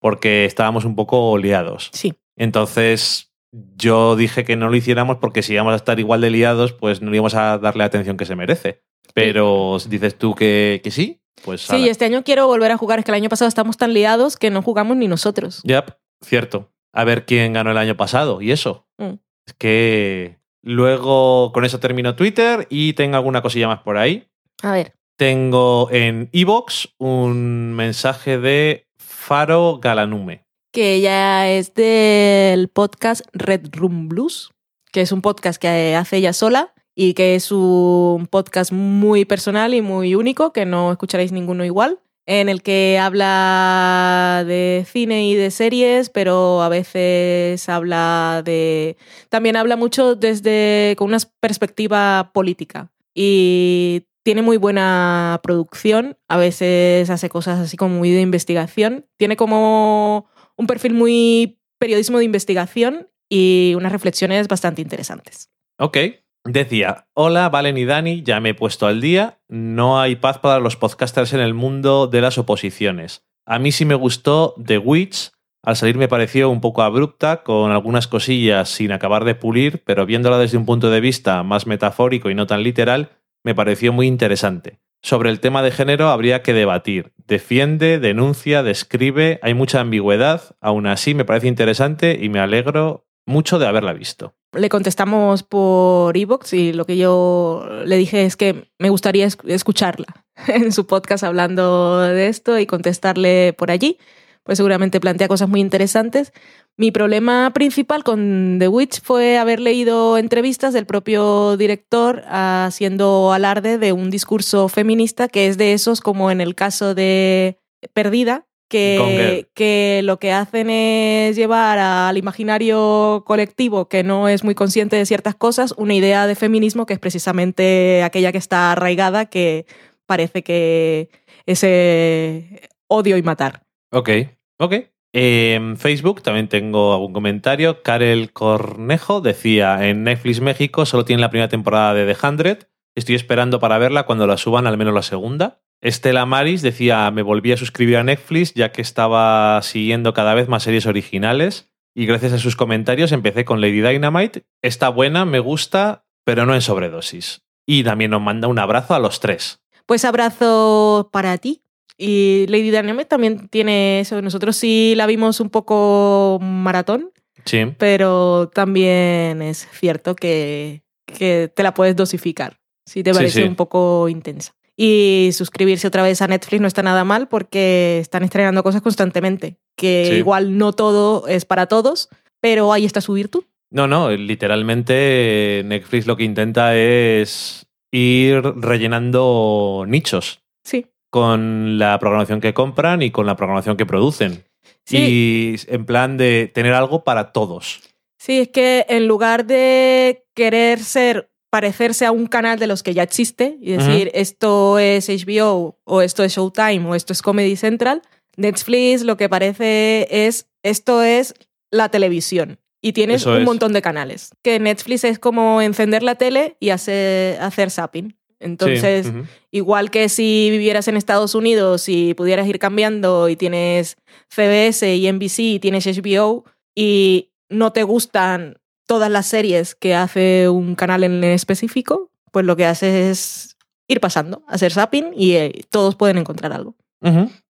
Porque 0.00 0.44
estábamos 0.44 0.84
un 0.84 0.94
poco 0.96 1.38
liados. 1.38 1.88
Sí. 1.92 2.12
Entonces, 2.36 3.32
yo 3.76 4.16
dije 4.16 4.44
que 4.44 4.56
no 4.56 4.68
lo 4.68 4.76
hiciéramos 4.76 5.16
porque 5.18 5.42
si 5.42 5.54
íbamos 5.54 5.72
a 5.72 5.76
estar 5.76 5.98
igual 5.98 6.20
de 6.20 6.30
liados, 6.30 6.72
pues 6.72 7.00
no 7.00 7.14
íbamos 7.14 7.34
a 7.34 7.56
darle 7.58 7.78
la 7.78 7.84
atención 7.86 8.16
que 8.16 8.26
se 8.26 8.36
merece. 8.36 8.82
Pero 9.14 9.78
si 9.78 9.88
dices 9.88 10.18
tú 10.18 10.34
que, 10.34 10.80
que 10.84 10.90
sí, 10.90 11.22
pues. 11.44 11.62
Sí, 11.62 11.74
ala. 11.76 11.86
este 11.90 12.04
año 12.04 12.22
quiero 12.24 12.46
volver 12.46 12.70
a 12.72 12.76
jugar. 12.76 12.98
Es 12.98 13.04
que 13.04 13.10
el 13.12 13.14
año 13.16 13.28
pasado 13.30 13.48
estamos 13.48 13.76
tan 13.78 13.94
liados 13.94 14.36
que 14.36 14.50
no 14.50 14.60
jugamos 14.62 14.96
ni 14.96 15.08
nosotros. 15.08 15.62
Yep, 15.64 15.90
cierto. 16.22 16.70
A 16.92 17.04
ver 17.04 17.26
quién 17.26 17.52
ganó 17.52 17.70
el 17.70 17.78
año 17.78 17.96
pasado 17.96 18.40
y 18.40 18.52
eso. 18.52 18.86
Mm. 18.98 19.14
Es 19.46 19.54
que 19.58 20.38
luego 20.62 21.52
con 21.52 21.64
eso 21.64 21.78
termino 21.78 22.16
Twitter 22.16 22.66
y 22.70 22.94
tengo 22.94 23.16
alguna 23.16 23.42
cosilla 23.42 23.68
más 23.68 23.80
por 23.80 23.98
ahí. 23.98 24.26
A 24.62 24.72
ver. 24.72 24.94
Tengo 25.16 25.88
en 25.90 26.28
Evox 26.32 26.94
un 26.98 27.74
mensaje 27.74 28.38
de 28.38 28.86
Faro 28.98 29.78
Galanume. 29.78 30.44
que 30.72 30.94
ella 30.94 31.50
es 31.50 31.72
del 31.72 32.68
podcast 32.68 33.24
Red 33.32 33.68
Room 33.72 34.08
Blues, 34.08 34.50
que 34.92 35.00
es 35.00 35.10
un 35.10 35.22
podcast 35.22 35.60
que 35.60 35.94
hace 35.96 36.18
ella 36.18 36.34
sola 36.34 36.74
y 36.94 37.14
que 37.14 37.34
es 37.34 37.50
un 37.50 38.26
podcast 38.30 38.72
muy 38.72 39.24
personal 39.24 39.72
y 39.72 39.80
muy 39.80 40.14
único, 40.14 40.52
que 40.52 40.66
no 40.66 40.92
escucharéis 40.92 41.32
ninguno 41.32 41.64
igual, 41.64 42.00
en 42.26 42.48
el 42.48 42.62
que 42.62 42.98
habla 42.98 44.44
de 44.46 44.84
cine 44.90 45.28
y 45.28 45.34
de 45.34 45.50
series, 45.50 46.10
pero 46.10 46.62
a 46.62 46.68
veces 46.68 47.68
habla 47.68 48.42
de... 48.44 48.96
También 49.28 49.56
habla 49.56 49.76
mucho 49.76 50.16
desde 50.16 50.94
con 50.98 51.08
una 51.08 51.18
perspectiva 51.40 52.32
política 52.34 52.90
y 53.14 54.06
tiene 54.24 54.42
muy 54.42 54.56
buena 54.56 55.38
producción, 55.44 56.18
a 56.26 56.36
veces 56.36 57.08
hace 57.10 57.28
cosas 57.28 57.60
así 57.60 57.76
como 57.76 57.98
muy 57.98 58.10
de 58.10 58.22
investigación, 58.22 59.06
tiene 59.16 59.36
como 59.36 60.28
un 60.56 60.66
perfil 60.66 60.94
muy 60.94 61.60
periodismo 61.78 62.18
de 62.18 62.24
investigación 62.24 63.08
y 63.28 63.74
unas 63.76 63.92
reflexiones 63.92 64.48
bastante 64.48 64.82
interesantes. 64.82 65.50
Ok. 65.78 65.98
Decía, 66.46 67.06
hola 67.14 67.48
Valen 67.48 67.78
y 67.78 67.84
Dani, 67.84 68.22
ya 68.22 68.40
me 68.40 68.50
he 68.50 68.54
puesto 68.54 68.86
al 68.86 69.00
día. 69.00 69.38
No 69.48 70.00
hay 70.00 70.16
paz 70.16 70.38
para 70.38 70.60
los 70.60 70.76
podcasters 70.76 71.32
en 71.32 71.40
el 71.40 71.54
mundo 71.54 72.06
de 72.06 72.20
las 72.20 72.38
oposiciones. 72.38 73.24
A 73.44 73.58
mí 73.58 73.72
sí 73.72 73.84
me 73.84 73.94
gustó 73.94 74.54
The 74.64 74.78
Witch. 74.78 75.32
Al 75.62 75.76
salir 75.76 75.98
me 75.98 76.08
pareció 76.08 76.48
un 76.48 76.60
poco 76.60 76.82
abrupta, 76.82 77.42
con 77.42 77.72
algunas 77.72 78.06
cosillas 78.06 78.68
sin 78.68 78.92
acabar 78.92 79.24
de 79.24 79.34
pulir, 79.34 79.82
pero 79.84 80.06
viéndola 80.06 80.38
desde 80.38 80.58
un 80.58 80.66
punto 80.66 80.90
de 80.90 81.00
vista 81.00 81.42
más 81.42 81.66
metafórico 81.66 82.30
y 82.30 82.34
no 82.34 82.46
tan 82.46 82.62
literal, 82.62 83.10
me 83.42 83.54
pareció 83.54 83.92
muy 83.92 84.06
interesante. 84.06 84.78
Sobre 85.02 85.30
el 85.30 85.40
tema 85.40 85.62
de 85.62 85.70
género 85.70 86.08
habría 86.08 86.42
que 86.42 86.52
debatir. 86.52 87.12
Defiende, 87.26 87.98
denuncia, 87.98 88.62
describe, 88.62 89.38
hay 89.42 89.54
mucha 89.54 89.80
ambigüedad, 89.80 90.56
aún 90.60 90.86
así 90.86 91.14
me 91.14 91.24
parece 91.24 91.48
interesante 91.48 92.18
y 92.20 92.28
me 92.28 92.40
alegro 92.40 93.06
mucho 93.26 93.58
de 93.58 93.66
haberla 93.66 93.92
visto. 93.92 94.34
Le 94.56 94.68
contestamos 94.68 95.42
por 95.42 96.16
Evox 96.16 96.52
y 96.54 96.72
lo 96.72 96.84
que 96.86 96.96
yo 96.96 97.66
le 97.84 97.96
dije 97.96 98.24
es 98.24 98.36
que 98.36 98.68
me 98.78 98.90
gustaría 98.90 99.26
esc- 99.26 99.48
escucharla 99.48 100.06
en 100.48 100.72
su 100.72 100.86
podcast 100.86 101.24
hablando 101.24 102.00
de 102.00 102.28
esto 102.28 102.58
y 102.58 102.66
contestarle 102.66 103.52
por 103.52 103.70
allí, 103.70 103.98
pues 104.44 104.56
seguramente 104.58 105.00
plantea 105.00 105.28
cosas 105.28 105.48
muy 105.48 105.60
interesantes. 105.60 106.32
Mi 106.78 106.90
problema 106.90 107.52
principal 107.54 108.04
con 108.04 108.56
The 108.58 108.68
Witch 108.68 109.00
fue 109.02 109.38
haber 109.38 109.60
leído 109.60 110.18
entrevistas 110.18 110.72
del 110.74 110.86
propio 110.86 111.56
director 111.56 112.22
haciendo 112.28 113.32
alarde 113.32 113.78
de 113.78 113.92
un 113.92 114.10
discurso 114.10 114.68
feminista 114.68 115.28
que 115.28 115.48
es 115.48 115.58
de 115.58 115.72
esos 115.72 116.00
como 116.00 116.30
en 116.30 116.40
el 116.40 116.54
caso 116.54 116.94
de 116.94 117.58
Perdida. 117.92 118.46
Que, 118.68 119.48
que 119.54 120.00
lo 120.04 120.18
que 120.18 120.32
hacen 120.32 120.70
es 120.70 121.36
llevar 121.36 121.78
al 121.78 122.16
imaginario 122.16 123.22
colectivo 123.26 123.88
que 123.88 124.02
no 124.02 124.28
es 124.28 124.44
muy 124.44 124.54
consciente 124.54 124.96
de 124.96 125.06
ciertas 125.06 125.34
cosas 125.34 125.74
una 125.76 125.94
idea 125.94 126.26
de 126.26 126.34
feminismo 126.34 126.86
que 126.86 126.94
es 126.94 126.98
precisamente 126.98 128.02
aquella 128.02 128.32
que 128.32 128.38
está 128.38 128.72
arraigada 128.72 129.26
que 129.26 129.66
parece 130.06 130.42
que 130.42 131.10
ese 131.46 132.68
odio 132.88 133.16
y 133.16 133.22
matar. 133.22 133.62
Ok, 133.92 134.10
ok. 134.58 134.74
En 135.12 135.78
Facebook 135.78 136.22
también 136.22 136.48
tengo 136.48 136.92
algún 136.92 137.12
comentario. 137.12 137.82
Karel 137.82 138.32
Cornejo 138.32 139.20
decía, 139.20 139.88
en 139.88 140.04
Netflix 140.04 140.40
México 140.40 140.84
solo 140.84 141.04
tiene 141.04 141.22
la 141.22 141.30
primera 141.30 141.48
temporada 141.48 141.94
de 141.94 142.12
The 142.12 142.26
Hundred. 142.26 142.58
Estoy 142.94 143.14
esperando 143.14 143.58
para 143.58 143.78
verla 143.78 144.04
cuando 144.04 144.26
la 144.26 144.36
suban, 144.36 144.66
al 144.66 144.76
menos 144.76 144.92
la 144.92 145.02
segunda. 145.02 145.62
Estela 145.86 146.26
Maris 146.26 146.62
decía, 146.62 147.10
me 147.10 147.22
volví 147.22 147.52
a 147.52 147.56
suscribir 147.56 147.96
a 147.98 148.02
Netflix 148.04 148.52
ya 148.54 148.72
que 148.72 148.82
estaba 148.82 149.60
siguiendo 149.62 150.12
cada 150.14 150.34
vez 150.34 150.48
más 150.48 150.64
series 150.64 150.86
originales. 150.86 151.70
Y 151.94 152.06
gracias 152.06 152.32
a 152.32 152.38
sus 152.38 152.56
comentarios 152.56 153.12
empecé 153.12 153.44
con 153.44 153.60
Lady 153.60 153.80
Dynamite. 153.80 154.44
Está 154.62 154.88
buena, 154.88 155.24
me 155.24 155.38
gusta, 155.38 156.04
pero 156.24 156.44
no 156.44 156.54
en 156.54 156.60
sobredosis. 156.60 157.42
Y 157.66 157.84
también 157.84 158.10
nos 158.10 158.20
manda 158.20 158.48
un 158.48 158.58
abrazo 158.58 158.94
a 158.94 158.98
los 158.98 159.20
tres. 159.20 159.60
Pues 159.86 160.04
abrazo 160.04 161.08
para 161.12 161.38
ti. 161.38 161.62
Y 161.96 162.46
Lady 162.48 162.70
Dynamite 162.70 163.06
también 163.06 163.48
tiene 163.48 164.00
eso. 164.00 164.20
Nosotros 164.20 164.56
sí 164.56 164.94
la 164.96 165.06
vimos 165.06 165.40
un 165.40 165.48
poco 165.50 166.38
maratón, 166.42 167.10
Sí. 167.44 167.64
pero 167.78 168.50
también 168.52 169.40
es 169.40 169.68
cierto 169.72 170.14
que, 170.16 170.82
que 171.06 171.50
te 171.54 171.62
la 171.62 171.72
puedes 171.74 171.94
dosificar 171.96 172.58
si 172.84 173.02
te 173.04 173.12
Sí, 173.12 173.16
parece 173.16 173.42
sí. 173.42 173.48
un 173.48 173.54
poco 173.54 174.08
intensa. 174.08 174.52
Y 174.76 175.30
suscribirse 175.32 175.86
otra 175.88 176.02
vez 176.02 176.20
a 176.20 176.26
Netflix 176.28 176.60
no 176.60 176.68
está 176.68 176.82
nada 176.82 177.02
mal 177.04 177.28
porque 177.28 177.98
están 178.00 178.22
estrenando 178.24 178.62
cosas 178.62 178.82
constantemente, 178.82 179.56
que 179.74 180.08
Sí. 180.10 180.16
igual 180.16 180.58
no 180.58 180.72
todo 180.74 181.26
es 181.28 181.44
para 181.46 181.66
todos, 181.66 182.10
pero 182.40 182.72
ahí 182.72 182.84
está 182.84 183.00
su 183.00 183.14
virtud. 183.14 183.44
No, 183.70 183.86
no, 183.86 184.10
literalmente 184.10 185.62
Netflix 185.64 186.06
lo 186.06 186.16
que 186.16 186.24
intenta 186.24 186.76
es 186.76 187.66
ir 187.90 188.42
rellenando 188.42 189.84
nichos 189.88 190.40
Sí. 190.62 190.86
con 191.10 191.78
la 191.78 191.98
programación 191.98 192.40
que 192.40 192.54
compran 192.54 193.02
y 193.02 193.10
con 193.10 193.26
la 193.26 193.36
programación 193.36 193.76
que 193.76 193.86
producen. 193.86 194.44
Sí. 194.84 194.98
Y 194.98 195.56
en 195.72 195.84
plan 195.86 196.16
de 196.16 196.50
tener 196.54 196.74
algo 196.74 197.02
para 197.02 197.32
todos. 197.32 197.80
Sí, 198.18 198.40
es 198.40 198.48
que 198.48 198.84
en 198.88 199.06
lugar 199.08 199.46
de 199.46 200.24
querer 200.34 200.78
ser, 200.80 201.30
parecerse 201.56 202.04
a 202.04 202.12
un 202.12 202.26
canal 202.26 202.58
de 202.58 202.66
los 202.66 202.82
que 202.82 202.92
ya 202.92 203.02
existe 203.02 203.56
y 203.62 203.72
decir 203.72 204.10
esto 204.12 204.78
es 204.78 205.08
HBO 205.08 205.78
o 205.84 206.02
esto 206.02 206.22
es 206.22 206.34
Showtime 206.34 206.86
o 206.86 206.94
esto 206.94 207.14
es 207.14 207.22
Comedy 207.22 207.56
Central, 207.56 208.02
Netflix 208.36 209.00
lo 209.02 209.16
que 209.16 209.30
parece 209.30 210.06
es 210.10 210.48
esto 210.62 211.02
es 211.02 211.32
la 211.70 211.88
televisión 211.88 212.58
y 212.82 212.92
tienes 212.92 213.22
Eso 213.22 213.30
un 213.30 213.38
es. 213.38 213.44
montón 213.44 213.72
de 213.72 213.80
canales. 213.80 214.32
Que 214.42 214.58
Netflix 214.60 215.04
es 215.04 215.18
como 215.18 215.62
encender 215.62 216.02
la 216.02 216.16
tele 216.16 216.58
y 216.60 216.68
hacer, 216.70 217.40
hacer 217.40 217.70
zapping. 217.70 218.14
Entonces, 218.38 219.06
Sí. 219.06 219.12
Igual 219.50 219.90
que 219.90 220.10
si 220.10 220.48
vivieras 220.50 220.86
en 220.88 220.98
Estados 220.98 221.34
Unidos 221.34 221.88
y 221.88 222.12
pudieras 222.12 222.46
ir 222.46 222.58
cambiando 222.58 223.30
y 223.30 223.36
tienes 223.36 223.96
CBS 224.28 224.94
y 224.94 225.10
NBC 225.10 225.38
y 225.54 225.58
tienes 225.60 225.86
HBO 225.86 226.44
y 226.74 227.30
no 227.48 227.72
te 227.72 227.82
gustan 227.82 228.58
todas 228.86 229.10
las 229.10 229.26
series 229.26 229.74
que 229.74 229.94
hace 229.94 230.48
un 230.48 230.74
canal 230.74 231.04
en 231.04 231.22
específico, 231.24 232.10
pues 232.32 232.46
lo 232.46 232.56
que 232.56 232.66
haces 232.66 232.94
es 232.94 233.56
ir 233.88 234.00
pasando, 234.00 234.42
hacer 234.48 234.72
zapping 234.72 235.12
y 235.14 235.32
eh, 235.32 235.64
todos 235.70 235.96
pueden 235.96 236.18
encontrar 236.18 236.52
algo. 236.52 236.74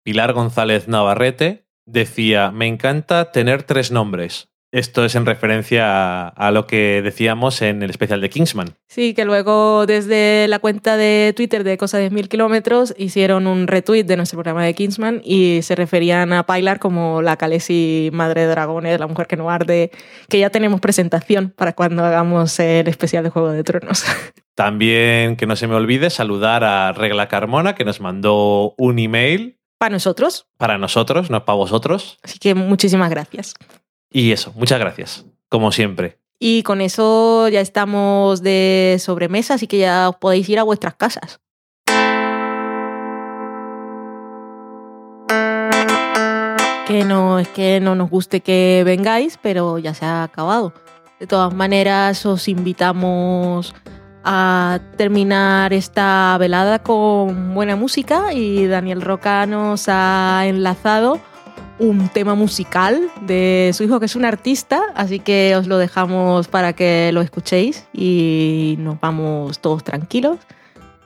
Pilar 0.03 0.32
González 0.32 0.89
Navarrete 0.89 1.66
decía, 1.85 2.51
me 2.51 2.66
encanta 2.66 3.32
tener 3.32 3.62
tres 3.62 3.90
nombres. 3.90 4.48
Esto 4.77 5.07
es 5.07 5.15
en 5.15 5.24
referencia 5.24 6.27
a, 6.27 6.28
a 6.28 6.51
lo 6.51 6.66
que 6.66 7.01
decíamos 7.01 7.62
en 7.62 7.82
el 7.82 7.89
especial 7.89 8.20
de 8.20 8.28
Kingsman. 8.28 8.74
Sí, 8.89 9.15
que 9.15 9.24
luego 9.24 9.86
desde 9.86 10.47
la 10.48 10.59
cuenta 10.59 10.98
de 10.98 11.32
Twitter 11.35 11.65
de 11.65 11.78
Cosa 11.78 11.97
de 11.97 12.11
Mil 12.11 12.28
Kilómetros 12.28 12.94
hicieron 12.98 13.47
un 13.47 13.69
retweet 13.69 14.05
de 14.05 14.19
nuestro 14.19 14.36
programa 14.36 14.66
de 14.66 14.74
Kingsman 14.74 15.23
y 15.24 15.62
se 15.62 15.77
referían 15.77 16.35
a 16.35 16.44
Pilar 16.44 16.78
como 16.78 17.23
la 17.23 17.39
Calesi 17.39 18.11
Madre 18.12 18.43
de 18.43 18.48
Dragones, 18.48 19.01
la 19.01 19.07
mujer 19.07 19.27
que 19.27 19.39
no 19.39 19.48
arde, 19.48 19.93
que 20.28 20.40
ya 20.40 20.51
tenemos 20.51 20.82
presentación 20.82 21.55
para 21.57 21.73
cuando 21.73 22.05
hagamos 22.05 22.61
el 22.61 22.86
especial 22.89 23.24
de 23.24 23.31
Juego 23.31 23.53
de 23.53 23.65
Tronos. 23.65 24.05
También 24.55 25.36
que 25.36 25.47
no 25.47 25.57
se 25.57 25.69
me 25.69 25.74
olvide 25.74 26.11
saludar 26.11 26.65
a 26.65 26.93
Regla 26.93 27.28
Carmona 27.28 27.74
que 27.74 27.86
nos 27.86 28.03
mandó 28.03 28.74
un 28.77 28.98
email 28.98 29.59
para 29.78 29.94
nosotros, 29.94 30.48
para 30.59 30.77
nosotros, 30.77 31.31
no 31.31 31.47
para 31.47 31.57
vosotros. 31.57 32.19
así 32.23 32.39
que 32.39 32.55
muchísimas 32.55 33.09
gracias. 33.09 33.55
Y 34.10 34.32
eso, 34.32 34.52
muchas 34.54 34.78
gracias, 34.78 35.24
como 35.48 35.72
siempre. 35.72 36.18
Y 36.38 36.62
con 36.62 36.80
eso 36.80 37.48
ya 37.48 37.60
estamos 37.60 38.42
de 38.42 38.96
sobremesa, 39.00 39.54
así 39.54 39.66
que 39.66 39.78
ya 39.78 40.10
os 40.10 40.16
podéis 40.16 40.48
ir 40.48 40.58
a 40.58 40.62
vuestras 40.62 40.94
casas. 40.94 41.40
Que 46.86 47.04
no 47.04 47.38
es 47.40 47.48
que 47.48 47.80
no 47.80 47.94
nos 47.94 48.10
guste 48.10 48.40
que 48.40 48.82
vengáis, 48.84 49.38
pero 49.42 49.78
ya 49.78 49.92
se 49.92 50.04
ha 50.04 50.22
acabado. 50.22 50.72
De 51.18 51.26
todas 51.26 51.52
maneras, 51.54 52.24
os 52.26 52.46
invitamos 52.48 53.74
a 54.22 54.80
terminar 54.96 55.72
esta 55.72 56.36
velada 56.38 56.80
con 56.80 57.54
buena 57.54 57.76
música 57.76 58.34
y 58.34 58.66
Daniel 58.66 59.00
Roca 59.00 59.46
nos 59.46 59.88
ha 59.88 60.42
enlazado 60.46 61.20
un 61.78 62.09
tema 62.09 62.35
musical 62.35 63.11
de 63.20 63.70
su 63.74 63.85
hijo 63.85 64.01
que 64.01 64.07
es 64.07 64.16
un 64.16 64.24
artista, 64.24 64.82
así 64.94 65.19
que 65.19 65.55
os 65.57 65.66
lo 65.66 65.78
dejamos 65.78 66.48
para 66.48 66.73
que 66.73 67.11
lo 67.12 67.20
escuchéis 67.20 67.86
y 67.93 68.77
nos 68.78 68.98
vamos 69.01 69.59
todos 69.59 69.85
tranquilos 69.85 70.39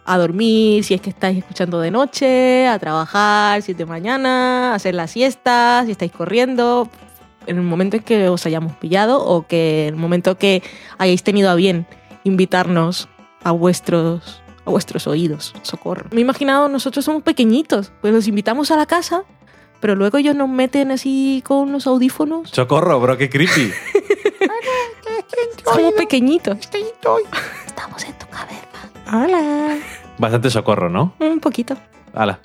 a 0.05 0.19
dormir 0.19 0.83
si 0.85 0.95
es 0.95 1.01
que 1.01 1.11
estáis 1.11 1.39
escuchando 1.39 1.81
de 1.81 1.91
noche, 1.91 2.67
a 2.67 2.79
trabajar 2.79 3.63
si 3.63 3.73
es 3.73 3.79
de 3.79 3.87
mañana, 3.87 4.73
a 4.73 4.75
hacer 4.75 4.95
la 4.95 5.07
siesta, 5.07 5.83
si 5.87 5.93
estáis 5.93 6.13
corriendo, 6.13 6.89
en 7.47 7.57
el 7.57 7.63
momento 7.63 7.97
en 7.97 8.03
que 8.03 8.29
os 8.29 8.47
hayamos 8.47 8.73
pillado 8.75 9.25
o 9.25 9.47
que 9.47 9.89
en 9.89 9.95
el 9.95 10.01
momento 10.01 10.37
que 10.39 10.63
hayáis 10.99 11.23
tenido 11.23 11.51
a 11.51 11.55
bien 11.55 11.87
invitarnos 12.25 13.09
a 13.43 13.53
vuestros 13.53 14.43
a 14.67 14.71
vuestros 14.71 15.07
oídos, 15.07 15.55
socorro. 15.63 16.07
Me 16.11 16.19
he 16.19 16.21
imaginado, 16.21 16.69
nosotros 16.69 17.05
somos 17.05 17.23
pequeñitos, 17.23 17.93
pues 18.03 18.13
los 18.13 18.29
invitamos 18.29 18.71
a 18.71 18.77
la 18.77 18.85
casa, 18.85 19.25
pero 19.81 19.94
luego 19.94 20.19
ellos 20.19 20.36
nos 20.36 20.48
meten 20.48 20.90
así 20.90 21.43
con 21.44 21.73
los 21.73 21.86
audífonos. 21.86 22.51
Socorro, 22.51 23.01
bro, 23.01 23.16
qué 23.16 23.28
creepy. 23.28 23.73
Somos 25.65 25.94
pequeñitos. 25.94 26.59
Estamos 27.66 28.05
en 28.05 28.19
tu 28.19 28.27
cabeza. 28.28 28.69
Hola. 29.12 29.78
Bastante 30.19 30.51
socorro, 30.51 30.90
¿no? 30.90 31.15
Un 31.19 31.40
poquito. 31.40 31.77
Hala. 32.15 32.40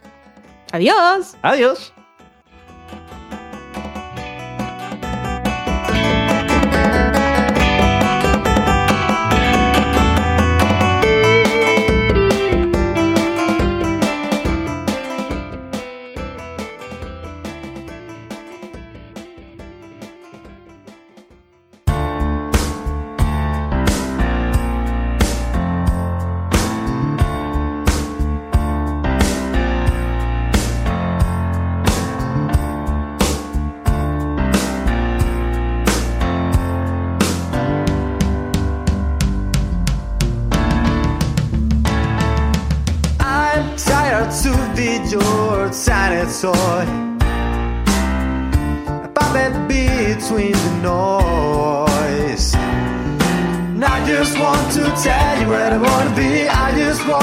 Adiós. 0.72 1.36
Adiós. 1.42 1.94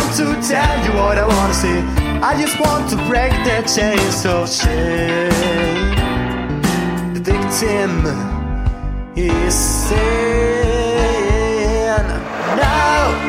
Want 0.02 0.16
to 0.16 0.48
tell 0.48 0.84
you 0.84 0.92
what 0.98 1.18
I 1.18 1.26
wanna 1.26 1.54
see. 1.54 1.78
I 2.22 2.40
just 2.40 2.58
want 2.60 2.88
to 2.90 2.96
break 3.08 3.32
the 3.44 3.62
chains 3.74 4.26
of 4.26 4.48
shame. 4.50 5.30
The 7.14 7.20
victim 7.20 8.06
is 9.16 9.54
saying 9.54 10.02
no. 12.56 13.21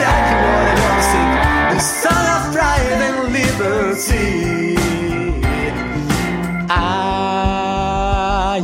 Want 0.00 0.16
to 0.16 0.30
tell 0.30 0.30
you 0.30 0.38
what 0.54 0.66
I 0.68 0.74
want 0.82 0.96
to 0.98 1.04
sing. 1.10 1.30
The 1.74 1.80
song 1.80 2.26
of 2.36 2.42
pride 2.54 3.00
and 3.06 3.18
liberty. 3.32 4.76
I 6.70 6.72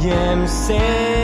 am 0.00 0.46
saying 0.46 1.23